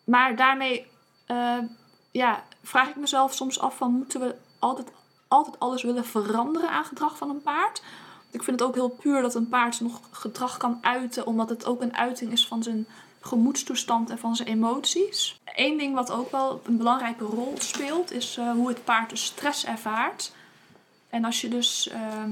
Maar 0.05 0.37
daarmee 0.37 0.87
eh, 1.27 1.59
ja, 2.11 2.45
vraag 2.63 2.89
ik 2.89 2.97
mezelf 2.97 3.35
soms 3.35 3.59
af 3.59 3.77
van 3.77 3.93
moeten 3.93 4.21
we 4.21 4.35
altijd, 4.59 4.89
altijd 5.29 5.59
alles 5.59 5.83
willen 5.83 6.05
veranderen 6.05 6.71
aan 6.71 6.85
gedrag 6.85 7.17
van 7.17 7.31
een 7.31 7.43
paard? 7.43 7.83
Ik 8.31 8.43
vind 8.43 8.61
het 8.61 8.69
ook 8.69 8.75
heel 8.75 8.89
puur 8.89 9.23
dat 9.23 9.35
een 9.35 9.49
paard 9.49 9.81
nog 9.81 10.01
gedrag 10.11 10.57
kan 10.57 10.79
uiten, 10.81 11.27
omdat 11.27 11.49
het 11.49 11.67
ook 11.67 11.83
een 11.83 11.97
uiting 11.97 12.33
is 12.33 12.47
van 12.47 12.63
zijn 12.63 12.87
gemoedstoestand 13.21 14.11
en 14.11 14.19
van 14.19 14.37
zijn 14.37 14.49
emoties. 14.49 15.41
Eén 15.45 15.79
ding 15.79 15.95
wat 15.95 16.11
ook 16.11 16.31
wel 16.31 16.61
een 16.65 16.77
belangrijke 16.77 17.25
rol 17.25 17.55
speelt, 17.59 18.13
is 18.13 18.37
eh, 18.37 18.51
hoe 18.51 18.69
het 18.69 18.85
paard 18.85 19.11
de 19.11 19.17
stress 19.17 19.65
ervaart. 19.65 20.33
En 21.11 21.25
als 21.25 21.41
je 21.41 21.49
dus 21.49 21.89
ehm, 21.89 22.31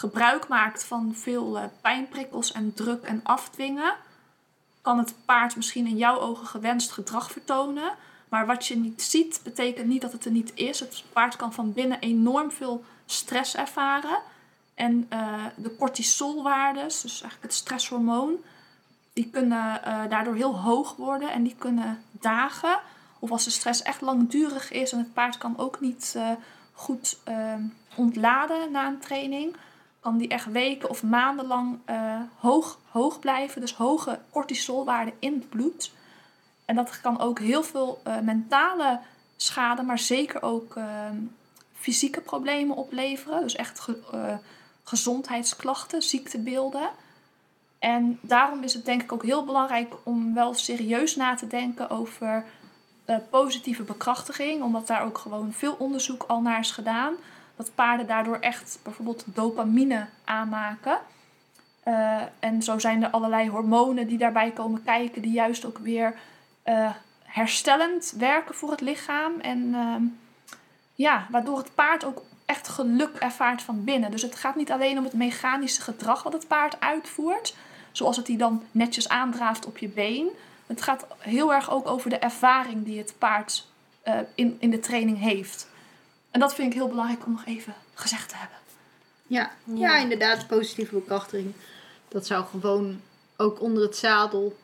gebruik 0.00 0.48
maakt 0.48 0.84
van 0.84 1.14
veel 1.14 1.58
eh, 1.58 1.64
pijnprikkels 1.80 2.52
en 2.52 2.74
druk 2.74 3.02
en 3.02 3.20
afdwingen, 3.22 3.94
kan 4.82 4.98
het 4.98 5.14
paard 5.24 5.56
misschien 5.56 5.86
in 5.86 5.96
jouw 5.96 6.18
ogen 6.18 6.46
gewenst 6.46 6.90
gedrag 6.90 7.30
vertonen. 7.30 7.92
Maar 8.28 8.46
wat 8.46 8.66
je 8.66 8.76
niet 8.76 9.02
ziet, 9.02 9.40
betekent 9.44 9.86
niet 9.86 10.00
dat 10.00 10.12
het 10.12 10.24
er 10.24 10.30
niet 10.30 10.52
is. 10.54 10.80
Het 10.80 11.04
paard 11.12 11.36
kan 11.36 11.52
van 11.52 11.72
binnen 11.72 12.00
enorm 12.00 12.50
veel 12.50 12.84
stress 13.06 13.56
ervaren. 13.56 14.18
En 14.74 15.06
eh, 15.08 15.44
de 15.56 15.76
cortisolwaardes, 15.76 17.00
dus 17.00 17.12
eigenlijk 17.12 17.42
het 17.42 17.54
stresshormoon, 17.54 18.36
die 19.12 19.30
kunnen 19.30 19.84
eh, 19.84 20.08
daardoor 20.08 20.34
heel 20.34 20.56
hoog 20.56 20.96
worden 20.96 21.32
en 21.32 21.42
die 21.42 21.56
kunnen 21.58 22.02
dagen. 22.10 22.80
Of 23.18 23.30
als 23.30 23.44
de 23.44 23.50
stress 23.50 23.82
echt 23.82 24.00
langdurig 24.00 24.70
is 24.70 24.92
en 24.92 24.98
het 24.98 25.12
paard 25.12 25.38
kan 25.38 25.58
ook 25.58 25.80
niet 25.80 26.18
goed 26.72 27.18
ontladen 27.94 28.72
na 28.72 28.86
een 28.86 28.98
training, 28.98 29.56
kan 30.00 30.18
die 30.18 30.28
echt 30.28 30.46
weken 30.46 30.90
of 30.90 31.02
maandenlang 31.02 31.78
eh, 31.84 32.20
hoog, 32.38 32.78
hoog 32.90 33.18
blijven. 33.18 33.60
Dus 33.60 33.74
hoge 33.74 34.18
cortisolwaarden 34.30 35.14
in 35.18 35.34
het 35.34 35.48
bloed. 35.48 35.92
En 36.70 36.76
dat 36.76 37.00
kan 37.00 37.20
ook 37.20 37.38
heel 37.38 37.62
veel 37.62 38.00
eh, 38.04 38.18
mentale 38.18 39.00
schade, 39.36 39.82
maar 39.82 39.98
zeker 39.98 40.42
ook 40.42 40.76
eh, 40.76 40.84
fysieke 41.74 42.20
problemen 42.20 42.76
opleveren. 42.76 43.42
Dus 43.42 43.56
echt 43.56 43.88
eh, 44.12 44.34
gezondheidsklachten, 44.84 46.02
ziektebeelden. 46.02 46.90
En 47.78 48.18
daarom 48.22 48.62
is 48.62 48.74
het 48.74 48.84
denk 48.84 49.02
ik 49.02 49.12
ook 49.12 49.22
heel 49.22 49.44
belangrijk 49.44 49.94
om 50.02 50.34
wel 50.34 50.54
serieus 50.54 51.16
na 51.16 51.34
te 51.34 51.46
denken 51.46 51.90
over 51.90 52.44
positieve 53.30 53.82
bekrachtiging. 53.82 54.62
Omdat 54.62 54.86
daar 54.86 55.04
ook 55.04 55.18
gewoon 55.18 55.52
veel 55.52 55.76
onderzoek 55.78 56.24
al 56.26 56.40
naar 56.40 56.60
is 56.60 56.70
gedaan. 56.70 57.14
Dat 57.60 57.74
paarden 57.74 58.06
daardoor 58.06 58.38
echt 58.38 58.78
bijvoorbeeld 58.82 59.24
dopamine 59.26 60.06
aanmaken. 60.24 60.98
Eh, 61.82 62.20
en 62.38 62.62
zo 62.62 62.78
zijn 62.78 63.02
er 63.02 63.10
allerlei 63.10 63.48
hormonen 63.48 64.06
die 64.06 64.18
daarbij 64.18 64.50
komen 64.50 64.82
kijken, 64.84 65.22
die 65.22 65.32
juist 65.32 65.64
ook 65.64 65.78
weer 65.78 66.14
eh, 66.62 66.90
herstellend 67.22 68.14
werken 68.18 68.54
voor 68.54 68.70
het 68.70 68.80
lichaam. 68.80 69.40
En 69.40 69.74
ehm, 69.74 70.02
ja, 70.94 71.26
waardoor 71.30 71.58
het 71.58 71.74
paard 71.74 72.04
ook 72.04 72.22
echt 72.46 72.68
geluk 72.68 73.16
ervaart 73.16 73.62
van 73.62 73.84
binnen. 73.84 74.10
Dus 74.10 74.22
het 74.22 74.34
gaat 74.34 74.56
niet 74.56 74.72
alleen 74.72 74.98
om 74.98 75.04
het 75.04 75.12
mechanische 75.12 75.82
gedrag 75.82 76.22
wat 76.22 76.32
het 76.32 76.48
paard 76.48 76.80
uitvoert, 76.80 77.56
zoals 77.92 78.16
het 78.16 78.26
die 78.26 78.38
dan 78.38 78.62
netjes 78.70 79.08
aandraaft 79.08 79.66
op 79.66 79.78
je 79.78 79.88
been. 79.88 80.28
Het 80.66 80.82
gaat 80.82 81.06
heel 81.18 81.54
erg 81.54 81.70
ook 81.70 81.86
over 81.86 82.10
de 82.10 82.18
ervaring 82.18 82.84
die 82.84 82.98
het 82.98 83.14
paard 83.18 83.66
eh, 84.02 84.18
in, 84.34 84.56
in 84.60 84.70
de 84.70 84.80
training 84.80 85.18
heeft. 85.18 85.69
En 86.30 86.40
dat 86.40 86.54
vind 86.54 86.72
ik 86.72 86.78
heel 86.78 86.88
belangrijk 86.88 87.26
om 87.26 87.32
nog 87.32 87.44
even 87.44 87.74
gezegd 87.94 88.28
te 88.28 88.36
hebben. 88.36 88.58
Ja, 89.26 89.50
ja. 89.74 89.98
inderdaad, 89.98 90.46
positieve 90.46 90.94
bekrachtiging. 90.94 91.52
Dat 92.08 92.26
zou 92.26 92.44
gewoon 92.44 93.00
ook 93.36 93.60
onder 93.60 93.82
het 93.82 93.96
zadel 93.96 94.56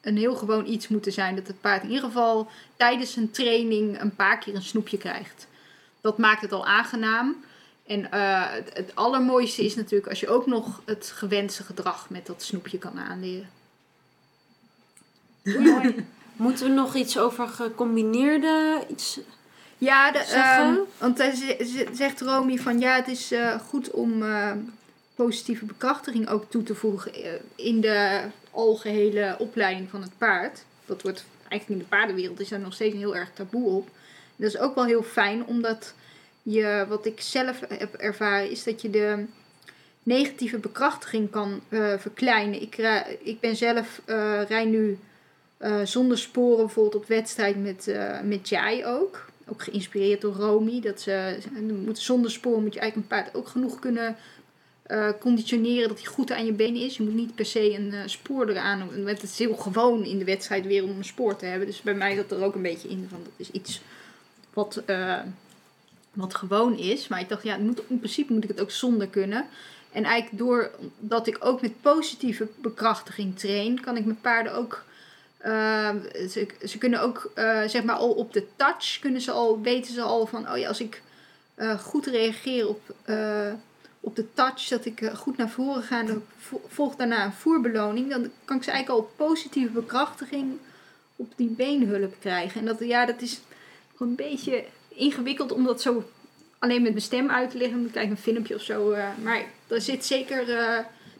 een 0.00 0.16
heel 0.16 0.36
gewoon 0.36 0.66
iets 0.66 0.88
moeten 0.88 1.12
zijn. 1.12 1.36
Dat 1.36 1.46
het 1.46 1.60
paard 1.60 1.82
in 1.82 1.88
ieder 1.88 2.04
geval 2.04 2.48
tijdens 2.76 3.16
een 3.16 3.30
training 3.30 4.00
een 4.00 4.14
paar 4.14 4.38
keer 4.38 4.54
een 4.54 4.62
snoepje 4.62 4.98
krijgt. 4.98 5.46
Dat 6.00 6.18
maakt 6.18 6.40
het 6.40 6.52
al 6.52 6.66
aangenaam. 6.66 7.44
En 7.86 8.10
eh, 8.10 8.50
het, 8.50 8.70
het 8.72 8.94
allermooiste 8.94 9.64
is 9.64 9.74
natuurlijk 9.74 10.08
als 10.08 10.20
je 10.20 10.28
ook 10.28 10.46
nog 10.46 10.82
het 10.84 11.12
gewenste 11.14 11.62
gedrag 11.62 12.10
met 12.10 12.26
dat 12.26 12.42
snoepje 12.42 12.78
kan 12.78 12.98
aanleren. 12.98 13.50
Mooi. 15.42 16.06
Moeten 16.36 16.66
we 16.66 16.72
nog 16.72 16.94
iets 16.94 17.18
over 17.18 17.48
gecombineerde 17.48 18.84
iets 18.90 19.20
Ja, 19.78 20.12
de, 20.12 20.18
ehm, 20.18 20.74
want 20.98 21.18
ze- 21.18 21.86
zegt 21.92 22.20
Romy 22.20 22.56
van 22.56 22.78
ja, 22.78 22.94
het 22.96 23.08
is 23.08 23.32
eh, 23.32 23.60
goed 23.60 23.90
om 23.90 24.22
eh, 24.22 24.52
positieve 25.14 25.64
bekrachtiging 25.64 26.28
ook 26.28 26.50
toe 26.50 26.62
te 26.62 26.74
voegen 26.74 27.14
eh, 27.14 27.30
in 27.54 27.80
de 27.80 28.20
algehele 28.50 29.36
opleiding 29.38 29.90
van 29.90 30.02
het 30.02 30.18
paard. 30.18 30.64
Dat 30.86 31.02
wordt 31.02 31.24
eigenlijk 31.48 31.68
in 31.68 31.78
de 31.78 31.96
paardenwereld 31.96 32.40
is 32.40 32.48
daar 32.48 32.60
nog 32.60 32.74
steeds 32.74 32.92
een 32.94 33.00
heel 33.00 33.16
erg 33.16 33.30
taboe 33.34 33.68
op. 33.68 33.86
En 33.86 34.44
dat 34.44 34.48
is 34.54 34.58
ook 34.58 34.74
wel 34.74 34.84
heel 34.84 35.02
fijn, 35.02 35.46
omdat 35.46 35.94
je, 36.42 36.84
wat 36.88 37.06
ik 37.06 37.20
zelf 37.20 37.60
heb 37.68 37.94
ervaren, 37.94 38.50
is 38.50 38.64
dat 38.64 38.82
je 38.82 38.90
de 38.90 39.24
negatieve 40.02 40.58
bekrachtiging 40.58 41.30
kan 41.30 41.60
eh, 41.68 41.92
verkleinen. 41.98 42.62
Ik, 42.62 42.76
ik 43.22 43.40
ben 43.40 43.56
zelf, 43.56 44.00
eh 44.04 44.42
rij 44.48 44.64
nu 44.64 44.98
zonder 45.84 46.18
sporen 46.18 46.64
bijvoorbeeld 46.66 47.02
op 47.02 47.08
wedstrijd 47.08 47.62
met, 47.62 47.94
met 48.24 48.48
Jai 48.48 48.84
ook. 48.84 49.24
Ook 49.48 49.62
geïnspireerd 49.62 50.20
door 50.20 50.34
Romy. 50.34 50.80
Dat 50.80 51.00
ze, 51.00 51.38
moet, 51.84 51.98
zonder 51.98 52.30
sporen 52.30 52.62
moet 52.62 52.74
je 52.74 52.80
eigenlijk 52.80 53.10
een 53.10 53.18
paard 53.18 53.34
ook 53.34 53.48
genoeg 53.48 53.78
kunnen 53.78 54.16
eh, 54.86 55.08
conditioneren 55.20 55.88
dat 55.88 55.98
hij 55.98 56.06
goed 56.06 56.32
aan 56.32 56.44
je 56.44 56.52
benen 56.52 56.82
is. 56.82 56.96
Je 56.96 57.02
moet 57.02 57.14
niet 57.14 57.34
per 57.34 57.46
se 57.46 57.74
een 57.74 57.92
eh, 57.92 58.00
spoor 58.06 58.48
eraan. 58.48 58.88
Het 59.04 59.22
is 59.22 59.38
heel 59.38 59.54
gewoon 59.54 60.04
in 60.04 60.18
de 60.18 60.24
wedstrijdwereld 60.24 60.90
om 60.90 60.96
een 60.96 61.04
spoor 61.04 61.36
te 61.36 61.46
hebben. 61.46 61.66
Dus 61.66 61.82
bij 61.82 61.94
mij 61.94 62.14
zat 62.16 62.30
er 62.30 62.44
ook 62.44 62.54
een 62.54 62.62
beetje 62.62 62.88
in 62.88 63.06
van 63.10 63.20
dat 63.22 63.32
is 63.36 63.50
iets 63.50 63.80
wat, 64.52 64.82
eh, 64.86 65.20
wat 66.12 66.34
gewoon 66.34 66.78
is. 66.78 67.08
Maar 67.08 67.20
ik 67.20 67.28
dacht, 67.28 67.42
ja, 67.42 67.56
moet, 67.56 67.82
in 67.88 67.98
principe 67.98 68.32
moet 68.32 68.42
ik 68.42 68.48
het 68.48 68.60
ook 68.60 68.70
zonder 68.70 69.08
kunnen. 69.08 69.46
En 69.92 70.04
eigenlijk 70.04 70.38
doordat 70.38 71.26
ik 71.26 71.36
ook 71.40 71.60
met 71.60 71.80
positieve 71.80 72.48
bekrachtiging 72.60 73.38
train, 73.38 73.80
kan 73.80 73.96
ik 73.96 74.04
mijn 74.04 74.20
paarden 74.20 74.54
ook. 74.54 74.84
Eh, 75.46 75.90
ze, 76.28 76.46
ze 76.64 76.78
kunnen 76.78 77.00
ook, 77.00 77.30
eh, 77.34 77.62
zeg 77.66 77.84
maar, 77.84 77.96
al 77.96 78.10
op 78.10 78.32
de 78.32 78.46
touch 78.56 78.98
kunnen 78.98 79.20
ze 79.20 79.30
al, 79.30 79.60
weten 79.60 79.92
ze 79.92 80.02
al 80.02 80.26
van, 80.26 80.50
oh 80.50 80.58
ja, 80.58 80.68
als 80.68 80.80
ik 80.80 81.02
eh, 81.54 81.78
goed 81.78 82.06
reageer 82.06 82.68
op, 82.68 82.80
eh, 83.04 83.52
op 84.00 84.16
de 84.16 84.32
touch, 84.34 84.68
dat 84.68 84.84
ik 84.84 85.10
goed 85.14 85.36
naar 85.36 85.48
voren 85.48 85.82
ga 85.82 86.00
en 86.00 86.24
volgt 86.68 86.98
daarna 86.98 87.24
een 87.24 87.32
voerbeloning, 87.32 88.10
dan 88.10 88.30
kan 88.44 88.56
ik 88.56 88.62
ze 88.62 88.70
eigenlijk 88.70 89.02
al 89.02 89.26
positieve 89.26 89.72
bekrachtiging 89.72 90.58
op 91.16 91.32
die 91.36 91.48
beenhulp 91.48 92.14
krijgen. 92.20 92.60
En 92.60 92.66
dat, 92.66 92.78
ja, 92.78 93.06
dat 93.06 93.20
is 93.20 93.40
een 93.98 94.14
beetje 94.14 94.64
ingewikkeld 94.88 95.52
om 95.52 95.64
dat 95.64 95.82
zo 95.82 96.10
alleen 96.58 96.82
met 96.82 96.90
mijn 96.90 97.04
stem 97.04 97.30
uit 97.30 97.50
te 97.50 97.58
leggen. 97.58 97.82
Dan 97.82 97.90
krijg 97.90 98.06
ik 98.06 98.12
een 98.12 98.22
filmpje 98.22 98.54
of 98.54 98.62
zo. 98.62 98.96
maar 99.22 99.44
daar 99.66 99.80
zit 99.80 100.04
zeker, 100.04 100.46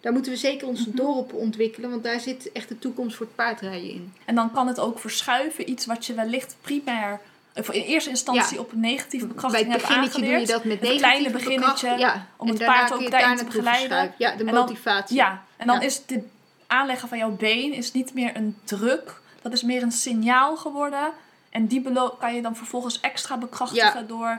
daar 0.00 0.12
moeten 0.12 0.32
we 0.32 0.38
zeker 0.38 0.66
ons 0.66 0.84
door 0.86 1.16
op 1.16 1.32
ontwikkelen, 1.32 1.90
want 1.90 2.02
daar 2.04 2.20
zit 2.20 2.52
echt 2.52 2.68
de 2.68 2.78
toekomst 2.78 3.16
voor 3.16 3.26
het 3.26 3.34
paardrijden 3.34 3.90
in. 3.90 4.12
En 4.24 4.34
dan 4.34 4.52
kan 4.52 4.66
het 4.66 4.80
ook 4.80 4.98
verschuiven, 4.98 5.70
iets 5.70 5.86
wat 5.86 6.06
je 6.06 6.14
wellicht 6.14 6.56
primair, 6.60 7.20
of 7.54 7.70
in 7.70 7.82
eerste 7.82 8.10
instantie 8.10 8.54
Ja. 8.56 8.60
op 8.62 8.72
een 8.72 8.80
negatieve 8.80 9.26
Bij 9.26 9.34
bekrachtiging 9.34 9.72
het 9.72 9.80
hebt 9.80 9.88
beginnetje 9.94 10.20
doe 10.20 10.30
je 10.30 10.36
aangeleerd. 10.36 10.62
dat 10.62 10.64
met 10.72 10.80
negatieve 10.80 11.04
kleine 11.06 11.30
beginnetje, 11.30 11.98
ja. 11.98 12.26
om 12.36 12.46
En 12.48 12.54
het 12.54 12.64
paard 12.64 12.92
ook 12.92 13.10
daarin 13.10 13.28
daar 13.28 13.36
te 13.38 13.44
begeleiden. 13.44 14.14
Ja, 14.18 14.30
de 14.32 14.38
En 14.38 14.44
dan- 14.46 14.54
motivatie. 14.54 15.16
Ja, 15.16 15.42
en 15.56 15.66
dan 15.66 15.80
Ja. 15.80 15.86
is 15.86 16.02
het 16.06 16.18
aanleggen 16.66 17.08
van 17.08 17.18
jouw 17.18 17.30
been 17.30 17.72
is 17.72 17.92
niet 17.92 18.14
meer 18.14 18.36
een 18.36 18.56
druk. 18.64 19.20
Dat 19.42 19.52
is 19.52 19.62
meer 19.62 19.82
een 19.82 19.92
signaal 19.92 20.56
geworden. 20.56 21.10
En 21.50 21.66
die 21.66 21.80
belo- 21.80 22.16
kan 22.18 22.34
je 22.34 22.42
dan 22.42 22.56
vervolgens 22.56 23.00
extra 23.00 23.36
bekrachtigen 23.38 24.06
door 24.08 24.38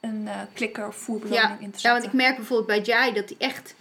een 0.00 0.22
eh, 0.28 0.34
klikker 0.52 0.86
of 0.86 0.96
voerbeloning 0.96 1.42
Ja, 1.42 1.50
in 1.50 1.56
te 1.58 1.64
ja, 1.64 1.70
zetten. 1.72 1.90
want 1.92 2.04
ik 2.04 2.12
merk 2.12 2.36
bijvoorbeeld 2.36 2.66
bij 2.68 2.80
Jai 2.94 3.12
dat 3.12 3.28
hij 3.28 3.48
echt... 3.48 3.74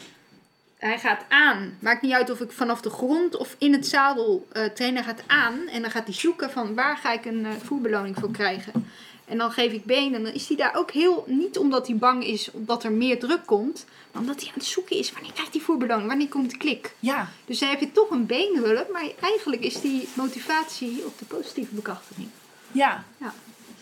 Hij 0.86 1.00
gaat 1.00 1.22
aan. 1.30 1.78
Maakt 1.80 2.02
niet 2.02 2.12
uit 2.12 2.30
of 2.30 2.40
ik 2.40 2.52
vanaf 2.52 2.82
de 2.82 2.90
grond 2.90 3.38
of 3.38 3.56
in 3.58 3.74
het 3.74 3.88
zadel 3.88 4.48
eh 4.52 4.66
train. 4.66 4.96
Hij 4.96 5.04
gaat 5.04 5.24
aan 5.28 5.68
en 5.68 5.82
dan 5.82 5.92
gaat 5.92 6.06
hij 6.06 6.14
zoeken 6.14 6.52
van 6.52 6.76
waar 6.76 6.98
ga 6.98 7.12
ik 7.12 7.26
een 7.26 7.46
eh, 7.46 7.52
voerbeloning 7.64 8.16
voor 8.20 8.32
krijgen. 8.32 8.90
En 9.26 9.38
dan 9.38 9.52
geef 9.52 9.72
ik 9.72 9.86
been 9.86 10.16
en 10.16 10.24
dan 10.24 10.34
is 10.34 10.48
hij 10.48 10.58
daar 10.58 10.76
ook 10.76 10.92
heel... 10.92 11.24
Niet 11.28 11.58
omdat 11.58 11.88
hij 11.88 11.96
bang 11.96 12.26
is 12.26 12.52
omdat 12.52 12.84
er 12.84 12.92
meer 12.92 13.20
druk 13.20 13.46
komt. 13.46 13.86
Maar 14.12 14.22
omdat 14.22 14.40
hij 14.40 14.48
aan 14.48 14.54
het 14.54 14.66
zoeken 14.66 14.98
is. 14.98 15.12
Wanneer 15.12 15.34
krijgt 15.34 15.54
hij 15.54 15.62
voerbeloning? 15.62 16.08
Wanneer 16.08 16.28
komt 16.28 16.52
de 16.52 16.58
klik? 16.58 16.96
Ja, 17.00 17.30
Dus 17.46 17.60
dan 17.60 17.70
heb 17.70 17.80
je 17.80 17.92
toch 17.92 18.10
een 18.10 18.26
beenhulp. 18.26 18.92
Maar 18.92 19.10
eigenlijk 19.22 19.62
is 19.62 19.82
die 19.82 20.08
motivatie 20.14 21.06
op 21.06 21.20
de 21.20 21.26
positieve 21.26 21.76
bekrachtiging. 21.76 22.28
ja. 22.72 23.34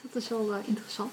Dus 0.01 0.11
dat 0.11 0.21
is 0.21 0.29
wel 0.29 0.53
eh, 0.53 0.57
interessant. 0.65 1.11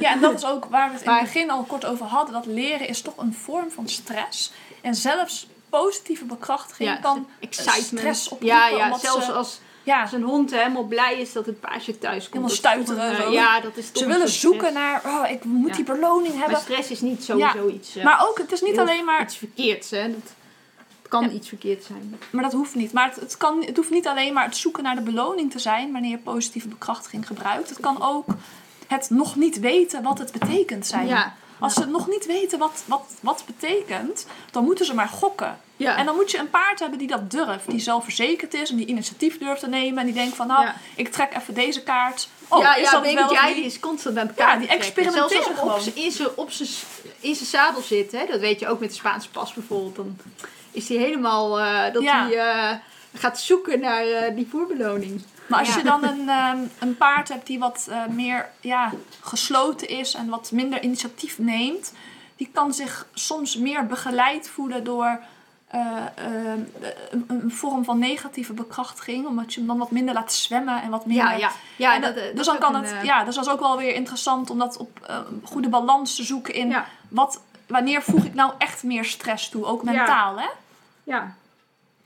Ja, 0.00 0.12
en 0.12 0.20
dat 0.20 0.34
is 0.34 0.44
ook 0.44 0.64
waar 0.64 0.88
we 0.88 0.94
het 0.96 1.04
in 1.04 1.10
het 1.10 1.22
begin 1.22 1.50
al 1.50 1.62
kort 1.62 1.84
over 1.84 2.06
hadden. 2.06 2.34
Dat 2.34 2.46
leren 2.46 2.88
is 2.88 3.00
toch 3.00 3.16
een 3.16 3.34
vorm 3.34 3.70
van 3.70 3.88
stress. 3.88 4.52
En 4.86 4.94
zelfs 4.94 5.46
positieve 5.68 6.24
bekrachtiging 6.24 7.00
kan 7.00 7.26
excitement. 7.40 7.86
stress 7.98 8.24
oproepen. 8.28 8.46
Ja, 8.56 8.68
ja 8.68 8.98
zelfs 8.98 9.26
ze- 9.26 9.32
als, 9.32 9.60
ja, 9.82 10.02
als 10.02 10.12
een 10.12 10.22
hond 10.22 10.50
helemaal 10.50 10.82
blij 10.82 11.20
is 11.20 11.32
dat 11.32 11.46
het 11.46 11.60
paasje 11.60 11.98
thuis 11.98 12.22
komt. 12.22 12.32
Helemaal 12.34 12.56
stuiteren 12.56 13.08
een, 13.20 13.26
eh. 13.26 13.32
Ja, 13.32 13.60
dat 13.60 13.76
is 13.76 13.90
ze 13.92 14.06
willen 14.06 14.28
zoeken 14.28 14.72
naar, 14.72 15.02
oh, 15.06 15.30
ik 15.30 15.44
moet 15.44 15.68
Ja. 15.70 15.74
die 15.76 15.84
beloning 15.84 16.32
hebben. 16.34 16.50
Maar 16.52 16.60
stress 16.60 16.90
is 16.90 17.00
niet 17.00 17.24
sowieso 17.24 17.68
iets... 17.68 17.96
eh, 17.96 18.04
Maar 18.04 18.26
ook, 18.28 18.38
het 18.38 18.52
is 18.52 18.60
niet 18.60 18.78
alleen 18.78 19.04
maar 19.04 19.22
Iets 19.22 19.36
verkeerds, 19.36 19.90
hè. 19.90 20.10
Dat, 20.10 20.32
het 21.02 21.08
kan 21.08 21.30
iets 21.30 21.48
verkeerd 21.48 21.84
zijn. 21.84 22.18
Maar 22.30 22.42
dat 22.42 22.52
hoeft 22.52 22.74
niet. 22.74 22.92
Maar 22.92 23.06
het, 23.08 23.16
het, 23.20 23.36
kan, 23.36 23.62
het 23.64 23.76
hoeft 23.76 23.90
niet 23.90 24.06
alleen 24.06 24.32
maar 24.32 24.44
het 24.44 24.56
zoeken 24.56 24.82
naar 24.82 24.94
de 24.94 25.00
beloning 25.00 25.50
te 25.50 25.58
zijn 25.58 25.92
wanneer 25.92 26.10
je 26.10 26.18
positieve 26.18 26.68
bekrachtiging 26.68 27.26
gebruikt. 27.26 27.68
Het 27.68 27.80
kan 27.80 28.02
ook 28.02 28.26
het 28.86 29.10
nog 29.10 29.36
niet 29.36 29.60
weten 29.60 30.02
wat 30.02 30.18
het 30.18 30.32
betekent 30.32 30.86
zijn. 30.86 31.06
Ja. 31.06 31.34
Als 31.60 31.74
ze 31.74 31.86
nog 31.86 32.08
niet 32.08 32.26
weten 32.26 32.58
wat, 32.58 32.82
wat, 32.86 33.04
wat 33.20 33.42
betekent, 33.46 34.26
dan 34.50 34.64
moeten 34.64 34.84
ze 34.86 34.94
maar 34.94 35.08
gokken. 35.08 35.58
Ja. 35.76 35.96
En 35.96 36.06
dan 36.06 36.14
moet 36.14 36.30
je 36.30 36.38
een 36.38 36.50
paard 36.50 36.78
hebben 36.78 36.98
die 36.98 37.08
dat 37.08 37.30
durft, 37.30 37.70
die 37.70 37.80
zelfverzekerd 37.80 38.54
is 38.54 38.70
en 38.70 38.76
die 38.76 38.86
initiatief 38.86 39.38
durft 39.38 39.60
te 39.60 39.68
nemen. 39.68 39.98
En 39.98 40.04
die 40.04 40.14
denkt 40.14 40.36
van, 40.36 40.46
nou, 40.46 40.64
Ja. 40.64 40.74
ik 40.94 41.12
trek 41.12 41.36
even 41.36 41.54
deze 41.54 41.82
kaart. 41.82 42.28
Oh, 42.48 42.60
ja, 42.60 42.74
is 42.74 42.84
ja, 42.84 42.90
dat 42.90 43.12
wel 43.12 43.42
niet? 43.44 43.54
die 43.54 43.64
is 43.64 43.80
constant 43.80 44.18
aan 44.18 44.26
het 44.26 44.36
Ja, 44.38 44.56
die 44.56 44.68
experimenteren 44.68 45.28
Zelfs 45.28 45.48
als 45.48 45.58
gewoon. 46.16 46.34
op 46.36 46.50
in 47.20 47.34
zijn 47.34 47.48
zadel 47.48 47.82
zit, 47.82 48.12
hè. 48.12 48.26
Dat 48.26 48.40
weet 48.40 48.60
je 48.60 48.68
ook 48.68 48.80
met 48.80 48.88
de 48.88 48.94
Spaanse 48.94 49.30
pas 49.30 49.52
bijvoorbeeld. 49.52 49.96
Dan 49.96 50.16
is 50.70 50.88
hij 50.88 50.96
helemaal... 50.98 51.60
eh, 51.60 51.92
dat 51.92 52.02
hij 52.04 52.36
eh, 52.38 52.72
gaat 53.14 53.40
zoeken 53.40 53.80
naar 53.80 54.06
eh, 54.06 54.34
die 54.36 54.48
voerbeloning. 54.50 55.22
Maar 55.48 55.58
als 55.58 55.68
Ja. 55.68 55.76
je 55.76 55.82
dan 55.84 56.04
een, 56.04 56.28
ehm, 56.28 56.58
een 56.78 56.96
paard 56.96 57.28
hebt 57.28 57.46
die 57.46 57.58
wat 57.58 57.86
eh, 57.90 58.06
meer 58.06 58.48
ja, 58.60 58.92
gesloten 59.20 59.88
is 59.88 60.14
en 60.14 60.28
wat 60.28 60.50
minder 60.52 60.82
initiatief 60.82 61.38
neemt, 61.38 61.92
die 62.36 62.50
kan 62.52 62.74
zich 62.74 63.06
soms 63.14 63.56
meer 63.56 63.86
begeleid 63.86 64.48
voelen 64.48 64.84
door 64.84 65.18
eh, 65.66 65.80
ehm, 66.14 66.60
een, 67.10 67.24
een 67.28 67.50
vorm 67.50 67.84
van 67.84 67.98
negatieve 67.98 68.52
bekrachtiging, 68.52 69.26
omdat 69.26 69.52
je 69.54 69.58
hem 69.58 69.68
dan 69.68 69.78
wat 69.78 69.90
minder 69.90 70.14
laat 70.14 70.32
zwemmen 70.32 70.82
en 70.82 70.90
wat 70.90 71.06
minder. 71.06 71.26
Ja, 71.26 71.32
ja. 71.36 71.50
ja 71.76 71.94
En 71.94 72.00
dat, 72.00 72.14
dat- 72.14 72.24
dat 72.24 72.36
dus 72.36 72.46
dan 72.46 72.58
kan 72.58 72.74
een, 72.74 72.82
het, 72.84 72.92
eh, 72.92 73.04
ja, 73.04 73.24
dus 73.24 73.34
dat 73.34 73.46
is 73.46 73.52
ook 73.52 73.60
wel 73.60 73.76
weer 73.76 73.94
interessant 73.94 74.50
om 74.50 74.58
dat 74.58 74.76
op 74.76 75.20
goede 75.44 75.68
balans 75.68 76.14
te 76.16 76.22
zoeken 76.24 76.54
in 76.54 76.68
Ja. 76.68 76.86
wat, 77.08 77.40
wanneer 77.66 78.02
voeg 78.02 78.24
ik 78.24 78.34
nou 78.34 78.52
echt 78.58 78.82
meer 78.82 79.04
stress 79.04 79.48
toe, 79.48 79.64
ook 79.64 79.82
mentaal, 79.82 80.38
hè? 80.38 80.46
Ja. 81.04 81.34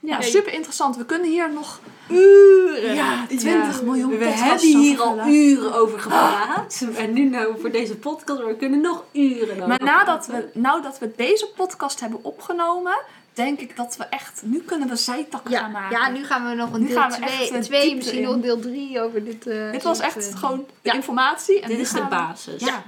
Ja, 0.03 0.21
super 0.21 0.53
interessant. 0.53 0.97
We 0.97 1.05
kunnen 1.05 1.29
hier 1.29 1.53
nog 1.53 1.79
Uren. 2.09 2.95
ja, 2.95 3.25
20 3.27 3.81
miljoen 3.83 4.17
We 4.17 4.25
hebben 4.25 4.67
hier 4.79 5.01
al 5.01 5.27
uren 5.27 5.73
over 5.73 5.99
gepraat. 5.99 6.85
En 6.95 7.13
nu 7.13 7.29
nou 7.29 7.59
voor 7.59 7.71
deze 7.71 7.95
podcast, 7.97 8.39
maar 8.39 8.47
we 8.47 8.55
kunnen 8.55 8.81
nog 8.81 9.03
uren 9.11 9.55
over 9.55 9.67
Maar 9.67 9.83
nadat 9.83 10.27
we, 10.27 10.49
nou 10.53 10.81
dat 10.81 10.99
we 10.99 11.11
deze 11.15 11.47
podcast 11.55 11.99
hebben 11.99 12.23
opgenomen, 12.23 12.99
denk 13.33 13.59
ik 13.59 13.75
dat 13.75 13.95
we 13.97 14.03
echt, 14.03 14.41
nu 14.45 14.61
kunnen 14.61 14.87
we 14.87 14.95
zijtakken 14.95 15.51
gaan 15.51 15.71
maken. 15.71 15.97
ja, 15.99 16.09
nu 16.09 16.25
gaan 16.25 16.49
we 16.49 16.55
nog 16.55 16.73
een 16.73 16.81
Nu 16.81 16.87
deel 16.87 16.97
gaan 16.97 17.09
we 17.11 17.15
2, 17.15 17.27
echt, 17.29 17.49
eh, 17.51 17.59
twee, 17.59 17.95
misschien 17.95 18.21
nog 18.23 18.39
deel 18.39 18.59
3 18.59 19.01
over 19.01 19.23
dit. 19.23 19.47
eh, 19.47 19.71
Dit 19.71 19.83
was 19.83 19.99
echt 19.99 20.29
eh, 20.31 20.37
gewoon 20.39 20.57
de 20.57 20.89
ja. 20.89 20.93
informatie. 20.93 21.61
En 21.61 21.69
Dit 21.69 21.79
is 21.79 21.91
de 21.91 21.97
gaan 21.97 22.09
basis. 22.09 22.61
Ja. 22.63 22.83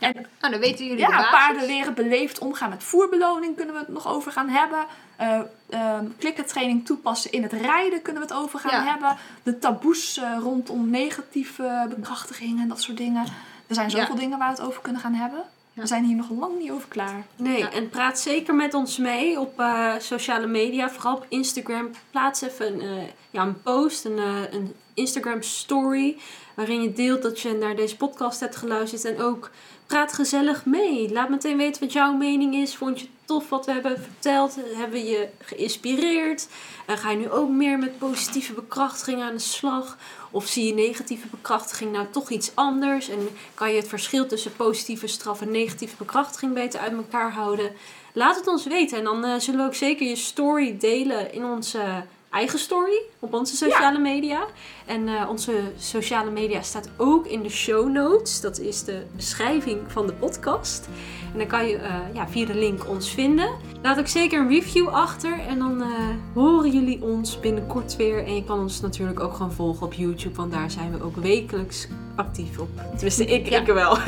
En 0.00 0.12
Nou, 0.40 0.52
dan 0.52 0.60
weten 0.60 0.84
jullie 0.84 1.00
ja, 1.00 1.06
de 1.06 1.12
basis. 1.12 1.30
paarden 1.30 1.66
leren 1.66 1.94
beleefd 1.94 2.38
omgaan 2.38 2.70
met 2.70 2.84
voerbeloning 2.84 3.56
kunnen 3.56 3.74
we 3.74 3.80
het 3.80 3.88
nog 3.88 4.08
over 4.08 4.32
gaan 4.32 4.48
hebben. 4.48 4.86
Eh 5.16 5.40
ehm, 5.70 6.04
klikkertraining 6.18 6.86
toepassen 6.86 7.32
in 7.32 7.42
het 7.42 7.52
rijden 7.52 8.02
kunnen 8.02 8.22
we 8.22 8.28
het 8.28 8.38
over 8.42 8.58
gaan 8.58 8.84
Ja. 8.84 8.90
hebben. 8.90 9.16
De 9.42 9.58
taboes 9.58 10.16
eh, 10.16 10.36
rondom 10.40 10.90
negatieve 10.90 11.86
bekrachtiging 11.88 12.60
en 12.60 12.68
dat 12.68 12.80
soort 12.82 12.96
dingen. 12.96 13.24
Er 13.66 13.74
zijn 13.74 13.90
zoveel 13.90 14.14
Ja. 14.14 14.20
dingen 14.20 14.38
waar 14.38 14.54
we 14.54 14.56
het 14.60 14.66
over 14.68 14.82
kunnen 14.82 15.00
gaan 15.00 15.14
hebben. 15.14 15.42
Ja. 15.72 15.82
We 15.82 15.88
zijn 15.88 16.04
hier 16.04 16.16
nog 16.16 16.30
lang 16.30 16.58
niet 16.58 16.70
over 16.70 16.88
klaar. 16.88 17.24
Nee, 17.36 17.58
Ja. 17.58 17.70
en 17.72 17.88
praat 17.88 18.18
zeker 18.20 18.54
met 18.54 18.74
ons 18.74 18.98
mee 18.98 19.40
op 19.40 19.60
eh, 19.60 19.92
sociale 19.98 20.46
media, 20.46 20.90
vooral 20.90 21.14
op 21.14 21.26
Instagram. 21.28 21.90
Plaats 22.10 22.40
even 22.42 22.72
een, 22.72 22.80
eh, 22.98 23.04
ja, 23.30 23.42
een 23.42 23.62
post, 23.62 24.04
een, 24.04 24.18
een 24.52 24.74
Instagram 24.94 25.42
story. 25.42 26.16
Waarin 26.54 26.82
je 26.82 26.92
deelt 26.92 27.22
dat 27.22 27.40
je 27.40 27.52
naar 27.52 27.76
deze 27.76 27.96
podcast 27.96 28.40
hebt 28.40 28.56
geluisterd. 28.56 29.04
En 29.04 29.20
ook 29.22 29.50
praat 29.86 30.12
gezellig 30.12 30.64
mee. 30.64 31.12
Laat 31.12 31.28
meteen 31.28 31.56
weten 31.56 31.82
wat 31.82 31.92
jouw 31.92 32.12
mening 32.12 32.54
is. 32.54 32.76
Vond 32.76 33.00
je 33.00 33.06
tof 33.24 33.48
wat 33.48 33.66
we 33.66 33.72
hebben 33.72 34.02
verteld? 34.02 34.54
Hebben 34.54 35.00
we 35.00 35.04
je 35.04 35.28
geïnspireerd? 35.38 36.48
En 36.86 36.98
ga 36.98 37.10
je 37.10 37.16
nu 37.16 37.30
ook 37.30 37.48
meer 37.48 37.78
met 37.78 37.98
positieve 37.98 38.52
bekrachtiging 38.52 39.22
aan 39.22 39.34
de 39.34 39.38
slag? 39.38 39.98
Of 40.30 40.46
zie 40.46 40.66
je 40.66 40.74
negatieve 40.74 41.26
bekrachtiging 41.26 41.92
nou 41.92 42.06
toch 42.10 42.30
iets 42.30 42.50
anders? 42.54 43.08
En 43.08 43.28
kan 43.54 43.70
je 43.70 43.76
het 43.76 43.88
verschil 43.88 44.26
tussen 44.26 44.56
positieve 44.56 45.06
straf 45.06 45.40
en 45.40 45.50
negatieve 45.50 45.96
bekrachtiging 45.96 46.54
beter 46.54 46.80
uit 46.80 46.92
elkaar 46.92 47.32
houden? 47.32 47.72
Laat 48.12 48.36
het 48.36 48.46
ons 48.46 48.66
weten. 48.66 48.98
En 48.98 49.04
dan 49.04 49.24
eh, 49.24 49.38
zullen 49.38 49.60
we 49.60 49.66
ook 49.66 49.74
zeker 49.74 50.06
je 50.06 50.16
story 50.16 50.76
delen 50.78 51.32
in 51.32 51.44
onze 51.44 52.04
eigen 52.30 52.58
story 52.58 53.02
op 53.18 53.34
onze 53.34 53.56
sociale 53.56 53.98
media. 53.98 54.46
En 54.86 55.08
eh, 55.08 55.28
onze 55.28 55.72
sociale 55.78 56.30
media 56.30 56.62
staat 56.62 56.88
ook 56.96 57.26
in 57.26 57.42
de 57.42 57.48
show 57.48 57.88
notes. 57.88 58.40
Dat 58.40 58.58
is 58.58 58.84
de 58.84 59.02
beschrijving 59.12 59.80
van 59.86 60.06
de 60.06 60.12
podcast. 60.12 60.88
En 61.32 61.38
dan 61.38 61.46
kan 61.46 61.66
je 61.66 61.76
eh, 61.76 61.94
ja, 62.12 62.28
via 62.28 62.46
de 62.46 62.54
link 62.54 62.88
ons 62.88 63.10
vinden. 63.10 63.48
Laat 63.82 63.98
ook 63.98 64.06
zeker 64.06 64.40
een 64.40 64.48
review 64.48 64.88
achter. 64.88 65.38
En 65.48 65.58
dan 65.58 65.80
eh, 65.82 65.88
horen 66.34 66.70
jullie 66.70 67.02
ons 67.02 67.40
binnenkort 67.40 67.96
weer. 67.96 68.24
En 68.26 68.34
je 68.34 68.44
kan 68.44 68.58
ons 68.58 68.80
natuurlijk 68.80 69.20
ook 69.20 69.34
gewoon 69.34 69.52
volgen 69.52 69.86
op 69.86 69.92
YouTube. 69.92 70.36
Want 70.36 70.52
daar 70.52 70.70
zijn 70.70 70.92
we 70.92 71.02
ook 71.04 71.16
wekelijks 71.16 71.88
actief 72.14 72.58
op. 72.58 72.68
Tenminste, 72.94 73.24
ik, 73.24 73.48
Ja. 73.48 73.60
ik 73.60 73.66
wel. 73.66 73.98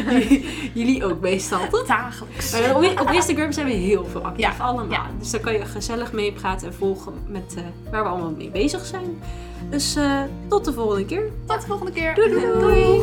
jullie 0.82 1.04
ook 1.04 1.20
meestal, 1.20 1.68
toch? 1.70 1.86
Dagelijks. 1.86 2.52
Maar 2.52 2.76
op, 2.76 3.00
op 3.00 3.10
Instagram 3.10 3.52
zijn 3.52 3.66
we 3.66 3.72
heel 3.72 4.04
veel 4.04 4.20
actief, 4.24 4.44
Ja, 4.44 4.64
allemaal. 4.64 4.90
ja. 4.90 5.06
Dus 5.18 5.30
daar 5.30 5.40
kan 5.40 5.52
je 5.52 5.64
gezellig 5.64 6.12
meepraten 6.12 6.66
en 6.68 6.74
volgen 6.74 7.12
met 7.26 7.54
eh, 7.56 7.62
waar 7.90 8.02
we 8.02 8.08
allemaal 8.08 8.34
mee 8.36 8.50
bezig 8.50 8.86
zijn. 8.86 9.22
Dus 9.70 9.96
tot 10.48 10.64
de 10.64 10.72
volgende 10.72 11.04
keer. 11.04 11.30
Tot 11.46 11.60
de 11.60 11.66
volgende 11.66 11.92
keer. 11.92 12.14
Doei 12.14 12.30
doei! 12.30 12.60
doei. 12.60 13.00